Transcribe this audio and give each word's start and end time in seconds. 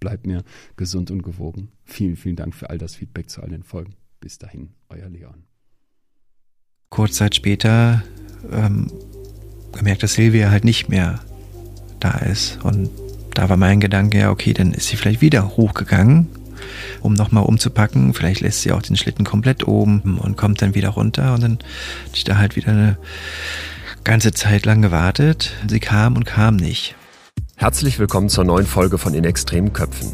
bleibt 0.00 0.26
mir 0.26 0.44
gesund 0.76 1.10
und 1.10 1.22
gewogen. 1.22 1.70
Vielen, 1.84 2.16
vielen 2.16 2.36
Dank 2.36 2.54
für 2.54 2.70
all 2.70 2.78
das 2.78 2.94
Feedback 2.94 3.30
zu 3.30 3.42
all 3.42 3.50
den 3.50 3.62
Folgen. 3.62 3.94
Bis 4.20 4.38
dahin, 4.38 4.70
euer 4.88 5.08
Leon. 5.08 5.44
Kurz 6.90 7.16
Zeit 7.16 7.34
später 7.34 8.02
ähm, 8.50 8.90
gemerkt, 9.72 10.02
dass 10.02 10.14
Silvia 10.14 10.50
halt 10.50 10.64
nicht 10.64 10.88
mehr 10.88 11.20
da 12.00 12.18
ist. 12.18 12.58
Und 12.64 12.90
da 13.34 13.48
war 13.48 13.56
mein 13.56 13.80
Gedanke, 13.80 14.18
ja, 14.18 14.30
okay, 14.30 14.52
dann 14.52 14.72
ist 14.72 14.88
sie 14.88 14.96
vielleicht 14.96 15.20
wieder 15.20 15.56
hochgegangen, 15.56 16.28
um 17.00 17.14
nochmal 17.14 17.44
umzupacken. 17.44 18.14
Vielleicht 18.14 18.40
lässt 18.40 18.62
sie 18.62 18.72
auch 18.72 18.82
den 18.82 18.96
Schlitten 18.96 19.24
komplett 19.24 19.68
oben 19.68 20.18
und 20.18 20.36
kommt 20.36 20.62
dann 20.62 20.74
wieder 20.74 20.90
runter. 20.90 21.34
Und 21.34 21.42
dann 21.42 21.58
hatte 22.06 22.16
ich 22.16 22.24
da 22.24 22.38
halt 22.38 22.56
wieder 22.56 22.72
eine 22.72 22.98
ganze 24.04 24.32
Zeit 24.32 24.64
lang 24.64 24.82
gewartet. 24.82 25.52
Sie 25.68 25.80
kam 25.80 26.16
und 26.16 26.24
kam 26.24 26.56
nicht. 26.56 26.96
Herzlich 27.60 27.98
willkommen 27.98 28.28
zur 28.28 28.44
neuen 28.44 28.66
Folge 28.66 28.98
von 28.98 29.14
In 29.14 29.24
extremen 29.24 29.72
Köpfen. 29.72 30.12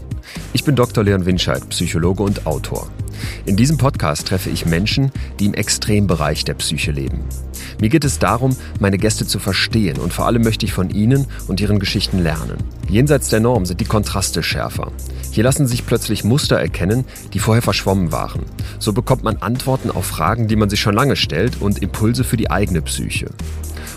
Ich 0.55 0.65
bin 0.65 0.77
Dr. 0.77 1.05
Leon 1.05 1.27
Winscheid, 1.27 1.69
Psychologe 1.69 2.23
und 2.23 2.47
Autor. 2.47 2.89
In 3.45 3.55
diesem 3.55 3.77
Podcast 3.77 4.27
treffe 4.27 4.49
ich 4.49 4.65
Menschen, 4.65 5.13
die 5.39 5.45
im 5.45 5.53
Extrembereich 5.53 6.47
der 6.47 6.55
Psyche 6.55 6.91
leben. 6.91 7.23
Mir 7.79 7.91
geht 7.91 8.07
es 8.07 8.19
darum, 8.19 8.57
meine 8.81 8.97
Gäste 8.97 9.27
zu 9.27 9.39
verstehen 9.39 9.99
und 9.99 10.15
vor 10.15 10.25
allem 10.25 10.41
möchte 10.41 10.65
ich 10.65 10.73
von 10.73 10.89
ihnen 10.89 11.27
und 11.47 11.61
ihren 11.61 11.81
Geschichten 11.81 12.19
lernen. 12.19 12.57
Jenseits 12.89 13.29
der 13.29 13.41
Norm 13.41 13.67
sind 13.67 13.79
die 13.79 13.85
Kontraste 13.85 14.43
schärfer. 14.43 14.91
Hier 15.31 15.45
lassen 15.45 15.67
sich 15.67 15.85
plötzlich 15.85 16.25
Muster 16.25 16.59
erkennen, 16.59 17.05
die 17.35 17.41
vorher 17.41 17.61
verschwommen 17.61 18.11
waren. 18.11 18.47
So 18.79 18.95
bekommt 18.95 19.23
man 19.23 19.37
Antworten 19.37 19.91
auf 19.91 20.07
Fragen, 20.07 20.49
die 20.49 20.57
man 20.57 20.71
sich 20.71 20.81
schon 20.81 20.95
lange 20.95 21.17
stellt 21.17 21.61
und 21.61 21.83
Impulse 21.83 22.25
für 22.25 22.39
die 22.39 22.51
eigene 22.51 22.81
Psyche. 22.81 23.27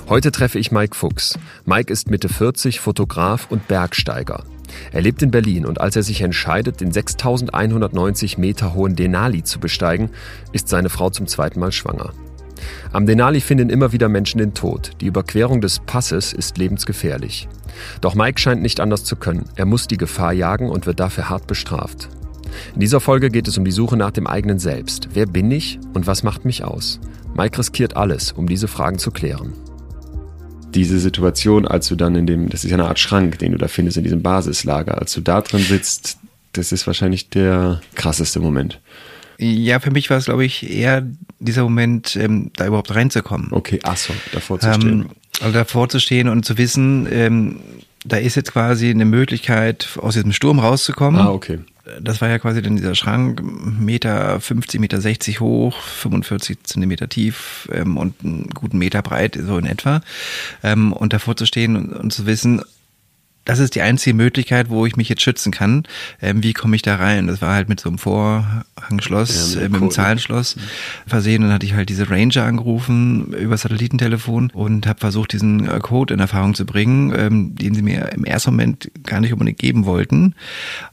Heute 0.10 0.32
treffe 0.32 0.58
ich 0.58 0.72
Mike 0.72 0.96
Fuchs. 0.96 1.38
Mike 1.66 1.92
ist 1.92 2.10
Mitte 2.10 2.30
40, 2.30 2.80
Fotograf 2.80 3.48
und 3.50 3.68
Bergsteiger. 3.68 4.46
Er 4.94 5.02
lebt 5.02 5.22
in 5.22 5.32
Berlin 5.32 5.66
und 5.66 5.82
als 5.82 5.98
er 5.98 6.04
sich 6.04 6.22
entscheidet, 6.22 6.80
den 6.80 6.94
6190 6.94 8.38
Meter 8.38 8.74
hohen 8.74 8.96
Denali 8.96 9.44
zu 9.44 9.60
besteigen, 9.60 10.10
ist 10.54 10.70
seine 10.70 10.88
Frau 10.88 11.10
zum 11.10 11.28
zweiten 11.28 11.60
Mal 11.60 11.74
schwanger. 11.74 12.14
Am 12.94 13.06
Denali 13.06 13.42
finden 13.42 13.70
immer 13.70 13.92
wieder 13.92 14.08
Menschen 14.08 14.38
den 14.38 14.54
Tod. 14.54 14.92
Die 15.02 15.08
Überquerung 15.08 15.60
des 15.60 15.80
Passes 15.80 16.32
ist 16.32 16.58
lebensgefährlich. 16.58 17.50
Doch 18.00 18.16
Mike 18.16 18.40
scheint 18.40 18.62
nicht 18.62 18.80
anders 18.80 19.04
zu 19.04 19.18
können. 19.18 19.44
Er 19.58 19.66
muss 19.66 19.88
die 19.88 19.98
Gefahr 19.98 20.32
jagen 20.32 20.70
und 20.70 20.86
wird 20.86 21.02
dafür 21.02 21.30
hart 21.30 21.48
bestraft. 21.48 22.08
In 22.76 22.80
dieser 22.80 23.02
Folge 23.02 23.30
geht 23.30 23.50
es 23.50 23.58
um 23.58 23.66
die 23.66 23.72
Suche 23.72 23.98
nach 23.98 24.12
dem 24.12 24.26
eigenen 24.26 24.60
Selbst. 24.60 25.10
Wer 25.12 25.26
bin 25.26 25.52
ich 25.52 25.80
und 25.94 26.08
was 26.08 26.24
macht 26.24 26.46
mich 26.46 26.64
aus? 26.64 27.02
Mike 27.36 27.60
riskiert 27.60 27.98
alles, 27.98 28.32
um 28.32 28.48
diese 28.48 28.70
Fragen 28.70 29.00
zu 29.00 29.12
klären 29.12 29.52
diese 30.78 31.00
Situation, 31.00 31.68
als 31.68 31.88
du 31.88 31.96
dann 31.96 32.16
in 32.16 32.28
dem, 32.28 32.50
das 32.50 32.64
ist 32.64 32.70
ja 32.70 32.78
eine 32.78 32.88
Art 32.88 33.00
Schrank, 33.00 33.40
den 33.40 33.54
du 33.54 33.58
da 33.58 33.68
findest 33.68 33.98
in 33.98 34.04
diesem 34.04 34.22
Basislager, 34.22 35.00
als 35.00 35.12
du 35.12 35.22
da 35.22 35.42
drin 35.42 35.64
sitzt, 35.64 36.20
das 36.54 36.72
ist 36.72 36.86
wahrscheinlich 36.86 37.30
der 37.30 37.82
krasseste 37.96 38.40
Moment. 38.40 38.80
Ja, 39.40 39.80
für 39.80 39.90
mich 39.90 40.12
war 40.12 40.18
es, 40.18 40.26
glaube 40.26 40.46
ich, 40.46 40.70
eher 40.70 41.04
dieser 41.40 41.64
Moment, 41.64 42.16
ähm, 42.16 42.52
da 42.56 42.68
überhaupt 42.68 42.94
reinzukommen. 42.94 43.48
Okay, 43.52 43.80
ach 43.84 43.98
so, 43.98 44.14
davor 44.34 44.60
zu 44.60 44.72
stehen. 44.72 44.90
Ähm, 44.90 45.10
also 45.42 45.54
davor 45.54 45.90
zu 45.90 46.00
stehen 46.00 46.30
und 46.30 46.46
zu 46.46 46.60
wissen, 46.60 47.08
ähm, 47.12 47.60
da 48.06 48.18
ist 48.18 48.36
jetzt 48.36 48.52
quasi 48.52 48.92
eine 48.92 49.06
Möglichkeit, 49.06 49.98
aus 50.00 50.14
diesem 50.14 50.32
Sturm 50.32 50.60
rauszukommen. 50.60 51.20
Ah, 51.20 51.32
okay 51.32 51.60
das 52.02 52.22
war 52.22 52.30
ja 52.30 52.40
quasi 52.40 52.62
dann 52.62 52.76
dieser 52.76 52.96
Schrank, 52.96 53.42
Meter 53.44 54.40
50, 54.40 54.80
Meter 54.80 55.02
60 55.02 55.40
hoch, 55.40 55.82
45 55.82 56.64
Zentimeter 56.64 57.10
tief 57.10 57.70
ähm, 57.72 57.98
und 57.98 58.16
einen 58.24 58.50
guten 58.54 58.78
Meter 58.78 59.02
breit, 59.02 59.38
so 59.42 59.58
in 59.58 59.66
etwa. 59.66 60.02
Ähm, 60.64 60.94
und 60.94 61.14
davor 61.14 61.36
zu 61.36 61.46
stehen 61.46 61.76
und, 61.76 61.94
und 61.94 62.14
zu 62.14 62.26
wissen, 62.26 62.62
das 63.48 63.60
ist 63.60 63.76
die 63.76 63.82
einzige 63.82 64.14
Möglichkeit, 64.14 64.70
wo 64.70 64.86
ich 64.86 64.98
mich 64.98 65.08
jetzt 65.08 65.22
schützen 65.22 65.54
kann. 65.54 65.84
Ähm, 66.22 66.44
wie 66.44 66.52
komme 66.52 66.76
ich 66.76 66.82
da 66.82 66.98
rein? 66.98 67.28
Das 67.28 67.42
war 67.42 67.54
halt 67.54 67.70
mit 67.70 67.80
so 67.80 67.88
einem 67.88 67.98
Vorhangschloss, 67.98 69.54
ja, 69.54 69.62
mit, 69.62 69.66
äh, 69.66 69.70
mit 69.70 69.82
einem 69.82 69.92
Zahlenschloss 69.92 70.58
versehen. 71.08 71.44
Dann 71.44 71.54
hatte 71.54 71.66
ich 71.66 71.74
halt 71.74 71.88
diese 71.88 72.10
Ranger 72.10 72.44
angerufen 72.44 73.32
über 73.32 73.56
Satellitentelefon 73.56 74.50
und 74.52 74.86
habe 74.86 75.00
versucht, 75.00 75.32
diesen 75.32 75.66
äh, 75.66 75.80
Code 75.80 76.14
in 76.14 76.20
Erfahrung 76.20 76.56
zu 76.56 76.66
bringen, 76.66 77.14
ähm, 77.18 77.56
den 77.56 77.74
sie 77.74 77.82
mir 77.82 78.12
im 78.12 78.26
ersten 78.26 78.52
Moment 78.52 78.92
gar 79.06 79.22
nicht 79.22 79.32
unbedingt 79.32 79.60
geben 79.60 79.86
wollten. 79.86 80.36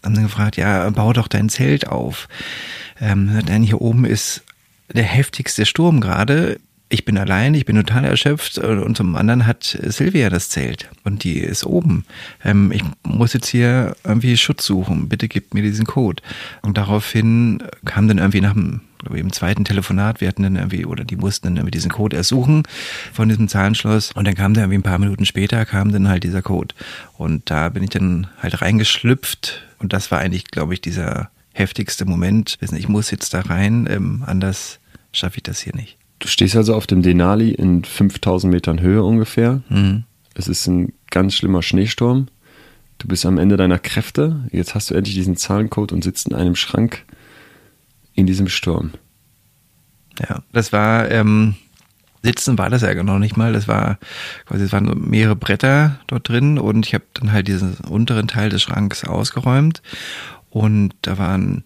Haben 0.05 0.15
dann 0.15 0.23
gefragt, 0.23 0.57
ja, 0.57 0.89
bau 0.91 1.13
doch 1.13 1.27
dein 1.27 1.49
Zelt 1.49 1.89
auf. 1.89 2.29
Ähm, 3.01 3.45
denn 3.49 3.65
hier 3.65 3.81
oben 3.81 4.05
ist 4.05 4.45
der 4.93 5.03
heftigste 5.03 5.67
Sturm 5.67 6.01
gerade 6.01 6.61
ich 6.95 7.05
bin 7.05 7.19
allein, 7.19 7.55
ich 7.55 7.65
bin 7.65 7.75
total 7.75 8.05
erschöpft 8.05 8.57
und 8.59 8.97
zum 8.97 9.17
anderen 9.17 9.49
hat 9.49 9.77
Silvia 9.83 10.31
das 10.31 10.49
Zelt 10.49 10.91
und 11.03 11.25
die 11.25 11.41
ist 11.41 11.67
oben. 11.67 12.05
Ähm, 12.45 12.71
ich 12.71 12.85
muss 13.03 13.33
jetzt 13.33 13.49
hier 13.49 13.97
irgendwie 14.05 14.37
Schutz 14.37 14.65
suchen. 14.65 15.09
Bitte 15.09 15.27
gib 15.27 15.55
mir 15.55 15.63
diesen 15.63 15.87
Code. 15.87 16.23
Und 16.63 16.79
daraufhin 16.79 17.65
kam 17.85 18.07
dann 18.07 18.19
irgendwie 18.19 18.41
nach 18.41 18.53
dem 18.53 18.83
im 19.13 19.33
zweiten 19.33 19.67
Telefonat, 19.67 20.23
wir 20.23 20.29
hatten 20.29 20.45
dann 20.45 20.57
irgendwie, 20.57 20.87
oder 20.87 21.05
die 21.05 21.17
mussten 21.17 21.49
dann 21.49 21.57
irgendwie 21.57 21.73
diesen 21.73 21.91
Code 21.91 22.17
ersuchen 22.17 22.63
von 23.13 23.29
diesem 23.29 23.49
Zahlenschloss 23.49 24.13
und 24.13 24.27
dann 24.27 24.35
kam 24.35 24.55
dann 24.55 24.65
irgendwie 24.65 24.79
ein 24.79 24.83
paar 24.83 24.99
Minuten 24.99 25.27
später 25.27 25.67
kam 25.67 25.93
dann 25.93 26.09
halt 26.09 26.25
dieser 26.25 26.41
Code 26.41 26.75
und 27.19 27.51
da 27.51 27.69
bin 27.69 27.83
ich 27.83 27.91
dann 27.91 28.29
halt 28.41 28.63
reingeschlüpft 28.63 29.63
und 29.79 29.93
das 29.93 30.11
war 30.11 30.21
eigentlich, 30.21 30.47
glaube 30.47 30.73
ich, 30.73 30.81
dieser 30.81 31.29
heftigste 31.53 32.07
Moment. 32.07 32.57
Ich 32.63 32.89
muss 32.89 33.11
jetzt 33.11 33.35
da 33.35 33.41
rein, 33.41 33.87
ähm, 33.91 34.23
anders 34.27 34.79
schaffe 35.13 35.37
ich 35.37 35.43
das 35.43 35.61
hier 35.61 35.75
nicht. 35.75 35.99
Du 36.25 36.29
stehst 36.31 36.57
also 36.57 36.75
auf 36.75 36.87
dem 36.87 37.03
Denali 37.03 37.51
in 37.51 37.85
5000 37.85 38.51
Metern 38.51 38.81
Höhe 38.81 39.05
ungefähr. 39.05 39.61
Mhm. 39.69 40.05
Es 40.33 40.49
ist 40.49 40.67
ein 40.67 40.95
ganz 41.11 41.35
schlimmer 41.35 41.63
Schneesturm. 41.63 42.29
Du 42.97 43.09
bist 43.09 43.27
am 43.27 43.37
Ende 43.37 43.59
deiner 43.59 43.79
Kräfte. 43.79 44.49
Jetzt 44.51 44.75
hast 44.75 44.89
du 44.89 44.95
endlich 44.95 45.15
diesen 45.15 45.37
Zahlencode 45.37 45.93
und 45.93 46.03
sitzt 46.03 46.27
in 46.27 46.35
einem 46.35 46.57
Schrank 46.57 47.05
in 48.15 48.27
diesem 48.27 48.49
Sturm. 48.49 48.93
Ja, 50.19 50.43
das 50.51 50.73
war, 50.73 51.11
ähm, 51.11 51.57
Sitzen 52.23 52.57
war 52.57 52.71
das 52.71 52.81
ja 52.81 53.03
noch 53.03 53.19
nicht 53.19 53.37
mal. 53.37 53.53
Das 53.53 53.69
war 53.69 53.99
quasi, 54.47 54.65
es 54.65 54.73
waren 54.73 55.07
mehrere 55.07 55.37
Bretter 55.37 56.01
dort 56.07 56.27
drin 56.27 56.59
und 56.59 56.87
ich 56.87 56.95
habe 56.95 57.05
dann 57.13 57.33
halt 57.33 57.49
diesen 57.49 57.75
unteren 57.75 58.29
Teil 58.29 58.49
des 58.49 58.63
Schranks 58.63 59.05
ausgeräumt 59.05 59.83
und 60.49 60.95
da 61.03 61.19
waren 61.19 61.65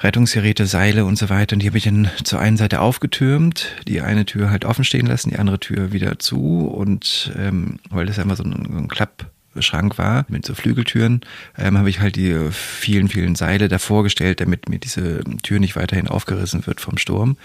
Rettungsgeräte, 0.00 0.66
Seile 0.66 1.04
und 1.04 1.16
so 1.16 1.28
weiter. 1.28 1.54
Und 1.54 1.62
die 1.62 1.66
habe 1.66 1.78
ich 1.78 1.84
dann 1.84 2.10
zur 2.22 2.38
einen 2.38 2.56
Seite 2.56 2.80
aufgetürmt, 2.80 3.74
die 3.86 4.00
eine 4.00 4.24
Tür 4.26 4.50
halt 4.50 4.64
offen 4.64 4.84
stehen 4.84 5.06
lassen, 5.06 5.30
die 5.30 5.38
andere 5.38 5.58
Tür 5.58 5.92
wieder 5.92 6.18
zu. 6.18 6.66
Und 6.66 7.32
ähm, 7.36 7.78
weil 7.90 8.06
das 8.06 8.18
einfach 8.18 8.36
so 8.36 8.44
ein, 8.44 8.68
so 8.70 8.78
ein 8.78 8.88
Klapp 8.88 9.30
Schrank 9.62 9.98
war, 9.98 10.24
mit 10.28 10.44
so 10.44 10.54
Flügeltüren, 10.54 11.20
ähm, 11.56 11.78
habe 11.78 11.90
ich 11.90 12.00
halt 12.00 12.16
die 12.16 12.36
vielen, 12.50 13.08
vielen 13.08 13.34
Seile 13.34 13.68
davor 13.68 14.02
gestellt, 14.02 14.40
damit 14.40 14.68
mir 14.68 14.78
diese 14.78 15.22
Tür 15.42 15.58
nicht 15.58 15.76
weiterhin 15.76 16.08
aufgerissen 16.08 16.66
wird 16.66 16.80
vom 16.80 16.98
Sturm 16.98 17.36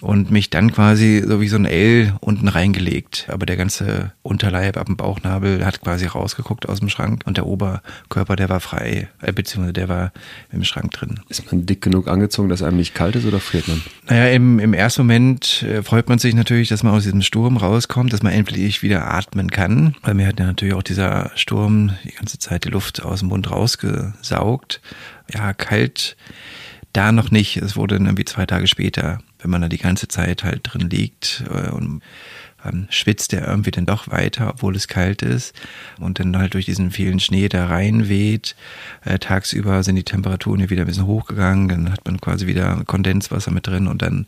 und 0.00 0.30
mich 0.30 0.50
dann 0.50 0.72
quasi 0.72 1.24
so 1.26 1.40
wie 1.40 1.48
so 1.48 1.56
ein 1.56 1.64
L 1.64 2.14
unten 2.20 2.48
reingelegt. 2.48 3.28
Aber 3.30 3.46
der 3.46 3.56
ganze 3.56 4.12
Unterleib 4.22 4.76
ab 4.76 4.86
dem 4.86 4.96
Bauchnabel 4.96 5.64
hat 5.64 5.80
quasi 5.80 6.06
rausgeguckt 6.06 6.68
aus 6.68 6.80
dem 6.80 6.88
Schrank 6.88 7.22
und 7.24 7.36
der 7.36 7.46
Oberkörper, 7.46 8.36
der 8.36 8.48
war 8.48 8.60
frei, 8.60 9.08
äh, 9.22 9.32
beziehungsweise 9.32 9.72
der 9.72 9.88
war 9.88 10.12
im 10.52 10.64
Schrank 10.64 10.92
drin. 10.92 11.20
Ist 11.28 11.50
man 11.50 11.66
dick 11.66 11.82
genug 11.82 12.08
angezogen, 12.08 12.48
dass 12.48 12.62
einem 12.62 12.76
nicht 12.76 12.94
kalt 12.94 13.16
ist 13.16 13.26
oder 13.26 13.40
friert 13.40 13.68
man? 13.68 13.82
Naja, 14.08 14.28
im, 14.28 14.58
im 14.58 14.74
ersten 14.74 15.02
Moment 15.02 15.62
äh, 15.62 15.82
freut 15.82 16.08
man 16.08 16.18
sich 16.18 16.34
natürlich, 16.34 16.68
dass 16.68 16.82
man 16.82 16.94
aus 16.94 17.04
diesem 17.04 17.22
Sturm 17.22 17.56
rauskommt, 17.56 18.12
dass 18.12 18.22
man 18.22 18.32
endlich 18.32 18.82
wieder 18.82 19.10
atmen 19.10 19.50
kann. 19.50 19.94
Weil 20.02 20.14
mir 20.14 20.26
hat 20.26 20.38
ja 20.38 20.46
natürlich 20.46 20.74
auch 20.74 20.82
dieser 20.82 21.30
Sturm 21.34 21.47
die 21.50 22.12
ganze 22.12 22.38
Zeit 22.38 22.64
die 22.64 22.70
Luft 22.70 23.02
aus 23.02 23.20
dem 23.20 23.28
Mund 23.28 23.50
rausgesaugt. 23.50 24.80
Ja, 25.32 25.52
kalt 25.52 26.16
Da 26.92 27.12
noch 27.12 27.30
nicht. 27.30 27.56
Es 27.58 27.76
wurde 27.76 27.96
irgendwie 27.96 28.24
zwei 28.24 28.46
Tage 28.46 28.66
später, 28.66 29.18
wenn 29.40 29.50
man 29.50 29.60
da 29.60 29.68
die 29.68 29.78
ganze 29.78 30.08
Zeit 30.08 30.44
halt 30.44 30.60
drin 30.62 30.88
liegt 30.88 31.44
äh, 31.50 31.70
und 31.70 32.02
ähm, 32.72 32.86
schwitzt 32.90 33.32
er 33.32 33.46
irgendwie 33.46 33.70
dann 33.70 33.86
doch 33.86 34.08
weiter, 34.08 34.50
obwohl 34.50 34.76
es 34.76 34.88
kalt 34.88 35.22
ist 35.22 35.54
und 35.98 36.18
dann 36.18 36.36
halt 36.36 36.54
durch 36.54 36.64
diesen 36.64 36.90
vielen 36.90 37.20
Schnee 37.20 37.48
da 37.48 37.66
reinweht. 37.66 38.56
Äh, 39.04 39.18
tagsüber 39.18 39.82
sind 39.82 39.96
die 39.96 40.04
Temperaturen 40.04 40.60
hier 40.60 40.70
wieder 40.70 40.82
ein 40.82 40.86
bisschen 40.86 41.06
hochgegangen, 41.06 41.68
dann 41.68 41.92
hat 41.92 42.04
man 42.04 42.20
quasi 42.20 42.46
wieder 42.46 42.82
Kondenswasser 42.86 43.50
mit 43.50 43.66
drin 43.66 43.86
und 43.86 44.02
dann 44.02 44.26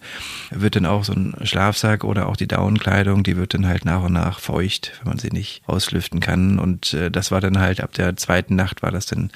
wird 0.50 0.76
dann 0.76 0.86
auch 0.86 1.04
so 1.04 1.12
ein 1.12 1.34
Schlafsack 1.42 2.04
oder 2.04 2.28
auch 2.28 2.36
die 2.36 2.48
Daunenkleidung, 2.48 3.22
die 3.22 3.36
wird 3.36 3.54
dann 3.54 3.66
halt 3.66 3.84
nach 3.84 4.02
und 4.02 4.12
nach 4.12 4.40
feucht, 4.40 4.92
wenn 4.98 5.10
man 5.10 5.18
sie 5.18 5.30
nicht 5.30 5.62
auslüften 5.66 6.20
kann 6.20 6.58
und 6.58 6.94
äh, 6.94 7.10
das 7.10 7.30
war 7.30 7.40
dann 7.40 7.58
halt 7.58 7.80
ab 7.80 7.92
der 7.92 8.16
zweiten 8.16 8.56
Nacht 8.56 8.82
war 8.82 8.90
das 8.90 9.06
dann 9.06 9.30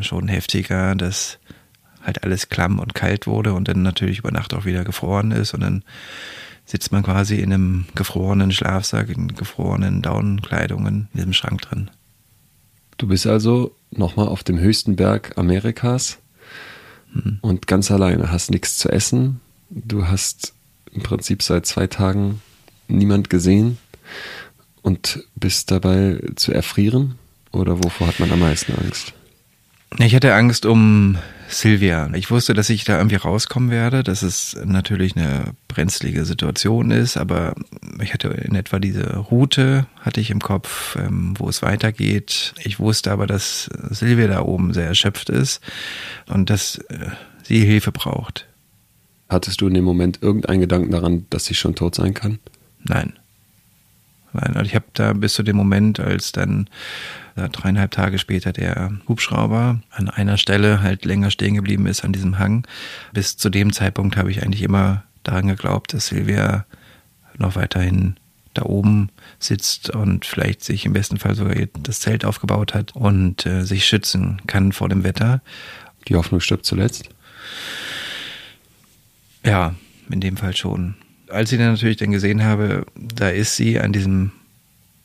schon 0.00 0.28
heftiger, 0.28 0.94
dass 0.94 1.38
halt 2.04 2.24
alles 2.24 2.48
klamm 2.48 2.78
und 2.78 2.94
kalt 2.94 3.26
wurde 3.26 3.54
und 3.54 3.68
dann 3.68 3.82
natürlich 3.82 4.18
über 4.18 4.30
Nacht 4.30 4.54
auch 4.54 4.64
wieder 4.64 4.84
gefroren 4.84 5.30
ist 5.30 5.54
und 5.54 5.60
dann 5.60 5.84
sitzt 6.64 6.92
man 6.92 7.02
quasi 7.02 7.36
in 7.36 7.52
einem 7.52 7.84
gefrorenen 7.94 8.52
Schlafsack, 8.52 9.08
in 9.08 9.28
gefrorenen 9.34 10.02
Daunenkleidungen 10.02 11.08
in 11.12 11.16
diesem 11.18 11.32
Schrank 11.32 11.62
drin. 11.62 11.90
Du 12.98 13.08
bist 13.08 13.26
also 13.26 13.74
nochmal 13.90 14.28
auf 14.28 14.44
dem 14.44 14.58
höchsten 14.58 14.96
Berg 14.96 15.36
Amerikas 15.36 16.18
hm. 17.12 17.38
und 17.40 17.66
ganz 17.66 17.90
alleine, 17.90 18.30
hast 18.30 18.50
nichts 18.50 18.76
zu 18.78 18.88
essen. 18.88 19.40
Du 19.70 20.06
hast 20.06 20.54
im 20.92 21.02
Prinzip 21.02 21.42
seit 21.42 21.66
zwei 21.66 21.86
Tagen 21.86 22.40
niemand 22.88 23.30
gesehen 23.30 23.78
und 24.82 25.24
bist 25.34 25.70
dabei 25.70 26.20
zu 26.36 26.52
erfrieren? 26.52 27.18
Oder 27.50 27.82
wovor 27.82 28.06
hat 28.06 28.20
man 28.20 28.30
am 28.32 28.40
meisten 28.40 28.72
Angst? 28.74 29.12
Ich 29.98 30.14
hatte 30.14 30.34
Angst 30.34 30.66
um 30.66 31.18
Silvia. 31.48 32.08
Ich 32.14 32.30
wusste, 32.30 32.54
dass 32.54 32.70
ich 32.70 32.84
da 32.84 32.96
irgendwie 32.96 33.16
rauskommen 33.16 33.70
werde, 33.70 34.02
dass 34.02 34.22
es 34.22 34.56
natürlich 34.64 35.16
eine 35.16 35.54
brenzlige 35.68 36.24
Situation 36.24 36.90
ist, 36.90 37.16
aber 37.16 37.54
ich 38.00 38.14
hatte 38.14 38.28
in 38.28 38.54
etwa 38.54 38.78
diese 38.78 39.16
Route, 39.16 39.86
hatte 40.00 40.20
ich 40.20 40.30
im 40.30 40.40
Kopf, 40.40 40.96
ähm, 40.96 41.34
wo 41.36 41.48
es 41.48 41.62
weitergeht. 41.62 42.54
Ich 42.64 42.80
wusste 42.80 43.12
aber, 43.12 43.26
dass 43.26 43.68
Silvia 43.90 44.28
da 44.28 44.40
oben 44.40 44.72
sehr 44.72 44.86
erschöpft 44.86 45.28
ist 45.28 45.60
und 46.26 46.48
dass 46.48 46.78
äh, 46.88 47.10
sie 47.42 47.64
Hilfe 47.64 47.92
braucht. 47.92 48.46
Hattest 49.28 49.60
du 49.60 49.68
in 49.68 49.74
dem 49.74 49.84
Moment 49.84 50.22
irgendeinen 50.22 50.60
Gedanken 50.60 50.90
daran, 50.90 51.26
dass 51.30 51.44
sie 51.44 51.54
schon 51.54 51.74
tot 51.74 51.94
sein 51.94 52.14
kann? 52.14 52.38
Nein. 52.82 53.14
Nein, 54.32 54.64
ich 54.64 54.74
habe 54.74 54.86
da 54.94 55.12
bis 55.12 55.34
zu 55.34 55.42
dem 55.42 55.56
Moment, 55.56 56.00
als 56.00 56.32
dann 56.32 56.68
dreieinhalb 57.34 57.90
Tage 57.90 58.18
später 58.18 58.52
der 58.52 58.92
Hubschrauber 59.08 59.80
an 59.90 60.08
einer 60.08 60.36
Stelle 60.36 60.82
halt 60.82 61.04
länger 61.04 61.30
stehen 61.30 61.54
geblieben 61.54 61.86
ist 61.86 62.04
an 62.04 62.12
diesem 62.12 62.38
Hang. 62.38 62.66
Bis 63.12 63.36
zu 63.36 63.50
dem 63.50 63.72
Zeitpunkt 63.72 64.16
habe 64.16 64.30
ich 64.30 64.42
eigentlich 64.42 64.62
immer 64.62 65.04
daran 65.22 65.48
geglaubt, 65.48 65.94
dass 65.94 66.08
Silvia 66.08 66.66
noch 67.38 67.56
weiterhin 67.56 68.16
da 68.54 68.62
oben 68.64 69.08
sitzt 69.38 69.90
und 69.90 70.26
vielleicht 70.26 70.62
sich 70.62 70.84
im 70.84 70.92
besten 70.92 71.18
Fall 71.18 71.34
sogar 71.34 71.54
das 71.82 72.00
Zelt 72.00 72.24
aufgebaut 72.24 72.74
hat 72.74 72.94
und 72.94 73.46
äh, 73.46 73.64
sich 73.64 73.86
schützen 73.86 74.42
kann 74.46 74.72
vor 74.72 74.88
dem 74.88 75.04
Wetter. 75.04 75.40
Die 76.08 76.16
Hoffnung 76.16 76.40
stirbt 76.40 76.66
zuletzt? 76.66 77.08
Ja, 79.44 79.74
in 80.10 80.20
dem 80.20 80.36
Fall 80.36 80.54
schon. 80.54 80.94
Als 81.28 81.50
ich 81.50 81.58
dann 81.58 81.72
natürlich 81.72 81.96
dann 81.96 82.10
gesehen 82.10 82.44
habe, 82.44 82.84
da 82.94 83.30
ist 83.30 83.56
sie 83.56 83.80
an 83.80 83.92
diesem 83.92 84.32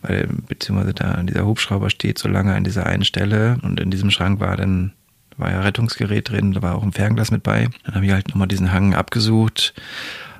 weil 0.02 0.28
beziehungsweise 0.48 0.94
da 0.94 1.22
dieser 1.24 1.46
Hubschrauber 1.46 1.90
steht 1.90 2.18
so 2.18 2.28
lange 2.28 2.54
an 2.54 2.64
dieser 2.64 2.86
einen 2.86 3.04
Stelle 3.04 3.58
und 3.64 3.80
in 3.80 3.92
diesem 3.92 4.12
Schrank 4.12 4.40
war 4.40 4.58
dann 4.58 4.94
war 5.38 5.52
ja 5.52 5.62
Rettungsgerät 5.62 6.30
drin, 6.30 6.54
da 6.54 6.62
war 6.62 6.76
auch 6.76 6.84
ein 6.84 6.92
Fernglas 6.92 7.32
mit 7.32 7.44
bei. 7.44 7.70
Dann 7.86 7.96
habe 7.96 8.06
ich 8.06 8.12
halt 8.12 8.30
nochmal 8.30 8.48
diesen 8.48 8.72
Hang 8.72 8.96
abgesucht. 8.96 9.74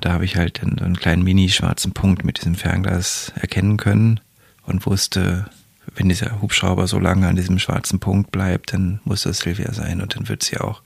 Da 0.00 0.12
habe 0.12 0.24
ich 0.24 0.36
halt 0.36 0.62
dann 0.62 0.76
so 0.78 0.84
einen 0.84 0.96
kleinen 0.96 1.22
mini-schwarzen 1.22 1.92
Punkt 1.92 2.24
mit 2.24 2.38
diesem 2.38 2.56
Fernglas 2.56 3.32
erkennen 3.36 3.76
können 3.76 4.20
und 4.64 4.86
wusste, 4.86 5.46
wenn 5.94 6.08
dieser 6.08 6.40
Hubschrauber 6.40 6.86
so 6.86 6.98
lange 6.98 7.26
an 7.26 7.36
diesem 7.36 7.58
schwarzen 7.58 7.98
Punkt 7.98 8.30
bleibt, 8.30 8.72
dann 8.72 9.00
muss 9.04 9.22
das 9.22 9.38
Silvia 9.38 9.72
sein 9.72 10.00
und 10.00 10.14
dann 10.14 10.28
wird 10.28 10.42
sie 10.42 10.58
auch 10.58 10.82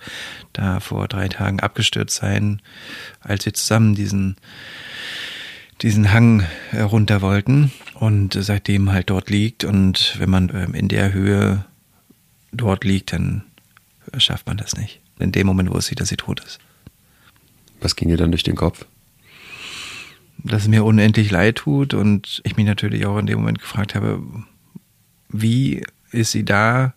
da 0.52 0.80
vor 0.80 1.08
drei 1.08 1.28
Tagen 1.28 1.60
abgestürzt 1.60 2.16
sein, 2.16 2.62
als 3.20 3.44
wir 3.44 3.52
zusammen 3.54 3.94
diesen 3.94 4.36
diesen 5.82 6.12
Hang 6.12 6.46
runter 6.72 7.22
wollten 7.22 7.72
und 7.94 8.36
seitdem 8.38 8.92
halt 8.92 9.10
dort 9.10 9.30
liegt. 9.30 9.64
Und 9.64 10.16
wenn 10.18 10.30
man 10.30 10.50
ähm, 10.54 10.74
in 10.74 10.88
der 10.88 11.12
Höhe 11.12 11.64
dort 12.52 12.84
liegt, 12.84 13.12
dann 13.12 13.42
schafft 14.16 14.46
man 14.46 14.56
das 14.56 14.76
nicht. 14.76 15.00
In 15.18 15.32
dem 15.32 15.46
Moment, 15.46 15.70
wo 15.70 15.78
es 15.78 15.86
sieht, 15.86 16.00
dass 16.00 16.08
sie 16.08 16.16
tot 16.16 16.40
ist. 16.40 16.58
Was 17.80 17.96
ging 17.96 18.08
dir 18.08 18.16
dann 18.16 18.30
durch 18.30 18.42
den 18.42 18.56
Kopf? 18.56 18.86
Dass 20.38 20.62
es 20.62 20.68
mir 20.68 20.84
unendlich 20.84 21.30
leid 21.30 21.56
tut 21.56 21.94
und 21.94 22.40
ich 22.44 22.56
mich 22.56 22.66
natürlich 22.66 23.06
auch 23.06 23.18
in 23.18 23.26
dem 23.26 23.38
Moment 23.38 23.60
gefragt 23.60 23.94
habe, 23.94 24.22
wie 25.28 25.82
ist 26.10 26.32
sie 26.32 26.44
da 26.44 26.94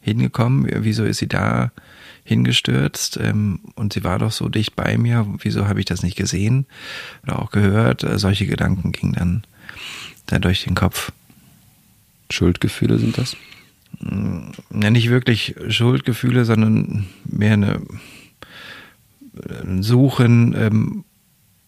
hingekommen? 0.00 0.68
Wieso 0.84 1.04
ist 1.04 1.18
sie 1.18 1.28
da 1.28 1.70
hingestürzt? 2.28 3.18
Ähm, 3.20 3.60
und 3.74 3.92
sie 3.92 4.04
war 4.04 4.18
doch 4.18 4.32
so 4.32 4.48
dicht 4.48 4.76
bei 4.76 4.98
mir. 4.98 5.26
Wieso 5.38 5.66
habe 5.66 5.80
ich 5.80 5.86
das 5.86 6.02
nicht 6.02 6.16
gesehen 6.16 6.66
oder 7.24 7.40
auch 7.40 7.50
gehört? 7.50 8.06
Solche 8.16 8.46
Gedanken 8.46 8.92
gingen 8.92 9.14
dann 9.14 9.44
da 10.26 10.38
durch 10.38 10.64
den 10.64 10.74
Kopf. 10.74 11.12
Schuldgefühle 12.30 12.98
sind 12.98 13.16
das? 13.16 13.36
Ja, 14.00 14.90
nicht 14.90 15.08
wirklich 15.08 15.56
Schuldgefühle, 15.68 16.44
sondern 16.44 17.06
mehr 17.24 17.54
eine, 17.54 17.80
ein 19.62 19.82
Suchen, 19.82 20.54
ähm, 20.54 21.04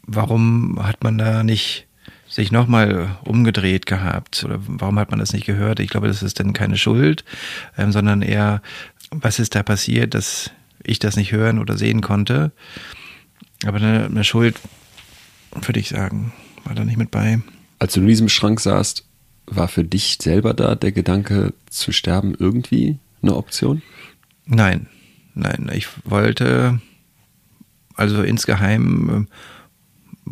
warum 0.03 0.79
hat 0.83 1.03
man 1.03 1.17
da 1.19 1.43
nicht 1.43 1.87
sich 2.29 2.53
nochmal 2.53 3.17
umgedreht 3.25 3.87
gehabt 3.87 4.45
oder 4.45 4.61
warum 4.67 4.99
hat 4.99 5.11
man 5.11 5.19
das 5.19 5.33
nicht 5.33 5.47
gehört? 5.47 5.81
Ich 5.81 5.91
glaube, 5.91 6.07
das 6.07 6.23
ist 6.23 6.39
dann 6.39 6.53
keine 6.53 6.77
Schuld, 6.77 7.25
ähm, 7.77 7.91
sondern 7.91 8.23
eher, 8.23 8.63
was 9.11 9.39
ist 9.39 9.55
da 9.55 9.63
passiert, 9.63 10.15
dass 10.15 10.51
ich 10.83 10.99
das 10.99 11.17
nicht 11.17 11.33
hören 11.33 11.59
oder 11.59 11.77
sehen 11.77 12.01
konnte. 12.01 12.53
Aber 13.65 13.79
eine, 13.79 14.07
eine 14.07 14.25
Schuld, 14.25 14.59
würde 15.53 15.81
ich 15.81 15.89
sagen, 15.89 16.33
war 16.65 16.75
da 16.75 16.85
nicht 16.85 16.97
mit 16.97 17.11
bei. 17.11 17.41
Als 17.79 17.95
du 17.95 18.01
in 18.01 18.07
diesem 18.07 18.29
Schrank 18.29 18.61
saßt, 18.61 19.05
war 19.47 19.69
für 19.69 19.85
dich 19.85 20.19
selber 20.21 20.55
da 20.55 20.75
der 20.75 20.93
Gedanke 20.93 21.53
zu 21.69 21.93
sterben 21.93 22.35
irgendwie 22.39 22.99
eine 23.23 23.37
Option? 23.37 23.83
Nein, 24.47 24.87
nein. 25.35 25.71
Ich 25.75 25.89
wollte 26.05 26.81
also 27.95 28.23
insgeheim 28.23 29.29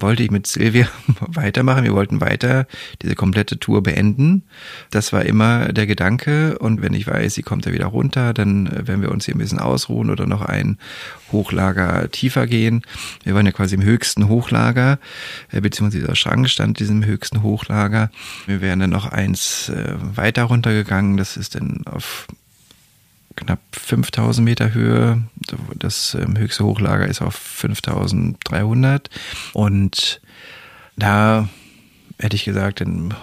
wollte 0.01 0.23
ich 0.23 0.31
mit 0.31 0.47
Silvia 0.47 0.89
weitermachen. 1.21 1.85
Wir 1.85 1.95
wollten 1.95 2.21
weiter 2.21 2.67
diese 3.03 3.15
komplette 3.15 3.59
Tour 3.59 3.83
beenden. 3.83 4.43
Das 4.91 5.13
war 5.13 5.25
immer 5.25 5.73
der 5.73 5.87
Gedanke. 5.87 6.59
Und 6.59 6.83
wenn 6.83 6.95
ich 6.95 7.07
weiß, 7.07 7.35
sie 7.35 7.43
kommt 7.43 7.67
ja 7.67 7.73
wieder 7.73 7.87
runter, 7.87 8.33
dann 8.35 8.67
äh, 8.67 8.87
werden 8.87 9.03
wir 9.03 9.11
uns 9.11 9.25
hier 9.27 9.35
ein 9.35 9.39
bisschen 9.39 9.59
ausruhen 9.59 10.11
oder 10.11 10.27
noch 10.27 10.43
ein 10.43 10.79
Hochlager 11.33 12.11
tiefer 12.11 12.47
gehen. 12.47 12.83
Wir 13.25 13.35
waren 13.35 13.47
ja 13.47 13.53
quasi 13.53 13.75
im 13.75 13.83
höchsten 13.83 14.29
Hochlager, 14.29 14.99
äh, 15.51 15.61
beziehungsweise 15.61 16.01
dieser 16.01 16.17
Schrank 16.17 16.49
stand 16.49 16.79
diesem 16.79 17.05
höchsten 17.05 17.43
Hochlager. 17.43 18.11
Wir 18.47 18.61
wären 18.61 18.81
dann 18.81 18.91
noch 18.91 19.07
eins 19.07 19.69
äh, 19.69 19.95
weiter 19.99 20.45
runtergegangen. 20.45 21.17
Das 21.17 21.37
ist 21.37 21.55
dann 21.55 21.83
auf 21.87 22.27
knapp 23.39 23.61
5000 23.73 24.45
Meter 24.45 24.75
Höhe. 24.75 25.23
Das 25.77 26.15
ähm, 26.15 26.37
höchste 26.37 26.65
Hochlager 26.65 27.07
ist 27.07 27.23
auf 27.23 27.35
5300. 27.35 29.09
Und 29.53 30.21
da 30.97 31.49
hätte 32.19 32.37
ich 32.37 32.45
gesagt, 32.45 32.81
dann 32.81 33.15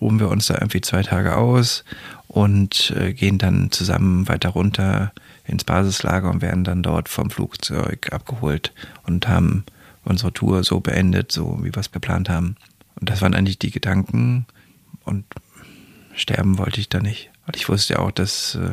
ruhen 0.00 0.20
wir 0.20 0.28
uns 0.28 0.46
da 0.46 0.54
irgendwie 0.54 0.80
zwei 0.80 1.02
Tage 1.02 1.36
aus 1.36 1.84
und 2.28 2.92
äh, 2.96 3.12
gehen 3.12 3.38
dann 3.38 3.70
zusammen 3.70 4.28
weiter 4.28 4.50
runter 4.50 5.12
ins 5.44 5.64
Basislager 5.64 6.30
und 6.30 6.42
werden 6.42 6.64
dann 6.64 6.82
dort 6.82 7.08
vom 7.08 7.30
Flugzeug 7.30 8.12
abgeholt 8.12 8.72
und 9.04 9.28
haben 9.28 9.64
unsere 10.04 10.32
Tour 10.32 10.62
so 10.62 10.80
beendet, 10.80 11.32
so 11.32 11.58
wie 11.62 11.74
wir 11.74 11.80
es 11.80 11.92
geplant 11.92 12.28
haben. 12.28 12.56
Und 13.00 13.10
das 13.10 13.22
waren 13.22 13.34
eigentlich 13.34 13.58
die 13.58 13.70
Gedanken 13.70 14.46
und 15.04 15.24
sterben 16.14 16.58
wollte 16.58 16.80
ich 16.80 16.88
da 16.88 17.00
nicht. 17.00 17.30
Und 17.46 17.56
ich 17.56 17.68
wusste 17.68 17.94
ja 17.94 17.98
auch, 18.00 18.10
dass 18.10 18.54
äh, 18.54 18.70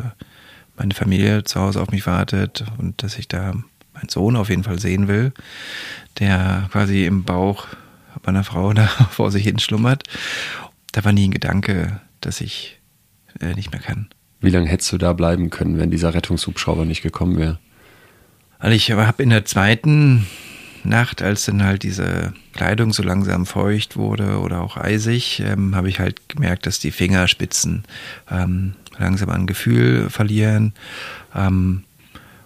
meine 0.77 0.93
Familie 0.93 1.43
zu 1.43 1.59
Hause 1.59 1.81
auf 1.81 1.91
mich 1.91 2.05
wartet 2.05 2.65
und 2.77 3.03
dass 3.03 3.17
ich 3.17 3.27
da 3.27 3.53
meinen 3.93 4.09
Sohn 4.09 4.35
auf 4.35 4.49
jeden 4.49 4.63
Fall 4.63 4.79
sehen 4.79 5.07
will, 5.07 5.33
der 6.19 6.67
quasi 6.71 7.05
im 7.05 7.23
Bauch 7.23 7.67
meiner 8.25 8.43
Frau 8.43 8.73
da 8.73 8.87
vor 9.11 9.31
sich 9.31 9.43
hin 9.43 9.59
schlummert. 9.59 10.03
Da 10.91 11.03
war 11.03 11.11
nie 11.11 11.27
ein 11.27 11.31
Gedanke, 11.31 12.01
dass 12.21 12.41
ich 12.41 12.79
äh, 13.39 13.53
nicht 13.53 13.71
mehr 13.71 13.81
kann. 13.81 14.07
Wie 14.41 14.49
lange 14.49 14.67
hättest 14.67 14.91
du 14.91 14.97
da 14.97 15.13
bleiben 15.13 15.49
können, 15.49 15.77
wenn 15.77 15.89
dieser 15.89 16.13
Rettungshubschrauber 16.13 16.85
nicht 16.85 17.01
gekommen 17.01 17.37
wäre? 17.37 17.59
Also 18.59 18.75
ich 18.75 18.91
habe 18.91 19.23
in 19.23 19.29
der 19.29 19.45
zweiten 19.45 20.27
Nacht, 20.83 21.21
als 21.21 21.45
dann 21.45 21.63
halt 21.63 21.83
diese 21.83 22.33
Kleidung 22.53 22.93
so 22.93 23.03
langsam 23.03 23.45
feucht 23.45 23.95
wurde 23.95 24.39
oder 24.39 24.61
auch 24.61 24.77
eisig, 24.77 25.41
ähm, 25.45 25.75
habe 25.75 25.89
ich 25.89 25.99
halt 25.99 26.27
gemerkt, 26.29 26.65
dass 26.65 26.79
die 26.79 26.91
Fingerspitzen 26.91 27.83
ähm, 28.29 28.75
langsam 28.97 29.29
an 29.29 29.47
Gefühl 29.47 30.09
verlieren. 30.09 30.73
Ähm, 31.35 31.83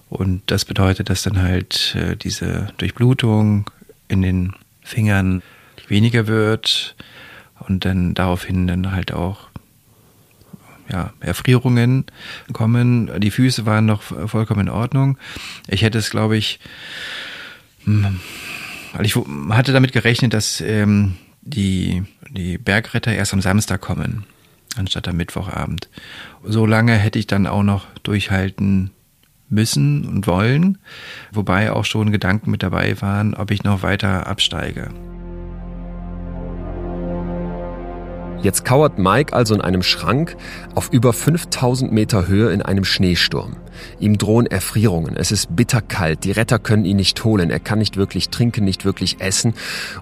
Und 0.09 0.43
das 0.45 0.63
bedeutet, 0.63 1.09
dass 1.09 1.23
dann 1.23 1.41
halt 1.41 1.93
äh, 1.95 2.15
diese 2.15 2.69
Durchblutung 2.77 3.69
in 4.07 4.21
den 4.21 4.53
Fingern 4.81 5.41
weniger 5.89 6.27
wird 6.27 6.95
und 7.67 7.83
dann 7.83 8.13
daraufhin 8.13 8.67
dann 8.67 8.93
halt 8.93 9.11
auch 9.11 9.49
ja, 10.89 11.11
Erfrierungen 11.19 12.05
kommen. 12.53 13.11
Die 13.19 13.31
Füße 13.31 13.65
waren 13.65 13.85
noch 13.85 14.01
vollkommen 14.01 14.67
in 14.67 14.69
Ordnung. 14.69 15.17
Ich 15.67 15.81
hätte 15.81 15.97
es, 15.97 16.09
glaube 16.09 16.37
ich, 16.37 16.59
hm, 17.83 18.21
ich 19.01 19.15
hatte 19.49 19.73
damit 19.73 19.91
gerechnet, 19.91 20.33
dass 20.33 20.61
ähm, 20.61 21.15
die, 21.41 22.03
die 22.29 22.57
Bergretter 22.57 23.13
erst 23.13 23.33
am 23.33 23.41
Samstag 23.41 23.81
kommen, 23.81 24.23
anstatt 24.75 25.07
am 25.07 25.17
Mittwochabend. 25.17 25.89
So 26.43 26.65
lange 26.65 26.93
hätte 26.93 27.19
ich 27.19 27.27
dann 27.27 27.47
auch 27.47 27.63
noch 27.63 27.85
durchhalten 28.03 28.91
müssen 29.49 30.05
und 30.05 30.27
wollen, 30.27 30.77
wobei 31.31 31.71
auch 31.71 31.85
schon 31.85 32.11
Gedanken 32.11 32.51
mit 32.51 32.63
dabei 32.63 33.01
waren, 33.01 33.33
ob 33.33 33.51
ich 33.51 33.63
noch 33.63 33.81
weiter 33.81 34.27
absteige. 34.27 34.89
Jetzt 38.43 38.65
kauert 38.65 38.99
Mike 38.99 39.33
also 39.33 39.55
in 39.55 39.61
einem 39.61 39.81
Schrank 39.81 40.37
auf 40.75 40.89
über 40.91 41.11
5000 41.11 41.91
Meter 41.91 42.27
Höhe 42.27 42.51
in 42.51 42.61
einem 42.61 42.85
Schneesturm. 42.85 43.55
Ihm 43.99 44.19
drohen 44.19 44.45
Erfrierungen, 44.45 45.15
es 45.17 45.31
ist 45.31 45.55
bitterkalt, 45.55 46.23
die 46.23 46.31
Retter 46.31 46.59
können 46.59 46.85
ihn 46.85 46.97
nicht 46.97 47.23
holen, 47.23 47.49
er 47.49 47.59
kann 47.59 47.79
nicht 47.79 47.97
wirklich 47.97 48.29
trinken, 48.29 48.63
nicht 48.63 48.85
wirklich 48.85 49.21
essen 49.21 49.55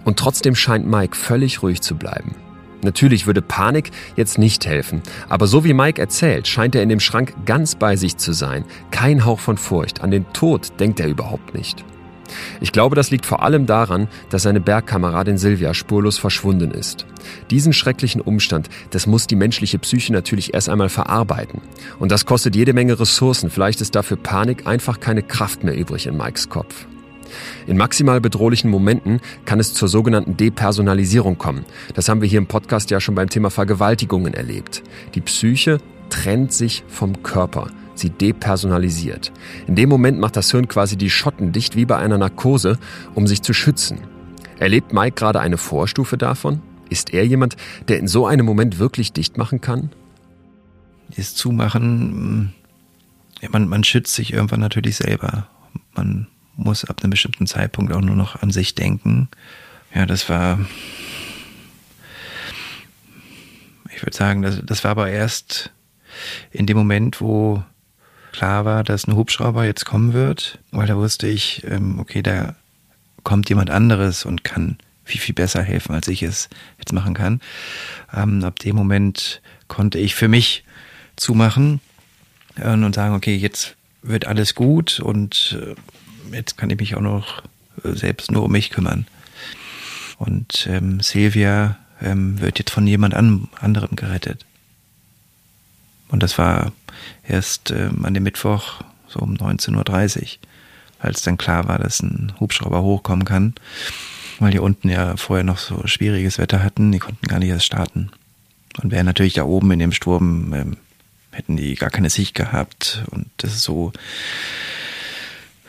und 0.03 0.19
trotzdem 0.19 0.53
scheint 0.53 0.85
Mike 0.85 1.15
völlig 1.15 1.63
ruhig 1.63 1.81
zu 1.81 1.95
bleiben. 1.95 2.35
Natürlich 2.83 3.25
würde 3.25 3.41
Panik 3.41 3.91
jetzt 4.15 4.37
nicht 4.37 4.65
helfen, 4.65 5.01
aber 5.29 5.47
so 5.47 5.63
wie 5.63 5.73
Mike 5.73 6.01
erzählt, 6.01 6.47
scheint 6.47 6.75
er 6.75 6.83
in 6.83 6.89
dem 6.89 6.99
Schrank 6.99 7.33
ganz 7.45 7.75
bei 7.75 7.95
sich 7.95 8.17
zu 8.17 8.33
sein. 8.33 8.65
Kein 8.91 9.25
Hauch 9.25 9.39
von 9.39 9.57
Furcht, 9.57 10.01
an 10.01 10.11
den 10.11 10.31
Tod 10.33 10.79
denkt 10.79 10.99
er 10.99 11.07
überhaupt 11.07 11.53
nicht. 11.55 11.83
Ich 12.61 12.71
glaube, 12.71 12.95
das 12.95 13.11
liegt 13.11 13.25
vor 13.25 13.43
allem 13.43 13.65
daran, 13.65 14.07
dass 14.29 14.43
seine 14.43 14.59
Bergkameradin 14.59 15.37
Silvia 15.37 15.73
spurlos 15.73 16.17
verschwunden 16.17 16.71
ist. 16.71 17.05
Diesen 17.51 17.73
schrecklichen 17.73 18.21
Umstand, 18.21 18.69
das 18.91 19.07
muss 19.07 19.27
die 19.27 19.35
menschliche 19.35 19.79
Psyche 19.79 20.13
natürlich 20.13 20.53
erst 20.53 20.69
einmal 20.69 20.89
verarbeiten. 20.89 21.61
Und 21.99 22.11
das 22.11 22.25
kostet 22.25 22.55
jede 22.55 22.73
Menge 22.73 22.99
Ressourcen. 22.99 23.49
Vielleicht 23.49 23.81
ist 23.81 23.95
dafür 23.95 24.17
Panik 24.17 24.67
einfach 24.67 24.99
keine 24.99 25.21
Kraft 25.21 25.63
mehr 25.63 25.75
übrig 25.75 26.07
in 26.07 26.17
Mikes 26.17 26.49
Kopf. 26.49 26.87
In 27.67 27.77
maximal 27.77 28.21
bedrohlichen 28.21 28.69
Momenten 28.69 29.19
kann 29.45 29.59
es 29.59 29.73
zur 29.73 29.87
sogenannten 29.87 30.37
Depersonalisierung 30.37 31.37
kommen. 31.37 31.65
Das 31.93 32.09
haben 32.09 32.21
wir 32.21 32.27
hier 32.27 32.39
im 32.39 32.47
Podcast 32.47 32.91
ja 32.91 32.99
schon 32.99 33.15
beim 33.15 33.29
Thema 33.29 33.49
Vergewaltigungen 33.49 34.33
erlebt. 34.33 34.83
Die 35.15 35.21
Psyche 35.21 35.79
trennt 36.09 36.53
sich 36.53 36.83
vom 36.87 37.23
Körper 37.23 37.67
sie 37.95 38.09
depersonalisiert. 38.09 39.31
In 39.67 39.75
dem 39.75 39.89
Moment 39.89 40.19
macht 40.19 40.35
das 40.35 40.51
Hirn 40.51 40.67
quasi 40.67 40.97
die 40.97 41.09
Schotten 41.09 41.51
dicht 41.51 41.75
wie 41.75 41.85
bei 41.85 41.97
einer 41.97 42.17
Narkose, 42.17 42.77
um 43.13 43.27
sich 43.27 43.41
zu 43.41 43.53
schützen. 43.53 43.99
Erlebt 44.59 44.93
Mike 44.93 45.15
gerade 45.15 45.39
eine 45.39 45.57
Vorstufe 45.57 46.17
davon? 46.17 46.61
Ist 46.89 47.13
er 47.13 47.25
jemand, 47.25 47.55
der 47.87 47.99
in 47.99 48.07
so 48.07 48.27
einem 48.27 48.45
Moment 48.45 48.79
wirklich 48.79 49.11
dicht 49.11 49.37
machen 49.37 49.61
kann? 49.61 49.89
Das 51.15 51.35
Zumachen, 51.35 52.53
ja, 53.41 53.49
man, 53.51 53.67
man 53.67 53.83
schützt 53.83 54.13
sich 54.13 54.33
irgendwann 54.33 54.59
natürlich 54.59 54.97
selber. 54.97 55.47
Man 55.95 56.27
muss 56.55 56.85
ab 56.85 57.01
einem 57.01 57.11
bestimmten 57.11 57.47
Zeitpunkt 57.47 57.91
auch 57.93 58.01
nur 58.01 58.15
noch 58.15 58.41
an 58.41 58.51
sich 58.51 58.75
denken. 58.75 59.29
Ja, 59.93 60.05
das 60.05 60.29
war, 60.29 60.59
ich 63.93 64.01
würde 64.01 64.15
sagen, 64.15 64.41
das, 64.41 64.61
das 64.63 64.83
war 64.83 64.91
aber 64.91 65.09
erst 65.09 65.71
in 66.51 66.65
dem 66.65 66.77
Moment, 66.77 67.21
wo 67.21 67.63
klar 68.31 68.65
war, 68.65 68.83
dass 68.83 69.07
ein 69.07 69.15
Hubschrauber 69.15 69.65
jetzt 69.65 69.85
kommen 69.85 70.13
wird, 70.13 70.59
weil 70.71 70.87
da 70.87 70.97
wusste 70.97 71.27
ich, 71.27 71.63
ähm, 71.67 71.99
okay, 71.99 72.21
da 72.21 72.55
kommt 73.23 73.49
jemand 73.49 73.69
anderes 73.69 74.25
und 74.25 74.43
kann 74.43 74.77
viel, 75.03 75.21
viel 75.21 75.35
besser 75.35 75.61
helfen, 75.61 75.95
als 75.95 76.07
ich 76.07 76.23
es 76.23 76.49
jetzt 76.77 76.91
machen 76.91 77.13
kann. 77.13 77.39
Ähm, 78.13 78.43
ab 78.43 78.59
dem 78.59 78.75
Moment 78.75 79.41
konnte 79.67 79.99
ich 79.99 80.15
für 80.15 80.27
mich 80.27 80.63
zumachen 81.15 81.79
und 82.61 82.95
sagen, 82.95 83.15
okay, 83.15 83.35
jetzt 83.35 83.75
wird 84.01 84.27
alles 84.27 84.55
gut 84.55 84.99
und 84.99 85.57
äh, 85.61 85.75
jetzt 86.31 86.57
kann 86.57 86.69
ich 86.69 86.79
mich 86.79 86.95
auch 86.95 87.01
noch 87.01 87.43
äh, 87.83 87.93
selbst 87.93 88.31
nur 88.31 88.43
um 88.43 88.51
mich 88.51 88.69
kümmern. 88.69 89.07
Und 90.17 90.67
ähm, 90.69 91.01
Silvia 91.01 91.77
ähm, 92.01 92.39
wird 92.39 92.59
jetzt 92.59 92.71
von 92.71 92.87
jemand 92.87 93.13
anderem 93.13 93.95
gerettet. 93.95 94.45
Und 96.09 96.23
das 96.23 96.37
war 96.37 96.71
erst 97.27 97.71
ähm, 97.71 98.05
an 98.05 98.13
dem 98.13 98.23
Mittwoch 98.23 98.81
so 99.07 99.19
um 99.19 99.33
19.30 99.33 100.21
Uhr, 100.21 100.27
als 100.99 101.21
dann 101.23 101.37
klar 101.37 101.67
war, 101.67 101.79
dass 101.79 102.01
ein 102.01 102.33
Hubschrauber 102.39 102.81
hochkommen 102.81 103.25
kann, 103.25 103.53
weil 104.39 104.51
die 104.51 104.59
unten 104.59 104.89
ja 104.89 105.17
vorher 105.17 105.43
noch 105.43 105.57
so 105.57 105.85
schwieriges 105.85 106.37
Wetter 106.37 106.63
hatten, 106.63 106.91
die 106.91 106.99
konnten 106.99 107.27
gar 107.27 107.39
nicht 107.39 107.49
erst 107.49 107.65
starten. 107.65 108.11
Und 108.81 108.91
wären 108.91 109.05
natürlich 109.05 109.33
da 109.33 109.43
oben 109.43 109.71
in 109.71 109.79
dem 109.79 109.91
Sturm, 109.91 110.53
ähm, 110.53 110.77
hätten 111.31 111.57
die 111.57 111.75
gar 111.75 111.89
keine 111.89 112.09
Sicht 112.09 112.33
gehabt 112.33 113.03
und 113.11 113.27
das 113.37 113.53
ist 113.53 113.63
so, 113.63 113.91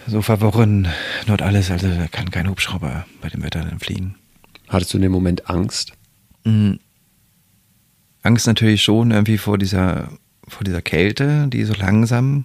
so 0.07 0.23
verworren 0.23 0.89
dort 1.27 1.43
alles, 1.43 1.71
also 1.71 1.89
da 1.89 2.07
kann 2.09 2.31
kein 2.31 2.49
Hubschrauber 2.49 3.07
bei 3.21 3.29
dem 3.29 3.43
Wetter 3.43 3.61
dann 3.61 3.81
fliegen. 3.81 4.15
Hattest 4.69 4.93
du 4.93 4.99
in 4.99 5.03
dem 5.03 5.13
Moment 5.13 5.49
Angst? 5.49 5.93
Mhm. 6.45 6.81
Angst 8.23 8.47
natürlich 8.47 8.83
schon 8.83 9.11
irgendwie 9.11 9.39
vor 9.39 9.59
dieser 9.59 10.11
vor 10.49 10.65
dieser 10.65 10.83
Kälte, 10.83 11.49
die 11.49 11.65
so 11.65 11.75
langsam 11.75 12.45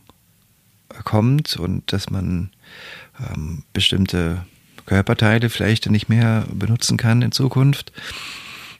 kommt 1.04 1.56
und 1.56 1.92
dass 1.94 2.10
man 2.10 2.52
ähm, 3.20 3.64
bestimmte 3.74 4.46
Körperteile 4.86 5.50
vielleicht 5.50 5.90
nicht 5.90 6.10
mehr 6.10 6.46
benutzen 6.52 6.98
kann 6.98 7.22
in 7.22 7.32
Zukunft. 7.32 7.92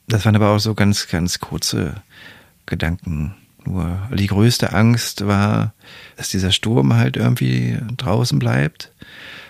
Das 0.08 0.26
waren 0.26 0.36
aber 0.36 0.50
auch 0.50 0.60
so 0.60 0.74
ganz, 0.74 1.08
ganz 1.08 1.40
kurze 1.40 2.02
Gedanken. 2.66 3.36
Nur 3.66 4.10
die 4.14 4.28
größte 4.28 4.74
Angst 4.74 5.26
war, 5.28 5.74
dass 6.18 6.30
dieser 6.30 6.52
Sturm 6.52 6.94
halt 6.94 7.16
irgendwie 7.16 7.78
draußen 7.98 8.40
bleibt, 8.40 8.92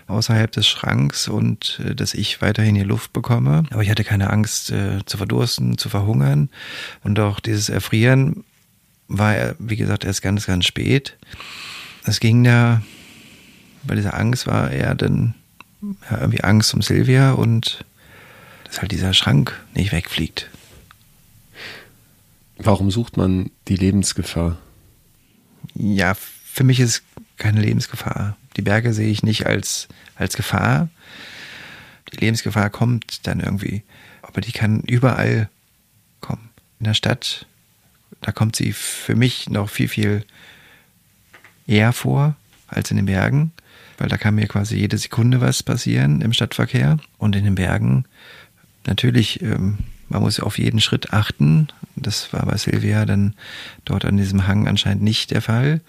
außerhalb 0.07 0.51
des 0.51 0.67
Schranks 0.67 1.27
und 1.27 1.81
äh, 1.85 1.95
dass 1.95 2.13
ich 2.13 2.41
weiterhin 2.41 2.75
hier 2.75 2.85
Luft 2.85 3.13
bekomme. 3.13 3.63
Aber 3.71 3.81
ich 3.81 3.89
hatte 3.89 4.03
keine 4.03 4.29
Angst 4.29 4.71
äh, 4.71 4.99
zu 5.05 5.17
verdursten, 5.17 5.77
zu 5.77 5.89
verhungern. 5.89 6.49
Und 7.03 7.19
auch 7.19 7.39
dieses 7.39 7.69
Erfrieren 7.69 8.43
war 9.07 9.35
er, 9.35 9.55
wie 9.59 9.77
gesagt, 9.77 10.05
erst 10.05 10.21
ganz, 10.21 10.45
ganz 10.45 10.65
spät. 10.65 11.17
Es 12.05 12.19
ging 12.19 12.43
da, 12.43 12.81
bei 13.83 13.95
dieser 13.95 14.15
Angst 14.15 14.47
war 14.47 14.71
er 14.71 14.95
dann 14.95 15.35
ja, 15.81 16.19
irgendwie 16.19 16.43
Angst 16.43 16.73
um 16.73 16.81
Silvia 16.81 17.31
und 17.31 17.85
dass 18.65 18.81
halt 18.81 18.91
dieser 18.91 19.13
Schrank 19.13 19.59
nicht 19.73 19.91
wegfliegt. 19.91 20.49
Warum 22.63 22.91
sucht 22.91 23.17
man 23.17 23.49
die 23.67 23.75
Lebensgefahr? 23.75 24.57
Ja, 25.73 26.13
für 26.13 26.63
mich 26.63 26.79
ist 26.79 27.01
keine 27.37 27.59
Lebensgefahr. 27.59 28.37
Die 28.55 28.61
Berge 28.61 28.93
sehe 28.93 29.09
ich 29.09 29.23
nicht 29.23 29.47
als, 29.47 29.87
als 30.15 30.35
Gefahr. 30.35 30.89
Die 32.13 32.17
Lebensgefahr 32.17 32.69
kommt 32.69 33.25
dann 33.25 33.39
irgendwie. 33.39 33.81
Aber 34.21 34.41
die 34.41 34.51
kann 34.51 34.81
überall 34.81 35.49
kommen. 36.19 36.51
In 36.79 36.85
der 36.85 36.93
Stadt, 36.93 37.47
da 38.21 38.31
kommt 38.31 38.55
sie 38.55 38.73
für 38.73 39.15
mich 39.15 39.49
noch 39.49 39.69
viel, 39.69 39.87
viel 39.87 40.23
eher 41.65 41.93
vor 41.93 42.35
als 42.67 42.91
in 42.91 42.97
den 42.97 43.07
Bergen, 43.07 43.53
weil 43.97 44.07
da 44.07 44.17
kann 44.17 44.35
mir 44.35 44.47
quasi 44.47 44.77
jede 44.77 44.99
Sekunde 44.99 45.41
was 45.41 45.63
passieren 45.63 46.21
im 46.21 46.31
Stadtverkehr. 46.31 46.97
Und 47.17 47.35
in 47.35 47.43
den 47.43 47.55
Bergen 47.55 48.05
natürlich, 48.85 49.41
ähm, 49.41 49.79
man 50.11 50.21
muss 50.21 50.39
auf 50.39 50.57
jeden 50.57 50.81
Schritt 50.81 51.13
achten. 51.13 51.67
Das 51.95 52.31
war 52.33 52.45
bei 52.45 52.57
Silvia 52.57 53.05
dann 53.05 53.33
dort 53.85 54.05
an 54.05 54.17
diesem 54.17 54.47
Hang 54.47 54.67
anscheinend 54.67 55.03
nicht 55.03 55.31
der 55.31 55.41
Fall. 55.41 55.81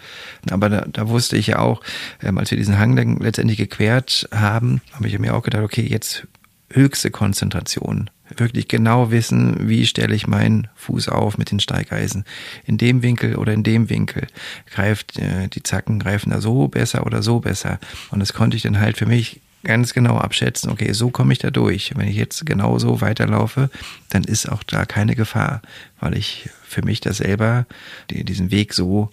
Aber 0.50 0.68
da, 0.68 0.86
da 0.90 1.08
wusste 1.08 1.36
ich 1.36 1.48
ja 1.48 1.58
auch, 1.58 1.82
ähm, 2.22 2.38
als 2.38 2.50
wir 2.50 2.58
diesen 2.58 2.78
Hang 2.78 2.96
dann 2.96 3.18
letztendlich 3.18 3.58
gequert 3.58 4.28
haben, 4.32 4.80
habe 4.92 5.08
ich 5.08 5.18
mir 5.18 5.34
auch 5.34 5.42
gedacht, 5.42 5.62
okay, 5.62 5.86
jetzt 5.86 6.26
höchste 6.70 7.10
Konzentration 7.10 8.08
wirklich 8.38 8.66
genau 8.66 9.10
wissen, 9.10 9.68
wie 9.68 9.86
stelle 9.86 10.14
ich 10.14 10.26
meinen 10.26 10.68
Fuß 10.76 11.08
auf 11.10 11.36
mit 11.36 11.50
den 11.50 11.60
Steigeisen. 11.60 12.24
In 12.64 12.78
dem 12.78 13.02
Winkel 13.02 13.36
oder 13.36 13.52
in 13.52 13.62
dem 13.62 13.90
Winkel 13.90 14.26
greift 14.70 15.18
äh, 15.18 15.48
die 15.48 15.62
Zacken 15.62 15.98
greifen 15.98 16.30
da 16.30 16.40
so 16.40 16.68
besser 16.68 17.04
oder 17.06 17.22
so 17.22 17.40
besser. 17.40 17.78
Und 18.10 18.20
das 18.20 18.32
konnte 18.32 18.56
ich 18.56 18.62
dann 18.62 18.80
halt 18.80 18.96
für 18.96 19.04
mich 19.04 19.41
ganz 19.64 19.94
genau 19.94 20.18
abschätzen, 20.18 20.70
okay, 20.70 20.92
so 20.92 21.10
komme 21.10 21.32
ich 21.32 21.38
da 21.38 21.50
durch. 21.50 21.92
Wenn 21.96 22.08
ich 22.08 22.16
jetzt 22.16 22.44
genau 22.46 22.78
so 22.78 23.00
weiterlaufe, 23.00 23.70
dann 24.08 24.24
ist 24.24 24.48
auch 24.48 24.62
da 24.62 24.84
keine 24.84 25.14
Gefahr, 25.14 25.62
weil 26.00 26.16
ich 26.16 26.48
für 26.64 26.84
mich 26.84 27.00
das 27.00 27.18
selber 27.18 27.66
diesen 28.10 28.50
Weg 28.50 28.74
so 28.74 29.10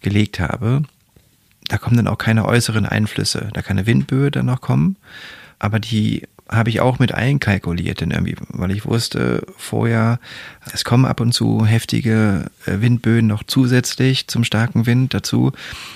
gelegt 0.00 0.40
habe. 0.40 0.82
Da 1.68 1.78
kommen 1.78 1.96
dann 1.96 2.08
auch 2.08 2.18
keine 2.18 2.44
äußeren 2.44 2.86
Einflüsse. 2.86 3.48
Da 3.52 3.62
kann 3.62 3.78
eine 3.78 3.86
Windböe 3.86 4.30
dann 4.30 4.46
noch 4.46 4.60
kommen, 4.60 4.96
aber 5.58 5.78
die 5.78 6.24
habe 6.48 6.68
ich 6.68 6.80
auch 6.80 6.98
mit 6.98 7.14
einkalkuliert, 7.14 8.00
denn 8.00 8.10
irgendwie, 8.10 8.36
weil 8.48 8.72
ich 8.72 8.84
wusste 8.84 9.46
vorher, 9.56 10.18
es 10.72 10.84
kommen 10.84 11.06
ab 11.06 11.20
und 11.20 11.32
zu 11.32 11.64
heftige 11.64 12.50
äh, 12.66 12.80
Windböen 12.80 13.26
noch 13.26 13.42
zusätzlich 13.44 14.28
zum 14.28 14.44
starken 14.44 14.84
Wind 14.84 15.14
dazu, 15.14 15.52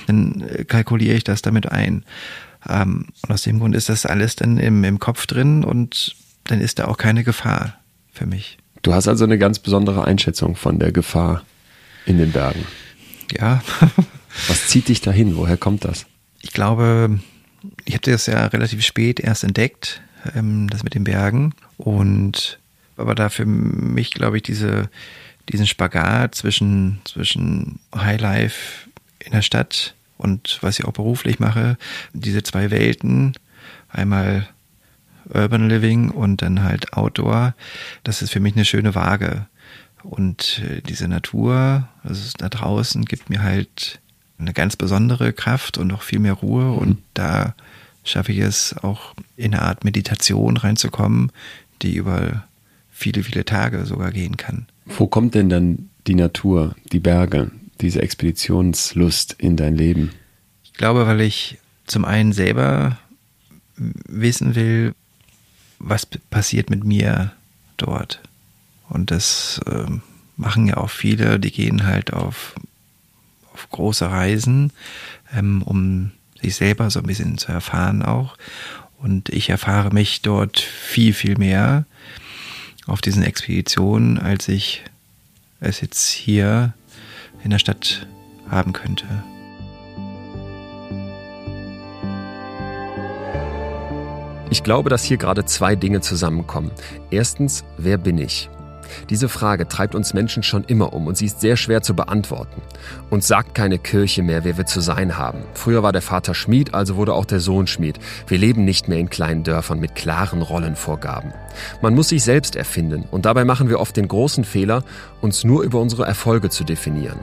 dann 0.06 0.40
äh, 0.42 0.64
kalkuliere 0.64 1.14
ich 1.14 1.24
das 1.24 1.42
damit 1.42 1.70
ein. 1.70 2.04
Ähm, 2.68 3.06
und 3.22 3.32
aus 3.32 3.42
dem 3.42 3.58
Grund 3.58 3.74
ist 3.74 3.88
das 3.88 4.06
alles 4.06 4.36
dann 4.36 4.58
im, 4.58 4.84
im 4.84 4.98
Kopf 4.98 5.26
drin 5.26 5.64
und 5.64 6.16
dann 6.44 6.60
ist 6.60 6.78
da 6.78 6.86
auch 6.86 6.96
keine 6.96 7.24
Gefahr 7.24 7.78
für 8.12 8.26
mich. 8.26 8.58
Du 8.82 8.94
hast 8.94 9.08
also 9.08 9.24
eine 9.24 9.38
ganz 9.38 9.58
besondere 9.58 10.04
Einschätzung 10.04 10.54
von 10.54 10.78
der 10.78 10.92
Gefahr 10.92 11.42
in 12.06 12.18
den 12.18 12.32
Bergen. 12.32 12.64
Ja. 13.36 13.62
Was 14.48 14.68
zieht 14.68 14.88
dich 14.88 15.00
dahin? 15.00 15.36
Woher 15.36 15.56
kommt 15.56 15.84
das? 15.84 16.06
Ich 16.40 16.52
glaube, 16.52 17.18
ich 17.84 17.94
habe 17.94 18.10
das 18.10 18.26
ja 18.26 18.46
relativ 18.46 18.84
spät 18.84 19.18
erst 19.18 19.42
entdeckt, 19.44 20.02
ähm, 20.34 20.68
das 20.70 20.84
mit 20.84 20.94
den 20.94 21.04
Bergen. 21.04 21.54
Und 21.78 22.60
aber 22.96 23.14
da 23.14 23.28
für 23.28 23.44
mich, 23.44 24.12
glaube 24.12 24.36
ich, 24.36 24.42
diese, 24.42 24.88
diesen 25.48 25.66
Spagat 25.66 26.34
zwischen, 26.34 27.00
zwischen 27.04 27.80
Highlife 27.94 28.88
in 29.18 29.32
der 29.32 29.42
Stadt 29.42 29.95
und 30.16 30.58
was 30.62 30.78
ich 30.78 30.84
auch 30.84 30.92
beruflich 30.92 31.38
mache, 31.38 31.76
diese 32.12 32.42
zwei 32.42 32.70
Welten, 32.70 33.34
einmal 33.88 34.48
Urban 35.32 35.68
Living 35.68 36.10
und 36.10 36.42
dann 36.42 36.62
halt 36.62 36.92
Outdoor, 36.92 37.54
das 38.04 38.22
ist 38.22 38.30
für 38.30 38.40
mich 38.40 38.54
eine 38.54 38.64
schöne 38.64 38.94
Waage. 38.94 39.46
Und 40.02 40.62
äh, 40.64 40.82
diese 40.82 41.08
Natur, 41.08 41.88
also 42.04 42.30
da 42.38 42.48
draußen, 42.48 43.04
gibt 43.04 43.28
mir 43.28 43.42
halt 43.42 44.00
eine 44.38 44.52
ganz 44.52 44.76
besondere 44.76 45.32
Kraft 45.32 45.78
und 45.78 45.92
auch 45.92 46.02
viel 46.02 46.18
mehr 46.20 46.34
Ruhe. 46.34 46.72
Und 46.72 46.88
mhm. 46.88 47.02
da 47.14 47.54
schaffe 48.04 48.32
ich 48.32 48.38
es 48.38 48.76
auch 48.82 49.14
in 49.36 49.54
eine 49.54 49.62
Art 49.62 49.84
Meditation 49.84 50.56
reinzukommen, 50.56 51.32
die 51.82 51.96
über 51.96 52.44
viele, 52.90 53.22
viele 53.22 53.44
Tage 53.44 53.84
sogar 53.84 54.12
gehen 54.12 54.36
kann. 54.36 54.66
Wo 54.84 55.06
kommt 55.06 55.34
denn 55.34 55.48
dann 55.48 55.90
die 56.06 56.14
Natur, 56.14 56.76
die 56.92 57.00
Berge, 57.00 57.50
diese 57.80 58.02
Expeditionslust 58.02 59.34
in 59.38 59.56
dein 59.56 59.76
Leben? 59.76 60.12
Ich 60.64 60.72
glaube, 60.72 61.06
weil 61.06 61.20
ich 61.20 61.58
zum 61.86 62.04
einen 62.04 62.32
selber 62.32 62.98
wissen 63.76 64.54
will, 64.54 64.94
was 65.78 66.06
passiert 66.06 66.70
mit 66.70 66.84
mir 66.84 67.32
dort. 67.76 68.20
Und 68.88 69.10
das 69.10 69.60
äh, 69.66 69.86
machen 70.36 70.66
ja 70.66 70.76
auch 70.76 70.90
viele, 70.90 71.38
die 71.38 71.50
gehen 71.50 71.84
halt 71.84 72.12
auf, 72.12 72.54
auf 73.52 73.68
große 73.70 74.08
Reisen, 74.10 74.72
ähm, 75.34 75.62
um 75.62 76.12
sich 76.40 76.56
selber 76.56 76.90
so 76.90 77.00
ein 77.00 77.06
bisschen 77.06 77.38
zu 77.38 77.52
erfahren 77.52 78.02
auch. 78.02 78.36
Und 78.98 79.28
ich 79.28 79.50
erfahre 79.50 79.92
mich 79.92 80.22
dort 80.22 80.58
viel, 80.58 81.12
viel 81.12 81.36
mehr 81.36 81.84
auf 82.86 83.00
diesen 83.00 83.22
Expeditionen, 83.22 84.18
als 84.18 84.48
ich 84.48 84.82
es 85.60 85.80
jetzt 85.80 86.10
hier 86.10 86.74
in 87.46 87.50
der 87.50 87.60
Stadt 87.60 88.08
haben 88.50 88.72
könnte. 88.72 89.06
Ich 94.50 94.64
glaube, 94.64 94.90
dass 94.90 95.04
hier 95.04 95.16
gerade 95.16 95.44
zwei 95.44 95.76
Dinge 95.76 96.00
zusammenkommen. 96.00 96.72
Erstens, 97.10 97.64
wer 97.78 97.98
bin 97.98 98.18
ich? 98.18 98.50
Diese 99.10 99.28
Frage 99.28 99.68
treibt 99.68 99.94
uns 99.94 100.12
Menschen 100.12 100.42
schon 100.42 100.64
immer 100.64 100.92
um 100.92 101.06
und 101.06 101.16
sie 101.16 101.26
ist 101.26 101.40
sehr 101.40 101.56
schwer 101.56 101.82
zu 101.82 101.94
beantworten. 101.94 102.62
Uns 103.10 103.28
sagt 103.28 103.54
keine 103.54 103.78
Kirche 103.78 104.22
mehr, 104.22 104.42
wer 104.42 104.56
wir 104.56 104.66
zu 104.66 104.80
sein 104.80 105.16
haben. 105.16 105.44
Früher 105.54 105.84
war 105.84 105.92
der 105.92 106.02
Vater 106.02 106.34
Schmied, 106.34 106.74
also 106.74 106.96
wurde 106.96 107.14
auch 107.14 107.26
der 107.26 107.40
Sohn 107.40 107.68
Schmied. 107.68 108.00
Wir 108.26 108.38
leben 108.38 108.64
nicht 108.64 108.88
mehr 108.88 108.98
in 108.98 109.10
kleinen 109.10 109.44
Dörfern 109.44 109.78
mit 109.78 109.94
klaren 109.94 110.42
Rollenvorgaben. 110.42 111.32
Man 111.82 111.94
muss 111.94 112.08
sich 112.08 112.22
selbst 112.24 112.56
erfinden 112.56 113.04
und 113.10 113.26
dabei 113.26 113.44
machen 113.44 113.68
wir 113.68 113.80
oft 113.80 113.96
den 113.96 114.08
großen 114.08 114.44
Fehler, 114.44 114.82
uns 115.20 115.44
nur 115.44 115.62
über 115.62 115.80
unsere 115.80 116.04
Erfolge 116.04 116.50
zu 116.50 116.64
definieren. 116.64 117.18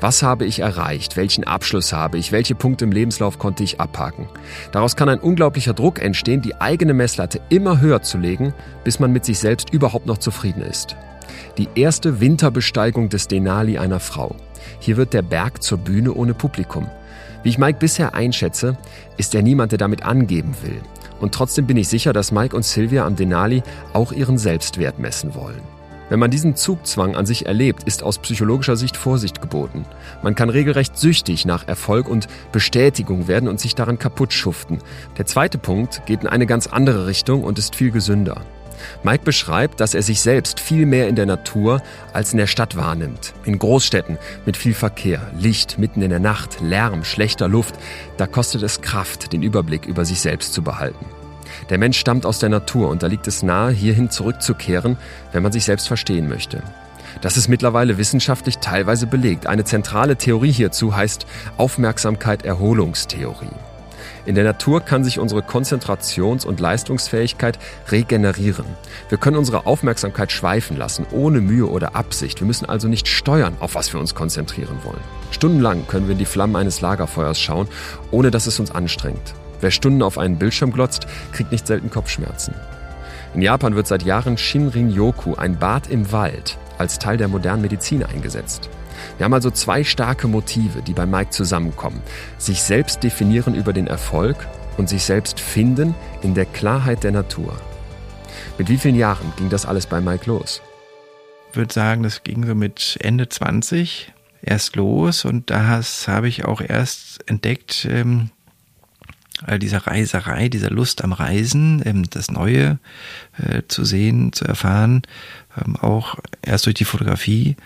Was 0.00 0.22
habe 0.22 0.44
ich 0.44 0.60
erreicht? 0.60 1.16
Welchen 1.16 1.44
Abschluss 1.44 1.92
habe 1.92 2.18
ich? 2.18 2.32
Welche 2.32 2.54
Punkte 2.54 2.84
im 2.84 2.92
Lebenslauf 2.92 3.38
konnte 3.38 3.64
ich 3.64 3.80
abhaken? 3.80 4.28
Daraus 4.72 4.96
kann 4.96 5.08
ein 5.08 5.20
unglaublicher 5.20 5.74
Druck 5.74 6.02
entstehen, 6.02 6.42
die 6.42 6.60
eigene 6.60 6.94
Messlatte 6.94 7.40
immer 7.48 7.80
höher 7.80 8.02
zu 8.02 8.18
legen, 8.18 8.54
bis 8.84 9.00
man 9.00 9.12
mit 9.12 9.24
sich 9.24 9.38
selbst 9.38 9.70
überhaupt 9.70 10.06
noch 10.06 10.18
zufrieden 10.18 10.62
ist. 10.62 10.96
Die 11.56 11.68
erste 11.74 12.20
Winterbesteigung 12.20 13.08
des 13.08 13.28
Denali 13.28 13.78
einer 13.78 14.00
Frau. 14.00 14.36
Hier 14.80 14.96
wird 14.96 15.12
der 15.12 15.22
Berg 15.22 15.62
zur 15.62 15.78
Bühne 15.78 16.12
ohne 16.12 16.34
Publikum. 16.34 16.88
Wie 17.42 17.50
ich 17.50 17.58
Mike 17.58 17.78
bisher 17.78 18.14
einschätze, 18.14 18.76
ist 19.16 19.34
er 19.34 19.42
niemand, 19.42 19.72
der 19.72 19.78
damit 19.78 20.04
angeben 20.04 20.54
will. 20.62 20.80
Und 21.20 21.34
trotzdem 21.34 21.66
bin 21.66 21.76
ich 21.76 21.88
sicher, 21.88 22.12
dass 22.12 22.32
Mike 22.32 22.54
und 22.54 22.64
Sylvia 22.64 23.06
am 23.06 23.16
Denali 23.16 23.62
auch 23.92 24.12
ihren 24.12 24.38
Selbstwert 24.38 24.98
messen 24.98 25.34
wollen. 25.34 25.62
Wenn 26.08 26.20
man 26.20 26.30
diesen 26.30 26.56
Zugzwang 26.56 27.16
an 27.16 27.26
sich 27.26 27.44
erlebt, 27.44 27.82
ist 27.84 28.02
aus 28.02 28.18
psychologischer 28.18 28.76
Sicht 28.76 28.96
Vorsicht 28.96 29.42
geboten. 29.42 29.84
Man 30.22 30.34
kann 30.34 30.48
regelrecht 30.48 30.96
süchtig 30.96 31.44
nach 31.44 31.68
Erfolg 31.68 32.08
und 32.08 32.28
Bestätigung 32.50 33.28
werden 33.28 33.48
und 33.48 33.60
sich 33.60 33.74
daran 33.74 33.98
kaputt 33.98 34.32
schuften. 34.32 34.78
Der 35.18 35.26
zweite 35.26 35.58
Punkt 35.58 36.06
geht 36.06 36.22
in 36.22 36.28
eine 36.28 36.46
ganz 36.46 36.66
andere 36.66 37.06
Richtung 37.06 37.44
und 37.44 37.58
ist 37.58 37.76
viel 37.76 37.90
gesünder. 37.90 38.40
Mike 39.02 39.24
beschreibt, 39.24 39.80
dass 39.80 39.94
er 39.94 40.02
sich 40.02 40.20
selbst 40.20 40.60
viel 40.60 40.86
mehr 40.86 41.08
in 41.08 41.16
der 41.16 41.26
Natur 41.26 41.82
als 42.12 42.32
in 42.32 42.38
der 42.38 42.46
Stadt 42.46 42.76
wahrnimmt. 42.76 43.34
In 43.44 43.58
Großstädten 43.58 44.18
mit 44.46 44.56
viel 44.56 44.74
Verkehr, 44.74 45.20
Licht 45.38 45.78
mitten 45.78 46.02
in 46.02 46.10
der 46.10 46.20
Nacht, 46.20 46.60
Lärm, 46.60 47.04
schlechter 47.04 47.48
Luft, 47.48 47.74
da 48.16 48.26
kostet 48.26 48.62
es 48.62 48.80
Kraft, 48.80 49.32
den 49.32 49.42
Überblick 49.42 49.86
über 49.86 50.04
sich 50.04 50.20
selbst 50.20 50.52
zu 50.52 50.62
behalten. 50.62 51.06
Der 51.70 51.78
Mensch 51.78 51.98
stammt 51.98 52.26
aus 52.26 52.38
der 52.38 52.48
Natur 52.48 52.88
und 52.88 53.02
da 53.02 53.06
liegt 53.06 53.26
es 53.26 53.42
nahe, 53.42 53.72
hierhin 53.72 54.10
zurückzukehren, 54.10 54.96
wenn 55.32 55.42
man 55.42 55.52
sich 55.52 55.64
selbst 55.64 55.88
verstehen 55.88 56.28
möchte. 56.28 56.62
Das 57.20 57.36
ist 57.36 57.48
mittlerweile 57.48 57.98
wissenschaftlich 57.98 58.58
teilweise 58.58 59.06
belegt. 59.06 59.46
Eine 59.46 59.64
zentrale 59.64 60.16
Theorie 60.16 60.52
hierzu 60.52 60.94
heißt 60.94 61.26
Aufmerksamkeit-Erholungstheorie. 61.56 63.67
In 64.26 64.34
der 64.34 64.44
Natur 64.44 64.80
kann 64.80 65.04
sich 65.04 65.18
unsere 65.18 65.40
Konzentrations- 65.40 66.44
und 66.44 66.60
Leistungsfähigkeit 66.60 67.58
regenerieren. 67.90 68.66
Wir 69.08 69.18
können 69.18 69.36
unsere 69.36 69.66
Aufmerksamkeit 69.66 70.32
schweifen 70.32 70.76
lassen, 70.76 71.06
ohne 71.12 71.40
Mühe 71.40 71.66
oder 71.66 71.96
Absicht. 71.96 72.40
Wir 72.40 72.46
müssen 72.46 72.68
also 72.68 72.88
nicht 72.88 73.08
steuern, 73.08 73.56
auf 73.60 73.74
was 73.74 73.92
wir 73.92 74.00
uns 74.00 74.14
konzentrieren 74.14 74.78
wollen. 74.84 75.00
Stundenlang 75.30 75.86
können 75.86 76.06
wir 76.06 76.12
in 76.12 76.18
die 76.18 76.24
Flammen 76.24 76.56
eines 76.56 76.80
Lagerfeuers 76.80 77.40
schauen, 77.40 77.68
ohne 78.10 78.30
dass 78.30 78.46
es 78.46 78.60
uns 78.60 78.70
anstrengt. 78.70 79.34
Wer 79.60 79.70
Stunden 79.70 80.02
auf 80.02 80.18
einen 80.18 80.38
Bildschirm 80.38 80.72
glotzt, 80.72 81.06
kriegt 81.32 81.52
nicht 81.52 81.66
selten 81.66 81.90
Kopfschmerzen. 81.90 82.54
In 83.34 83.42
Japan 83.42 83.74
wird 83.74 83.86
seit 83.86 84.04
Jahren 84.04 84.38
Shinrin-yoku, 84.38 85.34
ein 85.34 85.58
Bad 85.58 85.88
im 85.88 86.10
Wald, 86.12 86.56
als 86.78 86.98
Teil 86.98 87.16
der 87.16 87.28
modernen 87.28 87.62
Medizin 87.62 88.02
eingesetzt. 88.04 88.70
Wir 89.16 89.24
haben 89.24 89.34
also 89.34 89.50
zwei 89.50 89.84
starke 89.84 90.28
Motive, 90.28 90.82
die 90.82 90.92
bei 90.92 91.06
Mike 91.06 91.30
zusammenkommen. 91.30 92.02
Sich 92.38 92.62
selbst 92.62 93.02
definieren 93.02 93.54
über 93.54 93.72
den 93.72 93.86
Erfolg 93.86 94.46
und 94.76 94.88
sich 94.88 95.02
selbst 95.02 95.40
finden 95.40 95.94
in 96.22 96.34
der 96.34 96.46
Klarheit 96.46 97.04
der 97.04 97.12
Natur. 97.12 97.56
Mit 98.56 98.68
wie 98.68 98.78
vielen 98.78 98.96
Jahren 98.96 99.32
ging 99.36 99.48
das 99.48 99.66
alles 99.66 99.86
bei 99.86 100.00
Mike 100.00 100.26
los? 100.26 100.62
Ich 101.50 101.56
würde 101.56 101.72
sagen, 101.72 102.02
das 102.02 102.22
ging 102.22 102.46
so 102.46 102.54
mit 102.54 102.98
Ende 103.00 103.28
20 103.28 104.12
erst 104.42 104.76
los 104.76 105.24
und 105.24 105.50
da 105.50 105.82
habe 106.06 106.28
ich 106.28 106.44
auch 106.44 106.60
erst 106.60 107.28
entdeckt, 107.28 107.86
ähm, 107.90 108.30
all 109.44 109.58
dieser 109.58 109.86
Reiserei, 109.86 110.48
dieser 110.48 110.70
Lust 110.70 111.02
am 111.02 111.12
Reisen, 111.12 111.82
ähm, 111.84 112.04
das 112.10 112.30
Neue 112.30 112.78
äh, 113.38 113.62
zu 113.68 113.84
sehen, 113.84 114.32
zu 114.32 114.44
erfahren, 114.44 115.02
ähm, 115.56 115.76
auch 115.76 116.16
erst 116.42 116.66
durch 116.66 116.74
die 116.74 116.84
Fotografie, 116.84 117.56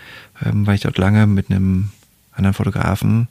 ähm, 0.43 0.65
weil 0.67 0.75
ich 0.75 0.81
dort 0.81 0.97
lange 0.97 1.27
mit 1.27 1.49
einem 1.49 1.89
anderen 2.31 2.53
Fotografen 2.53 3.27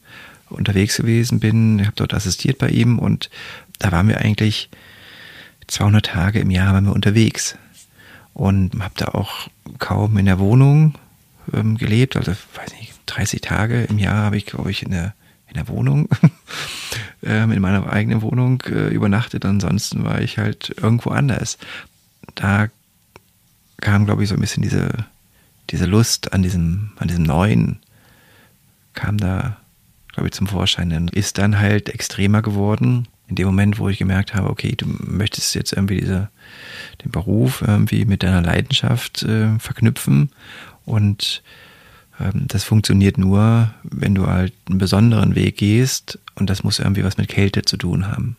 unterwegs 0.49 0.97
gewesen 0.97 1.41
bin. 1.41 1.79
Ich 1.79 1.87
habe 1.87 1.97
dort 1.97 2.15
assistiert 2.15 2.59
bei 2.59 2.69
ihm 2.69 2.99
und 2.99 3.31
da 3.79 3.91
waren 3.93 4.09
wir 4.09 4.19
eigentlich 4.19 4.69
200 5.67 6.05
Tage 6.05 6.41
im 6.41 6.51
Jahr 6.51 6.75
waren 6.75 6.85
wir 6.85 6.93
unterwegs 6.93 7.57
und 8.35 8.83
habe 8.83 8.95
da 8.97 9.09
auch 9.09 9.49
kaum 9.79 10.19
in 10.19 10.27
der 10.27 10.39
Wohnung 10.39 10.95
ähm, 11.53 11.77
gelebt. 11.79 12.17
Also 12.17 12.33
weiß 12.33 12.75
nicht, 12.79 12.93
30 13.07 13.41
Tage 13.41 13.85
im 13.85 13.99
Jahr 13.99 14.25
habe 14.25 14.37
ich 14.37 14.47
glaube 14.47 14.71
ich 14.71 14.83
in 14.83 14.91
der 14.91 15.15
in 15.53 15.59
der 15.59 15.69
Wohnung, 15.69 16.09
ähm, 17.23 17.53
in 17.53 17.61
meiner 17.61 17.93
eigenen 17.93 18.23
Wohnung 18.23 18.63
äh, 18.63 18.89
übernachtet. 18.89 19.45
Ansonsten 19.45 20.03
war 20.05 20.21
ich 20.23 20.39
halt 20.39 20.75
irgendwo 20.81 21.11
anders. 21.11 21.59
Da 22.35 22.69
kam, 23.81 24.07
glaube 24.07 24.23
ich, 24.23 24.31
so 24.31 24.35
ein 24.35 24.41
bisschen 24.41 24.63
diese, 24.63 24.89
diese 25.71 25.85
Lust 25.85 26.33
an 26.33 26.43
diesem, 26.43 26.93
an 26.97 27.09
diesem 27.09 27.25
Neuen, 27.25 27.81
kam 28.95 29.19
da, 29.19 29.59
glaube 30.13 30.29
ich, 30.29 30.33
zum 30.33 30.47
Vorschein. 30.47 30.89
Dann 30.89 31.09
ist 31.09 31.37
dann 31.37 31.59
halt 31.59 31.91
extremer 31.91 32.41
geworden. 32.41 33.07
In 33.29 33.37
dem 33.37 33.47
Moment, 33.47 33.79
wo 33.79 33.91
ich 33.91 33.99
gemerkt 33.99 34.35
habe, 34.35 34.49
okay, 34.49 34.75
du 34.75 34.87
möchtest 34.87 35.55
jetzt 35.55 35.73
irgendwie 35.73 36.01
diese, 36.01 36.31
den 37.05 37.11
Beruf 37.11 37.63
irgendwie 37.67 38.07
mit 38.07 38.23
deiner 38.23 38.43
Leidenschaft 38.43 39.23
äh, 39.23 39.59
verknüpfen 39.59 40.31
und 40.85 41.43
das 42.35 42.65
funktioniert 42.65 43.19
nur, 43.19 43.73
wenn 43.83 44.15
du 44.15 44.27
halt 44.27 44.53
einen 44.69 44.79
besonderen 44.79 45.35
Weg 45.35 45.57
gehst 45.57 46.19
und 46.35 46.51
das 46.51 46.63
muss 46.63 46.79
irgendwie 46.79 47.05
was 47.05 47.17
mit 47.17 47.29
Kälte 47.29 47.63
zu 47.63 47.77
tun 47.77 48.07
haben. 48.07 48.37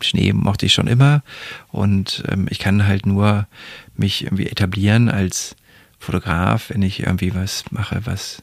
Schnee 0.00 0.32
mochte 0.32 0.66
ich 0.66 0.74
schon 0.74 0.86
immer 0.86 1.22
und 1.70 2.24
ähm, 2.28 2.46
ich 2.50 2.58
kann 2.58 2.86
halt 2.86 3.06
nur 3.06 3.46
mich 3.96 4.24
irgendwie 4.24 4.46
etablieren 4.46 5.08
als 5.08 5.56
Fotograf, 5.98 6.70
wenn 6.70 6.82
ich 6.82 7.00
irgendwie 7.00 7.34
was 7.34 7.64
mache, 7.70 8.02
was 8.04 8.42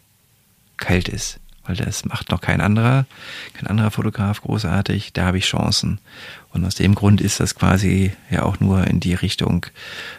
kalt 0.78 1.08
ist. 1.08 1.40
Weil 1.64 1.76
das 1.76 2.06
macht 2.06 2.32
noch 2.32 2.42
kein 2.42 2.60
anderer, 2.60 3.06
kein 3.54 3.68
anderer 3.68 3.92
Fotograf 3.92 4.42
großartig. 4.42 5.14
Da 5.14 5.28
habe 5.28 5.38
ich 5.38 5.46
Chancen. 5.46 6.00
Und 6.52 6.66
aus 6.66 6.76
dem 6.76 6.96
Grund 6.96 7.22
ist 7.22 7.40
das 7.40 7.54
quasi 7.54 8.14
ja 8.32 8.44
auch 8.44 8.60
nur 8.60 8.88
in 8.88 9.00
die 9.00 9.14
Richtung 9.14 9.68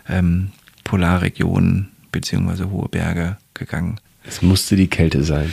ähm, 0.08 0.52
Polarregionen 0.84 1.90
beziehungsweise 2.12 2.70
hohe 2.70 2.88
Berge 2.88 3.38
gegangen. 3.54 3.98
Es 4.24 4.42
musste 4.42 4.76
die 4.76 4.88
Kälte 4.88 5.24
sein. 5.24 5.52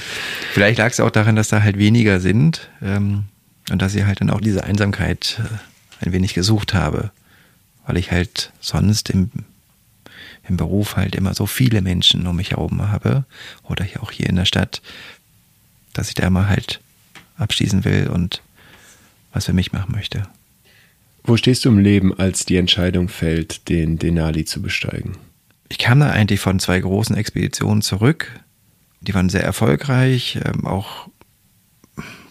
Vielleicht 0.53 0.77
lag 0.77 0.91
es 0.91 0.99
auch 0.99 1.09
daran, 1.09 1.35
dass 1.35 1.47
da 1.47 1.63
halt 1.63 1.77
weniger 1.77 2.19
sind 2.19 2.69
ähm, 2.81 3.25
und 3.71 3.81
dass 3.81 3.95
ich 3.95 4.05
halt 4.05 4.21
dann 4.21 4.29
auch 4.29 4.41
diese 4.41 4.63
Einsamkeit 4.63 5.39
äh, 5.39 6.05
ein 6.05 6.13
wenig 6.13 6.33
gesucht 6.33 6.73
habe, 6.73 7.11
weil 7.85 7.97
ich 7.97 8.11
halt 8.11 8.51
sonst 8.61 9.09
im 9.09 9.31
im 10.49 10.57
Beruf 10.57 10.95
halt 10.95 11.15
immer 11.15 11.33
so 11.33 11.45
viele 11.45 11.81
Menschen 11.81 12.27
um 12.27 12.35
mich 12.35 12.51
herum 12.51 12.81
habe 12.89 13.25
oder 13.63 13.83
hier 13.85 14.03
auch 14.03 14.11
hier 14.11 14.27
in 14.27 14.35
der 14.35 14.45
Stadt, 14.45 14.81
dass 15.93 16.09
ich 16.09 16.15
da 16.15 16.27
immer 16.27 16.49
halt 16.49 16.81
abschließen 17.37 17.85
will 17.85 18.07
und 18.07 18.41
was 19.31 19.45
für 19.45 19.53
mich 19.53 19.71
machen 19.71 19.93
möchte. 19.93 20.23
Wo 21.23 21.37
stehst 21.37 21.65
du 21.65 21.69
im 21.69 21.79
Leben, 21.79 22.17
als 22.17 22.45
die 22.45 22.57
Entscheidung 22.57 23.07
fällt, 23.09 23.69
den 23.69 23.99
Denali 23.99 24.45
zu 24.45 24.61
besteigen? 24.61 25.17
Ich 25.69 25.77
kam 25.77 25.99
da 25.99 26.09
eigentlich 26.09 26.39
von 26.39 26.59
zwei 26.59 26.79
großen 26.79 27.15
Expeditionen 27.15 27.83
zurück. 27.83 28.39
Die 29.01 29.13
waren 29.13 29.29
sehr 29.29 29.43
erfolgreich, 29.43 30.39
ähm, 30.43 30.65
auch 30.65 31.07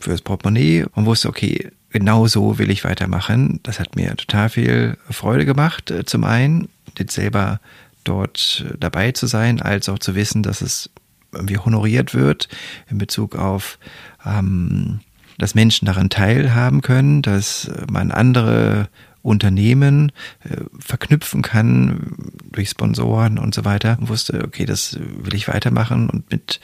fürs 0.00 0.22
Portemonnaie 0.22 0.84
und 0.94 1.06
wusste, 1.06 1.28
okay, 1.28 1.70
genau 1.90 2.26
so 2.26 2.58
will 2.58 2.70
ich 2.70 2.84
weitermachen. 2.84 3.60
Das 3.62 3.80
hat 3.80 3.96
mir 3.96 4.16
total 4.16 4.48
viel 4.48 4.96
Freude 5.10 5.44
gemacht, 5.44 5.90
äh, 5.90 6.04
zum 6.04 6.24
einen, 6.24 6.68
jetzt 6.96 7.14
selber 7.14 7.60
dort 8.04 8.64
äh, 8.68 8.76
dabei 8.78 9.12
zu 9.12 9.26
sein, 9.26 9.60
als 9.60 9.88
auch 9.88 9.98
zu 9.98 10.14
wissen, 10.14 10.42
dass 10.42 10.60
es 10.60 10.90
irgendwie 11.32 11.58
honoriert 11.58 12.14
wird 12.14 12.48
in 12.90 12.98
Bezug 12.98 13.36
auf, 13.36 13.78
ähm, 14.24 15.00
dass 15.36 15.54
Menschen 15.54 15.86
daran 15.86 16.10
teilhaben 16.10 16.80
können, 16.80 17.22
dass 17.22 17.70
man 17.90 18.10
andere 18.10 18.88
Unternehmen 19.28 20.12
äh, 20.44 20.56
verknüpfen 20.78 21.42
kann 21.42 22.14
durch 22.50 22.70
Sponsoren 22.70 23.38
und 23.38 23.54
so 23.54 23.64
weiter. 23.64 23.96
Und 24.00 24.08
wusste, 24.08 24.44
okay, 24.44 24.64
das 24.64 24.98
will 25.00 25.34
ich 25.34 25.48
weitermachen 25.48 26.10
und 26.10 26.30
mit 26.30 26.60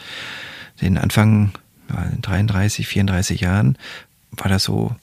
den 0.81 0.99
Anfang 0.99 1.53
ja, 1.89 2.11
33, 2.21 2.87
34 2.87 3.41
Jahren 3.41 3.79
war 4.33 4.49
das 4.49 4.65
so, 4.65 4.97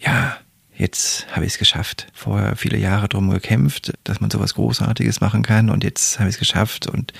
ja, 0.00 0.36
jetzt 0.76 1.26
habe 1.34 1.46
ich 1.46 1.52
es 1.52 1.58
geschafft. 1.58 2.08
Vorher 2.12 2.56
viele 2.56 2.76
Jahre 2.76 3.08
drum 3.08 3.30
gekämpft, 3.30 3.92
dass 4.04 4.20
man 4.20 4.30
sowas 4.30 4.54
Großartiges 4.54 5.20
machen 5.20 5.42
kann 5.42 5.70
und 5.70 5.84
jetzt 5.84 6.18
habe 6.18 6.28
ich 6.28 6.36
es 6.36 6.38
geschafft 6.38 6.86
und 6.86 7.12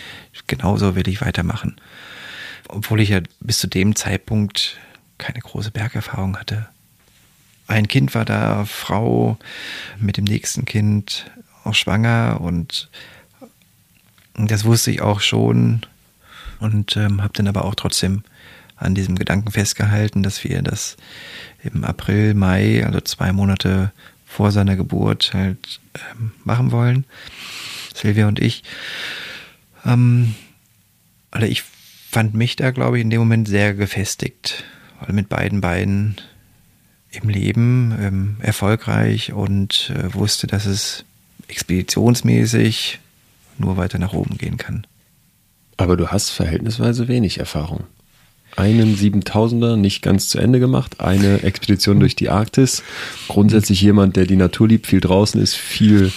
genauso 0.47 0.95
will 0.95 1.09
ich 1.09 1.21
weitermachen. 1.21 1.77
Obwohl 2.69 3.01
ich 3.01 3.11
ja 3.11 3.21
bis 3.41 3.59
zu 3.59 3.67
dem 3.67 3.95
Zeitpunkt 3.97 4.79
keine 5.19 5.41
große 5.41 5.71
Bergerfahrung 5.71 6.37
hatte. 6.39 6.69
Ein 7.73 7.89
Kind 7.89 8.15
war 8.15 8.27
da, 8.27 8.67
Frau 8.67 9.39
mit 9.99 10.19
dem 10.19 10.25
nächsten 10.25 10.67
Kind 10.67 11.31
auch 11.65 11.75
schwanger 11.75 12.39
und 12.41 12.91
das 14.37 14.67
wusste 14.67 14.91
ich 14.91 15.01
auch 15.01 15.21
schon 15.21 15.81
und 16.61 16.97
ähm, 16.99 17.23
habe 17.23 17.33
dann 17.33 17.49
aber 17.49 17.65
auch 17.65 17.75
trotzdem 17.75 18.25
an 18.77 18.95
diesem 18.95 19.17
Gedanken 19.17 19.53
festgehalten, 19.53 20.23
dass 20.23 20.45
wir 20.45 20.61
das 20.61 20.99
im 21.63 21.83
April, 21.85 22.35
Mai, 22.35 22.85
also 22.85 23.01
zwei 23.01 23.33
Monate 23.33 23.91
vor 24.27 24.53
seiner 24.53 24.77
Geburt 24.77 25.33
halt 25.33 25.81
ähm, 25.95 26.33
machen 26.45 26.73
wollen. 26.73 27.07
Silvia 27.95 28.29
und 28.29 28.39
ich. 28.39 28.65
Ähm, 29.87 30.35
also 31.31 31.47
ich 31.47 31.63
fand 32.11 32.35
mich 32.35 32.57
da, 32.57 32.71
glaube 32.71 32.99
ich, 32.99 33.03
in 33.03 33.11
dem 33.11 33.21
Moment 33.21 33.49
sehr 33.49 33.73
gefestigt, 33.73 34.65
weil 35.01 35.15
mit 35.15 35.31
beiden 35.31 35.63
Beinen 35.63 36.17
im 37.13 37.29
Leben 37.29 37.95
ähm, 38.01 38.37
erfolgreich 38.41 39.33
und 39.33 39.93
äh, 39.95 40.15
wusste, 40.15 40.47
dass 40.47 40.67
es 40.67 41.05
expeditionsmäßig 41.49 42.99
nur 43.59 43.77
weiter 43.77 43.99
nach 43.99 44.13
oben 44.13 44.39
gehen 44.39 44.57
kann. 44.57 44.87
Aber 45.77 45.97
du 45.97 46.09
hast 46.09 46.31
verhältnisweise 46.31 47.09
wenig 47.09 47.39
Erfahrung 47.39 47.85
einen 48.57 48.97
7000er 48.97 49.77
nicht 49.77 50.03
ganz 50.03 50.29
zu 50.29 50.39
Ende 50.39 50.61
gemacht, 50.61 51.01
eine 51.01 51.43
Expedition 51.43 52.01
durch 52.01 52.17
die 52.17 52.29
Arktis. 52.29 52.83
Grundsätzlich 53.29 53.81
jemand, 53.81 54.17
der 54.17 54.27
die 54.27 54.37
Natur 54.37 54.69
liebt, 54.69 54.87
viel 54.87 55.01
draußen 55.01 55.41
ist, 55.41 55.55
viel 55.55 56.13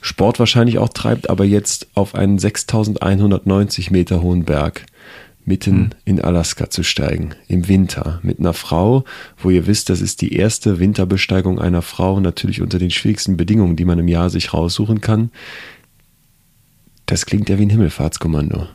Sport 0.00 0.38
wahrscheinlich 0.38 0.78
auch 0.78 0.90
treibt, 0.90 1.30
aber 1.30 1.44
jetzt 1.44 1.88
auf 1.94 2.14
einen 2.14 2.38
6190 2.38 3.90
Meter 3.90 4.22
hohen 4.22 4.44
Berg 4.44 4.86
mitten 5.44 5.76
mhm. 5.76 5.90
in 6.04 6.20
Alaska 6.20 6.70
zu 6.70 6.82
steigen, 6.82 7.30
im 7.48 7.68
Winter, 7.68 8.20
mit 8.22 8.38
einer 8.38 8.52
Frau, 8.52 9.04
wo 9.38 9.50
ihr 9.50 9.66
wisst, 9.66 9.90
das 9.90 10.00
ist 10.00 10.20
die 10.20 10.34
erste 10.34 10.78
Winterbesteigung 10.78 11.58
einer 11.58 11.82
Frau, 11.82 12.20
natürlich 12.20 12.60
unter 12.60 12.78
den 12.78 12.90
schwierigsten 12.90 13.36
Bedingungen, 13.36 13.76
die 13.76 13.84
man 13.84 13.98
im 13.98 14.08
Jahr 14.08 14.30
sich 14.30 14.52
raussuchen 14.52 15.00
kann. 15.00 15.30
Das 17.06 17.26
klingt 17.26 17.48
ja 17.48 17.58
wie 17.58 17.62
ein 17.62 17.70
Himmelfahrtskommando. 17.70 18.68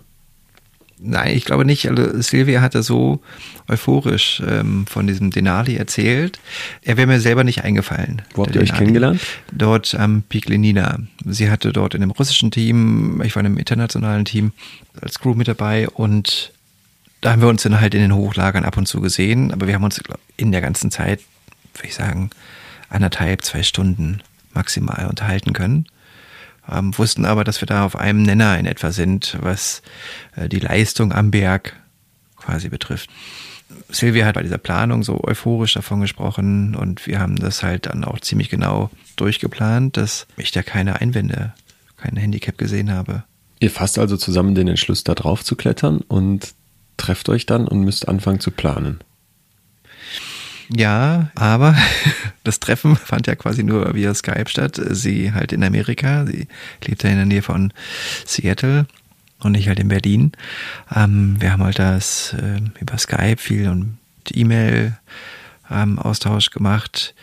Nein, 0.98 1.36
ich 1.36 1.46
glaube 1.46 1.66
nicht. 1.66 1.90
Also 1.90 2.22
Silvia 2.22 2.62
hatte 2.62 2.82
so 2.82 3.22
euphorisch 3.68 4.42
ähm, 4.48 4.88
von 4.88 5.08
diesem 5.08 5.30
Denali 5.30 5.76
erzählt. 5.76 6.40
Er 6.82 6.98
wäre 6.98 7.08
mir 7.08 7.20
selber 7.20 7.44
nicht 7.44 7.64
eingefallen. 7.64 8.22
Wo 8.34 8.44
habt 8.44 8.56
ihr 8.56 8.62
euch 8.62 8.74
kennengelernt? 8.74 9.22
Dort 9.52 9.94
am 9.96 10.24
Peak 10.24 10.48
Lenina. 10.48 11.00
Sie 11.26 11.50
hatte 11.50 11.74
dort 11.74 11.96
in 11.96 12.02
einem 12.02 12.12
russischen 12.12 12.50
Team, 12.50 13.22
ich 13.24 13.36
war 13.36 13.42
in 13.42 13.48
einem 13.48 13.58
internationalen 13.58 14.26
Team 14.26 14.54
als 15.00 15.20
Crew 15.20 15.34
mit 15.34 15.48
dabei 15.48 15.90
und 15.90 16.54
da 17.22 17.32
haben 17.32 17.42
wir 17.42 17.50
uns 17.50 17.64
dann 17.64 17.80
halt 17.80 17.94
in 17.94 18.02
den 18.02 18.14
Hochlagern 18.14 18.66
ab 18.66 18.78
und 18.78 18.88
zu 18.88 19.02
gesehen, 19.02 19.52
aber 19.52 19.68
wir 19.68 19.76
haben 19.76 19.84
uns 19.84 20.02
in 20.38 20.52
der 20.52 20.62
ganzen 20.62 20.92
Zeit, 20.92 21.22
würde 21.74 21.88
ich 21.88 21.96
sagen, 21.96 22.30
anderthalb, 22.90 23.44
zwei 23.44 23.64
Stunden 23.64 24.22
maximal 24.54 25.08
unterhalten 25.08 25.54
können 25.54 25.88
ähm, 26.72 26.98
wussten 26.98 27.26
aber, 27.26 27.44
dass 27.44 27.62
wir 27.62 27.68
da 27.68 27.86
auf 27.86 27.96
einem 27.96 28.24
Nenner 28.24 28.58
in 28.58 28.66
etwa 28.66 28.92
sind, 28.92 29.38
was 29.42 29.82
äh, 30.36 30.50
die 30.50 30.60
Leistung 30.60 31.12
am 31.12 31.32
Berg 31.32 31.76
quasi 32.36 32.70
betrifft. 32.70 33.10
Silvia 33.90 34.26
hat 34.26 34.36
bei 34.36 34.44
dieser 34.44 34.58
Planung 34.58 35.04
so 35.04 35.24
euphorisch 35.24 35.74
davon 35.74 36.02
gesprochen 36.02 36.76
und 36.76 37.08
wir 37.08 37.20
haben 37.20 37.36
das 37.36 37.64
halt 37.64 37.88
dann 37.88 38.04
auch 38.04 38.20
ziemlich 38.20 38.50
genau 38.50 38.90
durchgeplant, 39.16 39.98
dass 39.98 40.28
ich 40.38 40.52
da 40.52 40.62
keine 40.62 41.02
Einwände, 41.02 41.54
kein 41.98 42.16
Handicap 42.16 42.58
gesehen 42.58 42.92
habe. 42.92 43.24
Ihr 43.60 43.72
fasst 43.72 43.98
also 43.98 44.18
zusammen 44.18 44.54
den 44.54 44.68
Entschluss, 44.68 45.04
da 45.04 45.16
drauf 45.16 45.44
zu 45.44 45.56
klettern 45.56 46.02
und 46.08 46.54
trefft 46.98 47.30
euch 47.30 47.46
dann 47.46 47.68
und 47.68 47.82
müsst 47.82 48.08
anfangen 48.08 48.40
zu 48.40 48.52
planen. 48.52 49.00
Ja, 50.70 51.30
aber 51.36 51.76
das 52.44 52.60
Treffen 52.60 52.96
fand 52.96 53.28
ja 53.28 53.36
quasi 53.36 53.64
nur 53.64 53.94
via 53.94 54.14
Skype 54.14 54.50
statt. 54.50 54.82
Sie 54.90 55.32
halt 55.34 55.54
in 55.54 55.64
Amerika, 55.64 56.26
sie 56.26 56.48
lebt 56.84 57.04
ja 57.04 57.10
in 57.10 57.18
der 57.18 57.26
Nähe 57.26 57.42
von 57.42 57.72
Seattle 58.26 58.88
und 59.40 59.56
ich 59.56 59.68
halt 59.68 59.80
in 59.80 59.90
Berlin. 59.90 60.32
Ähm, 60.94 61.36
wir 61.40 61.52
haben 61.52 61.64
halt 61.64 61.80
das 61.80 62.34
äh, 62.34 62.62
über 62.80 62.98
Skype 62.98 63.38
viel 63.38 63.70
und 63.70 63.98
E-Mail-Austausch 64.34 64.96
ähm, 65.70 66.00
gemacht. 66.52 67.16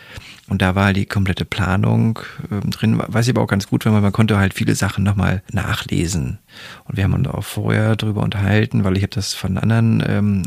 Und 0.47 0.61
da 0.61 0.75
war 0.75 0.93
die 0.93 1.05
komplette 1.05 1.45
Planung 1.45 2.19
ähm, 2.51 2.69
drin. 2.69 3.01
Weiß 3.07 3.27
ich 3.27 3.33
aber 3.33 3.41
auch 3.41 3.47
ganz 3.47 3.67
gut, 3.67 3.85
weil 3.85 3.93
man, 3.93 4.03
man 4.03 4.11
konnte 4.11 4.37
halt 4.37 4.53
viele 4.53 4.75
Sachen 4.75 5.03
nochmal 5.03 5.41
nachlesen. 5.51 6.39
Und 6.85 6.97
wir 6.97 7.05
haben 7.05 7.13
uns 7.13 7.27
auch 7.27 7.43
vorher 7.43 7.95
darüber 7.95 8.21
unterhalten, 8.21 8.83
weil 8.83 8.97
ich 8.97 9.03
habe 9.03 9.15
das 9.15 9.33
von 9.33 9.57
anderen 9.57 10.03
ähm, 10.05 10.43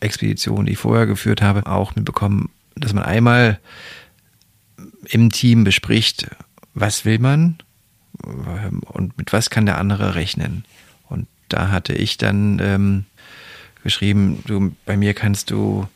Expeditionen, 0.00 0.66
die 0.66 0.72
ich 0.72 0.78
vorher 0.78 1.06
geführt 1.06 1.42
habe, 1.42 1.66
auch 1.66 1.94
mitbekommen, 1.94 2.50
dass 2.74 2.92
man 2.92 3.04
einmal 3.04 3.58
im 5.06 5.30
Team 5.30 5.64
bespricht, 5.64 6.28
was 6.74 7.04
will 7.04 7.18
man 7.18 7.58
ähm, 8.24 8.80
und 8.86 9.16
mit 9.18 9.32
was 9.32 9.50
kann 9.50 9.66
der 9.66 9.78
andere 9.78 10.14
rechnen. 10.14 10.64
Und 11.08 11.26
da 11.48 11.70
hatte 11.70 11.94
ich 11.94 12.18
dann 12.18 12.58
ähm, 12.62 13.04
geschrieben, 13.82 14.42
du, 14.46 14.74
bei 14.86 14.96
mir 14.96 15.14
kannst 15.14 15.50
du 15.50 15.86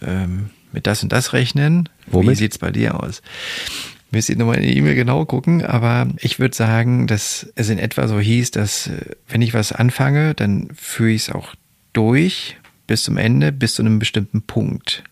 ähm, 0.00 0.50
mit 0.72 0.86
das 0.86 1.02
und 1.02 1.12
das 1.12 1.32
rechnen. 1.32 1.88
Womit? 2.06 2.30
Wie 2.30 2.34
sieht's 2.36 2.58
bei 2.58 2.70
dir 2.70 3.02
aus? 3.02 3.22
Müsst 4.10 4.28
ihr 4.28 4.36
nochmal 4.36 4.58
in 4.58 4.64
die 4.64 4.76
E-Mail 4.76 4.94
genau 4.94 5.24
gucken, 5.24 5.64
aber 5.64 6.06
ich 6.18 6.38
würde 6.38 6.54
sagen, 6.54 7.06
dass 7.06 7.50
es 7.54 7.70
in 7.70 7.78
etwa 7.78 8.06
so 8.08 8.20
hieß, 8.20 8.50
dass 8.50 8.88
äh, 8.88 9.06
wenn 9.28 9.40
ich 9.40 9.54
was 9.54 9.72
anfange, 9.72 10.34
dann 10.34 10.68
führe 10.74 11.10
ich 11.10 11.22
es 11.22 11.30
auch 11.30 11.54
durch 11.94 12.56
bis 12.86 13.04
zum 13.04 13.16
Ende, 13.16 13.52
bis 13.52 13.74
zu 13.74 13.82
einem 13.82 13.98
bestimmten 13.98 14.42
Punkt. 14.42 15.02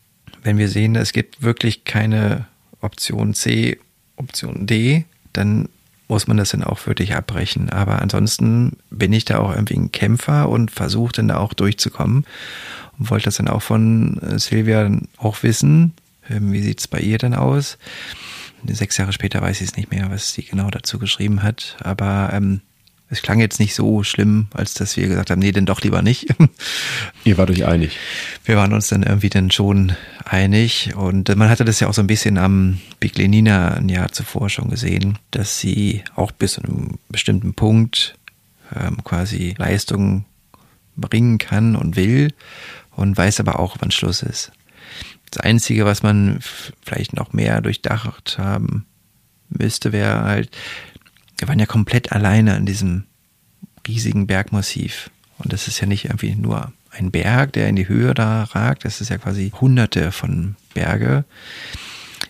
Wenn 0.43 0.59
wir 0.59 0.69
sehen, 0.69 0.97
es 0.97 1.13
gibt 1.13 1.43
wirklich 1.43 1.85
keine 1.85 2.47
Option 2.81 3.33
C, 3.33 3.79
Option 4.17 4.67
D, 4.67 5.05
dann 5.33 5.69
muss 6.09 6.27
man 6.27 6.37
das 6.37 6.51
dann 6.51 6.65
auch 6.65 6.87
wirklich 6.87 7.15
abbrechen. 7.15 7.71
Aber 7.71 8.03
ansonsten 8.03 8.77
bin 8.91 9.13
ich 9.13 9.25
da 9.25 9.39
auch 9.39 9.55
irgendwie 9.55 9.77
ein 9.79 9.93
Kämpfer 9.93 10.49
und 10.49 10.71
versuche 10.71 11.13
dann 11.13 11.29
da 11.29 11.39
auch 11.39 11.55
durchzukommen. 11.55 12.27
Und 12.99 13.11
wollte 13.11 13.27
das 13.27 13.37
dann 13.37 13.49
auch 13.49 13.63
von 13.63 14.19
äh, 14.19 14.39
Silvia 14.39 14.91
auch 15.17 15.43
wissen. 15.43 15.95
Ähm, 16.29 16.53
wie 16.53 16.63
sieht 16.63 16.81
es 16.81 16.89
bei 16.89 17.01
ihr 17.01 17.19
dann 17.19 17.35
aus? 17.35 17.79
sechs 18.67 18.97
Jahre 18.99 19.13
später 19.13 19.41
weiß 19.41 19.61
ich 19.61 19.69
es 19.69 19.77
nicht 19.77 19.91
mehr, 19.91 20.11
was 20.11 20.35
sie 20.35 20.43
genau 20.43 20.69
dazu 20.71 20.99
geschrieben 20.99 21.43
hat. 21.43 21.77
Aber 21.83 22.31
ähm, 22.33 22.61
es 23.09 23.23
klang 23.23 23.41
jetzt 23.41 23.59
nicht 23.59 23.75
so 23.75 24.05
schlimm, 24.05 24.47
als 24.55 24.75
dass 24.75 24.97
wir 24.97 25.09
gesagt 25.09 25.31
haben, 25.31 25.41
nee, 25.41 25.51
denn 25.51 25.67
doch 25.67 25.81
lieber 25.81 26.01
nicht. 26.01 26.29
Ihr 27.25 27.39
wart 27.39 27.51
euch 27.51 27.67
einig. 27.67 27.99
Wir 28.45 28.57
waren 28.57 28.73
uns 28.73 28.87
dann 28.87 29.03
irgendwie 29.03 29.31
dann 29.31 29.51
schon 29.51 29.97
einig 30.25 30.95
und 30.95 31.35
man 31.37 31.49
hatte 31.49 31.65
das 31.65 31.81
ja 31.81 31.89
auch 31.89 31.95
so 31.95 32.03
ein 32.03 32.07
bisschen 32.07 32.39
am 32.39 32.81
Big 33.01 33.19
Lenina 33.19 33.75
ein 33.75 33.89
Jahr 33.89 34.13
zuvor 34.13 34.49
schon 34.49 34.71
gesehen, 34.71 35.19
dass 35.33 35.59
sie 35.59 36.05
auch 36.15 36.31
bis 36.31 36.53
zu 36.53 36.63
einem 36.63 36.99
bestimmten 37.09 37.55
Punkt 37.55 38.17
ähm, 38.77 39.03
quasi 39.03 39.55
Leistungen 39.59 40.25
bringen 40.97 41.39
kann 41.39 41.75
und 41.75 41.97
will 41.97 42.33
und 43.01 43.17
weiß 43.17 43.41
aber 43.41 43.59
auch, 43.59 43.77
wann 43.81 43.91
Schluss 43.91 44.23
ist. 44.23 44.53
Das 45.31 45.41
Einzige, 45.41 45.85
was 45.85 46.03
man 46.03 46.41
vielleicht 46.83 47.15
noch 47.15 47.33
mehr 47.33 47.61
durchdacht 47.61 48.37
haben 48.39 48.87
müsste, 49.49 49.93
wäre 49.93 50.23
halt, 50.23 50.57
wir 51.39 51.49
waren 51.49 51.59
ja 51.59 51.67
komplett 51.67 52.13
alleine 52.13 52.57
in 52.57 52.67
diesem 52.67 53.05
riesigen 53.87 54.27
Bergmassiv. 54.27 55.11
Und 55.39 55.53
das 55.53 55.69
ist 55.69 55.81
ja 55.81 55.87
nicht 55.87 56.07
irgendwie 56.07 56.35
nur 56.35 56.73
ein 56.91 57.11
Berg, 57.11 57.53
der 57.53 57.69
in 57.69 57.77
die 57.77 57.89
Höhe 57.89 58.13
da 58.15 58.45
ragt. 58.45 58.85
Das 58.85 59.01
ist 59.01 59.09
ja 59.09 59.19
quasi 59.19 59.51
hunderte 59.59 60.13
von 60.13 60.57
Berge 60.75 61.25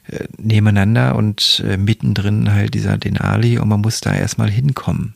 äh, 0.07 0.25
nebeneinander 0.37 1.17
und 1.17 1.65
äh, 1.67 1.77
mittendrin 1.77 2.53
halt 2.53 2.75
dieser 2.75 2.99
Denali 2.99 3.59
und 3.59 3.69
man 3.69 3.81
muss 3.81 4.01
da 4.01 4.15
erstmal 4.15 4.51
hinkommen. 4.51 5.15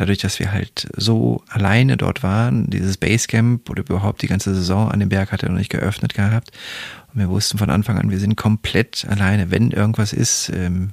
Dadurch, 0.00 0.16
dass 0.16 0.38
wir 0.38 0.50
halt 0.50 0.88
so 0.96 1.44
alleine 1.50 1.98
dort 1.98 2.22
waren, 2.22 2.70
dieses 2.70 2.96
Basecamp 2.96 3.68
oder 3.68 3.82
überhaupt 3.82 4.22
die 4.22 4.28
ganze 4.28 4.54
Saison 4.54 4.90
an 4.90 4.98
dem 4.98 5.10
Berg 5.10 5.30
hatte 5.30 5.44
noch 5.44 5.58
nicht 5.58 5.68
geöffnet 5.68 6.14
gehabt. 6.14 6.52
Und 7.12 7.20
wir 7.20 7.28
wussten 7.28 7.58
von 7.58 7.68
Anfang 7.68 7.98
an, 7.98 8.08
wir 8.08 8.18
sind 8.18 8.34
komplett 8.34 9.04
alleine. 9.10 9.50
Wenn 9.50 9.72
irgendwas 9.72 10.14
ist, 10.14 10.50
ähm, 10.54 10.92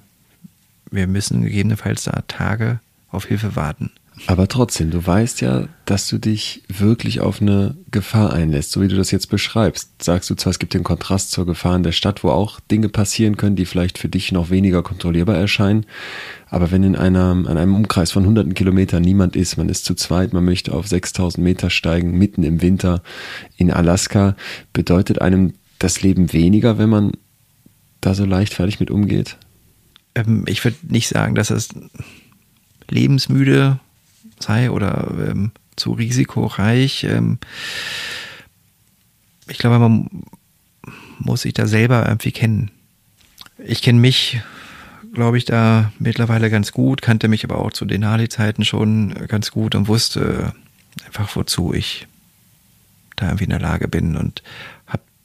wir 0.92 1.08
müssen 1.08 1.42
gegebenenfalls 1.42 2.04
da 2.04 2.22
Tage 2.28 2.82
auf 3.10 3.24
Hilfe 3.24 3.56
warten. 3.56 3.92
Aber 4.26 4.48
trotzdem, 4.48 4.90
du 4.90 5.06
weißt 5.06 5.42
ja, 5.42 5.68
dass 5.86 6.08
du 6.08 6.18
dich 6.18 6.64
wirklich 6.68 7.22
auf 7.22 7.42
eine 7.42 7.78
Gefahr 7.92 8.34
einlässt, 8.34 8.72
so 8.72 8.82
wie 8.82 8.88
du 8.88 8.96
das 8.96 9.12
jetzt 9.12 9.28
beschreibst. 9.28 10.04
Sagst 10.04 10.30
du 10.30 10.36
zwar, 10.36 10.52
es 10.52 10.60
gibt 10.60 10.74
den 10.74 10.84
Kontrast 10.84 11.32
zur 11.32 11.46
Gefahr 11.46 11.76
in 11.76 11.84
der 11.84 11.92
Stadt, 11.92 12.24
wo 12.24 12.30
auch 12.30 12.60
Dinge 12.60 12.90
passieren 12.90 13.38
können, 13.38 13.56
die 13.56 13.66
vielleicht 13.66 13.98
für 13.98 14.10
dich 14.10 14.32
noch 14.32 14.50
weniger 14.50 14.82
kontrollierbar 14.82 15.38
erscheinen. 15.38 15.86
Aber 16.50 16.72
wenn 16.72 16.84
in 16.84 16.96
einer, 16.96 17.30
an 17.30 17.58
einem 17.58 17.76
Umkreis 17.76 18.12
von 18.12 18.26
hunderten 18.26 18.56
Kilometern 18.56 19.04
niemand 19.04 19.36
ist, 19.36 19.58
man 19.58 19.70
ist 19.70 19.86
zu 19.86 19.94
zweit, 19.94 20.34
man 20.34 20.44
möchte 20.46 20.74
auf 20.74 20.88
6000 20.88 21.44
Meter 21.44 21.70
steigen, 21.70 22.18
mitten 22.18 22.44
im 22.44 22.62
Winter 22.62 23.04
in 23.56 23.72
Alaska, 23.72 24.36
bedeutet 24.74 25.22
einem 25.22 25.54
das 25.80 26.02
Leben 26.02 26.34
weniger, 26.34 26.78
wenn 26.78 26.90
man 26.90 27.12
da 28.02 28.14
so 28.16 28.26
leichtfertig 28.26 28.80
mit 28.80 28.90
umgeht? 28.90 29.38
ähm, 30.18 30.44
ich 30.48 30.64
würde 30.64 30.78
nicht 30.90 31.08
sagen, 31.08 31.36
dass 31.36 31.50
es 31.50 31.70
lebensmüde 32.90 33.80
sei 34.40 34.72
oder 34.72 35.12
ähm, 35.30 35.52
zu 35.76 35.94
risikoreich. 35.94 37.04
Ähm, 37.04 37.40
ich 39.48 39.58
glaube, 39.58 39.80
man 39.80 40.24
muss 41.20 41.42
sich 41.42 41.54
da 41.54 41.68
selber 41.68 42.08
irgendwie 42.08 42.32
kennen. 42.32 42.72
Ich 43.64 43.82
kenne 43.82 44.00
mich, 44.00 44.42
glaube 45.14 45.38
ich, 45.38 45.46
da 45.46 45.92
mittlerweile 46.00 46.50
ganz 46.50 46.72
gut, 46.72 47.02
kannte 47.02 47.28
mich 47.28 47.44
aber 47.44 47.60
auch 47.60 47.72
zu 47.72 47.86
den 47.86 48.06
Harley-Zeiten 48.06 48.66
schon 48.66 49.14
ganz 49.28 49.52
gut 49.52 49.74
und 49.76 49.88
wusste 49.88 50.54
einfach, 51.06 51.36
wozu 51.36 51.74
ich 51.74 52.08
da 53.16 53.28
irgendwie 53.28 53.46
in 53.46 53.50
der 53.52 53.60
Lage 53.60 53.88
bin 53.88 54.16
und 54.16 54.44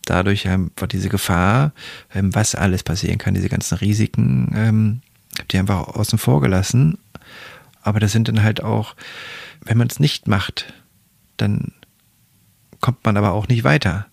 dadurch 0.04 0.48
einfach 0.48 0.86
diese 0.88 1.08
Gefahr, 1.08 1.72
ähm, 2.14 2.34
was 2.34 2.54
alles 2.54 2.82
passieren 2.82 3.18
kann, 3.18 3.34
diese 3.34 3.48
ganzen 3.48 3.78
Risiken, 3.78 4.52
ähm, 4.54 5.00
die 5.50 5.58
einfach 5.58 5.88
außen 5.88 6.18
vor 6.18 6.40
gelassen. 6.40 6.98
Aber 7.82 8.00
das 8.00 8.12
sind 8.12 8.28
dann 8.28 8.42
halt 8.42 8.62
auch, 8.62 8.94
wenn 9.60 9.78
man 9.78 9.88
es 9.88 10.00
nicht 10.00 10.28
macht, 10.28 10.72
dann 11.36 11.72
kommt 12.80 13.04
man 13.04 13.16
aber 13.16 13.32
auch 13.32 13.48
nicht 13.48 13.64
weiter. 13.64 14.06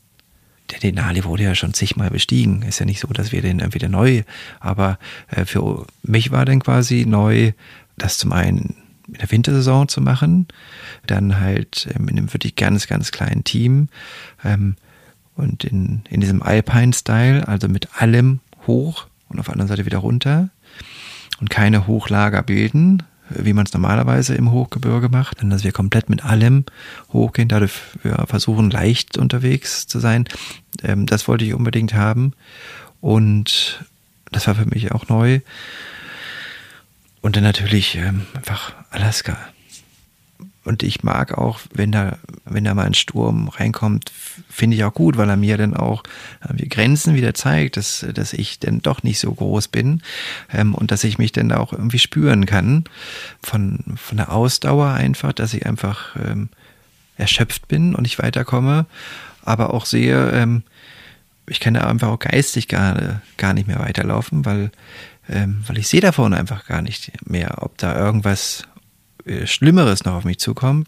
Der 0.71 0.79
Denali 0.79 1.23
wurde 1.23 1.43
ja 1.43 1.55
schon 1.55 1.73
zigmal 1.73 2.12
bestiegen. 2.12 2.62
Ist 2.62 2.79
ja 2.79 2.86
nicht 2.86 2.99
so, 2.99 3.08
dass 3.08 3.32
wir 3.32 3.41
den 3.41 3.73
wieder 3.73 3.89
neu, 3.89 4.23
aber 4.60 4.99
äh, 5.29 5.45
für 5.45 5.86
mich 6.03 6.32
war 6.32 6.45
dann 6.45 6.60
quasi 6.60 7.05
neu, 7.08 7.53
das 7.97 8.17
zum 8.17 8.32
einen 8.32 8.75
in 9.08 9.19
der 9.19 9.32
Wintersaison 9.32 9.88
zu 9.88 10.01
machen, 10.01 10.47
dann 11.08 11.39
halt 11.39 11.88
ähm, 11.95 12.08
in 12.08 12.17
einem 12.17 12.34
wirklich 12.34 12.55
ganz, 12.55 12.88
ganz 12.88 13.12
kleinen 13.12 13.43
Team. 13.43 13.89
Ähm, 14.43 14.75
und 15.36 15.63
in, 15.63 16.03
in 16.10 16.19
diesem 16.21 16.43
Alpine-Style, 16.43 17.47
also 17.47 17.67
mit 17.67 18.01
allem 18.01 18.39
hoch 18.67 19.08
und 19.29 19.39
auf 19.39 19.45
der 19.45 19.53
anderen 19.53 19.69
Seite 19.69 19.86
wieder 19.86 19.99
runter 19.99 20.49
und 21.39 21.49
keine 21.49 21.88
Hochlager 21.88 22.43
bilden, 22.43 23.03
wie 23.30 23.54
man 23.54 23.65
es 23.65 23.74
normalerweise 23.74 24.36
im 24.36 24.52
Hochgebirge 24.52 25.10
macht, 25.10 25.38
dass 25.44 25.63
wir 25.63 25.72
komplett 25.72 26.10
mit 26.10 26.24
allem 26.24 26.65
hochgehen, 27.13 27.48
dadurch 27.48 27.74
wir 28.04 28.26
versuchen 28.28 28.70
leicht 28.70 29.18
unterwegs 29.18 29.88
zu 29.88 30.00
sein. 30.00 30.26
Ähm, 30.84 31.06
das 31.06 31.28
wollte 31.28 31.46
ich 31.46 31.54
unbedingt 31.54 31.94
haben 31.94 32.34
und 33.02 33.86
das 34.32 34.48
war 34.48 34.56
für 34.56 34.65
mich 34.65 34.92
auch 34.92 35.08
neu. 35.08 35.42
Und 37.22 37.36
dann 37.36 37.44
natürlich 37.44 37.96
ähm, 37.96 38.26
einfach 38.34 38.74
Alaska. 38.92 39.38
Und 40.65 40.84
ich 40.84 41.04
mag 41.04 41.38
auch, 41.38 41.60
wenn 41.74 41.91
da, 41.91 42.17
wenn 42.45 42.63
da 42.63 42.74
mal 42.74 42.86
ein 42.86 42.93
Sturm 42.93 43.48
reinkommt, 43.48 44.12
finde 44.50 44.76
ich 44.76 44.84
auch 44.84 44.93
gut, 44.93 45.17
weil 45.17 45.30
er 45.30 45.38
mir 45.38 45.58
dann 45.58 45.76
auch 45.76 46.04
äh, 46.48 46.65
Grenzen 46.67 47.15
wieder 47.15 47.34
zeigt, 47.34 47.78
dass, 47.78 48.06
dass 48.13 48.34
ich 48.34 48.60
dann 48.60 48.82
doch 48.82 49.02
nicht 49.04 49.19
so 49.19 49.32
groß 49.32 49.69
bin 49.69 50.02
ähm, 50.54 50.76
und 50.76 50.91
dass 50.91 51.04
ich 51.04 51.17
mich 51.17 51.32
dann 51.32 51.52
auch 51.52 51.72
irgendwie 51.72 52.00
spüren 52.00 52.45
kann 52.45 52.84
von, 53.41 53.80
von 53.95 54.17
der 54.17 54.32
Ausdauer 54.32 54.89
einfach, 54.89 55.34
dass 55.34 55.54
ich 55.54 55.65
einfach 55.65 56.15
ähm, 56.17 56.50
erschöpft 57.17 57.67
bin 57.67 57.95
und 57.95 58.04
nicht 58.04 58.19
weiterkomme, 58.19 58.86
aber 59.43 59.74
auch 59.74 59.86
sehe, 59.86 60.32
ähm, 60.32 60.63
ich 61.48 61.60
kann 61.60 61.74
da 61.74 61.82
einfach 61.82 62.10
auch 62.10 62.19
geistig 62.19 62.67
gar, 62.67 63.22
gar 63.38 63.54
nicht 63.54 63.67
mehr 63.67 63.80
weiterlaufen, 63.80 64.45
weil, 64.45 64.72
ähm, 65.28 65.63
weil 65.67 65.78
ich 65.78 65.88
sehe 65.88 66.02
da 66.02 66.12
vorne 66.12 66.38
einfach 66.38 66.65
gar 66.65 66.82
nicht 66.82 67.12
mehr, 67.28 67.63
ob 67.63 67.78
da 67.78 67.98
irgendwas 67.98 68.63
Schlimmeres 69.46 70.06
noch 70.06 70.13
auf 70.13 70.26
mich 70.26 70.39
zukommt 70.39 70.88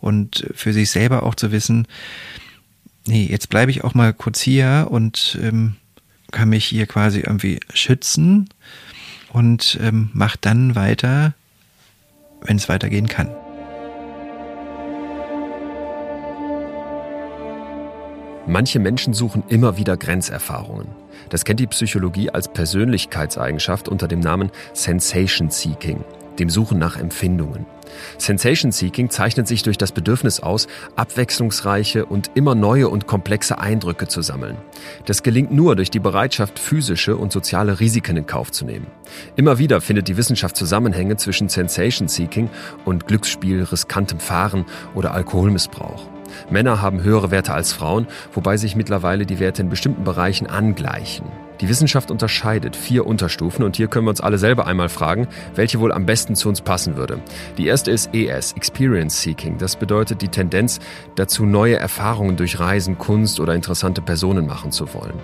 und 0.00 0.46
für 0.54 0.72
sich 0.72 0.90
selber 0.90 1.22
auch 1.22 1.34
zu 1.34 1.52
wissen, 1.52 1.86
nee, 3.06 3.26
jetzt 3.30 3.48
bleibe 3.48 3.70
ich 3.70 3.84
auch 3.84 3.94
mal 3.94 4.12
kurz 4.12 4.40
hier 4.40 4.88
und 4.90 5.38
ähm, 5.42 5.76
kann 6.30 6.48
mich 6.48 6.64
hier 6.64 6.86
quasi 6.86 7.20
irgendwie 7.20 7.60
schützen 7.72 8.48
und 9.32 9.78
ähm, 9.80 10.10
mach 10.12 10.36
dann 10.36 10.74
weiter, 10.74 11.34
wenn 12.42 12.56
es 12.56 12.68
weitergehen 12.68 13.08
kann. 13.08 13.28
Manche 18.46 18.80
Menschen 18.80 19.14
suchen 19.14 19.44
immer 19.48 19.76
wieder 19.76 19.96
Grenzerfahrungen. 19.96 20.88
Das 21.28 21.44
kennt 21.44 21.60
die 21.60 21.68
Psychologie 21.68 22.30
als 22.30 22.52
Persönlichkeitseigenschaft 22.52 23.88
unter 23.88 24.08
dem 24.08 24.18
Namen 24.18 24.50
Sensation 24.72 25.50
Seeking 25.50 26.04
dem 26.38 26.50
Suchen 26.50 26.78
nach 26.78 26.96
Empfindungen. 26.96 27.66
Sensation 28.18 28.72
Seeking 28.72 29.10
zeichnet 29.10 29.46
sich 29.46 29.62
durch 29.62 29.78
das 29.78 29.92
Bedürfnis 29.92 30.40
aus, 30.40 30.66
abwechslungsreiche 30.96 32.06
und 32.06 32.30
immer 32.34 32.54
neue 32.54 32.88
und 32.88 33.06
komplexe 33.06 33.58
Eindrücke 33.58 34.08
zu 34.08 34.22
sammeln. 34.22 34.56
Das 35.06 35.22
gelingt 35.22 35.52
nur 35.52 35.76
durch 35.76 35.90
die 35.90 36.00
Bereitschaft, 36.00 36.58
physische 36.58 37.16
und 37.16 37.32
soziale 37.32 37.80
Risiken 37.80 38.16
in 38.16 38.26
Kauf 38.26 38.50
zu 38.50 38.64
nehmen. 38.64 38.86
Immer 39.36 39.58
wieder 39.58 39.80
findet 39.80 40.08
die 40.08 40.16
Wissenschaft 40.16 40.56
Zusammenhänge 40.56 41.16
zwischen 41.16 41.48
Sensation 41.48 42.08
Seeking 42.08 42.48
und 42.84 43.06
Glücksspiel, 43.06 43.62
riskantem 43.64 44.20
Fahren 44.20 44.64
oder 44.94 45.12
Alkoholmissbrauch. 45.12 46.06
Männer 46.50 46.80
haben 46.80 47.02
höhere 47.02 47.30
Werte 47.30 47.52
als 47.52 47.72
Frauen, 47.72 48.06
wobei 48.32 48.56
sich 48.56 48.74
mittlerweile 48.74 49.26
die 49.26 49.38
Werte 49.38 49.62
in 49.62 49.68
bestimmten 49.68 50.04
Bereichen 50.04 50.46
angleichen. 50.46 51.26
Die 51.62 51.68
Wissenschaft 51.68 52.10
unterscheidet 52.10 52.74
vier 52.74 53.06
Unterstufen 53.06 53.64
und 53.64 53.76
hier 53.76 53.86
können 53.86 54.04
wir 54.04 54.10
uns 54.10 54.20
alle 54.20 54.36
selber 54.36 54.66
einmal 54.66 54.88
fragen, 54.88 55.28
welche 55.54 55.78
wohl 55.78 55.92
am 55.92 56.06
besten 56.06 56.34
zu 56.34 56.48
uns 56.48 56.60
passen 56.60 56.96
würde. 56.96 57.20
Die 57.56 57.68
erste 57.68 57.92
ist 57.92 58.12
ES, 58.12 58.52
Experience 58.54 59.22
Seeking. 59.22 59.58
Das 59.58 59.76
bedeutet 59.76 60.22
die 60.22 60.28
Tendenz 60.28 60.80
dazu, 61.14 61.46
neue 61.46 61.76
Erfahrungen 61.76 62.36
durch 62.36 62.58
Reisen, 62.58 62.98
Kunst 62.98 63.38
oder 63.38 63.54
interessante 63.54 64.02
Personen 64.02 64.44
machen 64.44 64.72
zu 64.72 64.92
wollen. 64.92 65.14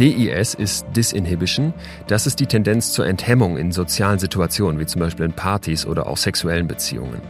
DIS 0.00 0.54
ist 0.54 0.86
Disinhibition. 0.96 1.72
Das 2.08 2.26
ist 2.26 2.40
die 2.40 2.46
Tendenz 2.46 2.92
zur 2.92 3.06
Enthemmung 3.06 3.56
in 3.56 3.70
sozialen 3.70 4.18
Situationen, 4.18 4.80
wie 4.80 4.86
zum 4.86 5.00
Beispiel 5.00 5.24
in 5.24 5.32
Partys 5.32 5.86
oder 5.86 6.08
auch 6.08 6.16
sexuellen 6.16 6.66
Beziehungen. 6.66 7.20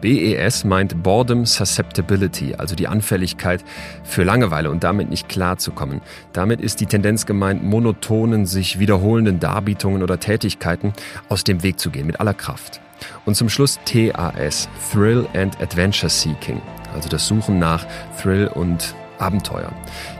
BES 0.00 0.64
meint 0.64 1.02
Boredom 1.02 1.44
Susceptibility, 1.44 2.54
also 2.54 2.76
die 2.76 2.86
Anfälligkeit 2.86 3.64
für 4.04 4.22
Langeweile 4.22 4.70
und 4.70 4.84
damit 4.84 5.10
nicht 5.10 5.28
klarzukommen. 5.28 6.00
Damit 6.32 6.60
ist 6.60 6.80
die 6.80 6.86
Tendenz 6.86 7.26
gemeint, 7.26 7.64
monotonen, 7.64 8.46
sich 8.46 8.78
wiederholenden 8.78 9.40
Darbietungen 9.40 10.02
oder 10.02 10.20
Tätigkeiten 10.20 10.92
aus 11.28 11.42
dem 11.42 11.64
Weg 11.64 11.80
zu 11.80 11.90
gehen 11.90 12.06
mit 12.06 12.20
aller 12.20 12.34
Kraft. 12.34 12.80
Und 13.24 13.34
zum 13.34 13.48
Schluss 13.48 13.80
TAS, 13.86 14.68
Thrill 14.92 15.26
and 15.34 15.60
Adventure 15.60 16.10
Seeking, 16.10 16.62
also 16.94 17.08
das 17.08 17.26
Suchen 17.26 17.58
nach 17.58 17.84
Thrill 18.20 18.46
und 18.46 18.94
Abenteuer. 19.18 19.72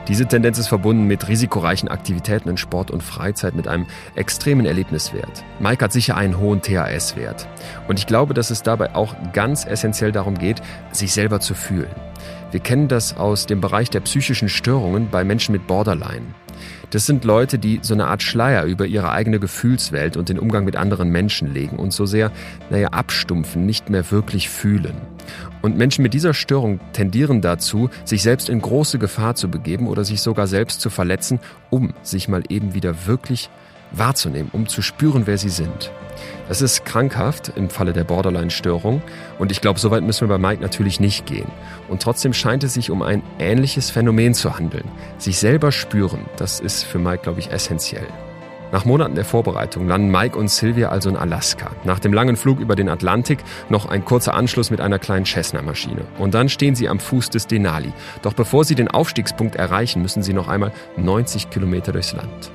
Diese 0.07 0.25
Tendenz 0.25 0.57
ist 0.57 0.67
verbunden 0.67 1.05
mit 1.05 1.27
risikoreichen 1.27 1.89
Aktivitäten 1.89 2.49
in 2.49 2.57
Sport 2.57 2.91
und 2.91 3.03
Freizeit 3.03 3.55
mit 3.55 3.67
einem 3.67 3.85
extremen 4.15 4.65
Erlebniswert. 4.65 5.43
Mike 5.59 5.83
hat 5.83 5.91
sicher 5.91 6.17
einen 6.17 6.39
hohen 6.39 6.61
THS-Wert. 6.61 7.47
Und 7.87 7.99
ich 7.99 8.07
glaube, 8.07 8.33
dass 8.33 8.51
es 8.51 8.63
dabei 8.63 8.95
auch 8.95 9.15
ganz 9.33 9.65
essentiell 9.65 10.11
darum 10.11 10.37
geht, 10.37 10.61
sich 10.91 11.13
selber 11.13 11.39
zu 11.39 11.53
fühlen. 11.53 11.93
Wir 12.51 12.59
kennen 12.59 12.87
das 12.87 13.17
aus 13.17 13.45
dem 13.45 13.61
Bereich 13.61 13.89
der 13.89 13.99
psychischen 14.01 14.49
Störungen 14.49 15.09
bei 15.09 15.23
Menschen 15.23 15.51
mit 15.51 15.67
Borderline. 15.67 16.25
Das 16.95 17.05
sind 17.05 17.25
Leute, 17.25 17.59
die 17.59 17.79
so 17.81 17.93
eine 17.93 18.07
Art 18.07 18.23
Schleier 18.23 18.63
über 18.63 18.85
ihre 18.85 19.11
eigene 19.11 19.37
Gefühlswelt 19.37 20.15
und 20.15 20.29
den 20.29 20.39
Umgang 20.39 20.63
mit 20.63 20.77
anderen 20.77 21.09
Menschen 21.09 21.53
legen 21.53 21.75
und 21.75 21.91
so 21.91 22.05
sehr, 22.05 22.31
naja, 22.69 22.87
abstumpfen, 22.87 23.65
nicht 23.65 23.89
mehr 23.89 24.09
wirklich 24.11 24.49
fühlen. 24.49 24.95
Und 25.61 25.75
Menschen 25.75 26.03
mit 26.03 26.13
dieser 26.13 26.33
Störung 26.33 26.79
tendieren 26.93 27.41
dazu, 27.41 27.89
sich 28.05 28.23
selbst 28.23 28.47
in 28.47 28.61
große 28.61 28.97
Gefahr 28.97 29.35
zu 29.35 29.49
begeben 29.49 29.89
oder 29.89 30.05
sich 30.05 30.21
sogar 30.21 30.47
selbst 30.47 30.79
zu 30.79 30.89
verletzen, 30.89 31.41
um 31.69 31.93
sich 32.01 32.29
mal 32.29 32.43
eben 32.47 32.73
wieder 32.73 33.07
wirklich 33.07 33.49
wahrzunehmen, 33.91 34.49
um 34.53 34.65
zu 34.65 34.81
spüren, 34.81 35.23
wer 35.27 35.37
sie 35.37 35.49
sind. 35.49 35.91
Das 36.47 36.61
ist 36.61 36.85
krankhaft 36.85 37.53
im 37.55 37.69
Falle 37.69 37.93
der 37.93 38.03
Borderline-Störung 38.03 39.01
und 39.39 39.51
ich 39.51 39.61
glaube, 39.61 39.79
so 39.79 39.91
weit 39.91 40.03
müssen 40.03 40.27
wir 40.27 40.37
bei 40.37 40.49
Mike 40.49 40.61
natürlich 40.61 40.99
nicht 40.99 41.25
gehen. 41.25 41.47
Und 41.87 42.01
trotzdem 42.01 42.33
scheint 42.33 42.63
es 42.63 42.73
sich 42.73 42.91
um 42.91 43.01
ein 43.01 43.23
ähnliches 43.39 43.89
Phänomen 43.89 44.33
zu 44.33 44.57
handeln. 44.57 44.89
Sich 45.17 45.39
selber 45.39 45.71
spüren, 45.71 46.25
das 46.37 46.59
ist 46.59 46.83
für 46.83 46.99
Mike, 46.99 47.23
glaube 47.23 47.39
ich, 47.39 47.51
essentiell. 47.51 48.07
Nach 48.71 48.83
Monaten 48.83 49.15
der 49.15 49.25
Vorbereitung 49.25 49.87
landen 49.87 50.11
Mike 50.11 50.37
und 50.37 50.49
Sylvia 50.49 50.89
also 50.89 51.09
in 51.09 51.15
Alaska. 51.15 51.71
Nach 51.83 51.99
dem 51.99 52.11
langen 52.11 52.35
Flug 52.35 52.59
über 52.59 52.75
den 52.75 52.89
Atlantik 52.89 53.39
noch 53.69 53.85
ein 53.85 54.03
kurzer 54.03 54.33
Anschluss 54.33 54.71
mit 54.71 54.81
einer 54.81 54.99
kleinen 54.99 55.25
Cessna-Maschine. 55.25 56.01
Und 56.17 56.33
dann 56.33 56.49
stehen 56.49 56.75
sie 56.75 56.89
am 56.89 56.99
Fuß 56.99 57.29
des 57.29 57.47
Denali. 57.47 57.93
Doch 58.21 58.33
bevor 58.33 58.65
sie 58.65 58.75
den 58.75 58.89
Aufstiegspunkt 58.89 59.55
erreichen, 59.55 60.01
müssen 60.01 60.23
sie 60.23 60.33
noch 60.33 60.47
einmal 60.47 60.73
90 60.97 61.49
Kilometer 61.49 61.91
durchs 61.91 62.13
Land. 62.13 62.51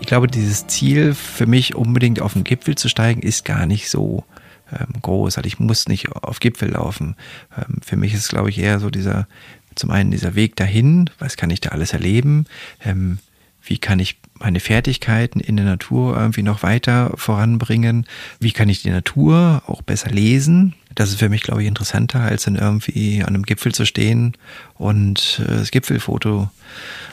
Ich 0.00 0.06
glaube, 0.06 0.26
dieses 0.26 0.66
Ziel 0.66 1.14
für 1.14 1.46
mich 1.46 1.74
unbedingt 1.74 2.20
auf 2.20 2.32
den 2.32 2.44
Gipfel 2.44 2.76
zu 2.76 2.88
steigen, 2.88 3.20
ist 3.22 3.44
gar 3.44 3.66
nicht 3.66 3.90
so 3.90 4.24
ähm, 4.72 5.00
groß. 5.02 5.36
Also 5.36 5.46
ich 5.46 5.58
muss 5.58 5.88
nicht 5.88 6.12
auf 6.12 6.40
Gipfel 6.40 6.70
laufen. 6.70 7.16
Ähm, 7.56 7.76
für 7.82 7.96
mich 7.96 8.14
ist, 8.14 8.28
glaube 8.28 8.50
ich, 8.50 8.58
eher 8.58 8.80
so 8.80 8.90
dieser, 8.90 9.26
zum 9.74 9.90
einen 9.90 10.10
dieser 10.10 10.34
Weg 10.34 10.56
dahin, 10.56 11.10
was 11.18 11.36
kann 11.36 11.50
ich 11.50 11.60
da 11.60 11.70
alles 11.70 11.92
erleben, 11.92 12.46
ähm, 12.84 13.18
wie 13.62 13.78
kann 13.78 13.98
ich 13.98 14.18
meine 14.38 14.60
Fertigkeiten 14.60 15.40
in 15.40 15.56
der 15.56 15.64
Natur 15.64 16.16
irgendwie 16.16 16.42
noch 16.42 16.62
weiter 16.62 17.12
voranbringen, 17.16 18.06
wie 18.40 18.52
kann 18.52 18.68
ich 18.68 18.82
die 18.82 18.90
Natur 18.90 19.62
auch 19.66 19.82
besser 19.82 20.10
lesen. 20.10 20.74
Das 20.94 21.10
ist 21.10 21.18
für 21.18 21.28
mich, 21.28 21.42
glaube 21.42 21.62
ich, 21.62 21.68
interessanter, 21.68 22.20
als 22.20 22.44
dann 22.44 22.56
irgendwie 22.56 23.22
an 23.22 23.28
einem 23.28 23.44
Gipfel 23.44 23.72
zu 23.72 23.84
stehen 23.84 24.36
und 24.74 25.40
äh, 25.46 25.58
das 25.58 25.70
Gipfelfoto, 25.70 26.50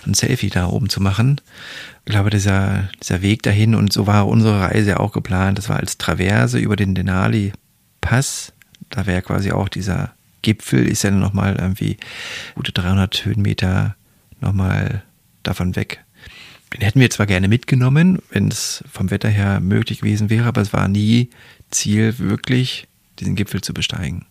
ein 0.06 0.14
Selfie 0.14 0.50
da 0.50 0.68
oben 0.68 0.90
zu 0.90 1.02
machen. 1.02 1.42
Ich 2.06 2.12
glaube, 2.12 2.30
dieser, 2.30 2.90
dieser 3.02 3.22
Weg 3.22 3.44
dahin, 3.44 3.76
und 3.76 3.92
so 3.92 4.08
war 4.08 4.28
unsere 4.28 4.62
Reise 4.62 5.00
auch 5.00 5.12
geplant, 5.12 5.58
das 5.58 5.70
war 5.70 5.78
als 5.78 5.98
Traverse 5.98 6.60
über 6.60 6.76
den 6.76 6.96
Denali 6.96 7.54
Pass. 8.02 8.54
Da 8.90 9.08
wäre 9.08 9.24
quasi 9.24 9.52
auch 9.52 9.68
dieser 9.68 10.14
Gipfel, 10.44 10.88
ist 10.88 11.04
ja 11.04 11.12
nochmal 11.12 11.56
irgendwie 11.56 11.98
gute 12.54 12.72
300 12.72 13.26
Höhenmeter 13.26 13.96
nochmal 14.42 15.02
davon 15.42 15.76
weg. 15.76 16.05
Den 16.76 16.82
hätten 16.82 17.00
wir 17.00 17.10
zwar 17.10 17.26
gerne 17.26 17.48
mitgenommen, 17.48 18.20
wenn 18.32 18.50
es 18.50 18.84
vom 18.92 19.10
Wetter 19.10 19.30
her 19.30 19.62
möglich 19.62 20.00
gewesen 20.00 20.30
wäre, 20.30 20.46
aber 20.46 20.60
es 20.60 20.74
war 20.74 20.90
nie 20.90 21.30
Ziel, 21.72 22.20
wirklich 22.20 22.88
diesen 23.20 23.36
Gipfel 23.36 23.62
zu 23.62 23.74
besteigen. 23.74 24.26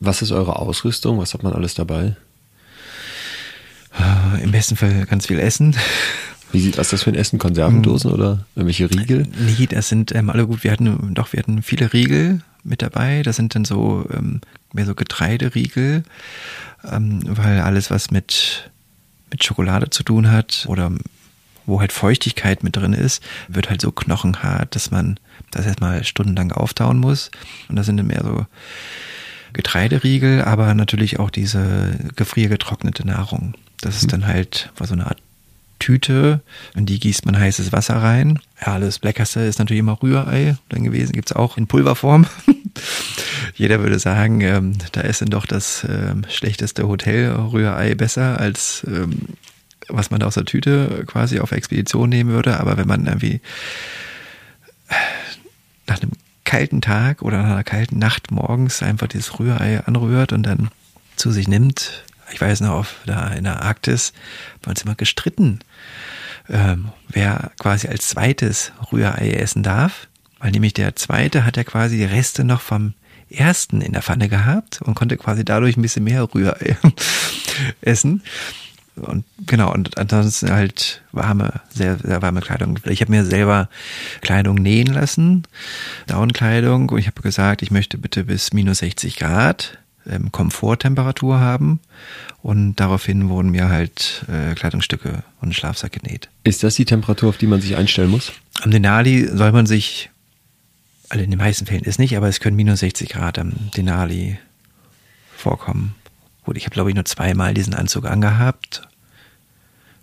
Was 0.00 0.20
ist 0.20 0.32
eure 0.32 0.56
Ausrüstung? 0.56 1.18
Was 1.18 1.32
hat 1.32 1.44
man 1.44 1.52
alles 1.52 1.74
dabei? 1.74 2.16
Äh, 3.96 4.42
Im 4.42 4.50
besten 4.50 4.74
Fall 4.74 5.06
ganz 5.06 5.28
viel 5.28 5.38
Essen. 5.38 5.76
Wie 6.52 6.60
sieht 6.60 6.76
was 6.76 6.90
das 6.90 7.04
für 7.04 7.10
ein 7.10 7.16
Essen? 7.16 7.38
Konservendosen 7.38 8.10
hm. 8.10 8.18
oder 8.18 8.46
irgendwelche 8.56 8.90
Riegel? 8.90 9.28
Nee, 9.38 9.66
das 9.66 9.88
sind 9.88 10.12
ähm, 10.12 10.30
alle 10.30 10.48
gut. 10.48 10.64
Wir 10.64 10.72
hatten 10.72 11.14
doch, 11.14 11.32
wir 11.32 11.38
hatten 11.38 11.62
viele 11.62 11.92
Riegel 11.92 12.42
mit 12.64 12.82
dabei. 12.82 13.22
Das 13.22 13.36
sind 13.36 13.54
dann 13.54 13.64
so 13.64 14.08
ähm, 14.12 14.40
mehr 14.72 14.86
so 14.86 14.94
Getreideriegel, 14.94 16.02
ähm, 16.84 17.20
weil 17.24 17.60
alles, 17.60 17.90
was 17.90 18.10
mit 18.10 18.70
mit 19.30 19.42
Schokolade 19.42 19.90
zu 19.90 20.04
tun 20.04 20.30
hat 20.30 20.64
oder 20.68 20.92
wo 21.66 21.80
halt 21.80 21.92
Feuchtigkeit 21.92 22.62
mit 22.62 22.76
drin 22.76 22.92
ist, 22.92 23.22
wird 23.48 23.70
halt 23.70 23.80
so 23.80 23.92
knochenhart, 23.92 24.74
dass 24.74 24.90
man 24.90 25.18
das 25.50 25.66
erstmal 25.66 26.04
stundenlang 26.04 26.52
auftauen 26.52 26.98
muss. 26.98 27.30
Und 27.68 27.76
das 27.76 27.86
sind 27.86 27.96
dann 27.96 28.06
mehr 28.06 28.22
so 28.22 28.46
Getreideriegel, 29.52 30.42
aber 30.42 30.74
natürlich 30.74 31.18
auch 31.18 31.30
diese 31.30 31.98
gefriergetrocknete 32.16 33.06
Nahrung. 33.06 33.54
Das 33.80 33.96
ist 33.96 34.06
mhm. 34.06 34.10
dann 34.10 34.26
halt 34.26 34.72
so 34.82 34.94
eine 34.94 35.06
Art 35.06 35.18
Tüte, 35.78 36.40
in 36.74 36.86
die 36.86 36.98
gießt 36.98 37.26
man 37.26 37.38
heißes 37.38 37.72
Wasser 37.72 37.96
rein. 37.96 38.38
Ja, 38.64 38.78
das 38.78 39.02
Leckerste 39.02 39.40
ist 39.40 39.58
natürlich 39.58 39.80
immer 39.80 40.00
Rührei 40.02 40.56
dann 40.68 40.84
gewesen. 40.84 41.12
Gibt's 41.12 41.32
auch 41.32 41.56
in 41.56 41.66
Pulverform. 41.66 42.26
Jeder 43.54 43.80
würde 43.80 43.98
sagen, 43.98 44.40
ähm, 44.40 44.78
da 44.92 45.02
ist 45.02 45.20
dann 45.20 45.28
doch 45.28 45.46
das 45.46 45.86
ähm, 45.88 46.24
schlechteste 46.30 46.88
Hotel-Rührei 46.88 47.94
besser 47.94 48.40
als 48.40 48.84
ähm, 48.86 49.28
was 49.88 50.10
man 50.10 50.20
da 50.20 50.26
aus 50.26 50.34
der 50.34 50.44
Tüte 50.44 51.04
quasi 51.06 51.40
auf 51.40 51.52
Expedition 51.52 52.08
nehmen 52.08 52.30
würde. 52.30 52.60
Aber 52.60 52.76
wenn 52.76 52.88
man 52.88 53.06
irgendwie 53.06 53.40
nach 55.86 56.00
einem 56.00 56.12
kalten 56.44 56.80
Tag 56.80 57.22
oder 57.22 57.38
nach 57.38 57.50
einer 57.50 57.64
kalten 57.64 57.98
Nacht 57.98 58.30
morgens 58.30 58.82
einfach 58.82 59.08
dieses 59.08 59.38
Rührei 59.38 59.80
anrührt 59.84 60.32
und 60.32 60.44
dann 60.44 60.70
zu 61.16 61.30
sich 61.30 61.48
nimmt, 61.48 62.04
ich 62.32 62.40
weiß 62.40 62.60
noch, 62.60 62.70
auf, 62.70 62.96
da 63.06 63.28
in 63.28 63.44
der 63.44 63.62
Arktis 63.62 64.12
bei 64.62 64.70
uns 64.70 64.82
immer 64.82 64.94
gestritten, 64.94 65.60
ähm, 66.48 66.90
wer 67.08 67.52
quasi 67.58 67.88
als 67.88 68.08
zweites 68.08 68.72
Rührei 68.92 69.30
essen 69.30 69.62
darf. 69.62 70.08
Weil 70.38 70.50
nämlich 70.50 70.74
der 70.74 70.94
zweite 70.96 71.46
hat 71.46 71.56
ja 71.56 71.64
quasi 71.64 71.96
die 71.96 72.04
Reste 72.04 72.44
noch 72.44 72.60
vom 72.60 72.94
ersten 73.30 73.80
in 73.80 73.92
der 73.92 74.02
Pfanne 74.02 74.28
gehabt 74.28 74.82
und 74.82 74.94
konnte 74.94 75.16
quasi 75.16 75.44
dadurch 75.44 75.76
ein 75.76 75.82
bisschen 75.82 76.04
mehr 76.04 76.22
Rührei 76.34 76.76
essen. 77.80 78.22
Und 78.96 79.24
genau, 79.46 79.72
und 79.72 79.98
ansonsten 79.98 80.50
halt 80.50 81.02
warme, 81.10 81.60
sehr, 81.70 81.98
sehr 81.98 82.22
warme 82.22 82.40
Kleidung. 82.40 82.78
Ich 82.84 83.00
habe 83.00 83.10
mir 83.10 83.24
selber 83.24 83.68
Kleidung 84.20 84.56
nähen 84.56 84.92
lassen, 84.92 85.44
Downkleidung, 86.06 86.88
und 86.90 86.98
ich 86.98 87.06
habe 87.06 87.20
gesagt, 87.20 87.62
ich 87.62 87.70
möchte 87.70 87.98
bitte 87.98 88.24
bis 88.24 88.52
minus 88.52 88.78
60 88.78 89.16
Grad 89.16 89.78
ähm, 90.08 90.30
Komforttemperatur 90.32 91.40
haben. 91.40 91.80
Und 92.42 92.76
daraufhin 92.76 93.28
wurden 93.28 93.50
mir 93.50 93.68
halt 93.68 94.24
äh, 94.28 94.54
Kleidungsstücke 94.54 95.22
und 95.40 95.54
Schlafsack 95.54 95.92
genäht. 95.92 96.28
Ist 96.44 96.62
das 96.62 96.74
die 96.74 96.84
Temperatur, 96.84 97.30
auf 97.30 97.38
die 97.38 97.46
man 97.46 97.60
sich 97.60 97.76
einstellen 97.76 98.10
muss? 98.10 98.32
Am 98.62 98.70
Denali 98.70 99.28
soll 99.32 99.52
man 99.52 99.66
sich, 99.66 100.10
also 101.08 101.24
in 101.24 101.30
den 101.30 101.38
meisten 101.38 101.66
Fällen 101.66 101.84
ist 101.84 101.98
nicht, 101.98 102.16
aber 102.16 102.28
es 102.28 102.40
können 102.40 102.56
minus 102.56 102.80
60 102.80 103.08
Grad 103.08 103.38
am 103.38 103.52
Denali 103.76 104.38
vorkommen. 105.36 105.94
Gut, 106.44 106.56
ich 106.56 106.64
habe 106.64 106.74
glaube 106.74 106.90
ich 106.90 106.94
nur 106.94 107.04
zweimal 107.04 107.54
diesen 107.54 107.74
Anzug 107.74 108.06
angehabt. 108.06 108.82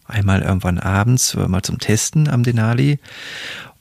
Einmal 0.06 0.41
irgendwann 0.41 0.77
abends, 0.77 1.36
mal 1.36 1.62
zum 1.62 1.80
Testen 1.80 2.27
am 2.27 2.43
Denali 2.43 2.99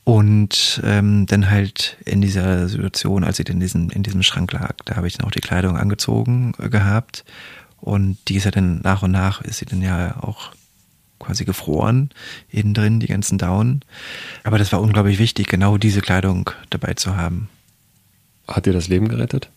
und 0.05 0.81
ähm, 0.85 1.27
dann 1.27 1.51
halt 1.51 1.96
in 2.05 2.20
dieser 2.20 2.68
Situation, 2.68 3.23
als 3.23 3.38
ich 3.38 3.49
in 3.49 3.61
diesem, 3.61 3.90
in 3.90 4.03
diesem 4.03 4.23
Schrank 4.23 4.53
lag, 4.53 4.75
da 4.85 4.96
habe 4.96 5.07
ich 5.07 5.16
dann 5.16 5.27
auch 5.27 5.31
die 5.31 5.40
Kleidung 5.40 5.77
angezogen 5.77 6.53
äh, 6.59 6.68
gehabt. 6.68 7.25
Und 7.81 8.18
die 8.29 8.37
ist 8.37 8.44
ja 8.44 8.51
dann 8.51 8.81
nach 8.83 9.03
und 9.03 9.12
nach, 9.12 9.40
ist 9.42 9.59
sie 9.59 9.66
dann 9.66 9.83
ja 9.83 10.16
auch 10.20 10.53
quasi 11.18 11.44
gefroren, 11.44 12.11
innen 12.49 12.75
drin, 12.75 13.01
die 13.01 13.07
ganzen 13.07 13.38
Daunen. 13.38 13.83
Aber 14.42 14.59
das 14.59 14.73
war 14.73 14.81
unglaublich 14.81 15.18
wichtig, 15.18 15.46
genau 15.46 15.79
diese 15.79 16.01
Kleidung 16.01 16.51
dabei 16.70 16.94
zu 16.94 17.16
haben. 17.16 17.49
Hat 18.49 18.66
dir 18.66 18.73
das 18.73 18.88
Leben 18.88 19.09
gerettet? 19.09 19.51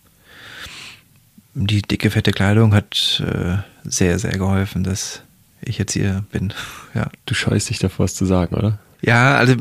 Die 1.56 1.82
dicke, 1.82 2.10
fette 2.10 2.32
Kleidung 2.32 2.74
hat 2.74 3.24
äh, 3.26 3.58
sehr, 3.84 4.18
sehr 4.18 4.38
geholfen, 4.38 4.84
dass 4.84 5.22
ich 5.62 5.78
jetzt 5.78 5.94
hier 5.94 6.24
bin. 6.32 6.54
Ja. 6.96 7.10
Du 7.26 7.34
scheust 7.34 7.72
dich 7.72 7.80
davor, 7.80 8.06
es 8.06 8.14
zu 8.14 8.24
sagen, 8.24 8.54
oder? 8.56 8.78
Ja, 9.02 9.36
also 9.36 9.56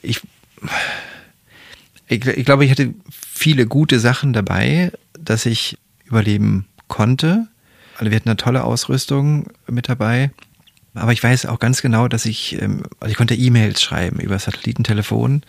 ich, 0.00 0.22
ich, 2.08 2.26
ich 2.26 2.44
glaube, 2.46 2.64
ich 2.64 2.70
hatte 2.70 2.94
viele 3.20 3.66
gute 3.66 4.00
Sachen 4.00 4.32
dabei, 4.32 4.90
dass 5.12 5.44
ich 5.44 5.76
überleben 6.06 6.64
konnte. 6.88 7.48
Also 7.98 8.10
wir 8.10 8.16
hatten 8.16 8.30
eine 8.30 8.38
tolle 8.38 8.64
Ausrüstung 8.64 9.48
mit 9.66 9.90
dabei. 9.90 10.30
Aber 10.94 11.12
ich 11.12 11.22
weiß 11.22 11.46
auch 11.46 11.58
ganz 11.58 11.82
genau, 11.82 12.06
dass 12.06 12.24
ich, 12.24 12.60
ähm, 12.62 12.84
also 13.00 13.10
ich 13.10 13.16
konnte 13.16 13.34
E-Mails 13.34 13.82
schreiben 13.82 14.20
über 14.20 14.38
Satellitentelefon 14.38 15.42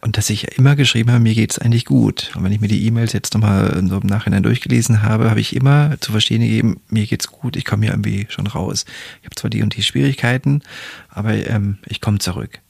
und 0.00 0.16
dass 0.16 0.30
ich 0.30 0.56
immer 0.56 0.76
geschrieben 0.76 1.10
habe, 1.10 1.22
mir 1.22 1.34
geht's 1.34 1.58
eigentlich 1.58 1.84
gut. 1.84 2.30
Und 2.36 2.44
wenn 2.44 2.52
ich 2.52 2.60
mir 2.60 2.68
die 2.68 2.86
E-Mails 2.86 3.12
jetzt 3.12 3.34
nochmal 3.34 3.82
so 3.88 3.98
im 3.98 4.06
Nachhinein 4.06 4.44
durchgelesen 4.44 5.02
habe, 5.02 5.28
habe 5.28 5.40
ich 5.40 5.56
immer 5.56 5.96
zu 6.00 6.12
verstehen 6.12 6.40
gegeben, 6.40 6.80
mir 6.88 7.06
geht's 7.06 7.26
gut, 7.28 7.56
ich 7.56 7.64
komme 7.64 7.86
hier 7.86 7.92
irgendwie 7.92 8.26
schon 8.28 8.46
raus. 8.46 8.84
Ich 9.20 9.26
habe 9.26 9.34
zwar 9.34 9.50
die 9.50 9.62
und 9.62 9.76
die 9.76 9.82
Schwierigkeiten, 9.82 10.62
aber 11.08 11.34
ähm, 11.48 11.78
ich 11.86 12.00
komme 12.00 12.18
zurück. 12.18 12.60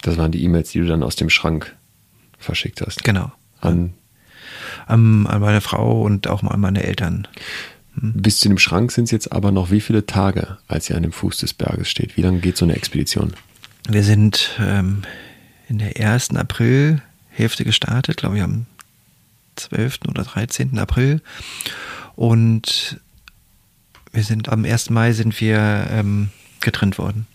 Das 0.00 0.16
waren 0.16 0.32
die 0.32 0.42
E-Mails, 0.42 0.70
die 0.70 0.80
du 0.80 0.86
dann 0.86 1.02
aus 1.02 1.16
dem 1.16 1.28
Schrank 1.28 1.74
verschickt 2.38 2.80
hast. 2.80 3.04
Genau. 3.04 3.30
An, 3.60 3.92
an, 4.86 5.26
an 5.26 5.40
meine 5.40 5.60
Frau 5.60 6.02
und 6.02 6.28
auch 6.28 6.42
mal 6.42 6.52
an 6.52 6.60
meine 6.60 6.82
Eltern. 6.82 7.28
Bis 7.96 8.40
zu 8.40 8.48
dem 8.48 8.58
Schrank 8.58 8.90
sind 8.92 9.04
es 9.04 9.10
jetzt 9.10 9.32
aber 9.32 9.52
noch 9.52 9.70
wie 9.70 9.80
viele 9.80 10.04
Tage, 10.04 10.58
als 10.66 10.90
ihr 10.90 10.96
an 10.96 11.02
dem 11.02 11.12
Fuß 11.12 11.38
des 11.38 11.54
Berges 11.54 11.88
steht? 11.88 12.16
Wie 12.16 12.22
lange 12.22 12.40
geht 12.40 12.56
so 12.56 12.64
eine 12.64 12.74
Expedition? 12.74 13.34
Wir 13.88 14.02
sind 14.02 14.50
ähm, 14.58 15.02
in 15.68 15.78
der 15.78 15.98
ersten 15.98 16.36
Aprilhälfte 16.36 17.64
gestartet, 17.64 18.16
glaube 18.16 18.36
ich 18.36 18.42
am 18.42 18.66
12. 19.56 20.00
oder 20.08 20.24
13. 20.24 20.78
April. 20.78 21.20
Und 22.16 23.00
wir 24.12 24.24
sind 24.24 24.48
am 24.48 24.64
1. 24.64 24.90
Mai 24.90 25.12
sind 25.12 25.40
wir 25.40 25.86
ähm, 25.90 26.30
getrennt 26.60 26.98
worden. 26.98 27.26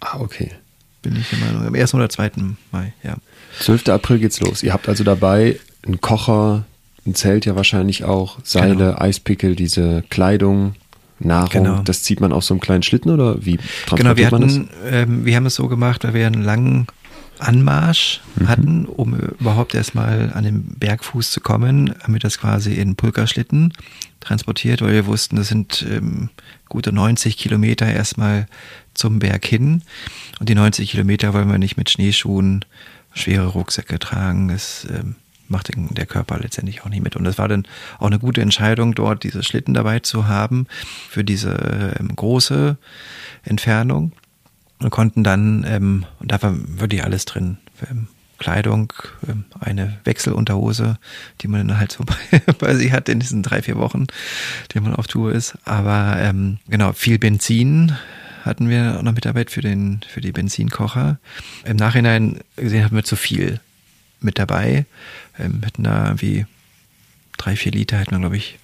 Ah, 0.00 0.18
okay. 0.20 0.50
Bin 1.02 1.16
ich 1.16 1.28
der 1.30 1.38
Meinung. 1.40 1.66
Am 1.66 1.74
1. 1.74 1.94
oder 1.94 2.08
2. 2.08 2.30
Mai, 2.72 2.92
ja. 3.02 3.16
12. 3.60 3.88
April 3.88 4.18
geht's 4.18 4.40
los. 4.40 4.62
Ihr 4.62 4.72
habt 4.72 4.88
also 4.88 5.04
dabei 5.04 5.58
einen 5.84 6.00
Kocher, 6.00 6.64
ein 7.06 7.14
Zelt 7.14 7.46
ja 7.46 7.56
wahrscheinlich 7.56 8.04
auch, 8.04 8.38
Seile, 8.42 8.76
genau. 8.76 8.98
Eispickel, 8.98 9.56
diese 9.56 10.02
Kleidung, 10.10 10.74
Nahrung. 11.20 11.64
Genau. 11.64 11.82
Das 11.82 12.02
zieht 12.02 12.20
man 12.20 12.32
auf 12.32 12.44
so 12.44 12.54
einem 12.54 12.60
kleinen 12.60 12.82
Schlitten 12.82 13.10
oder 13.10 13.44
wie 13.44 13.56
transportiert 13.86 13.98
genau, 13.98 14.16
wir 14.16 14.26
hatten, 14.26 14.40
man 14.40 14.68
das? 14.82 14.92
Ähm, 14.92 15.24
wir 15.24 15.36
haben 15.36 15.46
es 15.46 15.54
so 15.54 15.68
gemacht, 15.68 16.04
weil 16.04 16.14
wir 16.14 16.26
einen 16.26 16.42
langen 16.42 16.86
Anmarsch 17.38 18.20
mhm. 18.36 18.48
hatten, 18.48 18.86
um 18.86 19.14
überhaupt 19.14 19.74
erstmal 19.74 20.32
an 20.34 20.44
den 20.44 20.64
Bergfuß 20.78 21.30
zu 21.30 21.40
kommen, 21.40 21.94
haben 22.02 22.12
wir 22.12 22.20
das 22.20 22.38
quasi 22.38 22.74
in 22.74 22.96
Pulkerschlitten 22.96 23.72
transportiert, 24.20 24.82
weil 24.82 24.92
wir 24.92 25.06
wussten, 25.06 25.36
das 25.36 25.48
sind 25.48 25.84
ähm, 25.88 26.30
gute 26.68 26.92
90 26.92 27.36
Kilometer 27.36 27.86
erstmal 27.86 28.46
zum 28.94 29.18
Berg 29.18 29.44
hin. 29.44 29.82
Und 30.40 30.48
die 30.48 30.54
90 30.54 30.90
Kilometer 30.90 31.34
wollen 31.34 31.50
wir 31.50 31.58
nicht 31.58 31.76
mit 31.76 31.90
Schneeschuhen, 31.90 32.64
schwere 33.12 33.46
Rucksäcke 33.46 33.98
tragen. 33.98 34.48
Das 34.48 34.86
ähm, 34.90 35.16
macht 35.54 35.70
der 35.74 36.06
Körper 36.06 36.38
letztendlich 36.38 36.82
auch 36.82 36.88
nicht 36.88 37.02
mit. 37.02 37.16
Und 37.16 37.24
das 37.24 37.38
war 37.38 37.48
dann 37.48 37.66
auch 37.98 38.08
eine 38.08 38.18
gute 38.18 38.42
Entscheidung, 38.42 38.94
dort 38.94 39.22
diese 39.22 39.42
Schlitten 39.42 39.72
dabei 39.72 40.00
zu 40.00 40.26
haben 40.26 40.66
für 41.08 41.24
diese 41.24 41.94
ähm, 41.98 42.14
große 42.14 42.76
Entfernung. 43.44 44.12
Und 44.80 44.90
konnten 44.90 45.22
dann, 45.24 45.64
ähm, 45.66 46.04
und 46.18 46.32
da 46.32 46.42
war 46.42 46.52
wirklich 46.54 47.04
alles 47.04 47.24
drin. 47.24 47.58
Ähm, 47.88 48.08
Kleidung, 48.38 48.92
ähm, 49.28 49.44
eine 49.60 49.98
Wechselunterhose, 50.04 50.98
die 51.40 51.48
man 51.48 51.68
dann 51.68 51.78
halt 51.78 51.92
so 51.92 52.04
bei, 52.30 52.52
bei 52.58 52.74
sich 52.74 52.92
hat 52.92 53.08
in 53.08 53.20
diesen 53.20 53.42
drei, 53.42 53.62
vier 53.62 53.76
Wochen, 53.76 54.06
die 54.72 54.80
man 54.80 54.94
auf 54.94 55.06
Tour 55.06 55.32
ist. 55.32 55.56
Aber 55.64 56.16
ähm, 56.18 56.58
genau, 56.68 56.92
viel 56.92 57.18
Benzin 57.18 57.96
hatten 58.42 58.68
wir 58.68 58.96
auch 58.98 59.02
noch 59.02 59.14
mit 59.14 59.24
dabei 59.24 59.44
für, 59.48 59.62
den, 59.62 60.00
für 60.06 60.20
die 60.20 60.32
Benzinkocher. 60.32 61.18
Im 61.64 61.76
Nachhinein 61.76 62.40
gesehen 62.56 62.84
haben 62.84 62.96
wir 62.96 63.04
zu 63.04 63.16
viel 63.16 63.60
mit 64.20 64.38
dabei. 64.38 64.86
Ähm, 65.38 65.60
hätten 65.62 65.84
da 65.84 66.06
irgendwie 66.06 66.46
drei, 67.36 67.56
vier 67.56 67.72
Liter 67.72 67.98
hätten 67.98 68.12
wir, 68.12 68.20
glaube 68.20 68.36
ich, 68.36 68.58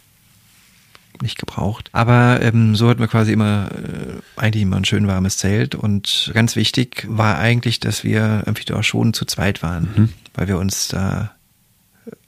nicht 1.23 1.39
gebraucht. 1.39 1.91
Aber 1.93 2.41
ähm, 2.43 2.75
so 2.75 2.89
hatten 2.89 3.01
wir 3.01 3.09
quasi 3.09 3.33
immer 3.33 3.71
äh, 3.73 4.41
eigentlich 4.41 4.62
immer 4.62 4.77
ein 4.77 4.85
schön 4.85 5.07
warmes 5.07 5.39
Zelt 5.39 5.75
und 5.75 6.31
ganz 6.35 6.57
wichtig 6.57 7.07
war 7.09 7.39
eigentlich, 7.39 7.81
dass 7.81 8.05
wir 8.05 8.43
irgendwie 8.47 8.64
da 8.64 8.83
schon 8.83 9.12
zu 9.12 9.25
zweit 9.25 9.62
waren, 9.62 9.89
mhm. 9.97 10.09
weil 10.35 10.49
wir 10.49 10.59
uns 10.59 10.89
da 10.89 11.33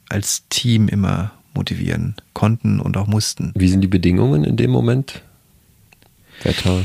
als 0.09 0.47
Team 0.49 0.87
immer 0.87 1.31
motivieren 1.53 2.15
konnten 2.33 2.79
und 2.79 2.97
auch 2.97 3.07
mussten. 3.07 3.51
Wie 3.55 3.69
sind 3.69 3.81
die 3.81 3.87
Bedingungen 3.87 4.43
in 4.43 4.57
dem 4.57 4.71
Moment? 4.71 5.21
Wetter? 6.43 6.83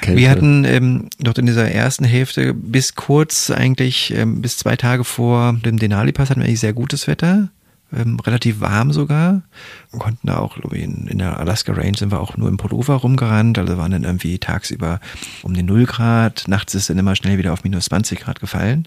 Kälte. 0.00 0.20
Wir 0.20 0.30
hatten 0.30 0.64
ähm, 0.64 1.08
dort 1.18 1.38
in 1.38 1.46
dieser 1.46 1.70
ersten 1.70 2.04
Hälfte 2.04 2.54
bis 2.54 2.94
kurz 2.94 3.50
eigentlich, 3.50 4.12
ähm, 4.14 4.42
bis 4.42 4.58
zwei 4.58 4.76
Tage 4.76 5.04
vor 5.04 5.54
dem 5.64 5.78
Denali-Pass 5.78 6.30
hatten 6.30 6.40
wir 6.40 6.46
eigentlich 6.46 6.60
sehr 6.60 6.74
gutes 6.74 7.06
Wetter. 7.06 7.48
Ähm, 7.90 8.20
relativ 8.20 8.60
warm 8.60 8.92
sogar. 8.92 9.42
Wir 9.90 9.98
konnten 9.98 10.26
da 10.26 10.38
auch, 10.38 10.58
in, 10.72 11.06
in 11.06 11.18
der 11.18 11.40
Alaska 11.40 11.72
Range 11.72 11.96
sind 11.96 12.12
wir 12.12 12.20
auch 12.20 12.36
nur 12.36 12.48
im 12.48 12.58
Pullover 12.58 12.96
rumgerannt, 12.96 13.56
also 13.56 13.78
waren 13.78 13.92
dann 13.92 14.04
irgendwie 14.04 14.38
tagsüber 14.38 15.00
um 15.42 15.54
den 15.54 15.64
0 15.64 15.86
Grad, 15.86 16.44
nachts 16.48 16.74
ist 16.74 16.90
dann 16.90 16.98
immer 16.98 17.16
schnell 17.16 17.38
wieder 17.38 17.54
auf 17.54 17.64
minus 17.64 17.86
20 17.86 18.20
Grad 18.20 18.40
gefallen. 18.40 18.86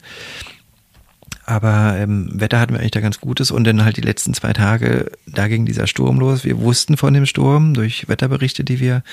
Aber 1.45 1.95
ähm, 1.97 2.29
Wetter 2.33 2.59
hatten 2.59 2.73
wir 2.73 2.79
eigentlich 2.79 2.91
da 2.91 2.99
ganz 2.99 3.19
Gutes 3.19 3.51
und 3.51 3.63
dann 3.63 3.83
halt 3.83 3.97
die 3.97 4.01
letzten 4.01 4.33
zwei 4.33 4.53
Tage, 4.53 5.11
da 5.25 5.47
ging 5.47 5.65
dieser 5.65 5.87
Sturm 5.87 6.19
los. 6.19 6.43
Wir 6.43 6.59
wussten 6.59 6.97
von 6.97 7.13
dem 7.13 7.25
Sturm 7.25 7.73
durch 7.73 8.07
Wetterberichte, 8.07 8.63
die 8.63 8.79
wir 8.79 9.03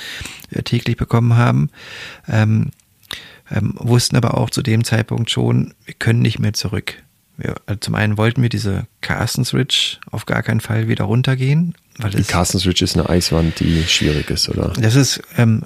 äh, 0.51 0.63
täglich 0.63 0.97
bekommen 0.97 1.37
haben. 1.37 1.71
Ähm, 2.29 2.71
ähm, 3.51 3.75
wussten 3.79 4.17
aber 4.17 4.37
auch 4.37 4.51
zu 4.51 4.63
dem 4.63 4.85
Zeitpunkt 4.85 5.31
schon, 5.31 5.75
wir 5.87 5.95
können 5.95 6.21
nicht 6.21 6.39
mehr 6.39 6.53
zurück. 6.53 7.03
Wir, 7.39 7.55
also 7.67 7.79
zum 7.81 7.95
einen 7.95 8.19
wollten 8.19 8.43
wir 8.43 8.49
diese 8.49 8.87
Carstens 9.01 9.55
Ridge 9.55 9.99
auf 10.11 10.27
gar 10.27 10.43
keinen 10.43 10.61
Fall 10.61 10.89
wieder 10.89 11.05
runtergehen. 11.05 11.75
Weil 11.97 12.11
die 12.11 12.25
Carstens 12.25 12.67
Ridge 12.67 12.85
ist 12.85 12.97
eine 12.97 13.09
Eiswand, 13.09 13.61
die 13.61 13.85
schwierig 13.85 14.29
ist, 14.31 14.49
oder? 14.49 14.73
Das 14.79 14.97
ist 14.97 15.23
ähm, 15.37 15.63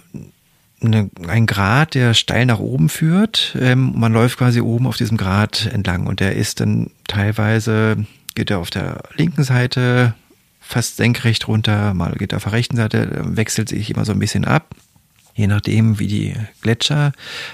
eine, 0.83 1.11
ein 1.29 1.47
Grat, 1.47 1.95
der 1.95 2.15
steil 2.15 2.47
nach 2.47 2.59
oben 2.59 2.89
führt. 2.89 3.57
Ähm, 3.61 3.93
man 3.97 4.13
läuft 4.13 4.39
quasi 4.39 4.61
oben 4.61 4.87
auf 4.87 4.97
diesem 4.97 5.17
Grat 5.17 5.67
entlang 5.67 6.07
und 6.07 6.21
der 6.21 6.37
ist 6.37 6.61
dann 6.61 6.91
teilweise, 7.07 8.05
geht 8.35 8.51
er 8.51 8.59
auf 8.59 8.71
der 8.71 9.03
linken 9.17 9.45
Seite 9.45 10.15
fast 10.61 10.97
senkrecht 10.97 11.49
runter, 11.49 11.93
mal 11.93 12.13
geht 12.13 12.33
er 12.33 12.37
auf 12.37 12.45
der 12.45 12.53
rechten 12.53 12.77
Seite, 12.77 13.23
wechselt 13.25 13.69
sich 13.69 13.91
immer 13.91 14.05
so 14.05 14.13
ein 14.13 14.19
bisschen 14.19 14.45
ab. 14.45 14.75
Je 15.35 15.47
nachdem, 15.47 15.99
wie 15.99 16.09
die 16.09 16.35
Gletscher 16.61 17.13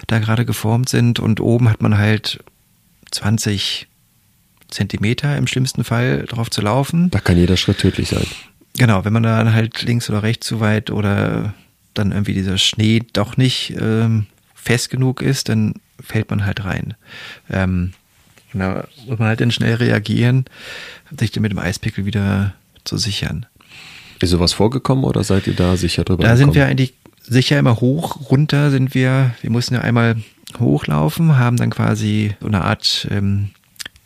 da 0.08 0.18
gerade 0.18 0.44
geformt 0.44 0.88
sind. 0.88 1.20
Und 1.20 1.40
oben 1.40 1.68
hat 1.68 1.80
man 1.80 1.96
halt 1.96 2.42
20 3.12 3.86
Zentimeter 4.68 5.36
im 5.36 5.46
schlimmsten 5.46 5.84
Fall 5.84 6.24
drauf 6.28 6.50
zu 6.50 6.60
laufen. 6.60 7.10
Da 7.10 7.20
kann 7.20 7.38
jeder 7.38 7.56
Schritt 7.56 7.78
tödlich 7.78 8.08
sein. 8.08 8.26
Genau, 8.76 9.04
wenn 9.04 9.12
man 9.12 9.22
dann 9.22 9.52
halt 9.52 9.82
links 9.82 10.10
oder 10.10 10.22
rechts 10.22 10.46
zu 10.46 10.60
weit 10.60 10.90
oder 10.90 11.54
dann 11.95 12.12
irgendwie 12.12 12.34
dieser 12.34 12.59
Schnee 12.59 13.03
doch 13.12 13.36
nicht 13.36 13.74
ähm, 13.80 14.26
fest 14.55 14.91
genug 14.91 15.22
ist, 15.22 15.49
dann 15.49 15.74
fällt 16.01 16.30
man 16.30 16.45
halt 16.45 16.64
rein. 16.64 16.95
Ähm, 17.51 17.93
da 18.53 18.86
muss 19.07 19.18
man 19.18 19.28
halt 19.28 19.41
dann 19.41 19.51
schnell 19.51 19.74
reagieren, 19.74 20.47
sich 21.16 21.32
dann 21.32 21.43
mit 21.43 21.53
dem 21.53 21.59
Eispickel 21.59 22.07
wieder 22.07 22.55
zu 22.84 22.97
sichern. 22.97 23.47
Ist 24.20 24.30
sowas 24.30 24.53
vorgekommen 24.53 25.05
oder 25.05 25.22
seid 25.22 25.47
ihr 25.47 25.55
da 25.55 25.76
sicher 25.76 26.05
drüber 26.05 26.22
Da 26.22 26.30
gekommen? 26.34 26.53
sind 26.53 26.55
wir 26.55 26.66
eigentlich 26.66 26.95
sicher 27.22 27.59
immer 27.59 27.80
hoch, 27.80 28.30
runter 28.30 28.70
sind 28.70 28.95
wir. 28.95 29.34
Wir 29.43 29.51
mussten 29.51 29.74
ja 29.74 29.82
einmal 29.82 30.16
hochlaufen, 30.59 31.36
haben 31.36 31.57
dann 31.57 31.70
quasi 31.70 32.34
so 32.41 32.47
eine 32.47 32.64
Art 32.64 33.07
ähm, 33.11 33.51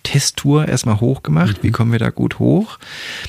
Testtour 0.03 0.69
erstmal 0.69 1.01
hochgemacht. 1.01 1.59
Mhm. 1.59 1.63
Wie 1.63 1.71
kommen 1.71 1.93
wir 1.93 1.99
da 1.99 2.11
gut 2.11 2.39
hoch? 2.39 2.79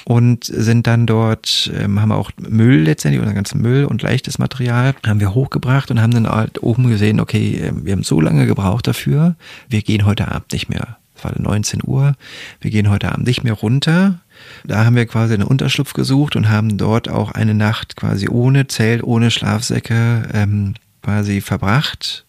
Und 0.05 0.45
sind 0.45 0.87
dann 0.87 1.05
dort, 1.05 1.71
ähm, 1.77 2.01
haben 2.01 2.09
wir 2.09 2.17
auch 2.17 2.31
Müll 2.37 2.81
letztendlich, 2.81 3.19
unseren 3.19 3.35
ganzen 3.35 3.61
Müll 3.61 3.85
und 3.85 4.01
leichtes 4.01 4.39
Material, 4.39 4.95
haben 5.05 5.19
wir 5.19 5.33
hochgebracht 5.33 5.91
und 5.91 6.01
haben 6.01 6.13
dann 6.13 6.27
halt 6.27 6.61
oben 6.63 6.89
gesehen, 6.89 7.19
okay, 7.19 7.61
ähm, 7.63 7.85
wir 7.85 7.93
haben 7.93 8.03
so 8.03 8.19
lange 8.21 8.45
gebraucht 8.45 8.87
dafür, 8.87 9.35
wir 9.69 9.81
gehen 9.81 10.05
heute 10.05 10.29
Abend 10.31 10.51
nicht 10.51 10.69
mehr. 10.69 10.97
Es 11.15 11.23
war 11.23 11.31
19 11.37 11.81
Uhr, 11.85 12.15
wir 12.59 12.71
gehen 12.71 12.89
heute 12.89 13.11
Abend 13.11 13.27
nicht 13.27 13.43
mehr 13.43 13.53
runter. 13.53 14.19
Da 14.65 14.83
haben 14.83 14.95
wir 14.95 15.05
quasi 15.05 15.33
einen 15.33 15.43
Unterschlupf 15.43 15.93
gesucht 15.93 16.35
und 16.35 16.49
haben 16.49 16.77
dort 16.77 17.09
auch 17.09 17.31
eine 17.31 17.53
Nacht 17.53 17.95
quasi 17.95 18.27
ohne 18.29 18.67
Zelt, 18.67 19.03
ohne 19.03 19.31
Schlafsäcke 19.31 20.23
ähm, 20.33 20.73
quasi 21.01 21.41
verbracht. 21.41 22.25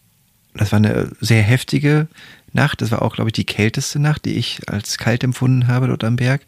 Das 0.53 0.71
war 0.71 0.77
eine 0.77 1.09
sehr 1.19 1.41
heftige 1.41 2.07
Nacht. 2.55 2.81
Das 2.81 2.91
war 2.91 3.01
auch, 3.01 3.15
glaube 3.15 3.29
ich, 3.29 3.33
die 3.33 3.45
kälteste 3.45 3.99
Nacht, 3.99 4.25
die 4.25 4.33
ich 4.33 4.61
als 4.67 4.97
kalt 4.97 5.23
empfunden 5.23 5.67
habe 5.67 5.87
dort 5.87 6.03
am 6.03 6.15
Berg, 6.15 6.41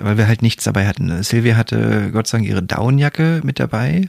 weil 0.00 0.16
wir 0.16 0.26
halt 0.26 0.42
nichts 0.42 0.64
dabei 0.64 0.86
hatten. 0.86 1.22
Silvia 1.22 1.56
hatte 1.56 2.10
Gott 2.12 2.26
sei 2.26 2.38
Dank 2.38 2.48
ihre 2.48 2.62
Downjacke 2.62 3.40
mit 3.44 3.60
dabei 3.60 4.08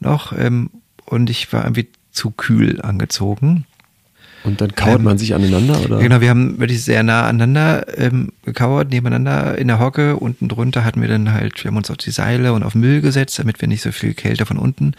noch 0.00 0.32
ähm, 0.36 0.70
und 1.04 1.30
ich 1.30 1.52
war 1.52 1.64
irgendwie 1.64 1.88
zu 2.10 2.30
kühl 2.30 2.80
angezogen. 2.82 3.66
Und 4.42 4.60
dann 4.60 4.74
kauert 4.74 5.00
ähm, 5.00 5.04
man 5.04 5.18
sich 5.18 5.34
aneinander, 5.34 5.80
oder? 5.84 5.98
Genau, 5.98 6.20
wir 6.20 6.30
haben 6.30 6.58
wirklich 6.58 6.82
sehr 6.82 7.02
nah 7.02 7.28
aneinander 7.28 7.98
ähm, 7.98 8.32
gekauert, 8.44 8.90
nebeneinander 8.90 9.58
in 9.58 9.68
der 9.68 9.78
Hocke. 9.78 10.16
Unten 10.16 10.48
drunter 10.48 10.84
hatten 10.84 11.02
wir 11.02 11.08
dann 11.08 11.32
halt, 11.32 11.62
wir 11.62 11.70
haben 11.70 11.76
uns 11.76 11.90
auf 11.90 11.98
die 11.98 12.10
Seile 12.10 12.54
und 12.54 12.62
auf 12.62 12.74
Müll 12.74 13.02
gesetzt, 13.02 13.38
damit 13.38 13.60
wir 13.60 13.68
nicht 13.68 13.82
so 13.82 13.92
viel 13.92 14.14
Kälte 14.14 14.46
von 14.46 14.56
unten 14.56 14.94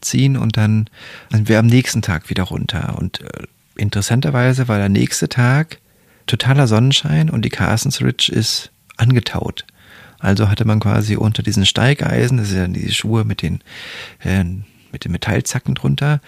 ziehen. 0.00 0.36
Und 0.38 0.56
dann 0.56 0.88
sind 1.30 1.48
wir 1.48 1.58
am 1.58 1.66
nächsten 1.66 2.00
Tag 2.00 2.30
wieder 2.30 2.44
runter. 2.44 2.96
Und 2.98 3.20
äh, 3.20 3.46
interessanterweise 3.76 4.68
war 4.68 4.78
der 4.78 4.88
nächste 4.88 5.28
Tag 5.28 5.78
totaler 6.26 6.66
Sonnenschein 6.66 7.30
und 7.30 7.44
die 7.44 7.50
Carstens 7.50 8.00
Ridge 8.02 8.32
ist 8.32 8.70
angetaut. 8.96 9.64
Also 10.18 10.48
hatte 10.48 10.64
man 10.64 10.80
quasi 10.80 11.16
unter 11.16 11.42
diesen 11.42 11.66
Steigeisen, 11.66 12.38
das 12.38 12.48
sind 12.48 12.58
ja 12.58 12.66
diese 12.68 12.94
Schuhe 12.94 13.24
mit 13.24 13.42
den, 13.42 13.60
äh, 14.24 14.44
mit 14.92 15.04
den 15.04 15.12
Metallzacken 15.12 15.74
drunter, 15.74 16.20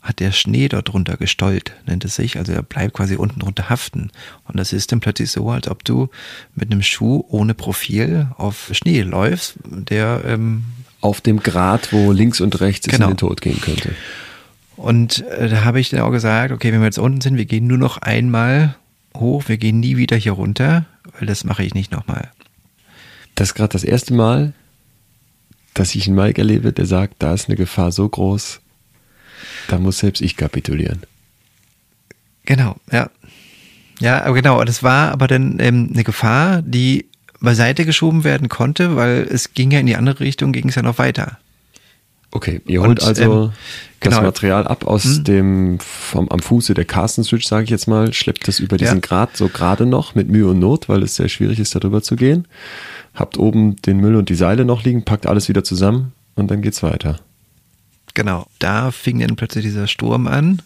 hat 0.00 0.20
der 0.20 0.32
Schnee 0.32 0.68
dort 0.68 0.88
drunter 0.88 1.16
gestollt, 1.16 1.72
nennt 1.86 2.04
es 2.04 2.16
sich. 2.16 2.36
Also 2.36 2.52
er 2.52 2.62
bleibt 2.62 2.94
quasi 2.94 3.16
unten 3.16 3.40
drunter 3.40 3.68
haften. 3.68 4.10
Und 4.44 4.58
das 4.58 4.72
ist 4.72 4.90
dann 4.90 5.00
plötzlich 5.00 5.30
so, 5.30 5.48
als 5.50 5.68
ob 5.68 5.84
du 5.84 6.08
mit 6.54 6.70
einem 6.70 6.82
Schuh 6.82 7.24
ohne 7.28 7.54
Profil 7.54 8.28
auf 8.36 8.70
Schnee 8.72 9.02
läufst, 9.02 9.54
der 9.64 10.22
ähm, 10.26 10.64
auf 11.00 11.20
dem 11.20 11.40
Grat, 11.40 11.92
wo 11.92 12.10
links 12.10 12.40
und 12.40 12.60
rechts 12.60 12.86
genau. 12.86 12.96
es 12.96 13.10
in 13.10 13.14
den 13.14 13.18
Tod 13.18 13.40
gehen 13.40 13.60
könnte. 13.60 13.94
Und 14.82 15.24
äh, 15.28 15.48
da 15.48 15.64
habe 15.64 15.78
ich 15.78 15.90
dann 15.90 16.00
auch 16.00 16.10
gesagt, 16.10 16.50
okay, 16.50 16.72
wenn 16.72 16.80
wir 16.80 16.86
jetzt 16.86 16.98
unten 16.98 17.20
sind, 17.20 17.36
wir 17.36 17.44
gehen 17.44 17.68
nur 17.68 17.78
noch 17.78 17.98
einmal 17.98 18.74
hoch, 19.16 19.44
wir 19.46 19.56
gehen 19.56 19.78
nie 19.78 19.96
wieder 19.96 20.16
hier 20.16 20.32
runter, 20.32 20.86
weil 21.16 21.28
das 21.28 21.44
mache 21.44 21.62
ich 21.62 21.72
nicht 21.72 21.92
nochmal. 21.92 22.32
Das 23.36 23.50
ist 23.50 23.54
gerade 23.54 23.72
das 23.72 23.84
erste 23.84 24.12
Mal, 24.12 24.54
dass 25.72 25.94
ich 25.94 26.08
einen 26.08 26.16
Mike 26.16 26.40
erlebe, 26.40 26.72
der 26.72 26.86
sagt, 26.86 27.14
da 27.20 27.32
ist 27.32 27.48
eine 27.48 27.56
Gefahr 27.56 27.92
so 27.92 28.08
groß, 28.08 28.60
da 29.68 29.78
muss 29.78 29.98
selbst 29.98 30.20
ich 30.20 30.36
kapitulieren. 30.36 31.02
Genau, 32.44 32.74
ja. 32.90 33.08
Ja, 34.00 34.24
aber 34.24 34.34
genau, 34.34 34.64
das 34.64 34.82
war 34.82 35.12
aber 35.12 35.28
dann 35.28 35.60
ähm, 35.60 35.90
eine 35.92 36.02
Gefahr, 36.02 36.60
die 36.60 37.06
beiseite 37.38 37.84
geschoben 37.84 38.24
werden 38.24 38.48
konnte, 38.48 38.96
weil 38.96 39.28
es 39.30 39.54
ging 39.54 39.70
ja 39.70 39.78
in 39.78 39.86
die 39.86 39.94
andere 39.94 40.18
Richtung, 40.20 40.50
ging 40.50 40.68
es 40.70 40.74
ja 40.74 40.82
noch 40.82 40.98
weiter. 40.98 41.38
Okay, 42.32 42.60
ihr 42.66 42.80
holt 42.80 43.00
Und, 43.00 43.04
also 43.04 43.22
ähm, 43.22 43.52
das 44.00 44.14
genau. 44.14 44.22
Material 44.22 44.66
ab 44.66 44.86
aus 44.86 45.04
Hm. 45.04 45.24
dem 45.24 45.78
vom 45.80 46.28
am 46.30 46.40
Fuße 46.40 46.74
der 46.74 46.84
Carsten 46.86 47.22
Switch, 47.24 47.46
sage 47.46 47.64
ich 47.64 47.70
jetzt 47.70 47.86
mal, 47.86 48.12
schleppt 48.12 48.48
das 48.48 48.58
über 48.58 48.76
diesen 48.78 48.96
Ja. 48.96 49.00
Grat 49.00 49.36
so 49.36 49.48
gerade 49.48 49.86
noch 49.86 50.14
mit 50.14 50.28
Mühe 50.28 50.48
und 50.48 50.58
Not, 50.58 50.88
weil 50.88 51.02
es 51.02 51.14
sehr 51.14 51.28
schwierig 51.28 51.60
ist, 51.60 51.74
darüber 51.74 52.02
zu 52.02 52.16
gehen. 52.16 52.48
Habt 53.14 53.38
oben 53.38 53.76
den 53.82 53.98
Müll 53.98 54.16
und 54.16 54.28
die 54.30 54.34
Seile 54.34 54.64
noch 54.64 54.82
liegen, 54.82 55.04
packt 55.04 55.26
alles 55.26 55.48
wieder 55.48 55.62
zusammen 55.62 56.12
und 56.34 56.50
dann 56.50 56.62
geht's 56.62 56.82
weiter. 56.82 57.20
Genau, 58.14 58.46
da 58.58 58.90
fing 58.90 59.20
dann 59.20 59.36
plötzlich 59.36 59.64
dieser 59.64 59.86
Sturm 59.86 60.26
an. 60.26 60.62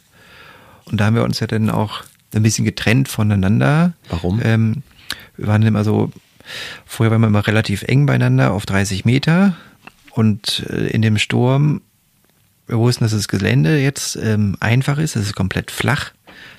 Und 0.85 1.01
da 1.01 1.07
haben 1.07 1.17
wir 1.17 1.25
uns 1.25 1.41
ja 1.41 1.47
dann 1.49 1.69
auch 1.71 2.03
ein 2.35 2.43
bisschen 2.43 2.65
getrennt 2.65 3.09
voneinander. 3.09 3.93
Warum? 4.09 4.41
Ähm, 4.43 4.83
wir 5.37 5.47
waren 5.49 5.63
immer 5.63 5.85
so, 5.85 6.11
vorher 6.85 7.11
waren 7.11 7.21
wir 7.21 7.27
immer 7.29 7.47
relativ 7.47 7.83
eng 7.83 8.07
beieinander 8.07 8.53
auf 8.53 8.67
30 8.67 9.05
Meter. 9.05 9.57
Und 10.17 10.67
äh, 10.71 10.87
in 10.89 11.03
dem 11.03 11.19
Sturm, 11.19 11.83
wir 12.67 12.79
wussten, 12.79 13.05
dass 13.05 13.13
das 13.13 13.29
Gelände 13.29 13.79
jetzt 13.79 14.17
ähm, 14.17 14.57
einfach 14.61 14.97
ist, 14.99 15.15
es 15.15 15.27
ist 15.27 15.37
komplett 15.37 15.71
flach 15.71 16.13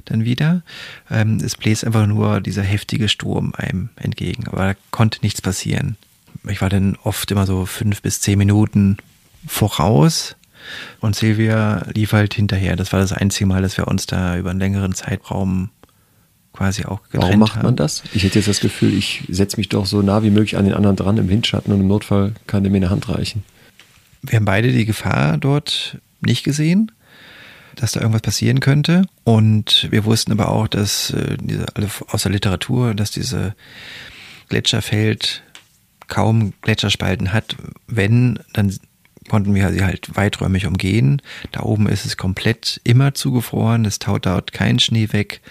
dann 0.05 0.23
wieder. 0.23 0.61
Ähm, 1.09 1.39
es 1.43 1.55
bläst 1.55 1.83
einfach 1.83 2.05
nur 2.05 2.39
dieser 2.39 2.61
heftige 2.61 3.09
Sturm 3.09 3.53
einem 3.57 3.89
entgegen. 3.95 4.47
Aber 4.47 4.73
da 4.73 4.79
konnte 4.91 5.19
nichts 5.23 5.41
passieren. 5.41 5.97
Ich 6.47 6.61
war 6.61 6.69
dann 6.69 6.97
oft 7.03 7.31
immer 7.31 7.47
so 7.47 7.65
fünf 7.65 8.03
bis 8.03 8.21
zehn 8.21 8.37
Minuten 8.37 8.97
voraus 9.47 10.35
und 10.99 11.15
Silvia 11.15 11.87
lief 11.93 12.13
halt 12.13 12.35
hinterher. 12.35 12.75
Das 12.75 12.93
war 12.93 12.99
das 12.99 13.11
einzige 13.11 13.47
Mal, 13.47 13.63
dass 13.63 13.77
wir 13.77 13.87
uns 13.87 14.05
da 14.05 14.37
über 14.37 14.51
einen 14.51 14.59
längeren 14.59 14.93
Zeitraum 14.93 15.71
quasi 16.57 16.85
auch 16.85 17.03
getrennt 17.03 17.23
Warum 17.23 17.39
macht 17.39 17.63
man 17.63 17.75
das? 17.75 18.03
Ich 18.13 18.23
hätte 18.23 18.39
jetzt 18.39 18.47
das 18.47 18.59
Gefühl, 18.59 18.97
ich 18.97 19.23
setze 19.29 19.57
mich 19.57 19.69
doch 19.69 19.85
so 19.85 20.01
nah 20.01 20.23
wie 20.23 20.31
möglich 20.31 20.57
an 20.57 20.65
den 20.65 20.73
anderen 20.73 20.95
dran 20.95 21.17
im 21.17 21.29
Windschatten 21.29 21.71
und 21.71 21.81
im 21.81 21.87
Notfall 21.87 22.33
kann 22.47 22.63
der 22.63 22.71
mir 22.71 22.77
eine 22.77 22.89
Hand 22.89 23.07
reichen. 23.09 23.43
wir 24.23 24.37
haben 24.37 24.45
beide 24.45 24.71
die 24.71 24.85
Gefahr 24.85 25.37
dort 25.37 25.99
nicht 26.21 26.43
gesehen, 26.43 26.91
dass 27.75 27.91
da 27.91 27.99
irgendwas 27.99 28.23
passieren 28.23 28.59
könnte. 28.59 29.03
Und 29.23 29.87
wir 29.91 30.03
wussten 30.05 30.31
aber 30.31 30.49
auch, 30.49 30.67
dass 30.67 31.11
äh, 31.11 31.37
diese, 31.39 31.65
alle 31.75 31.89
aus 32.07 32.23
der 32.23 32.31
Literatur, 32.31 32.95
dass 32.95 33.11
diese 33.11 33.55
Gletscherfeld 34.49 35.43
kaum 36.07 36.53
Gletscherspalten 36.61 37.33
hat. 37.33 37.55
Wenn, 37.85 38.39
dann 38.53 38.75
konnten 39.27 39.53
wir 39.53 39.71
sie 39.71 39.83
halt 39.83 40.15
weiträumig 40.15 40.65
umgehen. 40.65 41.21
Da 41.51 41.61
oben 41.61 41.87
ist 41.87 42.05
es 42.05 42.17
komplett 42.17 42.79
immer 42.83 43.13
zugefroren, 43.13 43.85
es 43.85 43.99
taut 43.99 44.25
dort 44.25 44.53
kein 44.53 44.79
Schnee 44.79 45.09
weg. 45.11 45.41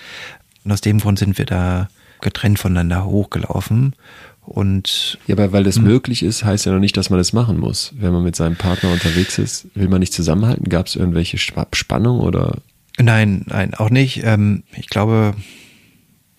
Und 0.67 0.73
aus 0.73 0.81
dem 0.81 0.99
Grund 0.99 1.19
sind 1.19 1.39
wir 1.39 1.47
da 1.47 1.89
getrennt 2.21 2.59
voneinander 2.59 3.05
hochgelaufen. 3.05 3.95
Und 4.43 5.17
Ja, 5.29 5.35
aber 5.37 5.53
weil 5.53 5.61
Hm. 5.61 5.65
das 5.67 5.79
möglich 5.79 6.23
ist, 6.25 6.45
heißt 6.45 6.67
ja 6.67 6.73
noch 6.73 6.81
nicht, 6.81 6.97
dass 6.97 7.09
man 7.09 7.19
das 7.19 7.33
machen 7.33 7.59
muss. 7.59 7.93
Wenn 7.99 8.13
man 8.13 8.25
mit 8.25 8.35
seinem 8.37 8.57
Partner 8.57 8.91
unterwegs 8.91 9.39
ist, 9.39 9.69
will 9.77 9.89
man 9.89 10.01
nicht 10.01 10.13
zusammenhalten? 10.13 10.69
Gab 10.69 10.87
es 10.89 10.97
irgendwelche 10.97 11.37
Sp- 11.39 11.71
Spannung 11.73 12.19
oder 12.21 12.59
Nein, 12.99 13.45
nein, 13.47 13.75
auch 13.75 13.91
nicht. 13.91 14.23
Ähm, 14.25 14.65
ich 14.77 14.89
glaube, 14.89 15.35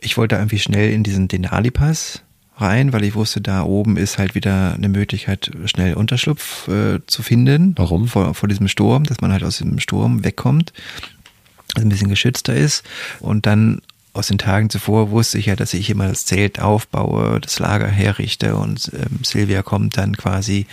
ich 0.02 0.18
wollte 0.18 0.36
irgendwie 0.36 0.60
schnell 0.60 0.92
in 0.92 1.04
diesen 1.04 1.28
Denali-Pass 1.30 2.22
rein, 2.58 2.92
weil 2.92 3.04
ich 3.04 3.14
wusste, 3.16 3.40
da 3.42 3.62
oben 3.64 3.96
ist 3.96 4.18
halt 4.18 4.36
wieder 4.36 4.74
eine 4.74 4.90
Möglichkeit, 4.90 5.52
schnell 5.66 5.94
Unterschlupf 5.94 6.68
äh, 6.68 7.00
zu 7.08 7.22
finden. 7.24 7.76
Warum? 7.78 8.08
Vor, 8.08 8.34
vor 8.34 8.50
diesem 8.50 8.68
Sturm, 8.68 9.04
dass 9.04 9.22
man 9.22 9.32
halt 9.32 9.44
aus 9.44 9.60
dem 9.60 9.80
Sturm 9.80 10.24
wegkommt, 10.24 10.74
also 11.76 11.86
ein 11.86 11.90
bisschen 11.90 12.10
geschützter 12.10 12.56
ist. 12.56 12.84
Und 13.20 13.46
dann 13.46 13.82
aus 14.18 14.28
den 14.28 14.38
Tagen 14.38 14.70
zuvor 14.70 15.12
wusste 15.12 15.38
ich 15.38 15.46
ja, 15.48 15.56
dass 15.56 15.74
ich 15.74 15.90
immer 15.90 16.08
das 16.08 16.26
Zelt 16.26 16.60
aufbaue, 16.60 17.40
das 17.40 17.60
Lager 17.60 17.88
herrichte 17.88 18.56
und 18.56 18.92
ähm, 18.94 19.20
Silvia 19.24 19.62
kommt 19.64 19.98
dann 19.98 20.18
quasi, 20.18 20.66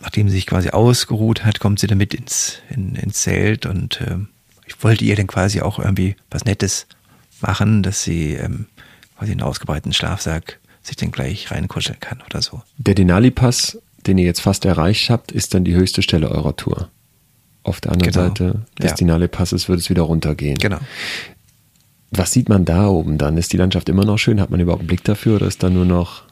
nachdem 0.00 0.28
sie 0.28 0.36
sich 0.36 0.46
quasi 0.46 0.70
ausgeruht 0.70 1.44
hat, 1.44 1.60
kommt 1.60 1.78
sie 1.80 1.86
dann 1.86 1.98
mit 1.98 2.14
ins, 2.14 2.58
in, 2.70 2.94
ins 2.94 3.20
Zelt 3.22 3.66
und 3.66 4.00
ähm, 4.06 4.28
ich 4.66 4.82
wollte 4.82 5.04
ihr 5.04 5.16
dann 5.16 5.26
quasi 5.26 5.60
auch 5.60 5.78
irgendwie 5.78 6.16
was 6.30 6.44
Nettes 6.44 6.86
machen, 7.40 7.82
dass 7.82 8.02
sie 8.02 8.34
ähm, 8.34 8.66
quasi 9.16 9.32
einen 9.32 9.42
ausgebreiteten 9.42 9.92
Schlafsack 9.92 10.58
sich 10.82 10.96
dann 10.96 11.10
gleich 11.10 11.50
reinkuscheln 11.50 12.00
kann 12.00 12.22
oder 12.28 12.42
so. 12.42 12.62
der 12.78 12.94
Denali-Pass, 12.94 13.78
den 14.06 14.18
ihr 14.18 14.24
jetzt 14.24 14.40
fast 14.40 14.64
erreicht 14.64 15.10
habt, 15.10 15.32
ist 15.32 15.54
dann 15.54 15.64
die 15.64 15.74
höchste 15.74 16.02
Stelle 16.02 16.30
eurer 16.30 16.56
Tour. 16.56 16.88
Auf 17.64 17.80
der 17.80 17.92
anderen 17.92 18.12
Genau. 18.12 18.26
Seite 18.28 18.62
des 18.78 18.90
Ja. 18.90 18.96
Denali-Passes 18.96 19.68
wird 19.68 19.80
es 19.80 19.90
wieder 19.90 20.02
runtergehen. 20.02 20.56
Genau. 20.58 20.78
Was 22.10 22.32
sieht 22.32 22.48
man 22.48 22.64
da 22.64 22.86
oben 22.88 23.18
dann? 23.18 23.36
Ist 23.36 23.52
die 23.52 23.58
Landschaft 23.58 23.88
immer 23.88 24.04
noch 24.04 24.18
schön? 24.18 24.40
Hat 24.40 24.50
man 24.50 24.60
überhaupt 24.60 24.80
einen 24.80 24.88
Blick 24.88 25.04
dafür 25.04 25.36
oder 25.36 25.46
ist 25.46 25.62
da 25.62 25.70
nur 25.70 25.84
noch 25.84 26.22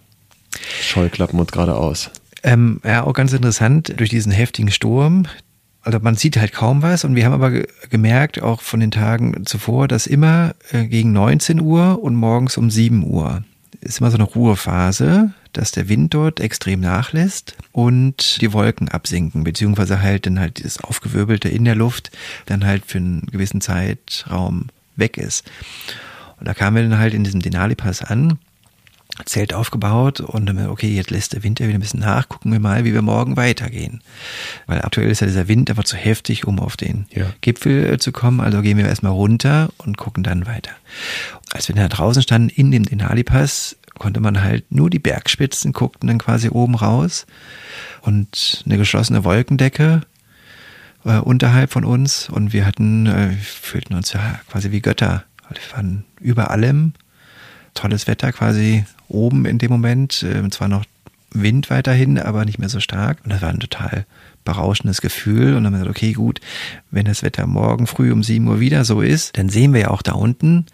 Scheuklappen 0.81 1.39
und 1.39 1.53
geradeaus? 1.53 2.11
Ähm, 2.43 2.81
ja, 2.85 3.05
auch 3.05 3.13
ganz 3.13 3.33
interessant, 3.33 3.93
durch 3.97 4.11
diesen 4.11 4.33
heftigen 4.33 4.71
Sturm, 4.71 5.27
also 5.83 6.01
man 6.01 6.17
sieht 6.17 6.37
halt 6.37 6.53
kaum 6.53 6.83
was 6.83 7.05
und 7.05 7.15
wir 7.15 7.25
haben 7.25 7.33
aber 7.33 7.51
ge 7.51 7.69
gemerkt, 7.91 8.43
auch 8.43 8.61
von 8.61 8.81
den 8.81 8.91
Tagen 8.91 9.47
zuvor, 9.47 9.87
dass 9.87 10.09
immer 10.09 10.55
äh, 10.73 10.87
gegen 10.87 11.13
19 11.13 11.61
Uhr 11.61 12.03
und 12.03 12.17
morgens 12.17 12.57
um 12.57 12.71
7 12.71 13.05
Uhr 13.05 13.45
ist 13.81 14.01
immer 14.01 14.11
so 14.11 14.17
eine 14.17 14.25
Ruhephase, 14.25 15.33
dass 15.53 15.71
der 15.71 15.89
Wind 15.89 16.13
dort 16.13 16.41
extrem 16.41 16.81
nachlässt 16.81 17.57
und 17.73 18.41
die 18.41 18.53
Wolken 18.53 18.89
absinken, 18.89 19.45
beziehungsweise 19.45 20.03
halt 20.03 20.27
dann 20.27 20.41
halt 20.41 20.59
dieses 20.59 20.83
Aufgewirbelte 20.83 21.49
in 21.49 21.65
der 21.65 21.77
Luft 21.77 22.11
dann 22.47 22.67
halt 22.67 22.85
für 22.87 22.99
einen 22.99 23.27
gewissen 23.27 23.61
Zeitraum 23.61 24.67
weg 24.97 25.17
ist. 25.17 25.51
Und 26.39 26.47
da 26.49 26.55
kamen 26.55 26.77
wir 26.77 26.83
dann 26.83 26.99
halt 26.99 27.15
in 27.15 27.25
diesem 27.25 27.41
Denali-Pass 27.41 28.03
an, 28.03 28.39
Zelt 29.25 29.55
aufgebaut 29.55 30.21
und 30.21 30.45
dann, 30.45 30.69
okay, 30.69 30.95
jetzt 30.95 31.11
lässt 31.11 31.33
der 31.33 31.43
Wind 31.43 31.59
ja 31.59 31.67
wieder 31.67 31.79
ein 31.79 31.81
bisschen 31.81 32.01
nach, 32.01 32.29
gucken 32.29 32.53
wir 32.53 32.61
mal, 32.61 32.85
wie 32.85 32.93
wir 32.93 33.01
morgen 33.01 33.37
weitergehen. 33.39 34.03
Weil 34.67 34.83
aktuell 34.83 35.11
ist 35.11 35.21
ja 35.21 35.27
dieser 35.27 35.49
Wind 35.49 35.71
einfach 35.71 35.85
zu 35.85 35.97
heftig, 35.97 36.47
um 36.47 36.61
auf 36.61 36.77
den 36.77 37.07
Ja. 37.15 37.25
Gipfel 37.41 37.95
äh, 37.95 37.99
zu 37.99 38.13
kommen, 38.13 38.41
also 38.41 38.61
gehen 38.61 38.77
wir 38.77 38.85
erstmal 38.87 39.13
runter 39.13 39.71
und 39.79 39.97
gucken 39.97 40.23
dann 40.23 40.47
weiter. 40.47 40.73
Als 41.53 41.69
wir 41.69 41.75
da 41.75 41.89
draußen 41.89 42.21
standen, 42.23 42.51
in 42.51 42.71
dem 42.71 42.85
Denali-Pass, 42.85 43.77
konnte 43.99 44.21
man 44.21 44.43
halt 44.43 44.71
nur 44.71 44.91
die 44.91 44.99
Bergspitzen, 44.99 45.73
guckten 45.73 46.09
dann 46.09 46.19
quasi 46.19 46.51
oben 46.51 46.75
raus 46.75 47.25
und 48.03 48.63
eine 48.67 48.77
geschlossene 48.77 49.25
Wolkendecke 49.25 50.03
äh, 51.07 51.19
unterhalb 51.19 51.73
von 51.73 51.85
uns 51.85 52.29
und 52.29 52.53
wir 52.53 52.67
hatten, 52.67 53.07
äh, 53.07 53.33
fühlten 53.33 53.95
uns 53.95 54.13
ja 54.13 54.41
quasi 54.51 54.71
wie 54.73 54.81
Götter. 54.81 55.25
Wir 55.49 55.77
waren 55.77 56.05
über 56.21 56.51
allem, 56.51 56.93
tolles 57.75 58.07
Wetter 58.07 58.33
quasi 58.33 58.85
oben 59.09 59.47
in 59.47 59.59
dem 59.59 59.71
Moment, 59.71 60.23
äh, 60.23 60.49
zwar 60.51 60.69
noch 60.69 60.85
Wind 61.31 61.71
weiterhin, 61.71 62.19
aber 62.19 62.45
nicht 62.45 62.59
mehr 62.59 62.69
so 62.69 62.81
stark 62.81 63.19
und 63.25 63.31
das 63.31 63.43
war 63.43 63.51
ein 63.51 63.61
total 63.61 64.07
berauschendes 64.47 65.03
Gefühl. 65.03 65.55
Und 65.55 65.65
dann 65.65 65.67
haben 65.67 65.73
wir 65.75 65.79
gesagt, 65.81 65.97
okay, 65.99 66.13
gut, 66.15 66.41
wenn 66.91 67.05
das 67.05 67.23
Wetter 67.23 67.47
morgen 67.47 67.87
früh 67.87 68.11
um 68.11 68.23
7 68.23 68.47
Uhr 68.49 68.61
wieder 68.61 68.87
so 68.87 69.03
ist, 69.03 69.37
dann 69.37 69.51
sehen 69.51 69.75
wir 69.75 69.81
ja 69.83 69.91
auch 69.91 70.01
da 70.01 70.13
unten, 70.13 70.65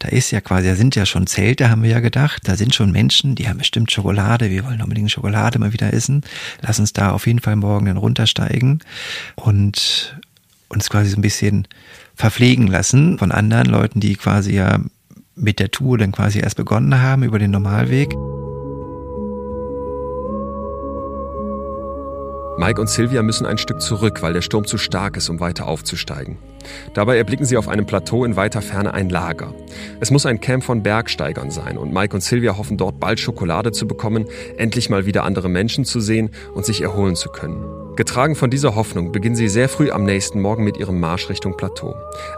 da 0.00 0.08
ist 0.08 0.32
ja 0.32 0.40
quasi, 0.40 0.66
da 0.66 0.74
sind 0.74 0.96
ja 0.96 1.06
schon 1.06 1.28
Zelte, 1.28 1.70
haben 1.70 1.84
wir 1.84 1.90
ja 1.90 2.00
gedacht, 2.00 2.42
da 2.44 2.56
sind 2.56 2.74
schon 2.74 2.90
Menschen, 2.90 3.36
die 3.36 3.48
haben 3.48 3.58
bestimmt 3.58 3.92
Schokolade, 3.92 4.50
wir 4.50 4.64
wollen 4.64 4.82
unbedingt 4.82 5.12
Schokolade 5.12 5.60
mal 5.60 5.72
wieder 5.72 5.92
essen, 5.92 6.22
lass 6.60 6.80
uns 6.80 6.92
da 6.92 7.12
auf 7.12 7.28
jeden 7.28 7.38
Fall 7.38 7.56
morgen 7.56 7.86
dann 7.86 7.96
runtersteigen 7.96 8.80
und 9.36 10.18
uns 10.68 10.90
quasi 10.90 11.10
so 11.10 11.18
ein 11.18 11.22
bisschen 11.22 11.68
verpflegen 12.16 12.66
lassen 12.66 13.18
von 13.18 13.30
anderen 13.30 13.66
Leuten, 13.66 14.00
die 14.00 14.16
quasi 14.16 14.54
ja 14.54 14.80
mit 15.36 15.58
der 15.58 15.70
Tour 15.70 15.98
dann 15.98 16.12
quasi 16.12 16.40
erst 16.40 16.56
begonnen 16.56 17.00
haben 17.00 17.22
über 17.22 17.38
den 17.38 17.50
Normalweg. 17.50 18.14
Mike 22.56 22.80
und 22.80 22.88
Sylvia 22.88 23.22
müssen 23.22 23.46
ein 23.46 23.58
Stück 23.58 23.82
zurück, 23.82 24.22
weil 24.22 24.32
der 24.32 24.42
Sturm 24.42 24.64
zu 24.64 24.78
stark 24.78 25.16
ist, 25.16 25.28
um 25.28 25.40
weiter 25.40 25.66
aufzusteigen. 25.66 26.38
Dabei 26.94 27.16
erblicken 27.16 27.44
sie 27.44 27.56
auf 27.56 27.68
einem 27.68 27.84
Plateau 27.84 28.24
in 28.24 28.36
weiter 28.36 28.62
Ferne 28.62 28.94
ein 28.94 29.08
Lager. 29.08 29.52
Es 30.00 30.10
muss 30.10 30.24
ein 30.24 30.40
Camp 30.40 30.62
von 30.62 30.82
Bergsteigern 30.82 31.50
sein 31.50 31.76
und 31.76 31.92
Mike 31.92 32.14
und 32.14 32.20
Sylvia 32.20 32.56
hoffen 32.56 32.76
dort 32.76 33.00
bald 33.00 33.18
Schokolade 33.18 33.72
zu 33.72 33.88
bekommen, 33.88 34.26
endlich 34.56 34.88
mal 34.88 35.04
wieder 35.04 35.24
andere 35.24 35.48
Menschen 35.48 35.84
zu 35.84 36.00
sehen 36.00 36.30
und 36.54 36.64
sich 36.64 36.80
erholen 36.80 37.16
zu 37.16 37.28
können. 37.28 37.64
Getragen 37.96 38.36
von 38.36 38.50
dieser 38.50 38.74
Hoffnung 38.74 39.12
beginnen 39.12 39.36
sie 39.36 39.48
sehr 39.48 39.68
früh 39.68 39.90
am 39.90 40.04
nächsten 40.04 40.40
Morgen 40.40 40.64
mit 40.64 40.76
ihrem 40.76 41.00
Marsch 41.00 41.28
Richtung 41.28 41.56
Plateau. 41.56 41.94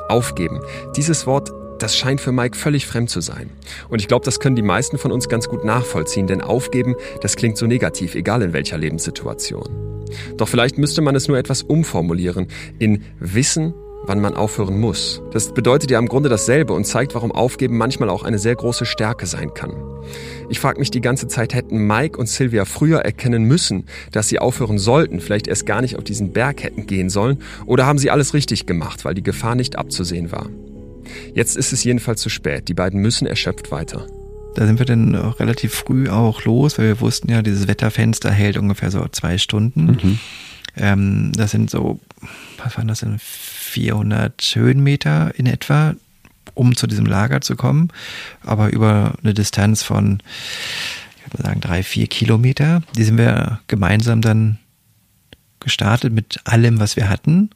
Aufgeben. 0.09 0.61
Dieses 0.97 1.27
Wort 1.27 1.53
das 1.79 1.97
scheint 1.97 2.21
für 2.21 2.33
Mike 2.33 2.57
völlig 2.57 2.87
fremd 2.87 3.11
zu 3.11 3.21
sein. 3.21 3.51
Und 3.89 4.01
ich 4.01 4.09
glaube, 4.09 4.25
das 4.25 4.41
können 4.41 4.57
die 4.57 4.63
meisten 4.63 4.99
von 4.99 5.13
uns 5.13 5.29
ganz 5.29 5.49
gut 5.49 5.65
nachvollziehen, 5.65 6.27
denn 6.27 6.41
aufgeben, 6.41 6.95
das 7.21 7.37
klingt 7.37 7.57
so 7.57 7.67
negativ, 7.67 8.15
egal 8.15 8.43
in 8.43 8.53
welcher 8.53 8.79
Lebenssituation. 8.79 10.05
Doch 10.37 10.49
vielleicht 10.49 10.79
müsste 10.79 11.03
man 11.03 11.15
es 11.15 11.29
nur 11.29 11.39
etwas 11.39 11.63
umformulieren 11.63 12.49
in 12.79 13.05
Wissen, 13.19 13.75
wann 14.07 14.21
man 14.21 14.35
aufhören 14.35 14.79
muss. 14.79 15.23
Das 15.33 15.53
bedeutet 15.53 15.91
ja 15.91 15.99
im 15.99 16.09
Grunde 16.09 16.29
dasselbe 16.29 16.73
und 16.73 16.85
zeigt, 16.85 17.15
warum 17.15 17.33
Aufgeben 17.33 17.77
manchmal 17.77 18.09
auch 18.09 18.23
eine 18.23 18.39
sehr 18.39 18.55
große 18.55 18.87
Stärke 18.87 19.27
sein 19.27 19.53
kann. 19.53 19.73
Ich 20.49 20.61
frage 20.61 20.79
mich 20.79 20.91
die 20.91 21.01
ganze 21.01 21.27
Zeit, 21.27 21.55
hätten 21.55 21.87
Mike 21.87 22.19
und 22.19 22.29
Sylvia 22.29 22.65
früher 22.65 23.01
erkennen 23.01 23.45
müssen, 23.45 23.87
dass 24.13 24.29
sie 24.29 24.39
aufhören 24.39 24.79
sollten, 24.79 25.21
vielleicht 25.21 25.49
erst 25.49 25.67
gar 25.67 25.81
nicht 25.81 25.97
auf 25.97 26.05
diesen 26.05 26.33
Berg 26.33 26.63
hätten 26.63 26.87
gehen 26.87 27.11
sollen, 27.11 27.39
oder 27.67 27.87
haben 27.87 27.99
sie 27.99 28.11
alles 28.11 28.33
richtig 28.33 28.67
gemacht, 28.67 29.05
weil 29.05 29.15
die 29.15 29.25
Gefahr 29.25 29.57
nicht 29.57 29.77
abzusehen 29.77 30.31
war? 30.31 30.49
Jetzt 31.35 31.57
ist 31.57 31.73
es 31.73 31.85
jedenfalls 31.85 32.21
zu 32.21 32.29
spät. 32.29 32.69
Die 32.69 32.75
beiden 32.75 33.01
müssen 33.01 33.27
erschöpft 33.27 33.71
weiter. 33.71 34.07
Da 34.55 34.67
sind 34.67 34.79
wir 34.79 34.87
dann 34.87 35.15
relativ 35.15 35.75
früh 35.75 36.09
auch 36.09 36.45
los, 36.45 36.79
weil 36.79 36.87
wir 36.87 37.01
wussten 37.01 37.31
ja, 37.31 37.43
dieses 37.43 37.69
Wetterfenster 37.69 38.31
hält 38.31 38.57
ungefähr 38.57 38.91
so 38.91 39.07
zwei 39.09 39.37
Stunden. 39.37 39.85
Mhm. 39.85 40.19
Ähm, 40.77 41.33
das 41.35 41.51
sind 41.51 41.71
so, 41.71 42.01
was 42.63 42.77
waren 42.77 42.89
das 42.89 43.01
denn, 43.01 43.19
400 43.19 44.53
Höhenmeter 44.55 45.33
in 45.37 45.47
etwa, 45.47 45.95
um 46.55 46.75
zu 46.75 46.87
diesem 46.87 47.05
Lager 47.05 47.43
zu 47.43 47.57
kommen, 47.57 47.89
aber 48.43 48.73
über 48.73 49.15
eine 49.23 49.35
Distanz 49.35 49.83
von, 49.83 50.23
ich 51.19 51.33
würde 51.33 51.43
sagen, 51.43 51.61
drei, 51.61 51.83
vier 51.83 52.07
Kilometer. 52.07 52.83
Die 52.97 53.05
sind 53.05 53.19
wir 53.19 53.61
gemeinsam 53.69 54.23
dann 54.23 54.59
gestartet 55.61 56.13
mit 56.13 56.41
allem, 56.45 56.81
was 56.81 56.97
wir 56.97 57.11
hatten, 57.11 57.51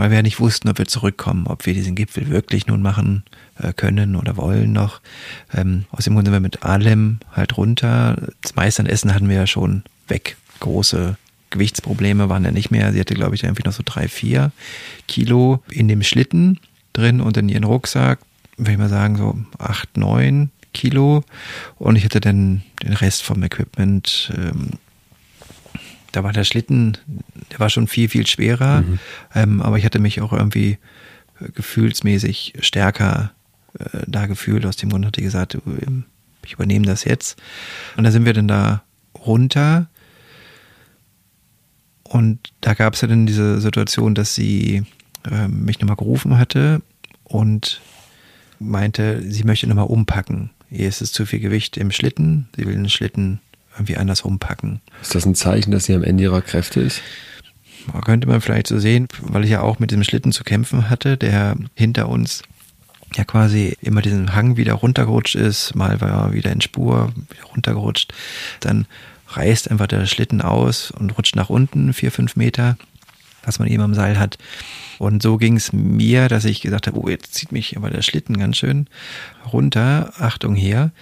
weil 0.00 0.08
wir 0.08 0.16
ja 0.16 0.22
nicht 0.22 0.40
wussten, 0.40 0.70
ob 0.70 0.78
wir 0.78 0.86
zurückkommen, 0.86 1.46
ob 1.46 1.66
wir 1.66 1.74
diesen 1.74 1.94
Gipfel 1.94 2.30
wirklich 2.30 2.66
nun 2.66 2.80
machen 2.80 3.22
äh, 3.58 3.74
können 3.74 4.16
oder 4.16 4.38
wollen 4.38 4.72
noch. 4.72 5.02
Ähm, 5.54 5.84
aus 5.90 6.04
dem 6.04 6.14
Grund 6.14 6.26
sind 6.26 6.32
wir 6.32 6.40
mit 6.40 6.62
allem 6.62 7.18
halt 7.32 7.58
runter. 7.58 8.16
Das 8.40 8.54
meiste 8.54 8.80
an 8.80 8.86
Essen 8.86 9.12
hatten 9.12 9.28
wir 9.28 9.36
ja 9.36 9.46
schon 9.46 9.82
weg. 10.08 10.38
Große 10.60 11.18
Gewichtsprobleme 11.50 12.30
waren 12.30 12.46
ja 12.46 12.50
nicht 12.50 12.70
mehr. 12.70 12.94
Sie 12.94 12.98
hatte, 12.98 13.12
glaube 13.12 13.34
ich, 13.34 13.44
irgendwie 13.44 13.62
noch 13.62 13.74
so 13.74 13.82
drei, 13.84 14.08
vier 14.08 14.52
Kilo 15.06 15.62
in 15.68 15.86
dem 15.86 16.02
Schlitten 16.02 16.60
drin 16.94 17.20
und 17.20 17.36
in 17.36 17.50
ihren 17.50 17.64
Rucksack 17.64 18.20
würde 18.56 18.72
ich 18.72 18.78
mal 18.78 18.88
sagen, 18.88 19.18
so 19.18 19.36
acht, 19.58 19.98
neun 19.98 20.50
Kilo. 20.72 21.24
Und 21.76 21.96
ich 21.96 22.04
hatte 22.04 22.22
dann 22.22 22.62
den 22.82 22.94
Rest 22.94 23.22
vom 23.22 23.42
Equipment. 23.42 24.32
Ähm, 24.34 24.70
da 26.12 26.24
war 26.24 26.32
der 26.32 26.44
Schlitten, 26.44 26.98
der 27.52 27.60
war 27.60 27.70
schon 27.70 27.86
viel, 27.86 28.08
viel 28.08 28.26
schwerer. 28.26 28.82
Mhm. 28.82 28.98
Ähm, 29.34 29.62
aber 29.62 29.78
ich 29.78 29.84
hatte 29.84 29.98
mich 29.98 30.20
auch 30.20 30.32
irgendwie 30.32 30.78
gefühlsmäßig 31.54 32.54
stärker 32.60 33.32
äh, 33.78 34.00
da 34.06 34.26
gefühlt. 34.26 34.66
Aus 34.66 34.76
dem 34.76 34.90
Grund 34.90 35.06
hatte 35.06 35.20
ich 35.20 35.26
gesagt, 35.26 35.56
ähm, 35.66 36.04
ich 36.44 36.54
übernehme 36.54 36.86
das 36.86 37.04
jetzt. 37.04 37.40
Und 37.96 38.04
da 38.04 38.10
sind 38.10 38.24
wir 38.24 38.32
dann 38.32 38.48
da 38.48 38.82
runter. 39.26 39.88
Und 42.02 42.52
da 42.60 42.74
gab 42.74 42.94
es 42.94 43.02
ja 43.02 43.08
dann 43.08 43.26
diese 43.26 43.60
Situation, 43.60 44.14
dass 44.14 44.34
sie 44.34 44.84
äh, 45.30 45.48
mich 45.48 45.80
nochmal 45.80 45.96
gerufen 45.96 46.38
hatte 46.38 46.82
und 47.24 47.80
meinte, 48.58 49.22
sie 49.22 49.44
möchte 49.44 49.66
nochmal 49.66 49.86
umpacken. 49.86 50.50
Hier 50.68 50.88
ist 50.88 51.02
es 51.02 51.12
zu 51.12 51.26
viel 51.26 51.40
Gewicht 51.40 51.76
im 51.76 51.90
Schlitten. 51.90 52.48
Sie 52.56 52.66
will 52.66 52.74
den 52.74 52.88
Schlitten 52.88 53.40
irgendwie 53.80 53.96
anders 53.96 54.20
umpacken. 54.20 54.80
Ist 55.00 55.14
das 55.14 55.24
ein 55.24 55.34
Zeichen, 55.34 55.70
dass 55.70 55.84
sie 55.84 55.94
am 55.94 56.04
Ende 56.04 56.24
ihrer 56.24 56.42
Kräfte 56.42 56.80
ist? 56.80 57.00
Könnte 58.04 58.28
man 58.28 58.42
vielleicht 58.42 58.66
so 58.66 58.78
sehen, 58.78 59.08
weil 59.22 59.44
ich 59.44 59.50
ja 59.50 59.62
auch 59.62 59.78
mit 59.78 59.90
diesem 59.90 60.04
Schlitten 60.04 60.32
zu 60.32 60.44
kämpfen 60.44 60.90
hatte, 60.90 61.16
der 61.16 61.56
hinter 61.74 62.10
uns 62.10 62.42
ja 63.16 63.24
quasi 63.24 63.76
immer 63.80 64.02
diesen 64.02 64.34
Hang 64.34 64.58
wieder 64.58 64.74
runtergerutscht 64.74 65.34
ist, 65.34 65.74
mal 65.74 66.00
war 66.02 66.26
er 66.26 66.32
wieder 66.34 66.52
in 66.52 66.60
Spur, 66.60 67.12
wieder 67.30 67.44
runtergerutscht. 67.44 68.12
Dann 68.60 68.86
reißt 69.28 69.70
einfach 69.70 69.86
der 69.86 70.04
Schlitten 70.06 70.42
aus 70.42 70.90
und 70.90 71.16
rutscht 71.16 71.36
nach 71.36 71.48
unten, 71.48 71.94
vier, 71.94 72.12
fünf 72.12 72.36
Meter, 72.36 72.76
was 73.42 73.58
man 73.58 73.68
eben 73.68 73.82
am 73.82 73.94
Seil 73.94 74.18
hat. 74.18 74.36
Und 74.98 75.22
so 75.22 75.38
ging 75.38 75.56
es 75.56 75.72
mir, 75.72 76.28
dass 76.28 76.44
ich 76.44 76.60
gesagt 76.60 76.86
habe, 76.86 77.00
oh, 77.00 77.08
jetzt 77.08 77.34
zieht 77.34 77.50
mich 77.50 77.78
aber 77.78 77.88
der 77.88 78.02
Schlitten 78.02 78.36
ganz 78.36 78.58
schön 78.58 78.88
runter. 79.50 80.12
Achtung 80.18 80.54
hier. 80.54 80.92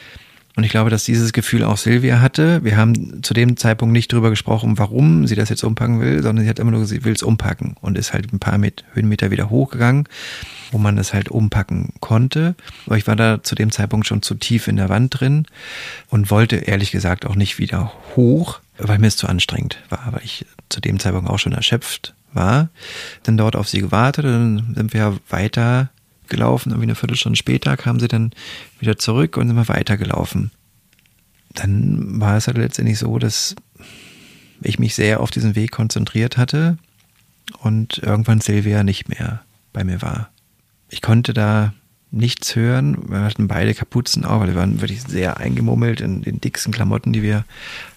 Und 0.59 0.64
ich 0.64 0.72
glaube, 0.72 0.90
dass 0.90 1.04
dieses 1.04 1.32
Gefühl 1.32 1.62
auch 1.62 1.76
Silvia 1.76 2.20
hatte. 2.20 2.64
Wir 2.64 2.76
haben 2.76 3.22
zu 3.22 3.32
dem 3.32 3.56
Zeitpunkt 3.56 3.92
nicht 3.92 4.12
drüber 4.12 4.28
gesprochen, 4.28 4.76
warum 4.76 5.24
sie 5.28 5.36
das 5.36 5.50
jetzt 5.50 5.62
umpacken 5.62 6.00
will, 6.00 6.20
sondern 6.20 6.44
sie 6.44 6.50
hat 6.50 6.59
immer 6.59 6.72
nur, 6.72 6.84
sie 6.84 7.04
will 7.04 7.12
es 7.12 7.22
umpacken 7.22 7.76
und 7.80 7.96
ist 7.96 8.12
halt 8.12 8.32
ein 8.32 8.40
paar 8.40 8.59
mit 8.59 8.82
Höhenmeter 8.92 9.30
wieder 9.30 9.50
hochgegangen, 9.50 10.09
wo 10.72 10.78
man 10.78 10.98
es 10.98 11.14
halt 11.14 11.28
umpacken 11.28 11.90
konnte. 12.00 12.56
Aber 12.86 12.96
ich 12.96 13.06
war 13.06 13.14
da 13.14 13.40
zu 13.40 13.54
dem 13.54 13.70
Zeitpunkt 13.70 14.09
schon 14.09 14.20
zu 14.20 14.34
tief 14.34 14.66
in 14.66 14.74
der 14.74 14.88
Wand 14.88 15.20
drin 15.20 15.46
und 16.09 16.32
wollte 16.32 16.56
ehrlich 16.56 16.90
gesagt 16.90 17.24
auch 17.24 17.36
nicht 17.36 17.61
wieder 17.61 17.92
hoch, 18.16 18.59
weil 18.78 18.98
mir 18.98 19.06
es 19.06 19.16
zu 19.16 19.28
anstrengend 19.28 19.78
war, 19.90 20.09
weil 20.11 20.24
ich 20.24 20.44
zu 20.70 20.80
dem 20.80 20.98
Zeitpunkt 20.98 21.30
auch 21.30 21.38
schon 21.38 21.52
erschöpft 21.52 22.14
war, 22.32 22.68
dann 23.22 23.36
dort 23.36 23.54
auf 23.54 23.68
sie 23.68 23.78
gewartet 23.78 24.24
dann 24.24 24.74
sind 24.74 24.92
wir 24.92 25.18
weiter 25.28 25.90
gelaufen. 26.28 26.70
Irgendwie 26.70 26.86
eine 26.86 26.94
Viertelstunde 26.94 27.36
später 27.36 27.76
kamen 27.76 28.00
sie 28.00 28.08
dann 28.08 28.32
wieder 28.78 28.98
zurück 28.98 29.36
und 29.36 29.48
sind 29.48 29.56
wir 29.56 29.68
weitergelaufen. 29.68 30.50
Dann 31.54 32.20
war 32.20 32.36
es 32.36 32.46
halt 32.46 32.58
letztendlich 32.58 32.98
so, 32.98 33.18
dass 33.18 33.56
ich 34.60 34.78
mich 34.78 34.94
sehr 34.94 35.20
auf 35.20 35.30
diesen 35.30 35.54
Weg 35.54 35.72
konzentriert 35.72 36.36
hatte 36.36 36.78
und 37.60 37.98
irgendwann 37.98 38.40
Silvia 38.40 38.82
nicht 38.82 39.08
mehr 39.08 39.42
bei 39.72 39.84
mir 39.84 40.02
war. 40.02 40.30
Ich 40.88 41.02
konnte 41.02 41.32
da 41.32 41.72
nichts 42.10 42.56
hören. 42.56 43.10
Wir 43.10 43.20
hatten 43.20 43.48
beide 43.48 43.74
Kapuzen 43.74 44.24
auf, 44.24 44.40
weil 44.40 44.48
wir 44.48 44.54
waren 44.54 44.80
wirklich 44.80 45.02
sehr 45.02 45.38
eingemummelt 45.38 46.00
in 46.00 46.22
den 46.22 46.40
dicksten 46.40 46.72
Klamotten, 46.72 47.12
die 47.12 47.22
wir 47.22 47.44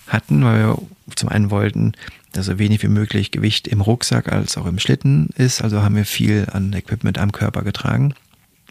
hatten, 0.08 0.44
weil 0.44 0.60
wir 0.60 0.78
zum 1.16 1.30
einen 1.30 1.50
wollten, 1.50 1.94
dass 2.34 2.46
so 2.46 2.60
wenig 2.60 2.84
wie 2.84 2.88
möglich 2.88 3.32
Gewicht 3.32 3.68
im 3.68 3.82
Rucksack 3.82 4.32
als 4.32 4.58
auch 4.58 4.66
im 4.66 4.80
Schlitten 4.80 5.30
ist. 5.36 5.62
Also 5.62 5.82
haben 5.82 5.96
wir 5.96 6.06
viel 6.06 6.48
an 6.52 6.74
Equipment 6.74 7.18
am 7.18 7.32
Körper 7.32 7.62
getragen. 7.62 8.14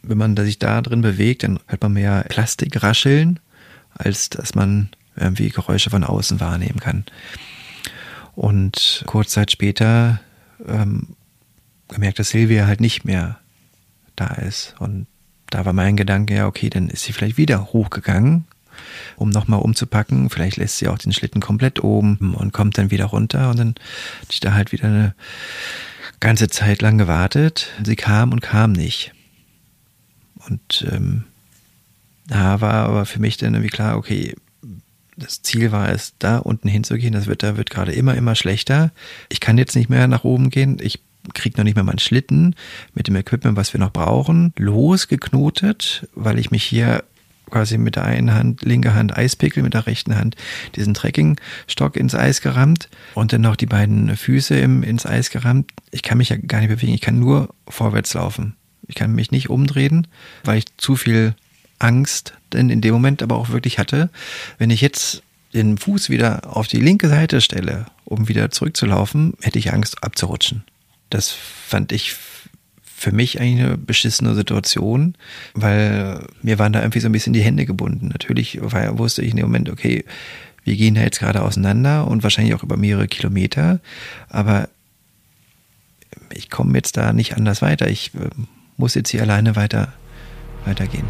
Wenn 0.03 0.19
man 0.19 0.37
sich 0.37 0.59
da 0.59 0.81
drin 0.81 1.03
bewegt, 1.03 1.43
dann 1.43 1.61
hört 1.67 1.83
man 1.83 1.93
mehr 1.93 2.25
Plastik 2.29 2.83
rascheln, 2.83 3.39
als 3.95 4.31
dass 4.31 4.55
man 4.55 4.91
irgendwie 5.17 5.51
Geräusche 5.51 5.91
von 5.91 6.05
außen 6.05 6.41
wahrnehmen 6.41 6.81
kann. 6.81 7.05
Und 8.35 9.05
kurz 9.07 9.33
Zeit 9.33 9.51
später 9.51 10.21
ähm, 10.67 11.09
gemerkt, 11.89 12.19
dass 12.19 12.31
Silvia 12.31 12.67
halt 12.67 12.81
nicht 12.81 13.05
mehr 13.05 13.39
da 14.17 14.29
ist. 14.35 14.75
Und 14.79 15.07
da 15.51 15.65
war 15.65 15.73
mein 15.73 15.97
Gedanke, 15.97 16.35
ja, 16.35 16.47
okay, 16.47 16.71
dann 16.71 16.89
ist 16.89 17.03
sie 17.05 17.13
vielleicht 17.13 17.37
wieder 17.37 17.73
hochgegangen 17.73 18.47
um 19.17 19.31
nochmal 19.31 19.61
umzupacken. 19.61 20.31
Vielleicht 20.31 20.57
lässt 20.57 20.79
sie 20.79 20.89
auch 20.89 20.99
den 20.99 21.13
Schlitten 21.13 21.41
komplett 21.41 21.83
oben 21.83 22.35
und 22.35 22.53
kommt 22.53 22.79
dann 22.79 22.91
wieder 22.91 23.07
runter 23.07 23.51
und 23.51 23.59
dann 23.59 23.75
hatte 24.21 24.33
ich 24.33 24.41
da 24.41 24.55
halt 24.55 24.73
wieder 24.73 24.85
eine 24.85 25.15
ganze 26.21 26.49
Zeit 26.49 26.83
lang 26.83 26.99
gewartet. 26.99 27.69
Sie 27.85 27.97
kam 27.97 28.33
und 28.33 28.41
kam 28.41 28.73
nicht. 28.73 29.13
Und 30.51 30.87
ähm, 30.91 31.25
da 32.27 32.61
war 32.61 32.75
aber 32.75 33.07
für 33.07 33.21
mich 33.21 33.37
dann 33.37 33.55
irgendwie 33.55 33.71
klar, 33.71 33.97
okay, 33.97 34.35
das 35.17 35.43
Ziel 35.43 35.73
war 35.73 35.91
es, 35.91 36.15
da 36.19 36.39
unten 36.39 36.69
hinzugehen. 36.69 37.13
Das 37.13 37.27
Wetter 37.27 37.57
wird 37.57 37.71
gerade 37.71 37.93
immer, 37.93 38.15
immer 38.15 38.35
schlechter. 38.35 38.91
Ich 39.29 39.41
kann 39.41 39.59
jetzt 39.59 39.77
nicht 39.77 39.91
mehr 39.91 40.09
nach 40.09 40.25
oben 40.25 40.51
gehen. 40.51 40.79
Ich 40.81 41.01
kriege 41.35 41.57
noch 41.59 41.65
nicht 41.65 41.75
mehr 41.75 41.85
meinen 41.85 41.99
Schlitten 41.99 42.55
mit 42.95 43.07
dem 43.07 43.17
Equipment, 43.17 43.57
was 43.57 43.73
wir 43.73 43.81
noch 43.81 43.93
brauchen, 43.93 44.53
losgeknotet, 44.57 46.09
weil 46.15 46.39
ich 46.39 46.51
mich 46.51 46.65
hier 46.65 47.05
quasi 47.51 47.79
mit 47.79 47.97
der 47.97 48.05
einen 48.05 48.33
Hand, 48.33 48.63
linke 48.63 48.95
Hand 48.95 49.17
Eispickel, 49.17 49.63
mit 49.63 49.75
der 49.75 49.87
rechten 49.87 50.17
Hand 50.17 50.37
diesen 50.77 50.95
Trekkingstock 50.95 51.97
ins 51.97 52.15
Eis 52.15 52.41
gerammt 52.41 52.89
und 53.15 53.33
dann 53.33 53.41
noch 53.41 53.57
die 53.57 53.67
beiden 53.67 54.17
Füße 54.17 54.57
im, 54.59 54.83
ins 54.83 55.05
Eis 55.05 55.31
gerammt. 55.31 55.73
Ich 55.91 56.03
kann 56.03 56.19
mich 56.19 56.29
ja 56.31 56.37
gar 56.37 56.61
nicht 56.61 56.71
bewegen, 56.71 56.95
ich 56.95 57.01
kann 57.01 57.19
nur 57.19 57.53
vorwärts 57.69 58.15
laufen. 58.15 58.55
Ich 58.87 58.95
kann 58.95 59.15
mich 59.15 59.31
nicht 59.31 59.51
umdrehen, 59.51 60.07
weil 60.45 60.59
ich 60.59 60.77
zu 60.77 60.97
viel 60.97 61.35
Angst 61.79 62.35
denn 62.53 62.71
in 62.71 62.81
dem 62.81 62.93
Moment 62.93 63.23
aber 63.23 63.37
auch 63.37 63.51
wirklich 63.51 63.79
hatte. 63.79 64.11
Wenn 64.59 64.71
ich 64.71 64.81
jetzt 64.81 65.23
den 65.53 65.79
Fuß 65.79 66.11
wieder 66.11 66.57
auf 66.57 66.69
die 66.69 66.81
linke 66.81 67.09
Seite 67.09 67.41
stelle, 67.41 67.87
um 68.05 68.29
wieder 68.29 68.51
zurückzulaufen, 68.51 69.35
hätte 69.41 69.59
ich 69.59 69.73
Angst 69.73 70.03
abzurutschen. 70.03 70.65
Das 71.11 71.31
fand 71.31 71.93
ich 71.93 72.15
für 73.01 73.13
mich 73.13 73.41
eigentlich 73.41 73.65
eine 73.65 73.79
beschissene 73.79 74.35
Situation, 74.35 75.15
weil 75.55 76.27
mir 76.43 76.59
waren 76.59 76.73
da 76.73 76.81
irgendwie 76.81 77.01
so 77.01 77.09
ein 77.09 77.13
bisschen 77.13 77.33
die 77.33 77.41
Hände 77.41 77.67
gebunden. 77.67 78.09
Natürlich 78.09 78.59
war, 78.61 78.99
wusste 78.99 79.23
ich 79.23 79.31
in 79.31 79.37
dem 79.37 79.47
Moment, 79.47 79.71
okay, 79.71 80.05
wir 80.65 80.77
gehen 80.77 80.95
da 80.95 81.01
jetzt 81.01 81.19
gerade 81.19 81.43
auseinander 81.43 82.07
und 82.07 82.23
wahrscheinlich 82.23 82.55
auch 82.55 82.63
über 82.63 82.77
mehrere 82.77 83.09
Kilometer, 83.09 83.81
aber 84.29 84.69
ich 86.35 86.51
komme 86.51 86.75
jetzt 86.75 86.97
da 86.97 87.13
nicht 87.13 87.37
anders 87.37 87.63
weiter. 87.63 87.89
Ich 87.89 88.15
äh, 88.15 88.29
muss 88.81 88.95
jetzt 88.95 89.11
hier 89.11 89.23
alleine 89.23 89.55
weiter, 89.55 89.93
weitergehen. 90.65 91.07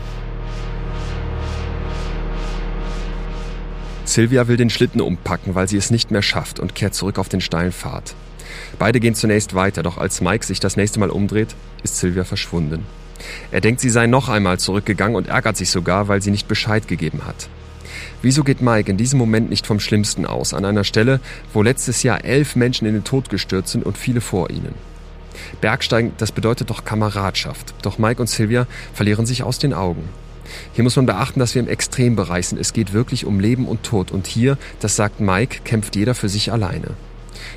Silvia 4.05 4.49
will 4.49 4.57
den 4.57 4.71
Schlitten 4.71 5.01
umpacken, 5.01 5.55
weil 5.55 5.69
sie 5.69 5.77
es 5.77 5.91
nicht 5.91 6.11
mehr 6.11 6.23
schafft 6.23 6.59
und 6.59 6.75
kehrt 6.75 6.95
zurück 6.95 7.19
auf 7.19 7.29
den 7.29 7.41
steilen 7.41 7.73
Pfad. 7.73 8.15
Beide 8.79 8.99
gehen 8.99 9.15
zunächst 9.15 9.55
weiter, 9.55 9.85
doch 9.85 9.99
als 9.99 10.21
Mike 10.21 10.45
sich 10.45 10.59
das 10.59 10.77
nächste 10.77 10.99
Mal 10.99 11.11
umdreht, 11.11 11.55
ist 11.85 11.97
Sylvia 11.97 12.25
verschwunden. 12.25 12.85
Er 13.53 13.61
denkt, 13.61 13.81
sie 13.81 13.91
sei 13.91 14.07
noch 14.07 14.29
einmal 14.29 14.59
zurückgegangen 14.59 15.15
und 15.15 15.29
ärgert 15.29 15.57
sich 15.57 15.71
sogar, 15.71 16.09
weil 16.09 16.23
sie 16.23 16.33
nicht 16.33 16.49
Bescheid 16.49 16.89
gegeben 16.89 17.21
hat. 17.25 17.49
Wieso 18.23 18.43
geht 18.43 18.61
Mike 18.61 18.91
in 18.91 18.97
diesem 18.97 19.19
Moment 19.19 19.49
nicht 19.49 19.67
vom 19.67 19.79
Schlimmsten 19.79 20.27
aus, 20.27 20.55
an 20.55 20.65
einer 20.65 20.85
Stelle, 20.85 21.21
wo 21.53 21.63
letztes 21.63 22.03
Jahr 22.03 22.25
elf 22.25 22.57
Menschen 22.57 22.87
in 22.87 22.95
den 22.95 23.05
Tod 23.05 23.31
gestürzt 23.31 23.73
sind 23.73 23.87
und 23.87 23.97
viele 23.97 24.21
vor 24.21 24.51
ihnen? 24.51 24.75
Bergsteigen, 25.61 26.13
das 26.19 26.33
bedeutet 26.33 26.71
doch 26.71 26.85
Kameradschaft. 26.85 27.75
Doch 27.83 27.99
Mike 27.99 28.21
und 28.21 28.29
Silvia 28.29 28.67
verlieren 28.93 29.27
sich 29.27 29.43
aus 29.43 29.59
den 29.59 29.75
Augen. 29.75 30.09
Hier 30.73 30.85
muss 30.85 30.97
man 30.97 31.07
beachten, 31.07 31.41
dass 31.41 31.55
wir 31.55 31.63
im 31.63 31.69
Extrembereich 31.69 32.49
sind. 32.49 32.59
Es 32.59 32.73
geht 32.73 32.93
wirklich 32.93 33.25
um 33.25 33.41
Leben 33.41 33.67
und 33.67 33.83
Tod. 33.83 34.11
Und 34.11 34.27
hier, 34.27 34.59
das 34.81 34.97
sagt 34.97 35.21
Mike, 35.21 35.61
kämpft 35.65 35.97
jeder 35.97 36.15
für 36.15 36.29
sich 36.29 36.53
alleine. 36.53 36.95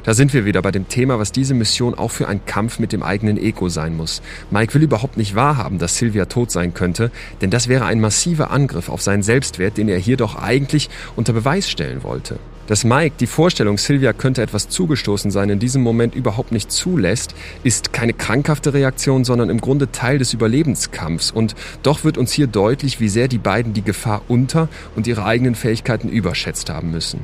Da 0.04 0.14
sind 0.14 0.34
wir 0.34 0.46
wieder 0.46 0.62
bei 0.62 0.72
dem 0.72 0.88
Thema, 0.88 1.20
was 1.20 1.32
diese 1.32 1.54
Mission 1.54 1.94
auch 1.94 2.10
für 2.10 2.28
einen 2.28 2.46
Kampf 2.46 2.80
mit 2.80 2.94
dem 2.94 3.04
eigenen 3.04 3.38
Ego 3.38 3.70
sein 3.70 3.96
muss. 3.96 4.22
Mike 4.50 4.74
will 4.74 4.84
überhaupt 4.84 5.18
nicht 5.18 5.36
wahrhaben, 5.36 5.78
dass 5.78 5.98
Sylvia 5.98 6.26
tot 6.26 6.52
sein 6.52 6.74
könnte, 6.74 7.12
denn 7.42 7.50
das 7.50 7.68
wäre 7.68 7.86
ein 7.86 8.00
massiver 8.00 8.52
Angriff 8.52 8.90
auf 8.90 9.02
seinen 9.02 9.24
Selbstwert, 9.24 9.78
den 9.78 9.90
er 9.90 10.00
hier 10.00 10.18
doch 10.18 10.36
eigentlich 10.36 10.90
unter 11.16 11.34
Beweis 11.34 11.70
stellen 11.70 12.04
wollte. 12.04 12.40
Dass 12.66 12.86
Mike 12.86 13.16
die 13.20 13.28
Vorstellung, 13.28 13.78
Sylvia 13.78 14.14
könnte 14.14 14.42
etwas 14.42 14.70
zugestoßen 14.70 15.32
sein, 15.32 15.50
in 15.50 15.60
diesem 15.60 15.82
Moment 15.82 16.16
überhaupt 16.16 16.54
nicht 16.54 16.72
zulässt, 16.72 17.36
ist 17.64 17.92
keine 17.92 18.14
krankhafte 18.14 18.74
Reaktion, 18.74 19.26
sondern 19.26 19.50
im 19.50 19.60
Grunde 19.60 19.92
Teil 19.92 20.18
des 20.18 20.34
Überlebenskampfs. 20.34 21.32
Und 21.32 21.56
doch 21.84 22.06
wird 22.06 22.18
uns 22.18 22.32
hier 22.32 22.48
deutlich, 22.48 23.02
wie 23.02 23.10
sehr 23.10 23.28
die 23.28 23.38
beiden 23.38 23.74
die 23.74 23.82
Gefahr 23.82 24.22
unter 24.30 24.70
und 24.96 25.08
ihre 25.08 25.26
eigenen 25.26 25.56
Fähigkeiten 25.56 26.08
überschätzt 26.08 26.70
haben 26.70 26.92
müssen. 26.92 27.20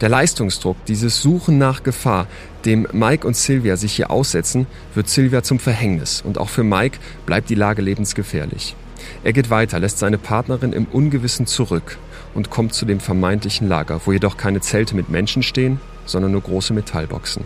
Der 0.00 0.08
Leistungsdruck, 0.08 0.76
dieses 0.86 1.22
Suchen 1.22 1.58
nach 1.58 1.84
Gefahr, 1.84 2.26
dem 2.64 2.88
Mike 2.90 3.24
und 3.24 3.36
Sylvia 3.36 3.76
sich 3.76 3.92
hier 3.92 4.10
aussetzen, 4.10 4.66
wird 4.94 5.08
Sylvia 5.08 5.44
zum 5.44 5.60
Verhängnis. 5.60 6.22
Und 6.22 6.38
auch 6.38 6.48
für 6.48 6.64
Mike 6.64 6.98
bleibt 7.24 7.50
die 7.50 7.54
Lage 7.54 7.82
lebensgefährlich. 7.82 8.74
Er 9.22 9.32
geht 9.32 9.48
weiter, 9.48 9.78
lässt 9.78 9.98
seine 9.98 10.18
Partnerin 10.18 10.72
im 10.72 10.86
Ungewissen 10.86 11.46
zurück 11.46 11.98
und 12.34 12.50
kommt 12.50 12.74
zu 12.74 12.86
dem 12.86 13.00
vermeintlichen 13.00 13.68
Lager, 13.68 14.00
wo 14.04 14.12
jedoch 14.12 14.36
keine 14.36 14.60
Zelte 14.60 14.96
mit 14.96 15.08
Menschen 15.08 15.42
stehen, 15.42 15.80
sondern 16.06 16.32
nur 16.32 16.40
große 16.40 16.72
Metallboxen. 16.72 17.44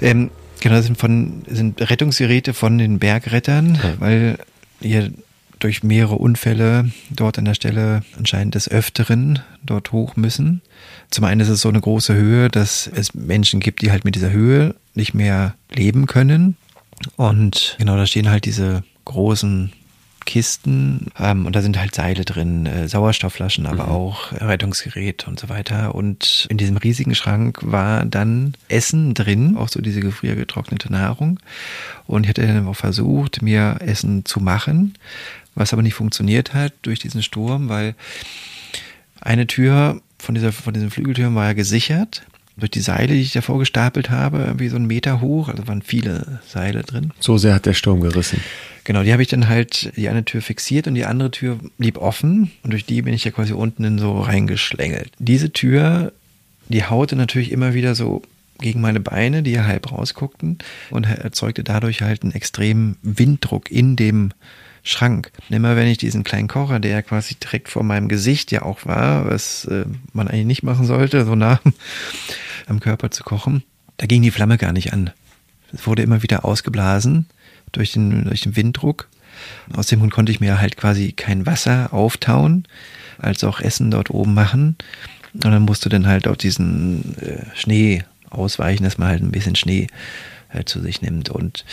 Ähm, 0.00 0.30
genau, 0.60 0.76
das 0.76 0.86
sind, 0.86 0.98
von, 0.98 1.42
sind 1.46 1.80
Rettungsgeräte 1.80 2.54
von 2.54 2.78
den 2.78 2.98
Bergrettern, 2.98 3.78
ja. 3.82 3.94
weil 3.98 4.38
hier 4.80 5.10
durch 5.58 5.82
mehrere 5.82 6.16
Unfälle 6.16 6.90
dort 7.10 7.38
an 7.38 7.44
der 7.44 7.54
Stelle 7.54 8.02
anscheinend 8.16 8.54
des 8.54 8.68
Öfteren 8.68 9.40
dort 9.62 9.92
hoch 9.92 10.16
müssen. 10.16 10.62
Zum 11.10 11.24
einen 11.24 11.40
ist 11.40 11.48
es 11.50 11.60
so 11.60 11.68
eine 11.68 11.80
große 11.80 12.14
Höhe, 12.14 12.48
dass 12.48 12.86
es 12.86 13.14
Menschen 13.14 13.60
gibt, 13.60 13.82
die 13.82 13.90
halt 13.90 14.04
mit 14.04 14.14
dieser 14.14 14.30
Höhe 14.30 14.74
nicht 14.94 15.12
mehr 15.12 15.54
leben 15.70 16.06
können. 16.06 16.56
Und 17.16 17.76
genau, 17.78 17.96
da 17.96 18.06
stehen 18.06 18.30
halt 18.30 18.46
diese 18.46 18.82
großen 19.04 19.72
Kisten 20.26 21.08
ähm, 21.18 21.46
und 21.46 21.56
da 21.56 21.62
sind 21.62 21.78
halt 21.78 21.94
Seile 21.94 22.24
drin, 22.24 22.66
äh, 22.66 22.88
Sauerstoffflaschen, 22.88 23.66
aber 23.66 23.84
mhm. 23.84 23.92
auch 23.92 24.32
Rettungsgerät 24.32 25.26
und 25.26 25.38
so 25.38 25.48
weiter. 25.48 25.94
Und 25.94 26.46
in 26.50 26.56
diesem 26.56 26.76
riesigen 26.76 27.14
Schrank 27.14 27.58
war 27.62 28.04
dann 28.04 28.54
Essen 28.68 29.14
drin, 29.14 29.56
auch 29.56 29.68
so 29.68 29.80
diese 29.80 30.00
gefriergetrocknete 30.00 30.92
Nahrung. 30.92 31.40
Und 32.06 32.24
ich 32.24 32.30
hatte 32.30 32.46
dann 32.46 32.66
auch 32.66 32.76
versucht, 32.76 33.42
mir 33.42 33.76
Essen 33.80 34.24
zu 34.24 34.40
machen, 34.40 34.94
was 35.54 35.72
aber 35.72 35.82
nicht 35.82 35.94
funktioniert 35.94 36.54
hat 36.54 36.72
durch 36.82 36.98
diesen 36.98 37.22
Sturm, 37.22 37.68
weil 37.68 37.94
eine 39.20 39.46
Tür 39.46 40.00
von 40.18 40.34
dieser, 40.34 40.52
von 40.52 40.74
diesen 40.74 40.90
Flügeltüren 40.90 41.34
war 41.34 41.46
ja 41.46 41.52
gesichert 41.52 42.22
durch 42.60 42.70
die 42.70 42.80
Seile, 42.80 43.14
die 43.14 43.22
ich 43.22 43.32
davor 43.32 43.58
gestapelt 43.58 44.10
habe, 44.10 44.38
irgendwie 44.38 44.68
so 44.68 44.76
einen 44.76 44.86
Meter 44.86 45.20
hoch, 45.20 45.48
also 45.48 45.66
waren 45.66 45.82
viele 45.82 46.40
Seile 46.46 46.82
drin. 46.82 47.12
So 47.18 47.38
sehr 47.38 47.54
hat 47.54 47.66
der 47.66 47.74
Sturm 47.74 48.00
gerissen. 48.00 48.40
Genau, 48.90 49.04
die 49.04 49.12
habe 49.12 49.22
ich 49.22 49.28
dann 49.28 49.48
halt 49.48 49.92
die 49.94 50.08
eine 50.08 50.24
Tür 50.24 50.42
fixiert 50.42 50.88
und 50.88 50.96
die 50.96 51.04
andere 51.04 51.30
Tür 51.30 51.60
blieb 51.78 51.96
offen 51.96 52.50
und 52.64 52.72
durch 52.72 52.84
die 52.84 53.02
bin 53.02 53.14
ich 53.14 53.22
ja 53.22 53.30
quasi 53.30 53.52
unten 53.52 53.84
in 53.84 54.00
so 54.00 54.18
reingeschlängelt. 54.18 55.12
Diese 55.20 55.52
Tür, 55.52 56.12
die 56.68 56.82
haute 56.82 57.14
natürlich 57.14 57.52
immer 57.52 57.72
wieder 57.72 57.94
so 57.94 58.20
gegen 58.58 58.80
meine 58.80 58.98
Beine, 58.98 59.44
die 59.44 59.52
ja 59.52 59.64
halb 59.64 59.92
rausguckten 59.92 60.58
und 60.90 61.04
erzeugte 61.04 61.62
dadurch 61.62 62.02
halt 62.02 62.24
einen 62.24 62.32
extremen 62.32 62.96
Winddruck 63.02 63.70
in 63.70 63.94
dem 63.94 64.32
Schrank. 64.82 65.30
Immer 65.50 65.76
wenn 65.76 65.86
ich 65.86 65.98
diesen 65.98 66.24
kleinen 66.24 66.48
Kocher, 66.48 66.80
der 66.80 66.90
ja 66.90 67.02
quasi 67.02 67.36
direkt 67.36 67.68
vor 67.68 67.84
meinem 67.84 68.08
Gesicht 68.08 68.50
ja 68.50 68.62
auch 68.62 68.86
war, 68.86 69.24
was 69.24 69.66
äh, 69.66 69.84
man 70.12 70.26
eigentlich 70.26 70.46
nicht 70.46 70.62
machen 70.64 70.84
sollte, 70.84 71.24
so 71.24 71.36
nah 71.36 71.60
am 72.66 72.80
Körper 72.80 73.12
zu 73.12 73.22
kochen, 73.22 73.62
da 73.98 74.06
ging 74.06 74.22
die 74.22 74.32
Flamme 74.32 74.58
gar 74.58 74.72
nicht 74.72 74.92
an. 74.92 75.10
Es 75.72 75.86
wurde 75.86 76.02
immer 76.02 76.24
wieder 76.24 76.44
ausgeblasen 76.44 77.26
durch 77.72 77.92
den, 77.92 78.24
durch 78.24 78.42
den 78.42 78.56
Winddruck. 78.56 79.08
Aus 79.74 79.86
dem 79.86 80.00
Grund 80.00 80.12
konnte 80.12 80.32
ich 80.32 80.40
mir 80.40 80.60
halt 80.60 80.76
quasi 80.76 81.12
kein 81.12 81.46
Wasser 81.46 81.92
auftauen, 81.92 82.66
als 83.18 83.44
auch 83.44 83.60
Essen 83.60 83.90
dort 83.90 84.10
oben 84.10 84.34
machen. 84.34 84.76
Und 85.32 85.44
dann 85.44 85.62
musste 85.62 85.88
dann 85.88 86.06
halt 86.06 86.26
auf 86.26 86.36
diesen 86.36 87.16
äh, 87.18 87.44
Schnee 87.54 88.04
ausweichen, 88.30 88.84
dass 88.84 88.98
man 88.98 89.08
halt 89.08 89.22
ein 89.22 89.30
bisschen 89.30 89.56
Schnee 89.56 89.86
äh, 90.52 90.64
zu 90.64 90.80
sich 90.80 91.02
nimmt. 91.02 91.30
Und 91.30 91.64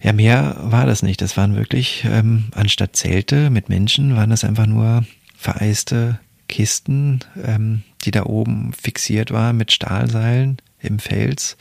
ja, 0.00 0.12
mehr 0.12 0.56
war 0.60 0.86
das 0.86 1.02
nicht. 1.02 1.20
Das 1.20 1.36
waren 1.36 1.56
wirklich, 1.56 2.04
ähm, 2.10 2.46
anstatt 2.54 2.96
Zelte 2.96 3.50
mit 3.50 3.68
Menschen, 3.68 4.16
waren 4.16 4.30
das 4.30 4.44
einfach 4.44 4.66
nur 4.66 5.04
vereiste 5.36 6.18
Kisten, 6.48 7.20
ähm, 7.44 7.82
die 8.04 8.10
da 8.10 8.24
oben 8.24 8.72
fixiert 8.72 9.32
waren 9.32 9.56
mit 9.56 9.72
Stahlseilen 9.72 10.58
im 10.80 10.98
Fels. 10.98 11.56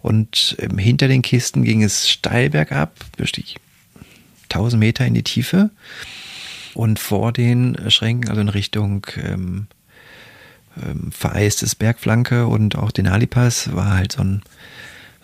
Und 0.00 0.56
ähm, 0.58 0.78
hinter 0.78 1.08
den 1.08 1.22
Kisten 1.22 1.64
ging 1.64 1.82
es 1.82 2.08
steil 2.08 2.50
bergab, 2.50 2.94
bestieg 3.16 3.56
1000 4.44 4.80
Meter 4.80 5.06
in 5.06 5.14
die 5.14 5.22
Tiefe. 5.22 5.70
Und 6.74 6.98
vor 6.98 7.32
den 7.32 7.76
Schränken, 7.90 8.30
also 8.30 8.40
in 8.40 8.48
Richtung 8.48 9.06
ähm, 9.22 9.66
ähm, 10.82 11.12
vereistes 11.12 11.74
Bergflanke 11.74 12.46
und 12.46 12.76
auch 12.76 12.90
den 12.90 13.06
Alipas, 13.06 13.74
war 13.74 13.94
halt 13.94 14.12
so 14.12 14.22
ein 14.22 14.42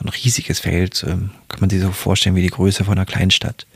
ein 0.01 0.09
riesiges 0.09 0.61
Feld, 0.61 1.05
ähm, 1.07 1.31
kann 1.49 1.61
man 1.61 1.71
sich 1.71 1.81
so 1.81 1.91
vorstellen 1.91 2.37
wie 2.37 2.43
die 2.43 2.49
Größe 2.49 2.85
von 2.85 2.97
einer 2.97 3.07
Kleinstadt. 3.07 3.67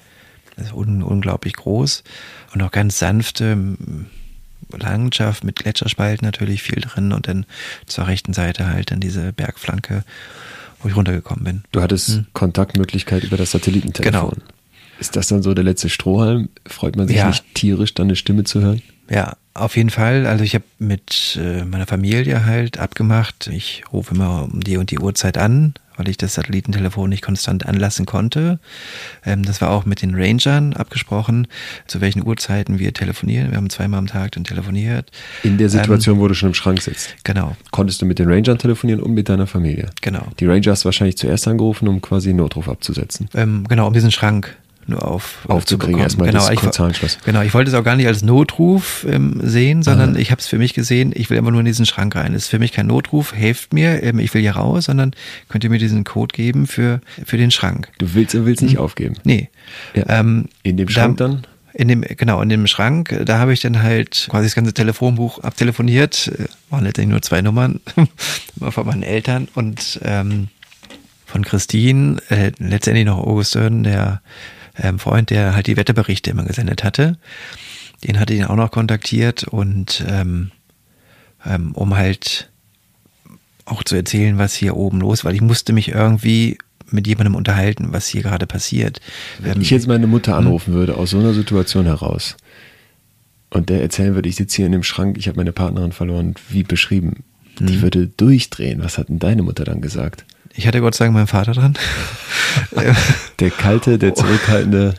Das 0.56 0.66
ist 0.66 0.72
un 0.72 1.02
unglaublich 1.02 1.54
groß 1.54 2.04
und 2.52 2.62
auch 2.62 2.70
ganz 2.70 2.98
sanfte 2.98 3.56
Landschaft 4.78 5.44
mit 5.44 5.56
Gletscherspalten 5.56 6.24
natürlich 6.26 6.62
viel 6.62 6.80
drin 6.80 7.12
und 7.12 7.28
dann 7.28 7.46
zur 7.86 8.06
rechten 8.06 8.32
Seite 8.32 8.68
halt 8.68 8.90
dann 8.90 9.00
diese 9.00 9.32
Bergflanke, 9.32 10.04
wo 10.80 10.88
ich 10.88 10.96
runtergekommen 10.96 11.44
bin. 11.44 11.62
Du 11.72 11.82
hattest 11.82 12.08
hm. 12.08 12.26
Kontaktmöglichkeit 12.32 13.24
über 13.24 13.36
das 13.36 13.52
Satellitentelefon. 13.52 14.30
Genau. 14.30 14.32
Ist 15.00 15.16
das 15.16 15.28
dann 15.28 15.42
so 15.42 15.52
der 15.54 15.64
letzte 15.64 15.88
Strohhalm? 15.88 16.48
Freut 16.66 16.96
man 16.96 17.08
sich 17.08 17.16
ja. 17.16 17.26
nicht 17.28 17.44
tierisch, 17.54 17.94
dann 17.94 18.06
eine 18.06 18.16
Stimme 18.16 18.44
zu 18.44 18.60
hören? 18.60 18.82
Ja, 19.10 19.36
auf 19.54 19.76
jeden 19.76 19.90
Fall. 19.90 20.26
Also 20.26 20.44
ich 20.44 20.54
habe 20.54 20.64
mit 20.78 21.38
äh, 21.40 21.64
meiner 21.64 21.86
Familie 21.86 22.46
halt 22.46 22.78
abgemacht. 22.78 23.48
Ich 23.48 23.84
rufe 23.92 24.14
immer 24.14 24.44
um 24.44 24.60
die 24.60 24.76
und 24.76 24.90
die 24.90 24.98
Uhrzeit 24.98 25.38
an, 25.38 25.74
weil 25.96 26.08
ich 26.08 26.16
das 26.16 26.34
Satellitentelefon 26.34 27.08
nicht 27.08 27.22
konstant 27.22 27.66
anlassen 27.66 28.06
konnte. 28.06 28.58
Ähm, 29.24 29.44
das 29.44 29.60
war 29.60 29.70
auch 29.70 29.84
mit 29.84 30.02
den 30.02 30.14
Rangern 30.14 30.74
abgesprochen, 30.74 31.48
zu 31.86 32.00
welchen 32.00 32.26
Uhrzeiten 32.26 32.78
wir 32.78 32.92
telefonieren. 32.92 33.50
Wir 33.50 33.56
haben 33.56 33.70
zweimal 33.70 33.98
am 33.98 34.06
Tag 34.06 34.32
dann 34.32 34.44
telefoniert. 34.44 35.10
In 35.42 35.58
der 35.58 35.68
Situation, 35.68 36.16
ähm, 36.16 36.20
wo 36.22 36.28
du 36.28 36.34
schon 36.34 36.50
im 36.50 36.54
Schrank 36.54 36.80
sitzt. 36.80 37.14
Genau. 37.24 37.56
Konntest 37.70 38.02
du 38.02 38.06
mit 38.06 38.18
den 38.18 38.28
Rangern 38.28 38.58
telefonieren 38.58 39.02
und 39.02 39.12
mit 39.14 39.28
deiner 39.28 39.46
Familie. 39.46 39.90
Genau. 40.00 40.26
Die 40.40 40.46
Ranger 40.46 40.72
hast 40.72 40.84
du 40.84 40.86
wahrscheinlich 40.86 41.16
zuerst 41.16 41.46
angerufen, 41.48 41.88
um 41.88 42.00
quasi 42.00 42.30
einen 42.30 42.38
Notruf 42.38 42.68
abzusetzen. 42.68 43.28
Ähm, 43.34 43.66
genau, 43.68 43.86
um 43.86 43.92
diesen 43.92 44.10
Schrank 44.10 44.56
nur 44.88 45.06
auf 45.06 45.38
aufzukriegen 45.48 46.00
erstmal 46.00 46.30
genau, 46.30 46.46
das 46.46 46.56
Konzernschloss. 46.56 47.18
Genau, 47.24 47.42
ich 47.42 47.54
wollte 47.54 47.70
es 47.70 47.76
auch 47.76 47.84
gar 47.84 47.96
nicht 47.96 48.06
als 48.06 48.22
Notruf 48.22 49.06
ähm, 49.08 49.40
sehen, 49.42 49.82
sondern 49.82 50.10
Aha. 50.10 50.18
ich 50.18 50.30
habe 50.30 50.40
es 50.40 50.46
für 50.46 50.58
mich 50.58 50.74
gesehen, 50.74 51.12
ich 51.14 51.30
will 51.30 51.38
immer 51.38 51.50
nur 51.50 51.60
in 51.60 51.66
diesen 51.66 51.86
Schrank 51.86 52.16
rein. 52.16 52.34
Es 52.34 52.44
ist 52.44 52.48
für 52.48 52.58
mich 52.58 52.72
kein 52.72 52.86
Notruf, 52.86 53.34
helft 53.34 53.72
mir, 53.72 54.02
ähm, 54.02 54.18
ich 54.18 54.32
will 54.34 54.42
hier 54.42 54.56
raus, 54.56 54.84
sondern 54.86 55.12
könnt 55.48 55.64
ihr 55.64 55.70
mir 55.70 55.78
diesen 55.78 56.04
Code 56.04 56.34
geben 56.34 56.66
für, 56.66 57.00
für 57.24 57.36
den 57.36 57.50
Schrank. 57.50 57.88
Du 57.98 58.14
willst, 58.14 58.34
du 58.34 58.44
willst 58.44 58.62
nicht 58.62 58.76
hm. 58.76 58.80
aufgeben. 58.80 59.14
Nee. 59.24 59.48
Ja. 59.94 60.04
Ähm, 60.08 60.46
in 60.62 60.76
dem 60.76 60.88
Schrank 60.88 61.16
da, 61.18 61.28
dann? 61.28 61.46
In 61.74 61.88
dem, 61.88 62.02
genau, 62.02 62.42
in 62.42 62.50
dem 62.50 62.66
Schrank, 62.66 63.18
da 63.24 63.38
habe 63.38 63.54
ich 63.54 63.60
dann 63.60 63.82
halt 63.82 64.26
quasi 64.30 64.46
das 64.46 64.54
ganze 64.54 64.74
Telefonbuch 64.74 65.38
abtelefoniert, 65.38 66.28
äh, 66.28 66.44
waren 66.70 66.84
letztendlich 66.84 67.12
nur 67.12 67.22
zwei 67.22 67.40
Nummern, 67.40 67.80
von 68.70 68.86
meinen 68.86 69.02
Eltern 69.02 69.48
und 69.54 70.00
ähm, 70.02 70.48
von 71.32 71.44
Christine, 71.44 72.18
äh, 72.28 72.52
letztendlich 72.58 73.06
noch 73.06 73.18
Augustin, 73.18 73.84
der 73.84 74.20
ähm, 74.78 74.98
Freund, 74.98 75.30
der 75.30 75.54
halt 75.54 75.66
die 75.66 75.76
Wetterberichte 75.76 76.30
immer 76.30 76.44
gesendet 76.44 76.84
hatte. 76.84 77.18
Den 78.04 78.18
hatte 78.18 78.34
ich 78.34 78.44
auch 78.44 78.56
noch 78.56 78.70
kontaktiert 78.70 79.44
und 79.44 80.04
ähm, 80.08 80.50
ähm, 81.46 81.72
um 81.72 81.96
halt 81.96 82.50
auch 83.64 83.84
zu 83.84 83.94
erzählen, 83.94 84.38
was 84.38 84.54
hier 84.54 84.76
oben 84.76 85.00
los, 85.00 85.24
weil 85.24 85.34
ich 85.34 85.40
musste 85.40 85.72
mich 85.72 85.88
irgendwie 85.88 86.58
mit 86.90 87.06
jemandem 87.06 87.34
unterhalten, 87.34 87.88
was 87.92 88.06
hier 88.08 88.22
gerade 88.22 88.46
passiert. 88.46 89.00
Wenn 89.38 89.60
ich 89.60 89.70
jetzt 89.70 89.86
meine 89.86 90.06
Mutter 90.06 90.32
hm? 90.32 90.46
anrufen 90.46 90.74
würde 90.74 90.96
aus 90.96 91.10
so 91.10 91.18
einer 91.18 91.32
Situation 91.32 91.86
heraus 91.86 92.36
und 93.50 93.68
der 93.68 93.82
erzählen 93.82 94.14
würde, 94.14 94.28
ich 94.28 94.36
sitze 94.36 94.56
hier 94.56 94.66
in 94.66 94.72
dem 94.72 94.82
Schrank, 94.82 95.16
ich 95.16 95.28
habe 95.28 95.36
meine 95.36 95.52
Partnerin 95.52 95.92
verloren, 95.92 96.34
wie 96.50 96.64
beschrieben, 96.64 97.24
die 97.58 97.74
hm. 97.74 97.82
würde 97.82 98.06
durchdrehen. 98.08 98.82
Was 98.82 98.98
hat 98.98 99.08
denn 99.08 99.18
deine 99.18 99.42
Mutter 99.42 99.64
dann 99.64 99.80
gesagt? 99.80 100.24
Ich 100.54 100.66
hatte 100.66 100.80
Gott 100.80 100.94
sei 100.94 101.06
Dank 101.06 101.14
meinen 101.14 101.26
Vater 101.26 101.52
dran. 101.52 101.74
der 103.40 103.50
kalte, 103.50 103.98
der 103.98 104.14
zurückhaltende, 104.14 104.94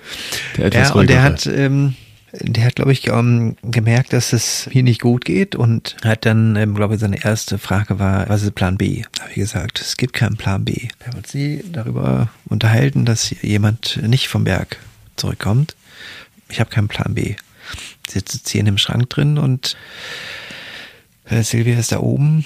der 0.57 0.65
etwas 0.65 0.89
Ja, 0.89 0.95
und 0.95 1.09
der 1.09 1.21
hat, 1.21 1.45
ähm, 1.45 1.95
der 2.31 2.65
hat, 2.65 2.75
glaube 2.75 2.91
ich, 2.91 3.07
ähm, 3.07 3.55
gemerkt, 3.61 4.13
dass 4.13 4.33
es 4.33 4.67
hier 4.71 4.81
nicht 4.81 5.01
gut 5.01 5.23
geht 5.23 5.55
und 5.55 5.95
hat 6.03 6.25
dann, 6.25 6.55
ähm, 6.55 6.73
glaube 6.73 6.95
ich, 6.95 6.99
seine 6.99 7.23
erste 7.23 7.59
Frage 7.59 7.99
war, 7.99 8.27
was 8.27 8.41
ist 8.41 8.55
Plan 8.55 8.77
B? 8.77 9.03
Da 9.13 9.23
habe 9.23 9.31
ich 9.31 9.37
gesagt, 9.37 9.79
es 9.81 9.97
gibt 9.97 10.13
keinen 10.13 10.37
Plan 10.37 10.65
B. 10.65 10.73
Wir 10.99 11.07
haben 11.07 11.17
uns 11.17 11.31
sie 11.31 11.63
darüber 11.71 12.29
unterhalten, 12.49 13.05
dass 13.05 13.29
jemand 13.41 13.99
nicht 14.01 14.29
vom 14.29 14.45
Berg 14.45 14.77
zurückkommt. 15.15 15.75
Ich 16.49 16.59
habe 16.59 16.71
keinen 16.71 16.87
Plan 16.87 17.13
B. 17.13 17.35
Sie 18.07 18.19
sitzt 18.19 18.33
jetzt 18.33 18.49
hier 18.49 18.59
in 18.59 18.65
dem 18.65 18.77
Schrank 18.79 19.09
drin 19.09 19.37
und 19.37 19.77
äh, 21.25 21.43
Silvia 21.43 21.77
ist 21.77 21.91
da 21.91 21.99
oben. 21.99 22.45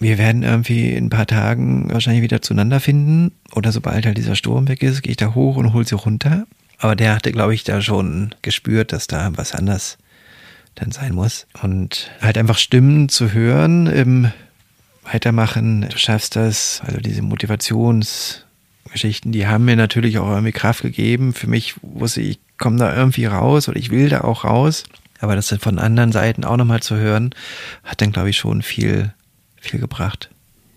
Wir 0.00 0.16
werden 0.18 0.42
irgendwie 0.42 0.92
in 0.92 1.06
ein 1.06 1.10
paar 1.10 1.26
Tagen 1.26 1.90
wahrscheinlich 1.92 2.22
wieder 2.22 2.42
zueinander 2.42 2.80
finden. 2.80 3.32
Oder 3.54 3.72
sobald 3.72 4.04
halt 4.06 4.18
dieser 4.18 4.36
Sturm 4.36 4.68
weg 4.68 4.82
ist, 4.82 5.02
gehe 5.02 5.12
ich 5.12 5.16
da 5.16 5.34
hoch 5.34 5.56
und 5.56 5.72
hole 5.72 5.86
sie 5.86 5.94
runter. 5.94 6.46
Aber 6.78 6.94
der 6.96 7.14
hatte, 7.14 7.32
glaube 7.32 7.54
ich, 7.54 7.64
da 7.64 7.80
schon 7.80 8.34
gespürt, 8.42 8.92
dass 8.92 9.06
da 9.06 9.30
was 9.36 9.54
anders 9.54 9.96
dann 10.74 10.92
sein 10.92 11.14
muss. 11.14 11.46
Und 11.62 12.10
halt 12.20 12.36
einfach 12.36 12.58
Stimmen 12.58 13.08
zu 13.08 13.32
hören 13.32 13.86
im 13.86 14.30
Weitermachen, 15.10 15.88
du 15.88 15.96
schaffst 15.98 16.36
das, 16.36 16.82
also 16.84 16.98
diese 16.98 17.22
Motivationsgeschichten, 17.22 19.32
die 19.32 19.46
haben 19.46 19.64
mir 19.64 19.76
natürlich 19.76 20.18
auch 20.18 20.28
irgendwie 20.28 20.52
Kraft 20.52 20.82
gegeben. 20.82 21.32
Für 21.32 21.46
mich 21.46 21.76
wusste 21.80 22.20
ich, 22.20 22.30
ich 22.30 22.40
komme 22.58 22.76
da 22.78 22.94
irgendwie 22.94 23.24
raus 23.26 23.68
oder 23.68 23.78
ich 23.78 23.90
will 23.90 24.08
da 24.08 24.22
auch 24.22 24.44
raus. 24.44 24.82
Aber 25.20 25.34
das 25.36 25.48
von 25.60 25.78
anderen 25.78 26.12
Seiten 26.12 26.44
auch 26.44 26.56
nochmal 26.56 26.82
zu 26.82 26.96
hören, 26.96 27.34
hat 27.84 28.00
dann, 28.00 28.12
glaube 28.12 28.30
ich, 28.30 28.36
schon 28.36 28.62
viel, 28.62 29.12
viel 29.56 29.80
gebracht. 29.80 30.30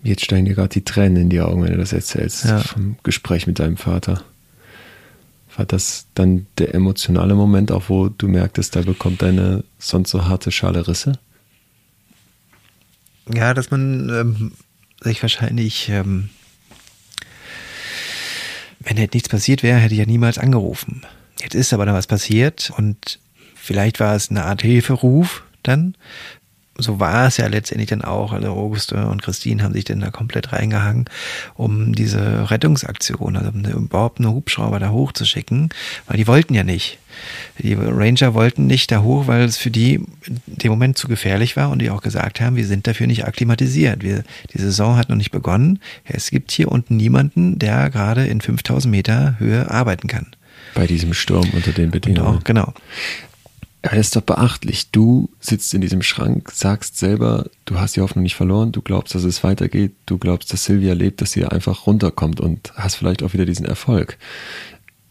Jetzt 0.04 0.24
steigen 0.24 0.46
dir 0.46 0.56
gerade 0.56 0.70
die 0.70 0.86
Tränen 0.86 1.24
in 1.24 1.30
die 1.30 1.42
Augen, 1.42 1.62
wenn 1.64 1.72
du 1.74 1.78
das 1.78 1.92
erzählst, 1.94 2.46
Ja. 2.46 2.60
vom 2.60 2.98
Gespräch 3.04 3.48
mit 3.48 3.60
deinem 3.60 3.76
Vater. 3.78 4.24
War 5.58 5.66
das 5.66 6.06
dann 6.16 6.46
der 6.58 6.74
emotionale 6.74 7.36
Moment, 7.36 7.72
auch 7.74 7.90
wo 7.90 8.08
du 8.08 8.30
merktest, 8.30 8.78
da 8.78 8.82
bekommt 8.82 9.22
deine 9.22 9.66
sonst 9.78 10.12
so 10.12 10.26
harte 10.26 10.52
Schale 10.52 10.88
Risse? 10.88 11.20
Ja, 13.34 13.54
dass 13.54 13.70
man 13.72 14.10
ähm, 14.10 14.52
sich 15.02 15.22
wahrscheinlich, 15.22 15.90
ähm, 15.90 16.30
wenn 18.80 18.98
jetzt 18.98 19.14
nichts 19.14 19.30
passiert 19.30 19.64
wäre, 19.64 19.80
hätte 19.80 19.94
ich 19.94 20.00
ja 20.00 20.06
niemals 20.06 20.38
angerufen. 20.38 21.02
Jetzt 21.42 21.56
ist 21.56 21.74
aber 21.74 21.86
da 21.86 21.94
was 21.94 22.08
passiert 22.08 22.72
und 22.78 23.20
vielleicht 23.70 24.00
war 24.00 24.16
es 24.16 24.32
eine 24.32 24.46
Art 24.46 24.64
Hilferuf 24.64 25.44
dann. 25.62 25.94
So 26.76 27.00
war 27.00 27.28
es 27.28 27.38
ja 27.38 27.46
letztendlich 27.46 27.90
dann 27.90 28.02
auch. 28.02 28.32
Also 28.34 28.48
Auguste 28.48 29.06
und 29.06 29.22
Christine 29.22 29.62
haben 29.62 29.74
sich 29.74 29.84
dann 29.84 30.00
da 30.00 30.10
komplett 30.10 30.54
reingehangen, 30.54 31.06
um 31.54 31.94
diese 31.94 32.50
Rettungsaktion, 32.50 33.36
also 33.36 33.52
um 33.52 33.64
überhaupt 33.84 34.18
einen 34.20 34.34
Hubschrauber 34.34 34.80
da 34.80 34.90
hochzuschicken, 34.90 35.70
weil 36.08 36.18
die 36.18 36.26
wollten 36.26 36.56
ja 36.56 36.64
nicht. 36.64 36.98
Die 37.60 37.76
Ranger 37.76 38.34
wollten 38.34 38.66
nicht 38.66 38.92
da 38.92 39.04
hoch, 39.04 39.28
weil 39.28 39.44
es 39.44 39.58
für 39.58 39.70
die 39.70 39.96
in 40.26 40.40
dem 40.48 40.72
Moment 40.72 40.98
zu 40.98 41.08
gefährlich 41.08 41.56
war 41.56 41.70
und 41.70 41.80
die 41.80 41.92
auch 41.92 42.02
gesagt 42.02 42.42
haben, 42.42 42.56
wir 42.56 42.66
sind 42.66 42.88
dafür 42.88 43.06
nicht 43.06 43.26
akklimatisiert. 43.26 44.02
Wir, 44.02 44.24
die 44.52 44.60
Saison 44.60 44.96
hat 44.96 45.10
noch 45.10 45.18
nicht 45.18 45.32
begonnen. 45.32 45.80
Es 46.06 46.32
gibt 46.32 46.50
hier 46.52 46.72
unten 46.72 46.98
niemanden, 46.98 47.60
der 47.60 47.92
gerade 47.92 48.26
in 48.26 48.42
5000 48.42 48.90
Meter 48.90 49.36
Höhe 49.38 49.70
arbeiten 49.70 50.08
kann. 50.08 50.26
Bei 50.76 50.88
diesem 50.88 51.14
Sturm 51.14 51.50
unter 51.52 51.72
den 51.74 51.86
Und 51.86 51.92
Bedingungen. 51.92 52.38
auch, 52.38 52.44
genau. 52.44 52.74
Ja, 53.84 53.92
das 53.92 54.08
ist 54.08 54.16
doch 54.16 54.22
beachtlich. 54.22 54.92
Du 54.92 55.30
sitzt 55.40 55.74
in 55.74 55.80
diesem 55.80 56.02
Schrank, 56.02 56.52
sagst 56.52 56.98
selber, 56.98 57.50
du 57.64 57.80
hast 57.80 57.96
die 57.96 58.02
Hoffnung 58.02 58.24
nicht 58.24 58.36
verloren, 58.36 58.74
du 58.74 58.82
glaubst, 58.82 59.16
dass 59.16 59.24
es 59.24 59.44
weitergeht, 59.44 59.94
du 60.06 60.18
glaubst, 60.18 60.52
dass 60.52 60.66
Silvia 60.66 60.94
lebt, 60.94 61.22
dass 61.22 61.32
sie 61.32 61.46
einfach 61.46 61.88
runterkommt 61.88 62.42
und 62.42 62.74
hast 62.76 62.96
vielleicht 62.96 63.24
auch 63.24 63.34
wieder 63.34 63.46
diesen 63.46 63.66
Erfolg 63.66 64.18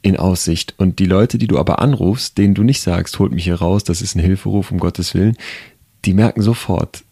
in 0.02 0.18
Aussicht. 0.18 0.74
Und 0.76 0.98
die 0.98 1.06
Leute, 1.06 1.38
die 1.38 1.46
du 1.46 1.58
aber 1.58 1.80
anrufst, 1.80 2.36
denen 2.36 2.54
du 2.54 2.62
nicht 2.62 2.82
sagst, 2.82 3.18
holt 3.18 3.32
mich 3.32 3.44
hier 3.44 3.56
raus, 3.56 3.84
das 3.84 4.02
ist 4.02 4.14
ein 4.14 4.22
Hilferuf, 4.22 4.70
um 4.70 4.78
Gottes 4.78 5.14
Willen, 5.14 5.36
die 6.04 6.12
merken 6.12 6.42
sofort, 6.42 7.04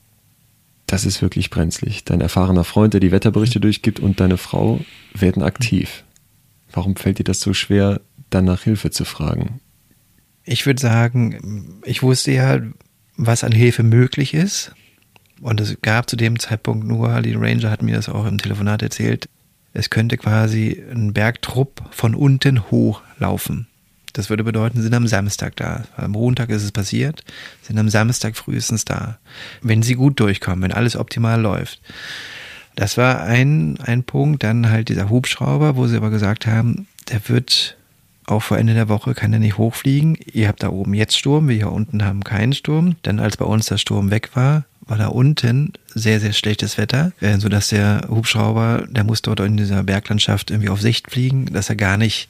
das 0.86 1.04
ist 1.04 1.22
wirklich 1.22 1.50
brenzlig. 1.50 2.04
Dein 2.04 2.20
erfahrener 2.20 2.64
Freund, 2.64 2.92
der 2.92 3.00
die 3.00 3.10
Wetterberichte 3.10 3.60
durchgibt 3.60 3.98
und 3.98 4.20
deine 4.20 4.36
Frau 4.36 4.80
werden 5.14 5.42
aktiv. 5.42 6.04
Warum 6.70 6.96
fällt 6.96 7.18
dir 7.18 7.24
das 7.24 7.40
so 7.40 7.54
schwer, 7.54 8.00
dann 8.30 8.44
nach 8.44 8.62
Hilfe 8.62 8.90
zu 8.90 9.04
fragen? 9.04 9.60
Ich 10.46 10.64
würde 10.64 10.80
sagen, 10.80 11.80
ich 11.84 12.02
wusste 12.02 12.30
ja, 12.30 12.60
was 13.16 13.44
an 13.44 13.52
Hilfe 13.52 13.82
möglich 13.82 14.32
ist. 14.32 14.72
Und 15.40 15.60
es 15.60 15.76
gab 15.82 16.08
zu 16.08 16.16
dem 16.16 16.38
Zeitpunkt 16.38 16.86
nur, 16.86 17.20
die 17.20 17.34
Ranger 17.34 17.70
hatten 17.70 17.84
mir 17.84 17.96
das 17.96 18.08
auch 18.08 18.26
im 18.26 18.38
Telefonat 18.38 18.82
erzählt, 18.82 19.28
es 19.74 19.90
könnte 19.90 20.16
quasi 20.16 20.82
ein 20.90 21.12
Bergtrupp 21.12 21.82
von 21.90 22.14
unten 22.14 22.70
hochlaufen. 22.70 23.66
Das 24.14 24.30
würde 24.30 24.44
bedeuten, 24.44 24.80
sind 24.80 24.94
am 24.94 25.06
Samstag 25.06 25.56
da. 25.56 25.84
Am 25.98 26.12
Montag 26.12 26.48
ist 26.48 26.62
es 26.62 26.72
passiert, 26.72 27.22
sind 27.60 27.78
am 27.78 27.90
Samstag 27.90 28.36
frühestens 28.36 28.86
da. 28.86 29.18
Wenn 29.60 29.82
sie 29.82 29.94
gut 29.94 30.18
durchkommen, 30.18 30.62
wenn 30.62 30.72
alles 30.72 30.96
optimal 30.96 31.38
läuft. 31.38 31.82
Das 32.76 32.96
war 32.96 33.24
ein, 33.24 33.78
ein 33.80 34.04
Punkt. 34.04 34.42
Dann 34.42 34.70
halt 34.70 34.88
dieser 34.88 35.10
Hubschrauber, 35.10 35.76
wo 35.76 35.86
sie 35.86 35.98
aber 35.98 36.08
gesagt 36.08 36.46
haben, 36.46 36.86
der 37.10 37.28
wird 37.28 37.76
auch 38.26 38.42
vor 38.42 38.58
Ende 38.58 38.74
der 38.74 38.88
Woche 38.88 39.14
kann 39.14 39.32
er 39.32 39.38
nicht 39.38 39.56
hochfliegen. 39.56 40.18
Ihr 40.32 40.48
habt 40.48 40.62
da 40.62 40.68
oben 40.68 40.94
jetzt 40.94 41.16
Sturm, 41.16 41.48
wir 41.48 41.56
hier 41.56 41.72
unten 41.72 42.04
haben 42.04 42.24
keinen 42.24 42.52
Sturm. 42.52 42.96
Dann 43.02 43.20
als 43.20 43.36
bei 43.36 43.44
uns 43.44 43.66
der 43.66 43.78
Sturm 43.78 44.10
weg 44.10 44.30
war, 44.34 44.64
war 44.80 44.98
da 44.98 45.08
unten 45.08 45.72
sehr, 45.94 46.20
sehr 46.20 46.32
schlechtes 46.32 46.78
Wetter, 46.78 47.12
äh, 47.20 47.38
sodass 47.38 47.68
der 47.68 48.06
Hubschrauber, 48.08 48.84
der 48.88 49.04
muss 49.04 49.22
dort 49.22 49.40
in 49.40 49.56
dieser 49.56 49.82
Berglandschaft 49.82 50.50
irgendwie 50.50 50.70
auf 50.70 50.80
Sicht 50.80 51.10
fliegen, 51.10 51.46
dass 51.46 51.68
er 51.68 51.76
gar 51.76 51.96
nicht 51.96 52.28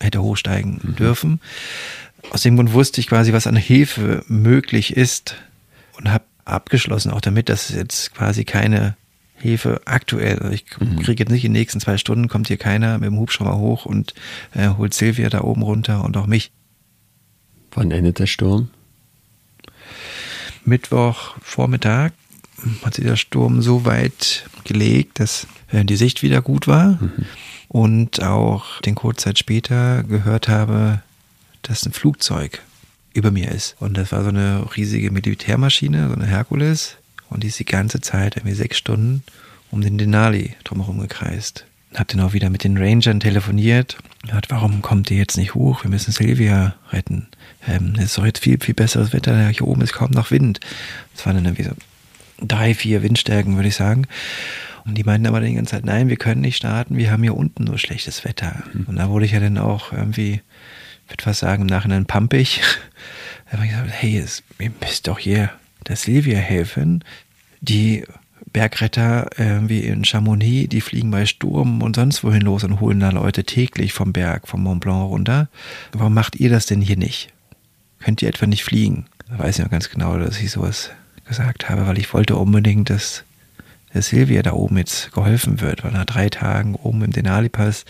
hätte 0.00 0.22
hochsteigen 0.22 0.96
dürfen. 0.98 1.40
Aus 2.30 2.42
dem 2.42 2.56
Grund 2.56 2.72
wusste 2.72 3.00
ich 3.00 3.08
quasi, 3.08 3.32
was 3.32 3.46
an 3.46 3.56
Hilfe 3.56 4.24
möglich 4.28 4.96
ist 4.96 5.36
und 5.96 6.10
habe 6.10 6.24
abgeschlossen 6.44 7.10
auch 7.10 7.20
damit, 7.20 7.48
dass 7.48 7.70
es 7.70 7.76
jetzt 7.76 8.14
quasi 8.14 8.44
keine 8.44 8.96
Hilfe 9.40 9.80
aktuell, 9.84 10.38
also 10.38 10.52
ich 10.52 10.66
kriege 10.66 11.22
jetzt 11.22 11.30
nicht 11.30 11.44
in 11.44 11.52
den 11.52 11.60
nächsten 11.60 11.80
zwei 11.80 11.96
Stunden, 11.96 12.28
kommt 12.28 12.48
hier 12.48 12.56
keiner 12.56 12.98
mit 12.98 13.06
dem 13.06 13.18
Hubschrauber 13.18 13.56
hoch 13.56 13.86
und 13.86 14.14
äh, 14.54 14.70
holt 14.70 14.94
Silvia 14.94 15.30
da 15.30 15.42
oben 15.42 15.62
runter 15.62 16.04
und 16.04 16.16
auch 16.16 16.26
mich. 16.26 16.50
Wann 17.72 17.90
endet 17.90 18.18
der 18.18 18.26
Sturm? 18.26 18.70
Mittwoch 20.64 21.36
Vormittag 21.40 22.12
hat 22.84 22.94
sich 22.94 23.04
der 23.04 23.16
Sturm 23.16 23.62
so 23.62 23.84
weit 23.84 24.48
gelegt, 24.64 25.20
dass 25.20 25.46
äh, 25.70 25.84
die 25.84 25.96
Sicht 25.96 26.22
wieder 26.22 26.42
gut 26.42 26.66
war 26.66 26.98
und 27.68 28.22
auch 28.22 28.80
den 28.80 28.94
Kurzzeit 28.94 29.38
später 29.38 30.02
gehört 30.02 30.48
habe, 30.48 31.02
dass 31.62 31.86
ein 31.86 31.92
Flugzeug 31.92 32.62
über 33.14 33.30
mir 33.30 33.50
ist. 33.50 33.76
Und 33.80 33.96
das 33.96 34.12
war 34.12 34.22
so 34.22 34.30
eine 34.30 34.64
riesige 34.76 35.10
Militärmaschine, 35.10 36.08
so 36.08 36.14
eine 36.14 36.26
Herkules. 36.26 36.96
Und 37.30 37.42
die 37.42 37.48
ist 37.48 37.58
die 37.58 37.64
ganze 37.64 38.00
Zeit, 38.00 38.36
irgendwie 38.36 38.54
sechs 38.54 38.78
Stunden, 38.78 39.22
um 39.70 39.80
den 39.80 39.98
Denali 39.98 40.54
drumherum 40.64 40.98
gekreist. 41.00 41.66
Hab 41.94 42.08
dann 42.08 42.20
auch 42.20 42.32
wieder 42.32 42.50
mit 42.50 42.64
den 42.64 42.76
Rangern 42.76 43.20
telefoniert. 43.20 43.96
Hat, 44.30 44.50
warum 44.50 44.82
kommt 44.82 45.10
ihr 45.10 45.16
jetzt 45.16 45.36
nicht 45.36 45.54
hoch? 45.54 45.84
Wir 45.84 45.90
müssen 45.90 46.12
Silvia 46.12 46.74
retten. 46.92 47.28
Ähm, 47.66 47.94
es 47.96 48.04
ist 48.04 48.18
doch 48.18 48.26
jetzt 48.26 48.42
viel, 48.42 48.58
viel 48.60 48.74
besseres 48.74 49.12
Wetter. 49.12 49.48
Hier 49.48 49.66
oben 49.66 49.80
ist 49.80 49.94
kaum 49.94 50.10
noch 50.10 50.30
Wind. 50.30 50.60
Es 51.14 51.24
waren 51.24 51.36
dann 51.36 51.46
irgendwie 51.46 51.64
so 51.64 51.72
drei, 52.40 52.74
vier 52.74 53.02
Windstärken, 53.02 53.56
würde 53.56 53.68
ich 53.68 53.74
sagen. 53.74 54.06
Und 54.84 54.96
die 54.96 55.04
meinten 55.04 55.26
aber 55.26 55.40
die 55.40 55.54
ganze 55.54 55.72
Zeit, 55.72 55.84
nein, 55.84 56.08
wir 56.08 56.16
können 56.16 56.40
nicht 56.40 56.56
starten, 56.56 56.96
wir 56.96 57.10
haben 57.10 57.22
hier 57.22 57.36
unten 57.36 57.64
nur 57.64 57.78
schlechtes 57.78 58.24
Wetter. 58.24 58.62
Und 58.86 58.96
da 58.96 59.10
wurde 59.10 59.26
ich 59.26 59.32
ja 59.32 59.40
dann 59.40 59.58
auch 59.58 59.92
irgendwie, 59.92 60.40
ich 61.04 61.12
würde 61.12 61.24
fast 61.24 61.40
sagen, 61.40 61.62
im 61.62 61.68
Nachhinein 61.68 62.06
pampig. 62.06 62.60
Da 63.50 63.56
habe 63.56 63.64
ich 63.64 63.70
gesagt, 63.70 63.90
hey, 63.90 64.18
es, 64.18 64.42
ihr 64.58 64.70
müsst 64.78 65.08
doch 65.08 65.18
hier 65.18 65.50
der 65.88 65.96
Silvia 65.96 66.38
helfen. 66.38 67.04
Die 67.60 68.04
Bergretter 68.52 69.28
irgendwie 69.36 69.80
in 69.80 70.04
Chamonix, 70.04 70.68
die 70.68 70.80
fliegen 70.80 71.10
bei 71.10 71.26
Sturm 71.26 71.82
und 71.82 71.96
sonst 71.96 72.24
wohin 72.24 72.42
los 72.42 72.64
und 72.64 72.80
holen 72.80 73.00
da 73.00 73.10
Leute 73.10 73.44
täglich 73.44 73.92
vom 73.92 74.12
Berg, 74.12 74.48
vom 74.48 74.62
Mont 74.62 74.80
Blanc 74.80 75.10
runter. 75.10 75.48
Warum 75.92 76.14
macht 76.14 76.36
ihr 76.36 76.50
das 76.50 76.66
denn 76.66 76.80
hier 76.80 76.96
nicht? 76.96 77.32
Könnt 78.00 78.22
ihr 78.22 78.28
etwa 78.28 78.46
nicht 78.46 78.64
fliegen? 78.64 79.06
Da 79.28 79.38
weiß 79.38 79.58
ich 79.58 79.64
noch 79.64 79.70
ganz 79.70 79.90
genau, 79.90 80.18
dass 80.18 80.40
ich 80.40 80.50
sowas 80.50 80.90
gesagt 81.26 81.68
habe, 81.68 81.86
weil 81.86 81.98
ich 81.98 82.12
wollte 82.14 82.36
unbedingt, 82.36 82.90
dass 82.90 83.24
der 83.92 84.02
Silvia 84.02 84.42
da 84.42 84.52
oben 84.52 84.78
jetzt 84.78 85.12
geholfen 85.12 85.60
wird, 85.60 85.84
weil 85.84 85.92
nach 85.92 86.04
drei 86.04 86.28
Tagen 86.28 86.74
oben 86.74 87.02
im 87.02 87.12
Denali-Pass 87.12 87.84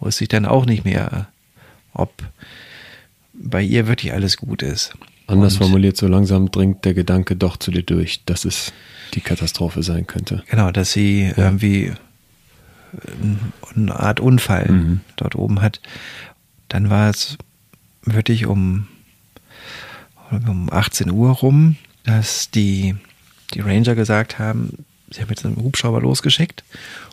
wusste 0.00 0.24
ich 0.24 0.28
dann 0.28 0.46
auch 0.46 0.66
nicht 0.66 0.84
mehr, 0.84 1.28
ob 1.92 2.12
bei 3.32 3.62
ihr 3.62 3.86
wirklich 3.86 4.12
alles 4.12 4.36
gut 4.36 4.62
ist. 4.62 4.94
Anders 5.32 5.54
Und- 5.54 5.60
formuliert, 5.60 5.96
so 5.96 6.06
langsam 6.08 6.50
dringt 6.50 6.84
der 6.84 6.94
Gedanke 6.94 7.36
doch 7.36 7.56
zu 7.56 7.70
dir 7.70 7.82
durch, 7.82 8.24
dass 8.24 8.44
es 8.44 8.72
die 9.14 9.20
Katastrophe 9.20 9.82
sein 9.82 10.06
könnte. 10.06 10.42
Genau, 10.50 10.70
dass 10.70 10.92
sie 10.92 11.32
irgendwie 11.36 11.92
ein- 13.22 13.52
eine 13.74 13.98
Art 13.98 14.20
Unfall 14.20 14.70
Mhm. 14.70 15.00
dort 15.16 15.34
oben 15.34 15.60
hat. 15.62 15.80
Dann 16.68 16.90
war 16.90 17.10
es 17.10 17.36
wirklich 18.04 18.46
um, 18.46 18.86
um 20.30 20.68
18 20.72 21.10
Uhr 21.10 21.30
rum, 21.30 21.76
dass 22.04 22.50
die, 22.50 22.94
die 23.54 23.60
Ranger 23.60 23.94
gesagt 23.94 24.38
haben, 24.38 24.84
sie 25.10 25.20
haben 25.20 25.28
jetzt 25.30 25.44
einen 25.44 25.56
Hubschrauber 25.56 26.00
losgeschickt 26.00 26.64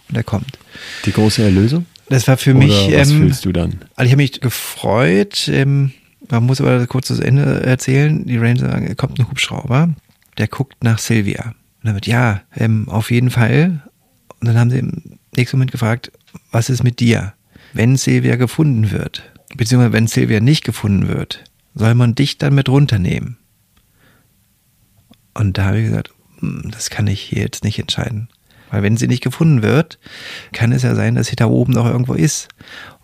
und 0.09 0.15
er 0.15 0.23
kommt. 0.23 0.57
Die 1.05 1.11
große 1.11 1.43
Erlösung? 1.43 1.85
Das 2.09 2.27
war 2.27 2.37
für 2.37 2.51
Oder 2.55 2.59
mich. 2.65 2.91
was 2.93 3.09
ähm, 3.11 3.17
fühlst 3.19 3.45
du 3.45 3.51
dann? 3.51 3.81
Also 3.95 4.07
ich 4.07 4.11
habe 4.13 4.21
mich 4.23 4.41
gefreut, 4.41 5.47
ähm, 5.47 5.91
man 6.29 6.45
muss 6.45 6.61
aber 6.61 6.85
kurz 6.87 7.07
das 7.07 7.19
Ende 7.19 7.63
erzählen. 7.63 8.25
Die 8.25 8.37
Ranger 8.37 8.71
sagen, 8.71 8.95
kommt 8.95 9.19
ein 9.19 9.29
Hubschrauber, 9.29 9.89
der 10.37 10.47
guckt 10.47 10.83
nach 10.83 10.99
Sylvia. 10.99 11.47
Und 11.47 11.85
dann 11.85 11.95
wird, 11.95 12.07
ja, 12.07 12.41
ähm, 12.55 12.87
auf 12.89 13.11
jeden 13.11 13.31
Fall. 13.31 13.83
Und 14.39 14.47
dann 14.47 14.57
haben 14.57 14.69
sie 14.69 14.79
im 14.79 15.19
nächsten 15.35 15.57
Moment 15.57 15.71
gefragt, 15.71 16.11
was 16.51 16.69
ist 16.69 16.83
mit 16.83 16.99
dir? 16.99 17.33
Wenn 17.73 17.97
Sylvia 17.97 18.35
gefunden 18.35 18.91
wird, 18.91 19.31
beziehungsweise 19.55 19.93
wenn 19.93 20.07
Sylvia 20.07 20.39
nicht 20.39 20.63
gefunden 20.63 21.07
wird, 21.07 21.43
soll 21.75 21.95
man 21.95 22.15
dich 22.15 22.37
dann 22.37 22.55
mit 22.55 22.69
runternehmen? 22.69 23.37
Und 25.33 25.57
da 25.57 25.65
habe 25.65 25.79
ich 25.79 25.85
gesagt, 25.85 26.11
hm, 26.39 26.69
das 26.71 26.89
kann 26.89 27.07
ich 27.07 27.21
hier 27.21 27.41
jetzt 27.41 27.63
nicht 27.63 27.79
entscheiden. 27.79 28.29
Weil 28.71 28.83
wenn 28.83 28.97
sie 28.97 29.07
nicht 29.07 29.23
gefunden 29.23 29.61
wird, 29.63 29.99
kann 30.51 30.71
es 30.71 30.83
ja 30.83 30.93
sein, 30.95 31.15
dass 31.15 31.27
sie 31.27 31.35
da 31.35 31.47
oben 31.47 31.73
noch 31.73 31.85
irgendwo 31.85 32.13
ist. 32.13 32.49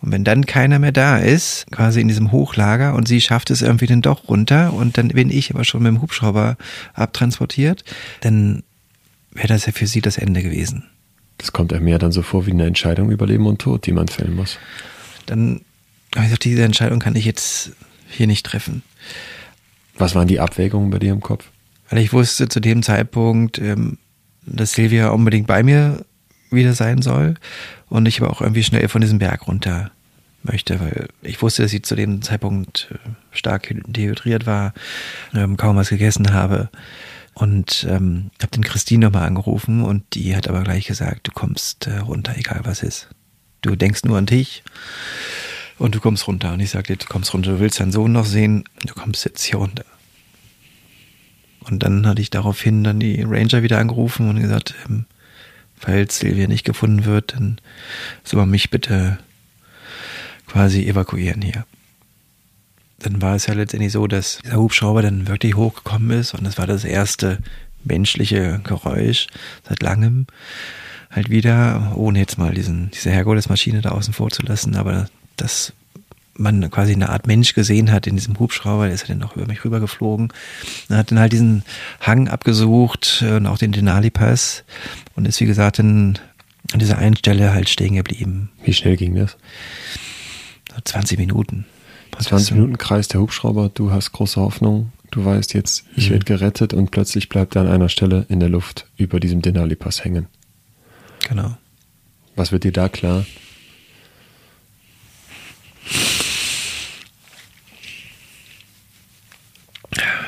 Und 0.02 0.12
wenn 0.12 0.24
dann 0.24 0.46
keiner 0.46 0.78
mehr 0.78 0.92
da 0.92 1.18
ist, 1.18 1.66
quasi 1.70 2.00
in 2.00 2.08
diesem 2.08 2.32
Hochlager, 2.32 2.94
und 2.94 3.08
sie 3.08 3.20
schafft 3.20 3.50
es 3.50 3.62
irgendwie 3.62 3.86
dann 3.86 4.02
doch 4.02 4.28
runter, 4.28 4.72
und 4.72 4.98
dann 4.98 5.08
bin 5.08 5.30
ich 5.30 5.52
aber 5.54 5.64
schon 5.64 5.82
mit 5.82 5.90
dem 5.90 6.02
Hubschrauber 6.02 6.56
abtransportiert, 6.94 7.84
dann 8.20 8.62
wäre 9.32 9.48
das 9.48 9.66
ja 9.66 9.72
für 9.72 9.86
sie 9.86 10.00
das 10.00 10.18
Ende 10.18 10.42
gewesen. 10.42 10.84
Das 11.38 11.52
kommt 11.52 11.72
einem 11.72 11.88
ja 11.88 11.98
dann 11.98 12.12
so 12.12 12.22
vor 12.22 12.46
wie 12.46 12.52
eine 12.52 12.66
Entscheidung 12.66 13.10
über 13.10 13.26
Leben 13.26 13.46
und 13.46 13.60
Tod, 13.60 13.86
die 13.86 13.92
man 13.92 14.08
fällen 14.08 14.34
muss. 14.34 14.58
Dann 15.26 15.60
habe 16.14 16.24
ich 16.24 16.30
gesagt, 16.30 16.44
diese 16.44 16.62
Entscheidung 16.64 16.98
kann 16.98 17.16
ich 17.16 17.24
jetzt 17.24 17.72
hier 18.08 18.26
nicht 18.26 18.46
treffen. 18.46 18.82
Was 19.98 20.14
waren 20.14 20.28
die 20.28 20.40
Abwägungen 20.40 20.90
bei 20.90 20.98
dir 20.98 21.12
im 21.12 21.20
Kopf? 21.20 21.50
Weil 21.90 22.00
ich 22.00 22.12
wusste 22.12 22.48
zu 22.48 22.60
dem 22.60 22.82
Zeitpunkt, 22.82 23.58
ähm, 23.58 23.98
dass 24.44 24.72
Silvia 24.72 25.08
unbedingt 25.08 25.46
bei 25.46 25.62
mir 25.62 26.04
wieder 26.50 26.74
sein 26.74 27.02
soll 27.02 27.34
und 27.88 28.06
ich 28.06 28.20
aber 28.20 28.30
auch 28.30 28.40
irgendwie 28.40 28.62
schnell 28.62 28.88
von 28.88 29.00
diesem 29.00 29.18
Berg 29.18 29.46
runter 29.46 29.90
möchte, 30.42 30.80
weil 30.80 31.08
ich 31.22 31.42
wusste, 31.42 31.62
dass 31.62 31.70
sie 31.70 31.82
zu 31.82 31.96
dem 31.96 32.22
Zeitpunkt 32.22 32.88
äh, 32.92 33.08
stark 33.32 33.74
dehydriert 33.86 34.46
war, 34.46 34.72
ähm, 35.34 35.56
kaum 35.56 35.76
was 35.76 35.88
gegessen 35.88 36.32
habe 36.32 36.70
und 37.34 37.86
ähm, 37.90 38.30
habe 38.40 38.52
den 38.52 38.64
Christine 38.64 39.06
nochmal 39.06 39.26
angerufen 39.26 39.82
und 39.82 40.02
die 40.14 40.34
hat 40.34 40.48
aber 40.48 40.62
gleich 40.62 40.86
gesagt, 40.86 41.28
du 41.28 41.32
kommst 41.32 41.86
äh, 41.86 41.98
runter, 41.98 42.34
egal 42.36 42.60
was 42.64 42.82
ist. 42.82 43.08
Du 43.60 43.76
denkst 43.76 44.04
nur 44.04 44.18
an 44.18 44.26
dich 44.26 44.62
und 45.78 45.94
du 45.94 46.00
kommst 46.00 46.26
runter. 46.28 46.52
Und 46.52 46.60
ich 46.60 46.70
sagte, 46.70 46.96
du 46.96 47.06
kommst 47.06 47.34
runter, 47.34 47.52
du 47.52 47.60
willst 47.60 47.80
deinen 47.80 47.92
Sohn 47.92 48.12
noch 48.12 48.24
sehen, 48.24 48.64
du 48.84 48.94
kommst 48.94 49.24
jetzt 49.24 49.42
hier 49.42 49.58
runter. 49.58 49.84
Und 51.60 51.82
dann 51.82 52.06
hatte 52.06 52.22
ich 52.22 52.30
daraufhin 52.30 52.84
dann 52.84 53.00
die 53.00 53.22
Ranger 53.22 53.62
wieder 53.62 53.78
angerufen 53.78 54.28
und 54.28 54.40
gesagt, 54.40 54.74
ähm, 54.88 55.06
falls 55.78 56.18
Silvia 56.18 56.46
nicht 56.46 56.64
gefunden 56.64 57.04
wird, 57.04 57.34
dann 57.34 57.58
soll 58.24 58.40
man 58.40 58.50
mich 58.50 58.70
bitte 58.70 59.18
quasi 60.46 60.86
evakuieren 60.88 61.42
hier. 61.42 61.66
Dann 62.98 63.20
war 63.20 63.34
es 63.34 63.46
ja 63.46 63.54
letztendlich 63.54 63.92
so, 63.92 64.06
dass 64.06 64.38
dieser 64.42 64.56
Hubschrauber 64.56 65.02
dann 65.02 65.28
wirklich 65.28 65.54
hochgekommen 65.54 66.18
ist 66.18 66.34
und 66.34 66.44
das 66.44 66.58
war 66.58 66.66
das 66.66 66.84
erste 66.84 67.38
menschliche 67.84 68.60
Geräusch 68.64 69.26
seit 69.68 69.82
langem. 69.82 70.26
Halt 71.10 71.30
wieder, 71.30 71.92
ohne 71.96 72.18
jetzt 72.18 72.38
mal 72.38 72.52
diesen, 72.52 72.90
diese 72.90 73.10
Herkules-Maschine 73.10 73.80
da 73.80 73.90
außen 73.90 74.12
vor 74.12 74.30
zu 74.30 74.42
lassen, 74.42 74.76
aber 74.76 75.08
das 75.36 75.72
man 76.38 76.70
quasi 76.70 76.92
eine 76.92 77.08
Art 77.08 77.26
Mensch 77.26 77.54
gesehen 77.54 77.92
hat 77.92 78.06
in 78.06 78.16
diesem 78.16 78.38
Hubschrauber, 78.38 78.86
der 78.86 78.94
ist 78.94 79.08
ja 79.08 79.14
dann 79.14 79.22
auch 79.22 79.36
über 79.36 79.46
mich 79.46 79.64
rübergeflogen. 79.64 80.32
Er 80.88 80.98
hat 80.98 81.10
dann 81.10 81.18
halt 81.18 81.32
diesen 81.32 81.62
Hang 82.00 82.28
abgesucht 82.28 83.22
äh, 83.26 83.36
und 83.36 83.46
auch 83.46 83.58
den 83.58 83.72
Denali-Pass 83.72 84.64
und 85.14 85.26
ist, 85.26 85.40
wie 85.40 85.46
gesagt, 85.46 85.78
dann 85.78 86.18
an 86.72 86.80
dieser 86.80 86.98
einen 86.98 87.16
Stelle 87.16 87.52
halt 87.52 87.68
stehen 87.68 87.94
geblieben. 87.94 88.50
Wie 88.64 88.72
schnell 88.72 88.96
ging 88.96 89.14
das? 89.14 89.36
20 90.84 91.18
Minuten. 91.18 91.64
20 92.18 92.52
Minuten 92.52 92.78
kreist 92.78 93.12
der 93.12 93.20
Hubschrauber, 93.20 93.70
du 93.72 93.90
hast 93.90 94.12
große 94.12 94.40
Hoffnung, 94.40 94.92
du 95.10 95.24
weißt 95.24 95.52
jetzt, 95.54 95.84
ich 95.96 96.08
mhm. 96.08 96.12
werde 96.12 96.24
gerettet 96.24 96.72
und 96.72 96.90
plötzlich 96.90 97.28
bleibt 97.28 97.56
er 97.56 97.62
an 97.62 97.68
einer 97.68 97.88
Stelle 97.88 98.24
in 98.28 98.40
der 98.40 98.48
Luft 98.48 98.86
über 98.96 99.20
diesem 99.20 99.42
Denali-Pass 99.42 100.04
hängen. 100.04 100.26
Genau. 101.28 101.56
Was 102.34 102.52
wird 102.52 102.64
dir 102.64 102.72
da 102.72 102.88
klar? 102.88 103.26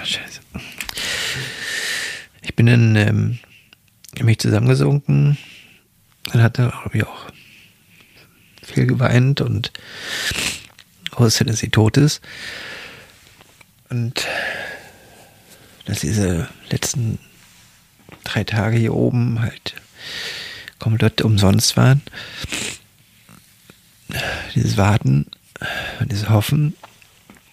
Scheiße. 0.05 0.41
Ich 2.43 2.48
bin 2.59 2.67
dann 2.67 2.97
ähm, 2.97 3.39
mich 4.21 4.41
zusammengesunken. 4.41 5.39
Dann 6.33 6.43
hat 6.43 6.59
er, 6.59 6.71
glaube 6.71 6.99
ich, 6.99 7.07
auch 7.07 7.27
viel 8.65 8.85
geweint 8.87 9.41
und 9.41 9.73
wusste, 11.13 11.45
dass 11.45 11.61
sie 11.61 11.69
tot 11.69 11.97
ist. 11.97 12.21
Und 13.91 14.27
dass 15.85 16.01
diese 16.01 16.49
letzten 16.69 17.21
drei 18.25 18.43
Tage 18.43 18.77
hier 18.77 18.95
oben 18.95 19.41
halt 19.41 19.77
komplett 20.81 21.23
umsonst 21.23 21.77
waren. 21.77 22.03
Dieses 24.57 24.77
Warten, 24.77 25.27
dieses 26.07 26.29
Hoffen 26.29 26.75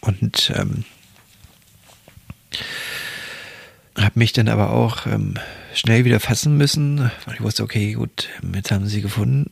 und 0.02 0.52
ähm, 0.56 0.84
habe 3.98 4.20
mich 4.20 4.34
dann 4.34 4.48
aber 4.48 4.72
auch 4.72 5.06
ähm, 5.08 5.36
schnell 5.74 6.06
wieder 6.06 6.20
fassen 6.20 6.58
müssen, 6.58 7.12
weil 7.26 7.36
ich 7.36 7.42
wusste, 7.42 7.64
okay, 7.64 7.94
gut, 7.94 8.30
jetzt 8.54 8.72
haben 8.72 8.88
sie 8.88 9.02
gefunden. 9.02 9.52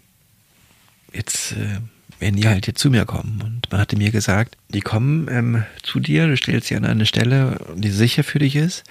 Jetzt 1.14 1.54
äh, 1.54 1.80
werden 2.20 2.36
die 2.36 2.48
halt 2.48 2.68
jetzt 2.68 2.80
zu 2.80 2.90
mir 2.90 3.06
kommen. 3.06 3.42
Und 3.44 3.72
man 3.72 3.80
hatte 3.80 3.98
mir 3.98 4.12
gesagt, 4.12 4.58
die 4.70 4.82
kommen 4.82 5.28
ähm, 5.30 5.64
zu 5.82 6.00
dir, 6.00 6.28
du 6.28 6.36
stellst 6.38 6.68
sie 6.68 6.76
an 6.76 6.86
eine 6.86 7.06
Stelle, 7.06 7.60
die 7.76 7.90
sicher 7.90 8.24
für 8.24 8.40
dich 8.40 8.56
ist. 8.56 8.84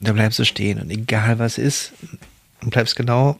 da 0.00 0.12
bleibst 0.12 0.38
du 0.38 0.44
stehen. 0.44 0.80
Und 0.80 0.90
egal 0.90 1.38
was 1.38 1.58
ist, 1.58 1.92
du 2.60 2.70
bleibst 2.70 2.96
genau 2.96 3.38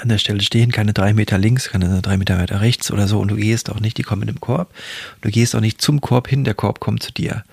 an 0.00 0.08
der 0.08 0.18
Stelle 0.18 0.40
stehen, 0.42 0.70
keine 0.70 0.92
drei 0.92 1.12
Meter 1.12 1.38
links, 1.38 1.68
keine 1.68 2.00
drei 2.02 2.16
Meter 2.16 2.38
weiter 2.38 2.60
rechts 2.60 2.90
oder 2.90 3.08
so. 3.08 3.18
Und 3.18 3.28
du 3.28 3.36
gehst 3.36 3.70
auch 3.70 3.80
nicht, 3.80 3.98
die 3.98 4.02
kommen 4.02 4.26
den 4.26 4.40
Korb. 4.40 4.72
Du 5.20 5.30
gehst 5.30 5.54
auch 5.54 5.60
nicht 5.60 5.80
zum 5.80 6.00
Korb 6.00 6.28
hin, 6.28 6.44
der 6.44 6.54
Korb 6.54 6.80
kommt 6.80 7.02
zu 7.02 7.12
dir. 7.12 7.44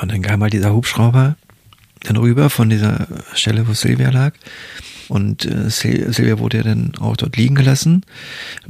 Und 0.00 0.12
dann 0.12 0.22
kam 0.22 0.42
halt 0.42 0.52
dieser 0.52 0.74
Hubschrauber 0.74 1.36
dann 2.04 2.16
rüber 2.16 2.50
von 2.50 2.68
dieser 2.68 3.08
Stelle, 3.34 3.66
wo 3.66 3.72
Silvia 3.72 4.10
lag. 4.10 4.34
Und 5.08 5.44
äh, 5.44 5.70
Silvia 5.70 6.38
wurde 6.38 6.58
ja 6.58 6.62
dann 6.62 6.92
auch 7.00 7.16
dort 7.16 7.36
liegen 7.36 7.54
gelassen. 7.54 8.04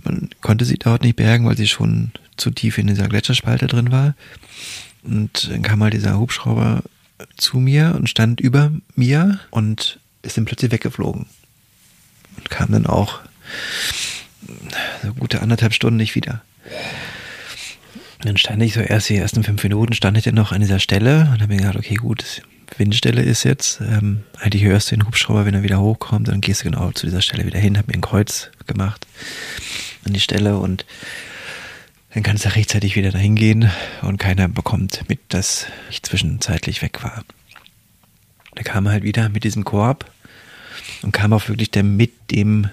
Man 0.03 0.31
konnte 0.41 0.64
sie 0.64 0.79
dort 0.79 1.03
nicht 1.03 1.16
bergen, 1.16 1.47
weil 1.47 1.57
sie 1.57 1.66
schon 1.66 2.12
zu 2.37 2.51
tief 2.51 2.79
in 2.79 2.87
dieser 2.87 3.09
Gletscherspalte 3.09 3.66
drin 3.66 3.93
war. 3.93 4.14
Und 5.03 5.51
dann 5.51 5.62
kam 5.62 5.83
halt 5.83 5.95
dieser 5.95 6.18
Hubschrauber 6.18 6.83
zu 7.37 7.59
mir 7.59 7.95
und 7.97 8.09
stand 8.09 8.41
über 8.41 8.72
mir 8.97 9.41
und 9.51 9.99
ist 10.22 10.37
dann 10.37 10.45
plötzlich 10.45 10.72
weggeflogen. 10.72 11.27
Und 12.37 12.51
kam 12.51 12.72
dann 12.72 12.87
auch 12.87 13.20
so 15.03 15.12
gute 15.14 15.43
anderthalb 15.43 15.75
Stunden 15.75 15.97
nicht 15.97 16.14
wieder 16.14 16.43
dann 18.25 18.37
stand 18.37 18.62
ich 18.62 18.75
so 18.75 18.81
erst 18.81 19.09
die 19.09 19.16
ersten 19.16 19.43
fünf 19.45 19.62
Minuten, 19.62 19.93
stand 19.93 20.16
ich 20.16 20.25
dann 20.25 20.35
noch 20.35 20.53
an 20.53 20.61
dieser 20.61 20.81
Stelle 20.81 21.29
und 21.33 21.43
habe 21.43 21.49
mir 21.49 21.59
gedacht, 21.59 21.77
okay, 21.77 21.97
gut, 21.97 22.43
Windstelle 22.77 23.22
ist 23.22 23.45
jetzt, 23.45 23.81
ähm, 23.81 24.22
eigentlich 24.39 24.64
hörst 24.64 24.91
du 24.91 24.97
den 24.97 25.07
Hubschrauber, 25.07 25.45
wenn 25.45 25.55
er 25.55 25.62
wieder 25.62 25.81
hochkommt, 25.81 26.29
dann 26.29 26.41
gehst 26.41 26.61
du 26.61 26.70
genau 26.70 26.91
zu 26.93 27.07
dieser 27.07 27.22
Stelle 27.22 27.47
wieder 27.47 27.59
hin, 27.59 27.77
habe 27.77 27.89
mir 27.89 27.95
ein 27.95 28.01
Kreuz 28.01 28.51
gemacht 28.66 29.07
an 30.05 30.12
die 30.12 30.20
Stelle 30.20 30.59
und 30.59 30.85
dann 32.12 32.22
kannst 32.22 32.45
du 32.45 32.55
rechtzeitig 32.55 32.97
wieder 32.97 33.11
dahin 33.11 33.35
gehen 33.35 33.70
und 34.03 34.18
keiner 34.18 34.49
bekommt 34.49 35.09
mit, 35.09 35.20
dass 35.29 35.66
ich 35.91 36.03
zwischenzeitlich 36.03 36.81
weg 36.81 37.03
war. 37.03 37.25
Da 38.55 38.62
kam 38.62 38.87
er 38.87 38.93
halt 38.93 39.03
wieder 39.03 39.29
mit 39.29 39.45
diesem 39.45 39.64
Korb 39.64 40.11
und 41.03 41.12
kam 41.12 41.33
auch 41.33 41.49
wirklich 41.49 41.70
dann 41.70 41.97
mit 41.97 42.31
dem 42.31 42.68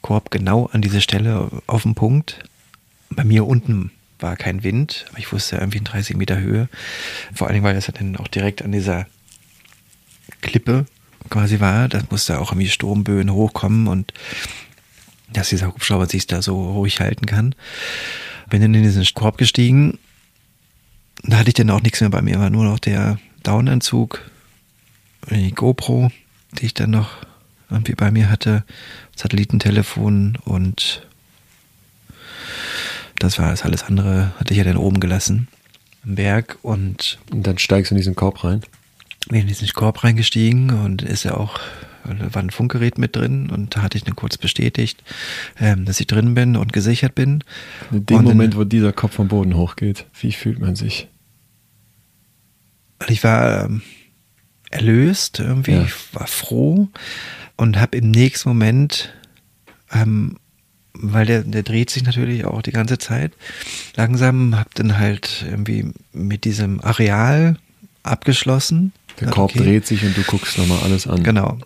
Korb 0.00 0.30
genau 0.30 0.66
an 0.66 0.80
diese 0.80 1.00
Stelle 1.00 1.50
auf 1.66 1.82
den 1.82 1.94
Punkt. 1.94 2.38
Bei 3.10 3.24
mir 3.24 3.46
unten 3.46 3.90
war 4.18 4.36
kein 4.36 4.62
Wind, 4.62 5.06
aber 5.10 5.18
ich 5.18 5.32
wusste 5.32 5.56
irgendwie 5.56 5.78
in 5.78 5.84
30 5.84 6.16
Meter 6.16 6.38
Höhe. 6.38 6.68
Vor 7.34 7.46
allen 7.46 7.54
Dingen, 7.54 7.64
weil 7.64 7.74
das 7.74 7.86
dann 7.86 8.16
auch 8.16 8.28
direkt 8.28 8.62
an 8.62 8.72
dieser 8.72 9.06
Klippe 10.40 10.86
quasi 11.30 11.60
war. 11.60 11.88
Das 11.88 12.10
musste 12.10 12.40
auch 12.40 12.52
irgendwie 12.52 12.68
Sturmböen 12.68 13.32
hochkommen 13.32 13.88
und 13.88 14.12
dass 15.32 15.48
dieser 15.48 15.68
Hubschrauber 15.68 16.06
sich 16.06 16.26
da 16.26 16.42
so 16.42 16.72
ruhig 16.72 17.00
halten 17.00 17.26
kann. 17.26 17.54
Bin 18.48 18.62
dann 18.62 18.74
in 18.74 18.82
diesen 18.82 19.04
Korb 19.14 19.38
gestiegen. 19.38 19.98
Da 21.22 21.38
hatte 21.38 21.48
ich 21.48 21.54
dann 21.54 21.70
auch 21.70 21.82
nichts 21.82 22.00
mehr 22.00 22.10
bei 22.10 22.22
mir, 22.22 22.38
war 22.38 22.50
nur 22.50 22.64
noch 22.64 22.78
der 22.78 23.18
Downanzug, 23.42 24.20
die 25.30 25.52
GoPro, 25.52 26.10
die 26.52 26.66
ich 26.66 26.74
dann 26.74 26.90
noch 26.90 27.24
irgendwie 27.70 27.94
bei 27.94 28.10
mir 28.10 28.30
hatte, 28.30 28.64
Satellitentelefon 29.16 30.38
und 30.44 31.06
das 33.18 33.38
war 33.38 33.52
es. 33.52 33.62
Alles 33.62 33.84
andere 33.84 34.32
hatte 34.38 34.52
ich 34.52 34.58
ja 34.58 34.64
dann 34.64 34.76
oben 34.76 35.00
gelassen. 35.00 35.48
Im 36.04 36.14
Berg 36.16 36.58
und. 36.62 37.18
Und 37.30 37.46
dann 37.46 37.58
steigst 37.58 37.90
du 37.90 37.94
in 37.94 37.98
diesen 37.98 38.14
Korb 38.14 38.44
rein? 38.44 38.60
Bin 39.28 39.40
in 39.42 39.46
diesen 39.46 39.68
Korb 39.68 40.04
reingestiegen 40.04 40.70
und 40.70 41.02
ist 41.02 41.24
ja 41.24 41.34
auch 41.36 41.58
Da 42.04 42.34
war 42.34 42.42
ein 42.42 42.50
Funkgerät 42.50 42.98
mit 42.98 43.16
drin 43.16 43.48
und 43.48 43.74
da 43.74 43.80
hatte 43.82 43.96
ich 43.96 44.04
dann 44.04 44.14
kurz 44.16 44.36
bestätigt, 44.36 45.02
ähm, 45.58 45.86
dass 45.86 45.98
ich 46.00 46.06
drin 46.06 46.34
bin 46.34 46.56
und 46.56 46.74
gesichert 46.74 47.14
bin. 47.14 47.42
In 47.90 48.04
dem 48.04 48.18
Und 48.18 48.24
Moment, 48.24 48.56
wo 48.56 48.64
dieser 48.64 48.92
Kopf 48.92 49.14
vom 49.14 49.28
Boden 49.28 49.56
hochgeht, 49.56 50.04
wie 50.20 50.32
fühlt 50.32 50.58
man 50.58 50.76
sich? 50.76 51.08
Und 53.00 53.10
ich 53.10 53.24
war 53.24 53.64
ähm, 53.64 53.80
erlöst 54.70 55.40
irgendwie, 55.40 55.72
Ja. 55.72 55.82
ich 55.84 55.94
war 56.14 56.26
froh 56.26 56.88
und 57.56 57.80
habe 57.80 57.96
im 57.96 58.10
nächsten 58.10 58.48
Moment, 58.50 59.12
ähm, 59.92 60.38
weil 60.94 61.26
der, 61.26 61.42
der 61.42 61.62
dreht 61.62 61.90
sich 61.90 62.04
natürlich 62.04 62.44
auch 62.44 62.62
die 62.62 62.72
ganze 62.72 62.98
Zeit, 62.98 63.32
langsam 63.96 64.56
habe 64.56 64.70
dann 64.74 64.98
halt 64.98 65.44
irgendwie 65.48 65.92
mit 66.12 66.44
diesem 66.44 66.80
Areal 66.80 67.56
abgeschlossen. 68.02 68.92
Der 69.20 69.28
Korb 69.28 69.50
okay. 69.50 69.64
dreht 69.64 69.86
sich 69.86 70.04
und 70.04 70.16
du 70.16 70.22
guckst 70.22 70.58
nochmal 70.58 70.80
alles 70.82 71.06
an. 71.06 71.22
Genau. 71.22 71.58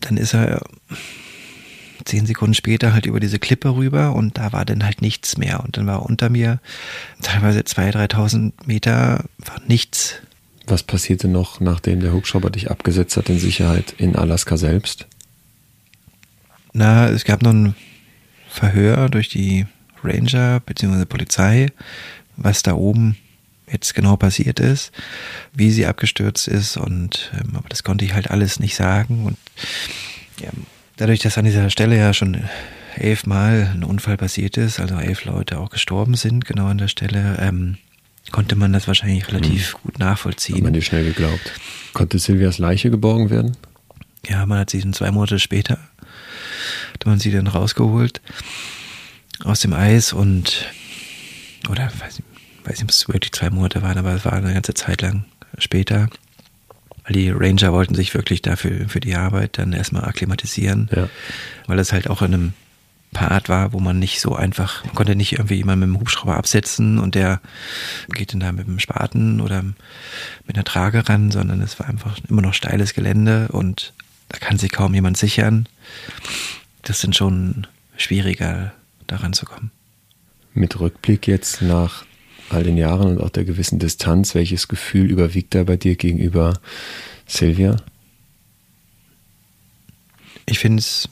Dann 0.00 0.16
ist 0.16 0.34
er 0.34 0.62
zehn 2.04 2.26
Sekunden 2.26 2.54
später 2.54 2.92
halt 2.92 3.06
über 3.06 3.20
diese 3.20 3.38
Klippe 3.38 3.74
rüber 3.74 4.14
und 4.14 4.38
da 4.38 4.52
war 4.52 4.64
dann 4.64 4.84
halt 4.84 5.02
nichts 5.02 5.36
mehr. 5.36 5.62
Und 5.62 5.76
dann 5.76 5.86
war 5.86 6.04
unter 6.04 6.30
mir 6.30 6.60
teilweise 7.22 7.60
2.000, 7.60 8.12
3.000 8.12 8.52
Meter 8.66 9.24
war 9.38 9.60
nichts. 9.66 10.16
Was 10.66 10.82
passierte 10.82 11.28
noch, 11.28 11.60
nachdem 11.60 12.00
der 12.00 12.12
Hubschrauber 12.12 12.50
dich 12.50 12.70
abgesetzt 12.70 13.16
hat 13.16 13.28
in 13.28 13.38
Sicherheit 13.38 13.94
in 13.98 14.16
Alaska 14.16 14.56
selbst? 14.56 15.06
Na, 16.72 17.08
es 17.08 17.24
gab 17.24 17.42
noch 17.42 17.52
ein 17.52 17.74
Verhör 18.50 19.08
durch 19.08 19.28
die 19.28 19.66
Ranger 20.02 20.60
bzw. 20.60 21.04
Polizei, 21.04 21.68
was 22.36 22.62
da 22.62 22.74
oben 22.74 23.16
jetzt 23.70 23.94
genau 23.94 24.16
passiert 24.16 24.58
ist, 24.58 24.90
wie 25.52 25.70
sie 25.70 25.86
abgestürzt 25.86 26.48
ist 26.48 26.76
und 26.76 27.30
ähm, 27.34 27.54
aber 27.54 27.68
das 27.68 27.84
konnte 27.84 28.04
ich 28.04 28.14
halt 28.14 28.30
alles 28.30 28.58
nicht 28.58 28.74
sagen 28.74 29.24
und 29.26 29.36
ja, 30.40 30.50
dadurch, 30.96 31.20
dass 31.20 31.38
an 31.38 31.44
dieser 31.44 31.70
Stelle 31.70 31.96
ja 31.96 32.12
schon 32.12 32.42
elfmal 32.96 33.70
ein 33.72 33.84
Unfall 33.84 34.16
passiert 34.16 34.56
ist, 34.56 34.80
also 34.80 34.96
elf 34.96 35.24
Leute 35.24 35.58
auch 35.60 35.70
gestorben 35.70 36.14
sind, 36.14 36.44
genau 36.44 36.66
an 36.66 36.78
der 36.78 36.88
Stelle, 36.88 37.38
ähm, 37.40 37.76
konnte 38.32 38.56
man 38.56 38.72
das 38.72 38.88
wahrscheinlich 38.88 39.28
relativ 39.28 39.74
gut 39.74 39.94
Hat 39.94 40.00
man 40.00 40.08
nachvollziehen. 40.08 40.72
dir 40.72 40.82
schnell 40.82 41.04
geglaubt. 41.04 41.52
Konnte 41.92 42.18
Silvias 42.18 42.58
Leiche 42.58 42.90
geborgen 42.90 43.30
werden? 43.30 43.56
Ja, 44.26 44.44
man 44.46 44.58
hat 44.58 44.70
sie 44.70 44.80
dann 44.80 44.92
zwei 44.92 45.10
Monate 45.10 45.38
später, 45.38 45.78
hat 46.94 47.06
man 47.06 47.18
sie 47.18 47.30
dann 47.32 47.46
rausgeholt 47.46 48.20
aus 49.44 49.60
dem 49.60 49.72
Eis 49.72 50.12
und, 50.12 50.66
oder 51.68 51.90
weiß, 52.00 52.18
nicht- 52.18 52.28
weiß 52.64 52.74
nicht, 52.76 52.82
ob 52.84 52.90
es 52.90 53.08
wirklich 53.08 53.32
zwei 53.32 53.50
Monate 53.50 53.82
waren, 53.82 53.98
aber 53.98 54.14
es 54.14 54.24
war 54.24 54.32
eine 54.34 54.52
ganze 54.54 54.74
Zeit 54.74 55.02
lang 55.02 55.24
später. 55.58 56.08
Weil 57.04 57.14
die 57.14 57.30
Ranger 57.30 57.72
wollten 57.72 57.94
sich 57.94 58.12
wirklich 58.14 58.42
dafür 58.42 58.88
für 58.88 59.00
die 59.00 59.16
Arbeit 59.16 59.56
dann 59.58 59.72
erstmal 59.72 60.04
akklimatisieren, 60.04 60.90
Ja. 60.94 61.08
weil 61.66 61.78
das 61.78 61.92
halt 61.92 62.08
auch 62.10 62.20
in 62.22 62.34
einem 62.34 62.52
Part 63.12 63.48
war, 63.48 63.72
wo 63.72 63.80
man 63.80 63.98
nicht 63.98 64.20
so 64.20 64.36
einfach, 64.36 64.84
man 64.84 64.94
konnte 64.94 65.16
nicht 65.16 65.32
irgendwie 65.32 65.56
jemanden 65.56 65.80
mit 65.90 65.96
dem 65.96 66.00
Hubschrauber 66.00 66.36
absetzen 66.36 66.98
und 66.98 67.14
der 67.16 67.40
geht 68.12 68.32
dann 68.34 68.40
da 68.40 68.52
mit 68.52 68.68
dem 68.68 68.78
Spaten 68.78 69.40
oder 69.40 69.62
mit 69.62 69.74
einer 70.54 70.62
Trage 70.64 71.08
ran, 71.08 71.30
sondern 71.32 71.60
es 71.62 71.80
war 71.80 71.88
einfach 71.88 72.18
immer 72.28 72.42
noch 72.42 72.54
steiles 72.54 72.94
Gelände 72.94 73.48
und 73.48 73.94
da 74.28 74.38
kann 74.38 74.58
sich 74.58 74.70
kaum 74.70 74.94
jemand 74.94 75.16
sichern. 75.16 75.66
Das 76.82 77.00
sind 77.00 77.16
schon 77.16 77.66
schwieriger, 77.96 78.72
daran 79.06 79.32
zu 79.32 79.44
kommen. 79.44 79.70
Mit 80.54 80.78
Rückblick 80.80 81.26
jetzt 81.26 81.62
nach 81.62 82.04
all 82.48 82.64
den 82.64 82.76
Jahren 82.76 83.08
und 83.08 83.20
auch 83.20 83.30
der 83.30 83.44
gewissen 83.44 83.78
Distanz, 83.78 84.34
welches 84.34 84.68
Gefühl 84.68 85.10
überwiegt 85.10 85.54
da 85.54 85.64
bei 85.64 85.76
dir 85.76 85.96
gegenüber 85.96 86.54
Silvia? 87.26 87.76
Ich 90.46 90.58
finde 90.58 90.80
es 90.80 91.08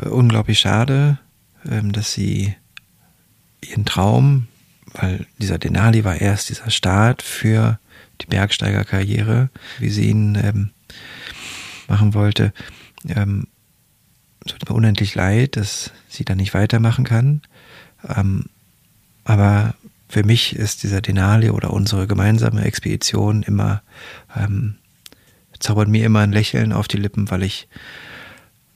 äh, 0.00 0.08
unglaublich 0.08 0.60
schade, 0.60 1.18
ähm, 1.68 1.92
dass 1.92 2.12
sie 2.12 2.54
ihren 3.60 3.84
Traum, 3.84 4.46
weil 4.92 5.26
dieser 5.38 5.58
Denali 5.58 6.04
war 6.04 6.20
erst 6.20 6.48
dieser 6.48 6.70
Start 6.70 7.22
für 7.22 7.80
die 8.20 8.26
Bergsteigerkarriere, 8.26 9.50
wie 9.78 9.90
sie 9.90 10.08
ihn 10.08 10.36
ähm, 10.36 10.70
machen 11.88 12.14
wollte. 12.14 12.52
Ähm, 13.08 13.48
tut 14.46 14.68
mir 14.68 14.74
unendlich 14.74 15.14
leid, 15.14 15.56
dass 15.56 15.90
sie 16.08 16.24
da 16.24 16.34
nicht 16.34 16.54
weitermachen 16.54 17.04
kann. 17.04 17.42
Ähm, 18.08 18.46
aber 19.24 19.74
für 20.08 20.24
mich 20.24 20.54
ist 20.54 20.82
dieser 20.82 21.00
Denali 21.00 21.50
oder 21.50 21.72
unsere 21.72 22.06
gemeinsame 22.06 22.64
Expedition 22.64 23.42
immer 23.42 23.82
ähm, 24.36 24.76
zaubert 25.58 25.88
mir 25.88 26.04
immer 26.04 26.20
ein 26.20 26.32
Lächeln 26.32 26.72
auf 26.72 26.88
die 26.88 26.98
Lippen, 26.98 27.30
weil 27.30 27.42
ich 27.42 27.68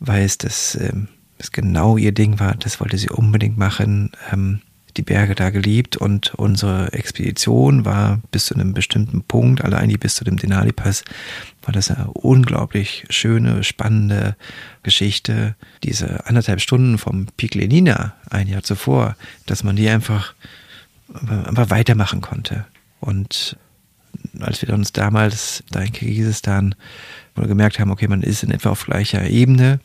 weiß, 0.01 0.39
dass 0.39 0.75
ähm, 0.75 1.09
es 1.39 1.53
genau 1.53 1.97
ihr 1.97 2.13
Ding 2.13 2.41
war. 2.41 2.55
Das 2.55 2.81
wollte 2.81 2.99
sie 2.99 3.11
unbedingt 3.11 3.59
machen. 3.59 4.13
Ähm, 4.33 4.61
die 4.97 5.03
Berge 5.03 5.35
da 5.35 5.51
geliebt 5.51 5.97
und 5.97 6.35
unsere 6.35 6.93
Expedition 6.93 7.85
war 7.85 8.21
bis 8.31 8.47
zu 8.47 8.55
einem 8.55 8.75
bestimmten 8.75 9.23
Punkt, 9.23 9.63
allein 9.65 9.91
bis 9.99 10.17
zu 10.17 10.25
dem 10.25 10.37
Denali-Pass, 10.37 11.05
war 11.63 11.73
das 11.73 11.91
eine 11.91 12.11
unglaublich 12.13 13.05
schöne, 13.11 13.65
spannende 13.65 14.37
Geschichte. 14.83 15.55
Diese 15.83 16.27
anderthalb 16.27 16.61
Stunden 16.61 16.99
vom 16.99 17.27
Pik 17.37 17.55
Lenina 17.55 18.15
ein 18.31 18.47
Jahr 18.47 18.63
zuvor, 18.63 19.17
dass 19.47 19.65
man 19.65 19.77
die 19.77 19.89
einfach, 19.89 20.35
einfach 21.23 21.71
weitermachen 21.71 22.21
konnte. 22.21 22.65
Und 23.01 23.57
als 24.41 24.63
wir 24.63 24.73
uns 24.75 24.93
damals 24.93 25.65
da 25.71 25.81
in 25.81 25.93
Kirgisistan 25.93 26.75
gemerkt 27.35 27.79
haben, 27.79 27.91
okay, 27.91 28.09
man 28.09 28.23
ist 28.23 28.43
in 28.43 28.51
etwa 28.51 28.71
auf 28.71 28.85
gleicher 28.85 29.29
Ebene, 29.29 29.81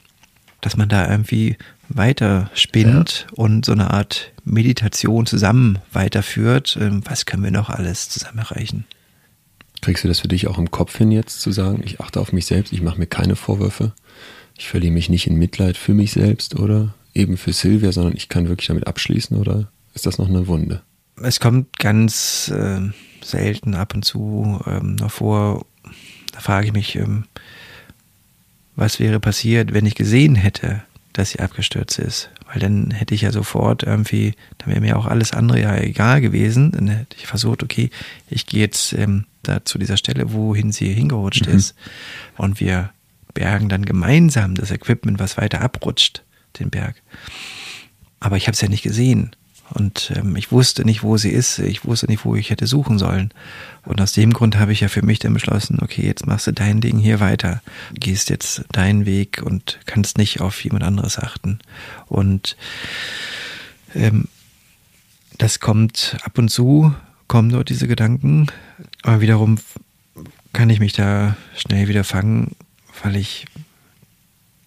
dass 0.61 0.77
man 0.77 0.89
da 0.89 1.09
irgendwie 1.09 1.57
weiter 1.89 2.49
spinnt 2.53 3.27
und 3.33 3.65
so 3.65 3.71
eine 3.71 3.91
Art 3.91 4.31
Meditation 4.43 5.25
zusammen 5.25 5.79
weiterführt. 5.91 6.77
Ähm, 6.79 7.01
Was 7.05 7.25
können 7.25 7.43
wir 7.43 7.51
noch 7.51 7.69
alles 7.69 8.09
zusammen 8.09 8.39
erreichen? 8.39 8.85
Kriegst 9.81 10.03
du 10.03 10.07
das 10.07 10.19
für 10.19 10.27
dich 10.27 10.47
auch 10.47 10.57
im 10.57 10.71
Kopf 10.71 10.97
hin 10.97 11.11
jetzt 11.11 11.41
zu 11.41 11.51
sagen, 11.51 11.81
ich 11.85 11.99
achte 11.99 12.19
auf 12.19 12.33
mich 12.33 12.45
selbst, 12.45 12.73
ich 12.73 12.81
mache 12.81 12.97
mir 12.97 13.07
keine 13.07 13.35
Vorwürfe, 13.35 13.93
ich 14.57 14.67
verliere 14.67 14.93
mich 14.93 15.09
nicht 15.09 15.27
in 15.27 15.35
Mitleid 15.35 15.77
für 15.77 15.93
mich 15.93 16.11
selbst 16.11 16.55
oder 16.55 16.93
eben 17.13 17.37
für 17.37 17.53
Silvia, 17.53 17.91
sondern 17.91 18.15
ich 18.15 18.29
kann 18.29 18.47
wirklich 18.47 18.67
damit 18.67 18.87
abschließen 18.87 19.37
oder 19.37 19.69
ist 19.93 20.05
das 20.05 20.17
noch 20.17 20.27
eine 20.27 20.47
Wunde? 20.47 20.81
Es 21.21 21.39
kommt 21.39 21.77
ganz 21.79 22.51
ähm, 22.55 22.93
selten 23.23 23.75
ab 23.75 23.93
und 23.93 24.03
zu 24.03 24.59
ähm, 24.65 24.95
noch 24.95 25.11
vor, 25.11 25.65
da 26.33 26.39
frage 26.39 26.67
ich 26.67 26.73
mich, 26.73 26.95
ähm, 26.95 27.25
was 28.75 28.99
wäre 28.99 29.19
passiert, 29.19 29.73
wenn 29.73 29.85
ich 29.85 29.95
gesehen 29.95 30.35
hätte, 30.35 30.83
dass 31.15 31.29
sie 31.29 31.39
abgestürzt 31.39 31.97
ist. 31.97 32.29
Weil 32.51 32.59
dann 32.59 32.91
hätte 32.91 33.15
ich 33.15 33.21
ja 33.21 33.31
sofort 33.31 33.83
irgendwie, 33.83 34.33
dann 34.57 34.69
wäre 34.69 34.81
mir 34.81 34.97
auch 34.97 35.05
alles 35.05 35.31
andere 35.31 35.61
ja 35.61 35.77
egal 35.77 36.19
gewesen. 36.21 36.71
Dann 36.71 36.87
hätte 36.89 37.15
ich 37.17 37.25
versucht, 37.25 37.63
okay, 37.63 37.89
ich 38.29 38.45
gehe 38.45 38.59
jetzt 38.59 38.93
ähm, 38.93 39.25
da 39.41 39.63
zu 39.63 39.77
dieser 39.77 39.97
Stelle, 39.97 40.33
wohin 40.33 40.71
sie 40.71 40.93
hingerutscht 40.93 41.47
ist. 41.47 41.75
Und 42.37 42.59
wir 42.59 42.91
bergen 43.33 43.69
dann 43.69 43.85
gemeinsam 43.85 44.55
das 44.55 44.71
Equipment, 44.71 45.19
was 45.19 45.37
weiter 45.37 45.61
abrutscht, 45.61 46.23
den 46.59 46.69
Berg. 46.69 47.01
Aber 48.19 48.35
ich 48.37 48.47
habe 48.47 48.53
es 48.53 48.61
ja 48.61 48.67
nicht 48.67 48.83
gesehen. 48.83 49.35
Und 49.71 50.13
ähm, 50.15 50.35
ich 50.35 50.51
wusste 50.51 50.85
nicht, 50.85 51.03
wo 51.03 51.17
sie 51.17 51.31
ist. 51.31 51.59
Ich 51.59 51.85
wusste 51.85 52.05
nicht, 52.07 52.23
wo 52.23 52.35
ich 52.35 52.49
hätte 52.49 52.67
suchen 52.67 52.99
sollen. 52.99 53.31
Und 53.83 53.99
aus 53.99 54.13
dem 54.13 54.31
Grund 54.31 54.57
habe 54.57 54.71
ich 54.71 54.81
ja 54.81 54.87
für 54.87 55.03
mich 55.03 55.19
dann 55.19 55.33
beschlossen, 55.33 55.79
okay, 55.81 56.05
jetzt 56.05 56.27
machst 56.27 56.47
du 56.47 56.53
dein 56.53 56.81
Ding 56.81 56.97
hier 56.99 57.19
weiter. 57.19 57.61
Gehst 57.93 58.29
jetzt 58.29 58.63
deinen 58.71 59.05
Weg 59.05 59.41
und 59.43 59.79
kannst 59.85 60.17
nicht 60.17 60.39
auf 60.39 60.63
jemand 60.63 60.83
anderes 60.83 61.17
achten. 61.17 61.59
Und 62.07 62.55
ähm, 63.95 64.27
das 65.37 65.59
kommt 65.59 66.17
ab 66.23 66.37
und 66.37 66.49
zu, 66.49 66.93
kommen 67.27 67.49
dort 67.49 67.69
diese 67.69 67.87
Gedanken. 67.87 68.47
Aber 69.01 69.21
wiederum 69.21 69.57
kann 70.53 70.69
ich 70.69 70.79
mich 70.79 70.93
da 70.93 71.35
schnell 71.55 71.87
wieder 71.87 72.03
fangen, 72.03 72.55
weil 73.03 73.15
ich 73.15 73.45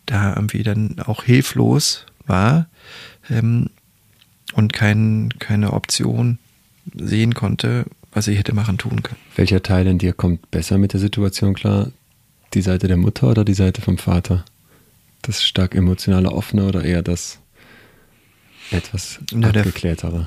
da 0.07 0.34
irgendwie 0.34 0.62
dann 0.62 0.98
auch 1.01 1.23
hilflos 1.23 2.06
war. 2.27 2.66
Ähm, 3.31 3.70
und 4.55 4.73
kein, 4.73 5.31
keine 5.39 5.73
Option 5.73 6.39
sehen 6.95 7.35
konnte, 7.35 7.85
was 8.12 8.29
ich 8.29 8.39
hätte 8.39 8.55
machen 8.55 8.79
tun 8.79 9.03
können. 9.03 9.20
Welcher 9.37 9.62
Teil 9.62 9.87
in 9.87 9.99
dir 9.99 10.12
kommt 10.12 10.51
besser 10.51 10.79
mit 10.79 10.93
der 10.93 11.01
Situation 11.01 11.55
klar? 11.55 11.91
Die 12.55 12.62
Seite 12.62 12.89
der 12.89 12.97
Mutter 12.97 13.29
oder 13.29 13.45
die 13.45 13.55
Seite 13.55 13.83
vom 13.83 13.99
Vater? 13.99 14.45
Das 15.23 15.45
stark 15.45 15.75
emotionale 15.75 16.31
offene 16.33 16.65
oder 16.66 16.83
eher 16.85 17.03
das 17.03 17.39
etwas 18.70 19.19
Na, 19.33 19.53
der- 19.53 19.62
abgeklärtere? 19.62 20.27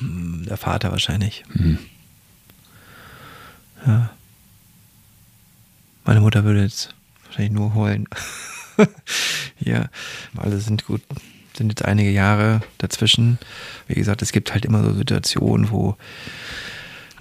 Der 0.00 0.56
Vater 0.56 0.90
wahrscheinlich. 0.90 1.44
Mhm. 1.54 1.78
Ja. 3.86 4.10
Meine 6.04 6.20
Mutter 6.20 6.44
würde 6.44 6.62
jetzt 6.62 6.94
wahrscheinlich 7.24 7.52
nur 7.52 7.74
heulen. 7.74 8.06
ja, 9.60 9.88
alle 10.36 10.58
sind 10.58 10.84
gut, 10.86 11.02
sind 11.56 11.68
jetzt 11.68 11.84
einige 11.84 12.10
Jahre 12.10 12.62
dazwischen. 12.78 13.38
Wie 13.86 13.94
gesagt, 13.94 14.22
es 14.22 14.32
gibt 14.32 14.52
halt 14.52 14.64
immer 14.64 14.82
so 14.82 14.92
Situationen, 14.92 15.70
wo, 15.70 15.96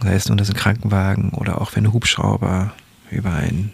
sei 0.01 0.13
es 0.13 0.27
nun, 0.27 0.37
dass 0.37 0.49
ein 0.49 0.55
Krankenwagen 0.55 1.29
oder 1.31 1.61
auch 1.61 1.75
wenn 1.75 1.85
ein 1.85 1.93
Hubschrauber 1.93 2.73
über 3.09 3.33
einen 3.33 3.71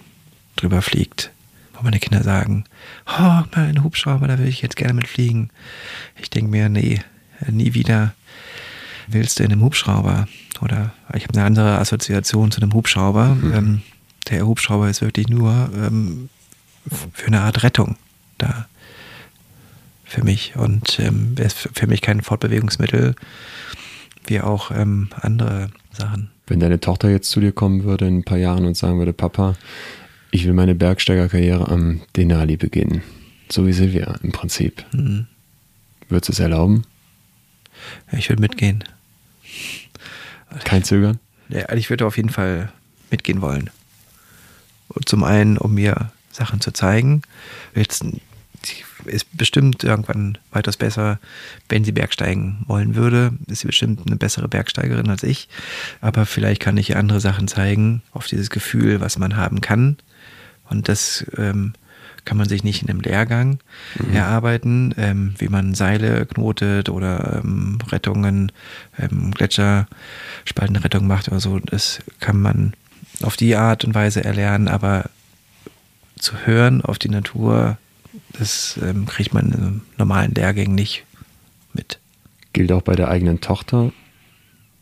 drüber 0.55 0.81
fliegt, 0.81 1.31
wo 1.73 1.84
meine 1.84 1.99
Kinder 1.99 2.23
sagen, 2.23 2.65
oh, 3.07 3.41
mein 3.55 3.84
Hubschrauber, 3.84 4.27
da 4.27 4.39
will 4.39 4.47
ich 4.47 4.61
jetzt 4.61 4.75
gerne 4.75 4.93
mitfliegen. 4.93 5.51
Ich 6.19 6.29
denke 6.29 6.49
mir, 6.49 6.69
nee, 6.69 7.01
nie 7.49 7.73
wieder 7.73 8.13
willst 9.07 9.39
du 9.39 9.43
in 9.43 9.51
einem 9.51 9.61
Hubschrauber. 9.61 10.27
Oder 10.61 10.91
ich 11.13 11.23
habe 11.23 11.35
eine 11.35 11.45
andere 11.45 11.77
Assoziation 11.77 12.51
zu 12.51 12.61
einem 12.61 12.73
Hubschrauber. 12.73 13.35
Mhm. 13.35 13.53
Ähm, 13.53 13.81
der 14.29 14.45
Hubschrauber 14.45 14.89
ist 14.89 15.01
wirklich 15.01 15.29
nur 15.29 15.69
ähm, 15.75 16.29
für 17.13 17.27
eine 17.27 17.41
Art 17.41 17.63
Rettung 17.63 17.95
da 18.38 18.67
für 20.07 20.23
mich. 20.23 20.55
Und 20.55 20.99
ähm, 20.99 21.35
er 21.38 21.45
ist 21.45 21.69
für 21.73 21.88
mich 21.88 22.01
kein 22.01 22.21
Fortbewegungsmittel, 22.21 23.15
wie 24.25 24.41
auch 24.41 24.71
ähm, 24.71 25.09
andere 25.19 25.69
Sachen. 25.91 26.31
Wenn 26.47 26.59
deine 26.59 26.79
Tochter 26.79 27.09
jetzt 27.09 27.29
zu 27.29 27.39
dir 27.39 27.51
kommen 27.51 27.84
würde 27.84 28.07
in 28.07 28.19
ein 28.19 28.23
paar 28.23 28.38
Jahren 28.38 28.65
und 28.65 28.77
sagen 28.77 28.97
würde, 28.99 29.13
Papa, 29.13 29.55
ich 30.31 30.45
will 30.45 30.53
meine 30.53 30.75
Bergsteigerkarriere 30.75 31.67
am 31.67 32.01
Denali 32.15 32.57
beginnen. 32.57 33.03
So 33.49 33.67
wie 33.67 33.73
Silvia 33.73 34.15
im 34.23 34.31
Prinzip. 34.31 34.85
Mhm. 34.93 35.27
Würdest 36.09 36.29
du 36.29 36.34
es 36.34 36.39
erlauben? 36.39 36.85
Ich 38.11 38.29
würde 38.29 38.41
mitgehen. 38.41 38.84
Kein 40.63 40.84
Zögern? 40.84 41.19
Ja, 41.49 41.63
also 41.63 41.77
ich 41.77 41.89
würde 41.89 42.05
auf 42.05 42.17
jeden 42.17 42.29
Fall 42.29 42.71
mitgehen 43.11 43.41
wollen. 43.41 43.69
Zum 45.05 45.23
einen, 45.23 45.57
um 45.57 45.73
mir 45.73 46.11
Sachen 46.31 46.61
zu 46.61 46.71
zeigen. 46.71 47.23
Jetzt 47.75 48.05
ist 49.07 49.38
bestimmt 49.38 49.84
irgendwann 49.84 50.38
weitaus 50.51 50.77
besser, 50.77 51.19
wenn 51.69 51.84
sie 51.84 51.91
Bergsteigen 51.91 52.63
wollen 52.67 52.95
würde. 52.95 53.34
Ist 53.47 53.61
sie 53.61 53.67
bestimmt 53.67 54.05
eine 54.05 54.15
bessere 54.15 54.47
Bergsteigerin 54.47 55.09
als 55.09 55.23
ich. 55.23 55.49
Aber 56.01 56.25
vielleicht 56.25 56.61
kann 56.61 56.77
ich 56.77 56.91
ihr 56.91 56.99
andere 56.99 57.19
Sachen 57.19 57.47
zeigen, 57.47 58.01
auf 58.11 58.27
dieses 58.27 58.49
Gefühl, 58.49 59.01
was 59.01 59.17
man 59.17 59.35
haben 59.35 59.61
kann. 59.61 59.97
Und 60.69 60.89
das 60.89 61.25
ähm, 61.38 61.73
kann 62.25 62.38
man 62.38 62.49
sich 62.49 62.63
nicht 62.63 62.81
in 62.84 62.89
einem 62.89 62.99
Lehrgang 62.99 63.59
mhm. 63.97 64.13
erarbeiten, 64.13 64.93
ähm, 64.97 65.34
wie 65.38 65.47
man 65.47 65.73
Seile 65.75 66.25
knotet 66.25 66.89
oder 66.89 67.41
ähm, 67.43 67.79
Rettungen, 67.89 68.51
ähm, 68.99 69.31
Gletscherspaltenrettung 69.31 71.07
macht 71.07 71.29
oder 71.29 71.39
so. 71.39 71.59
Das 71.59 71.99
kann 72.19 72.41
man 72.41 72.73
auf 73.23 73.38
die 73.38 73.55
Art 73.55 73.85
und 73.85 73.95
Weise 73.95 74.23
erlernen, 74.23 74.67
aber 74.67 75.09
zu 76.19 76.45
hören 76.45 76.81
auf 76.81 76.99
die 76.99 77.09
Natur, 77.09 77.77
das 78.34 78.80
ähm, 78.82 79.06
kriegt 79.06 79.34
man 79.34 79.52
in 79.52 79.82
normalen 79.98 80.34
Lehrgängen 80.34 80.76
nicht 80.76 81.06
mit. 81.74 81.99
Gilt 82.54 82.72
auch 82.72 82.82
bei 82.82 82.95
der 82.95 83.10
eigenen 83.10 83.41
Tochter, 83.41 83.91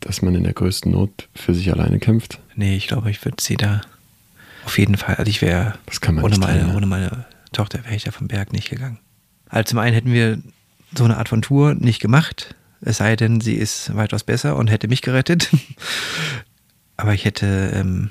dass 0.00 0.22
man 0.22 0.34
in 0.34 0.44
der 0.44 0.52
größten 0.52 0.92
Not 0.92 1.28
für 1.34 1.54
sich 1.54 1.70
alleine 1.72 1.98
kämpft? 1.98 2.40
Nee, 2.54 2.76
ich 2.76 2.88
glaube, 2.88 3.10
ich 3.10 3.24
würde 3.24 3.42
sie 3.42 3.56
da 3.56 3.80
auf 4.64 4.78
jeden 4.78 4.96
Fall, 4.96 5.14
also 5.16 5.28
ich 5.28 5.42
wäre 5.42 5.78
ohne, 6.22 6.38
meine, 6.38 6.74
ohne 6.74 6.86
meine 6.86 7.26
Tochter 7.52 7.84
wäre 7.84 7.94
ich 7.94 8.04
da 8.04 8.10
vom 8.10 8.28
Berg 8.28 8.52
nicht 8.52 8.68
gegangen. 8.68 8.98
Also 9.48 9.70
zum 9.70 9.78
einen 9.78 9.94
hätten 9.94 10.12
wir 10.12 10.38
so 10.96 11.04
eine 11.04 11.18
Art 11.18 11.28
von 11.28 11.42
Tour 11.42 11.74
nicht 11.74 12.00
gemacht, 12.00 12.56
es 12.80 12.98
sei 12.98 13.16
denn, 13.16 13.40
sie 13.40 13.54
ist 13.54 13.94
weitaus 13.94 14.24
besser 14.24 14.56
und 14.56 14.68
hätte 14.68 14.88
mich 14.88 15.02
gerettet. 15.02 15.50
Aber 16.96 17.14
ich 17.14 17.24
hätte, 17.24 17.72
ähm, 17.74 18.10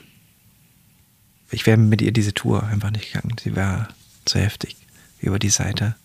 ich 1.52 1.66
wäre 1.66 1.78
mit 1.78 2.02
ihr 2.02 2.12
diese 2.12 2.34
Tour 2.34 2.64
einfach 2.64 2.92
nicht 2.92 3.12
gegangen. 3.12 3.36
Sie 3.42 3.56
war 3.56 3.90
zu 4.26 4.40
heftig 4.40 4.76
über 5.20 5.40
die 5.40 5.50
Seite. 5.50 5.96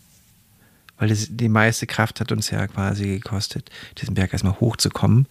Weil 0.99 1.09
das, 1.09 1.29
die 1.31 1.49
meiste 1.49 1.87
Kraft 1.87 2.21
hat 2.21 2.31
uns 2.31 2.51
ja 2.51 2.67
quasi 2.67 3.19
gekostet, 3.19 3.71
diesen 3.99 4.15
Berg 4.15 4.33
erstmal 4.33 4.61
hochzukommen 4.61 5.27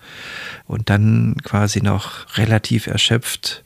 und 0.65 0.89
dann 0.89 1.35
quasi 1.43 1.81
noch 1.81 2.37
relativ 2.37 2.87
erschöpft. 2.87 3.63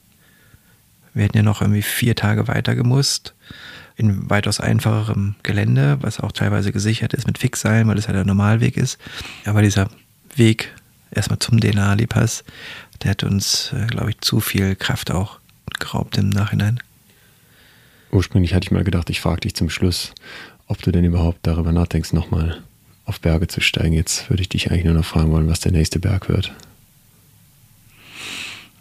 Wir 1.13 1.23
hätten 1.23 1.37
ja 1.37 1.43
noch 1.43 1.61
irgendwie 1.61 1.81
vier 1.81 2.15
Tage 2.15 2.47
weiter 2.47 2.75
gemusst 2.75 3.33
in 3.95 4.29
weitaus 4.29 4.59
einfacherem 4.59 5.35
Gelände, 5.43 5.97
was 6.01 6.19
auch 6.19 6.31
teilweise 6.31 6.71
gesichert 6.71 7.13
ist 7.13 7.27
mit 7.27 7.37
Fixseilen, 7.37 7.87
weil 7.87 7.97
es 7.97 8.07
ja 8.07 8.13
der 8.13 8.25
Normalweg 8.25 8.75
ist. 8.75 8.97
Aber 9.45 9.61
dieser 9.61 9.87
Weg 10.35 10.73
erstmal 11.11 11.39
zum 11.39 11.59
Denali-Pass, 11.59 12.43
der 13.03 13.11
hat 13.11 13.23
uns, 13.23 13.71
äh, 13.73 13.85
glaube 13.87 14.09
ich, 14.09 14.21
zu 14.21 14.39
viel 14.39 14.75
Kraft 14.75 15.11
auch 15.11 15.39
geraubt 15.79 16.17
im 16.17 16.29
Nachhinein. 16.29 16.79
Ursprünglich 18.13 18.53
hatte 18.53 18.65
ich 18.65 18.71
mal 18.71 18.83
gedacht, 18.83 19.09
ich 19.09 19.21
frage 19.21 19.41
dich 19.41 19.55
zum 19.55 19.71
Schluss, 19.71 20.13
ob 20.67 20.81
du 20.83 20.91
denn 20.91 21.03
überhaupt 21.03 21.39
darüber 21.43 21.71
nachdenkst, 21.71 22.13
nochmal 22.13 22.61
auf 23.05 23.19
Berge 23.19 23.47
zu 23.47 23.59
steigen. 23.59 23.93
Jetzt 23.93 24.29
würde 24.29 24.41
ich 24.41 24.49
dich 24.49 24.69
eigentlich 24.69 24.85
nur 24.85 24.93
noch 24.93 25.05
fragen 25.05 25.31
wollen, 25.31 25.47
was 25.47 25.61
der 25.61 25.71
nächste 25.71 25.99
Berg 25.99 26.29
wird. 26.29 26.53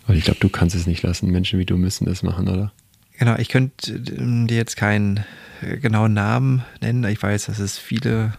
Weil 0.07 0.19
ich 0.19 0.25
glaube, 0.25 0.41
du 0.41 0.51
kannst 0.51 0.77
es 0.77 0.87
nicht 0.87 1.03
lassen. 1.03 1.31
Menschen 1.31 1.59
wie 1.59 1.65
du 1.65 1.79
müssen 1.79 2.05
das 2.05 2.23
machen, 2.23 2.47
oder? 2.49 2.73
Genau, 3.19 3.37
ich 3.37 3.49
könnte 3.49 3.93
ähm, 3.93 4.49
dir 4.49 4.57
jetzt 4.57 4.77
keinen 4.77 5.25
äh, 5.63 5.79
genauen 5.79 6.13
Namen 6.13 6.63
nennen. 6.83 7.05
Ich 7.05 7.23
weiß, 7.23 7.47
dass 7.47 7.59
es 7.59 7.79
viele 7.79 8.35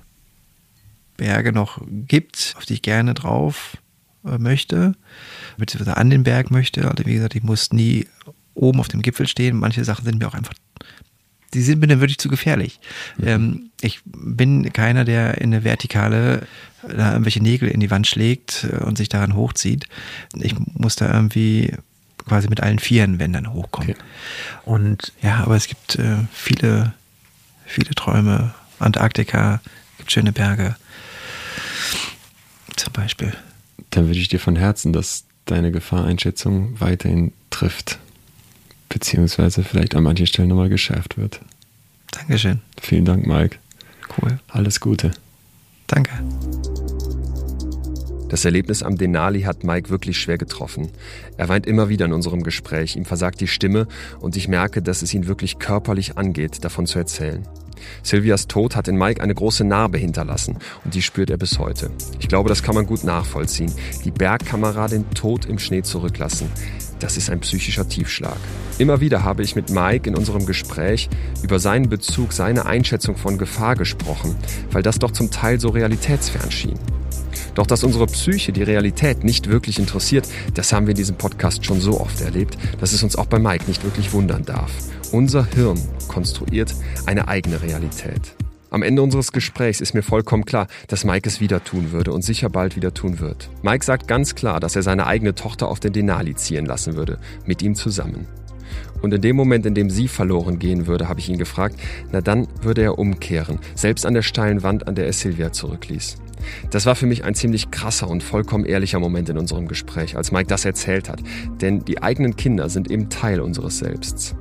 Berge 1.18 1.54
noch 1.54 1.82
gibt, 1.90 2.54
auf 2.58 2.66
die 2.66 2.76
ich 2.76 2.82
gerne 2.84 3.16
drauf 3.16 3.78
äh, 4.26 4.38
möchte, 4.38 4.94
beziehungsweise 5.58 5.98
an 5.98 6.10
den 6.10 6.24
Berg 6.24 6.52
möchte. 6.52 6.90
Also 6.90 7.06
wie 7.06 7.16
gesagt, 7.16 7.36
ich 7.36 7.44
muss 7.44 7.74
nie 7.74 8.08
oben 8.54 8.80
auf 8.80 8.88
dem 8.88 9.02
Gipfel 9.02 9.28
stehen. 9.28 9.58
Manche 9.58 9.84
Sachen 9.84 10.06
sind 10.06 10.20
mir 10.20 10.28
auch 10.28 10.34
einfach, 10.34 10.54
die 11.54 11.62
sind 11.62 11.80
mir 11.80 11.88
dann 11.88 12.00
wirklich 12.00 12.18
zu 12.18 12.30
gefährlich. 12.30 12.80
Mhm. 13.18 13.28
Ähm, 13.28 13.70
ich 13.82 14.02
bin 14.06 14.72
keiner, 14.74 15.06
der 15.06 15.40
in 15.40 15.54
eine 15.54 15.64
Vertikale 15.64 16.48
da 16.82 17.12
irgendwelche 17.12 17.42
Nägel 17.42 17.70
in 17.70 17.80
die 17.80 17.92
Wand 17.92 18.08
schlägt 18.08 18.66
äh, 18.66 18.84
und 18.84 18.98
sich 18.98 19.10
daran 19.10 19.36
hochzieht. 19.36 19.88
Ich 20.36 20.56
muss 20.74 20.96
da 20.96 21.14
irgendwie 21.14 21.74
quasi 22.26 22.48
mit 22.48 22.62
allen 22.62 22.80
Vieren, 22.80 23.20
wenn 23.20 23.34
dann 23.34 23.54
hochkommen. 23.54 23.92
Okay. 23.92 24.00
Und 24.66 25.14
ja, 25.22 25.38
aber 25.40 25.56
es 25.56 25.68
gibt 25.68 25.96
äh, 25.96 26.18
viele, 26.32 26.94
viele 27.66 27.92
Träume. 27.92 28.54
Antarktika, 28.80 29.62
gibt 29.98 30.12
schöne 30.12 30.32
Berge. 30.32 30.76
Zum 32.76 32.92
Beispiel. 32.94 33.34
Dann 33.92 34.08
wünsche 34.08 34.20
ich 34.20 34.30
dir 34.30 34.40
von 34.40 34.56
Herzen, 34.56 34.94
dass 34.94 35.26
deine 35.46 35.72
Gefahreinschätzung 35.72 36.80
weiterhin 36.80 37.34
trifft. 37.50 38.00
Beziehungsweise 38.94 39.64
vielleicht 39.64 39.96
an 39.96 40.04
manchen 40.04 40.28
Stellen 40.28 40.50
nochmal 40.50 40.70
geschärft 40.70 41.18
wird. 41.18 41.42
Dankeschön. 42.12 42.62
Vielen 42.80 43.06
Dank, 43.06 43.26
Mike. 43.26 43.58
Cool. 44.16 44.38
Alles 44.48 44.80
Gute. 44.80 45.10
Danke. 45.88 46.12
Das 48.30 48.46
Erlebnis 48.46 48.84
am 48.84 48.96
Denali 48.96 49.42
hat 49.42 49.64
Mike 49.64 49.90
wirklich 49.90 50.20
schwer 50.20 50.38
getroffen. 50.38 50.90
Er 51.38 51.50
weint 51.50 51.66
immer 51.66 51.90
wieder 51.90 52.06
in 52.06 52.14
unserem 52.14 52.44
Gespräch, 52.44 52.96
ihm 52.96 53.06
versagt 53.06 53.42
die 53.42 53.48
Stimme 53.48 53.88
und 54.20 54.36
ich 54.36 54.48
merke, 54.48 54.84
dass 54.84 55.02
es 55.02 55.12
ihn 55.14 55.26
wirklich 55.26 55.58
körperlich 55.58 56.18
angeht, 56.20 56.64
davon 56.64 56.86
zu 56.86 57.00
erzählen. 57.00 57.48
Silvias 58.04 58.48
Tod 58.48 58.76
hat 58.76 58.88
in 58.88 58.96
Mike 58.96 59.22
eine 59.22 59.34
große 59.34 59.64
Narbe 59.64 59.98
hinterlassen 59.98 60.58
und 60.86 60.94
die 60.94 61.02
spürt 61.02 61.32
er 61.32 61.38
bis 61.38 61.58
heute. 61.58 61.90
Ich 62.20 62.28
glaube, 62.28 62.50
das 62.50 62.62
kann 62.62 62.76
man 62.76 62.86
gut 62.86 63.04
nachvollziehen. 63.04 63.74
Die 64.06 64.12
Bergkameradin 64.12 65.10
tot 65.16 65.46
im 65.46 65.58
Schnee 65.58 65.82
zurücklassen. 65.82 66.50
Das 67.04 67.18
ist 67.18 67.30
ein 67.30 67.42
psychischer 67.42 67.86
Tiefschlag. 67.86 68.38
Immer 68.78 69.02
wieder 69.02 69.24
habe 69.24 69.44
ich 69.44 69.58
mit 69.58 69.70
Mike 69.70 70.10
in 70.10 70.16
unserem 70.16 70.46
Gespräch 70.46 71.10
über 71.44 71.60
seinen 71.60 71.90
Bezug, 71.90 72.32
seine 72.32 72.66
Einschätzung 72.66 73.18
von 73.18 73.38
Gefahr 73.38 73.76
gesprochen, 73.76 74.38
weil 74.72 74.84
das 74.84 75.00
doch 75.00 75.12
zum 75.12 75.30
Teil 75.30 75.60
so 75.60 75.68
realitätsfern 75.68 76.50
schien. 76.50 76.80
Doch 77.56 77.68
dass 77.68 77.84
unsere 77.84 78.06
Psyche 78.06 78.54
die 78.54 78.64
Realität 78.64 79.26
nicht 79.26 79.50
wirklich 79.50 79.80
interessiert, 79.80 80.30
das 80.54 80.72
haben 80.72 80.88
wir 80.88 80.92
in 80.92 80.98
diesem 80.98 81.18
Podcast 81.18 81.66
schon 81.66 81.82
so 81.82 82.00
oft 82.00 82.22
erlebt, 82.22 82.58
dass 82.80 82.94
es 82.94 83.04
uns 83.04 83.18
auch 83.18 83.26
bei 83.26 83.38
Mike 83.38 83.66
nicht 83.68 83.84
wirklich 83.84 84.14
wundern 84.14 84.46
darf. 84.46 84.72
Unser 85.12 85.46
Hirn 85.46 85.82
konstruiert 86.08 86.74
eine 87.06 87.28
eigene 87.28 87.62
Realität. 87.62 88.34
Am 88.74 88.82
Ende 88.82 89.04
unseres 89.04 89.32
Gesprächs 89.32 89.82
ist 89.82 89.94
mir 89.94 90.02
vollkommen 90.02 90.46
klar, 90.46 90.66
dass 90.88 91.04
Mike 91.04 91.30
es 91.30 91.40
wieder 91.40 91.64
tun 91.64 91.92
würde 91.92 92.12
und 92.12 92.24
sicher 92.24 92.50
bald 92.50 92.76
wieder 92.76 92.92
tun 92.92 93.20
wird. 93.20 93.52
Mike 93.62 93.86
sagt 93.86 94.08
ganz 94.08 94.34
klar, 94.34 94.60
dass 94.60 94.76
er 94.76 94.82
seine 94.82 95.06
eigene 95.06 95.36
Tochter 95.36 95.68
auf 95.68 95.80
den 95.80 95.94
Denali 95.94 96.34
ziehen 96.34 96.66
lassen 96.66 96.96
würde, 96.96 97.20
mit 97.46 97.62
ihm 97.62 97.76
zusammen. 97.76 98.26
Und 99.04 99.14
in 99.14 99.22
dem 99.22 99.36
Moment, 99.36 99.68
in 99.68 99.76
dem 99.76 99.92
sie 99.92 100.08
verloren 100.08 100.58
gehen 100.58 100.88
würde, 100.88 101.08
habe 101.08 101.20
ich 101.20 101.30
ihn 101.30 101.38
gefragt, 101.38 101.80
na 102.12 102.22
dann 102.22 102.48
würde 102.64 102.82
er 102.82 102.98
umkehren, 102.98 103.60
selbst 103.76 104.08
an 104.08 104.16
der 104.16 104.24
steilen 104.24 104.64
Wand, 104.64 104.88
an 104.88 104.96
der 104.96 105.06
er 105.06 105.14
Silvia 105.14 105.52
zurückließ. 105.52 106.16
Das 106.72 106.88
war 106.88 106.96
für 106.96 107.06
mich 107.06 107.24
ein 107.24 107.36
ziemlich 107.36 107.70
krasser 107.70 108.10
und 108.10 108.24
vollkommen 108.24 108.66
ehrlicher 108.66 108.98
Moment 109.00 109.30
in 109.30 109.38
unserem 109.38 109.68
Gespräch, 109.68 110.18
als 110.18 110.32
Mike 110.32 110.48
das 110.48 110.66
erzählt 110.66 111.10
hat. 111.10 111.22
Denn 111.62 111.86
die 111.86 112.02
eigenen 112.02 112.38
Kinder 112.38 112.70
sind 112.70 112.90
eben 112.90 113.10
Teil 113.10 113.40
unseres 113.40 113.78
Selbsts. 113.78 114.34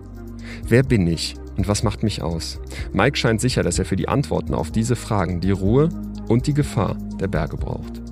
Wer 0.66 0.84
bin 0.84 1.06
ich 1.06 1.34
und 1.56 1.68
was 1.68 1.82
macht 1.82 2.02
mich 2.02 2.22
aus? 2.22 2.60
Mike 2.92 3.16
scheint 3.16 3.40
sicher, 3.40 3.62
dass 3.62 3.78
er 3.78 3.84
für 3.84 3.96
die 3.96 4.08
Antworten 4.08 4.54
auf 4.54 4.70
diese 4.70 4.96
Fragen 4.96 5.40
die 5.40 5.50
Ruhe 5.50 5.88
und 6.28 6.46
die 6.46 6.54
Gefahr 6.54 6.96
der 7.20 7.28
Berge 7.28 7.56
braucht. 7.56 8.02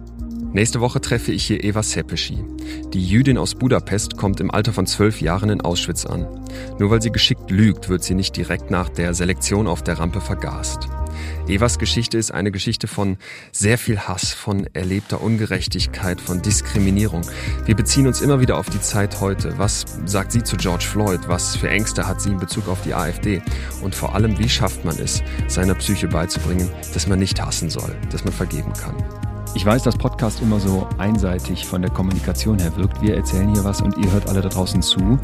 Nächste 0.53 0.81
Woche 0.81 1.01
treffe 1.01 1.31
ich 1.31 1.45
hier 1.45 1.63
Eva 1.63 1.81
Sepeschi. 1.81 2.45
Die 2.93 3.07
Jüdin 3.07 3.39
aus 3.39 3.55
Budapest 3.55 4.17
kommt 4.17 4.41
im 4.41 4.51
Alter 4.51 4.73
von 4.73 4.85
zwölf 4.85 5.21
Jahren 5.21 5.49
in 5.49 5.61
Auschwitz 5.61 6.05
an. 6.05 6.27
Nur 6.81 6.91
weil 6.91 7.01
sie 7.01 7.13
geschickt 7.13 7.53
lügt, 7.53 7.89
wird 7.89 8.03
sie 8.03 8.15
nicht 8.15 8.37
direkt 8.37 8.69
nach 8.69 8.89
der 8.89 9.15
Selektion 9.15 9.69
auf 9.69 9.85
der 9.85 10.01
Rampe 10.01 10.21
vergast. 10.21 10.89
Evas 11.51 11.81
Geschichte 11.81 12.17
ist 12.17 12.31
eine 12.31 12.53
Geschichte 12.53 12.87
von 12.87 13.19
sehr 13.51 13.77
viel 13.77 13.99
Hass, 13.99 14.33
von 14.33 14.69
erlebter 14.73 15.21
Ungerechtigkeit, 15.21 16.21
von 16.21 16.41
Diskriminierung. 16.43 17.23
Wir 17.65 17.75
beziehen 17.75 18.07
uns 18.07 18.21
immer 18.21 18.41
wieder 18.41 18.57
auf 18.57 18.71
die 18.71 18.81
Zeit 18.81 19.21
heute. 19.21 19.59
Was 19.59 19.85
sagt 20.07 20.31
sie 20.31 20.45
zu 20.45 20.57
George 20.57 20.85
Floyd? 20.85 21.23
Was 21.27 21.57
für 21.57 21.69
Ängste 21.69 22.07
hat 22.07 22.21
sie 22.21 22.31
in 22.31 22.39
Bezug 22.39 22.69
auf 22.69 22.83
die 22.83 22.95
AfD? 22.95 23.43
Und 23.83 23.97
vor 23.97 24.15
allem, 24.15 24.39
wie 24.39 24.49
schafft 24.49 24.85
man 24.85 24.97
es, 25.01 25.25
seiner 25.49 25.75
Psyche 25.75 26.07
beizubringen, 26.07 26.71
dass 26.95 27.09
man 27.09 27.19
nicht 27.19 27.43
hassen 27.43 27.69
soll, 27.69 27.97
dass 28.13 28.23
man 28.23 28.33
vergeben 28.33 28.73
kann? 28.73 28.95
Ich 29.53 29.67
weiß, 29.67 29.83
dass 29.83 29.97
Podcast 29.97 30.41
immer 30.41 30.61
so 30.61 30.87
einseitig 30.99 31.67
von 31.67 31.83
der 31.83 31.91
Kommunikation 31.91 32.61
her 32.61 32.75
wirkt. 32.77 33.03
Wir 33.03 33.17
erzählen 33.17 33.53
hier 33.53 33.65
was 33.65 33.83
und 33.83 33.99
ihr 33.99 34.11
hört 34.13 34.29
alle 34.29 34.43
da 34.43 34.49
draußen 34.49 34.81
zu. 34.81 35.19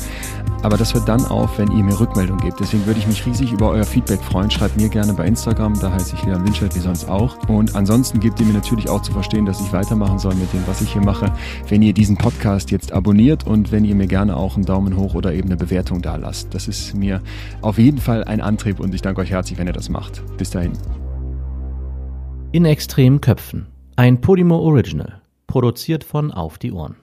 Aber 0.62 0.76
das 0.76 0.94
hört 0.94 1.08
dann 1.08 1.24
auf, 1.26 1.58
wenn 1.58 1.70
ihr 1.70 1.84
mir 1.84 1.98
Rückmeldung 1.98 2.38
gebt. 2.38 2.58
Deswegen 2.58 2.84
würde 2.86 2.98
ich 2.98 3.06
mich 3.06 3.24
riesig 3.24 3.52
über 3.52 3.70
euer 3.70 3.84
Feedback 3.84 4.20
freuen. 4.20 4.50
Schreibt 4.50 4.76
mir 4.76 4.88
gerne 4.88 5.12
bei 5.12 5.26
Instagram, 5.26 5.78
da 5.78 5.92
heiße 5.92 6.16
ich 6.16 6.24
Leon 6.24 6.44
Winscheid 6.44 6.74
wie 6.74 6.80
sonst 6.80 7.08
auch. 7.08 7.36
Und 7.48 7.76
ansonsten 7.76 8.18
gebt 8.18 8.40
ihr 8.40 8.46
mir 8.46 8.54
natürlich 8.54 8.88
auch 8.88 9.00
zu 9.00 9.12
verstehen, 9.12 9.46
dass 9.46 9.60
ich 9.60 9.72
weitermachen 9.72 10.18
soll 10.18 10.34
mit 10.34 10.52
dem, 10.52 10.66
was 10.66 10.80
ich 10.80 10.92
hier 10.92 11.02
mache, 11.02 11.32
wenn 11.68 11.82
ihr 11.82 11.92
diesen 11.92 12.16
Podcast 12.16 12.72
jetzt 12.72 12.90
abonniert 12.92 13.46
und 13.46 13.70
wenn 13.70 13.84
ihr 13.84 13.94
mir 13.94 14.08
gerne 14.08 14.36
auch 14.36 14.56
einen 14.56 14.66
Daumen 14.66 14.96
hoch 14.96 15.14
oder 15.14 15.34
eben 15.34 15.48
eine 15.48 15.56
Bewertung 15.56 16.02
da 16.02 16.16
lasst. 16.16 16.52
Das 16.52 16.66
ist 16.66 16.96
mir 16.96 17.22
auf 17.62 17.78
jeden 17.78 17.98
Fall 17.98 18.24
ein 18.24 18.40
Antrieb 18.40 18.80
und 18.80 18.92
ich 18.92 19.02
danke 19.02 19.20
euch 19.20 19.30
herzlich, 19.30 19.56
wenn 19.56 19.68
ihr 19.68 19.72
das 19.72 19.88
macht. 19.88 20.20
Bis 20.36 20.50
dahin. 20.50 20.72
In 22.50 22.64
extremen 22.64 23.20
Köpfen 23.20 23.66
ein 23.98 24.20
Podimo 24.20 24.58
Original, 24.58 25.22
produziert 25.46 26.04
von 26.04 26.30
Auf 26.30 26.58
die 26.58 26.70
Ohren. 26.70 26.96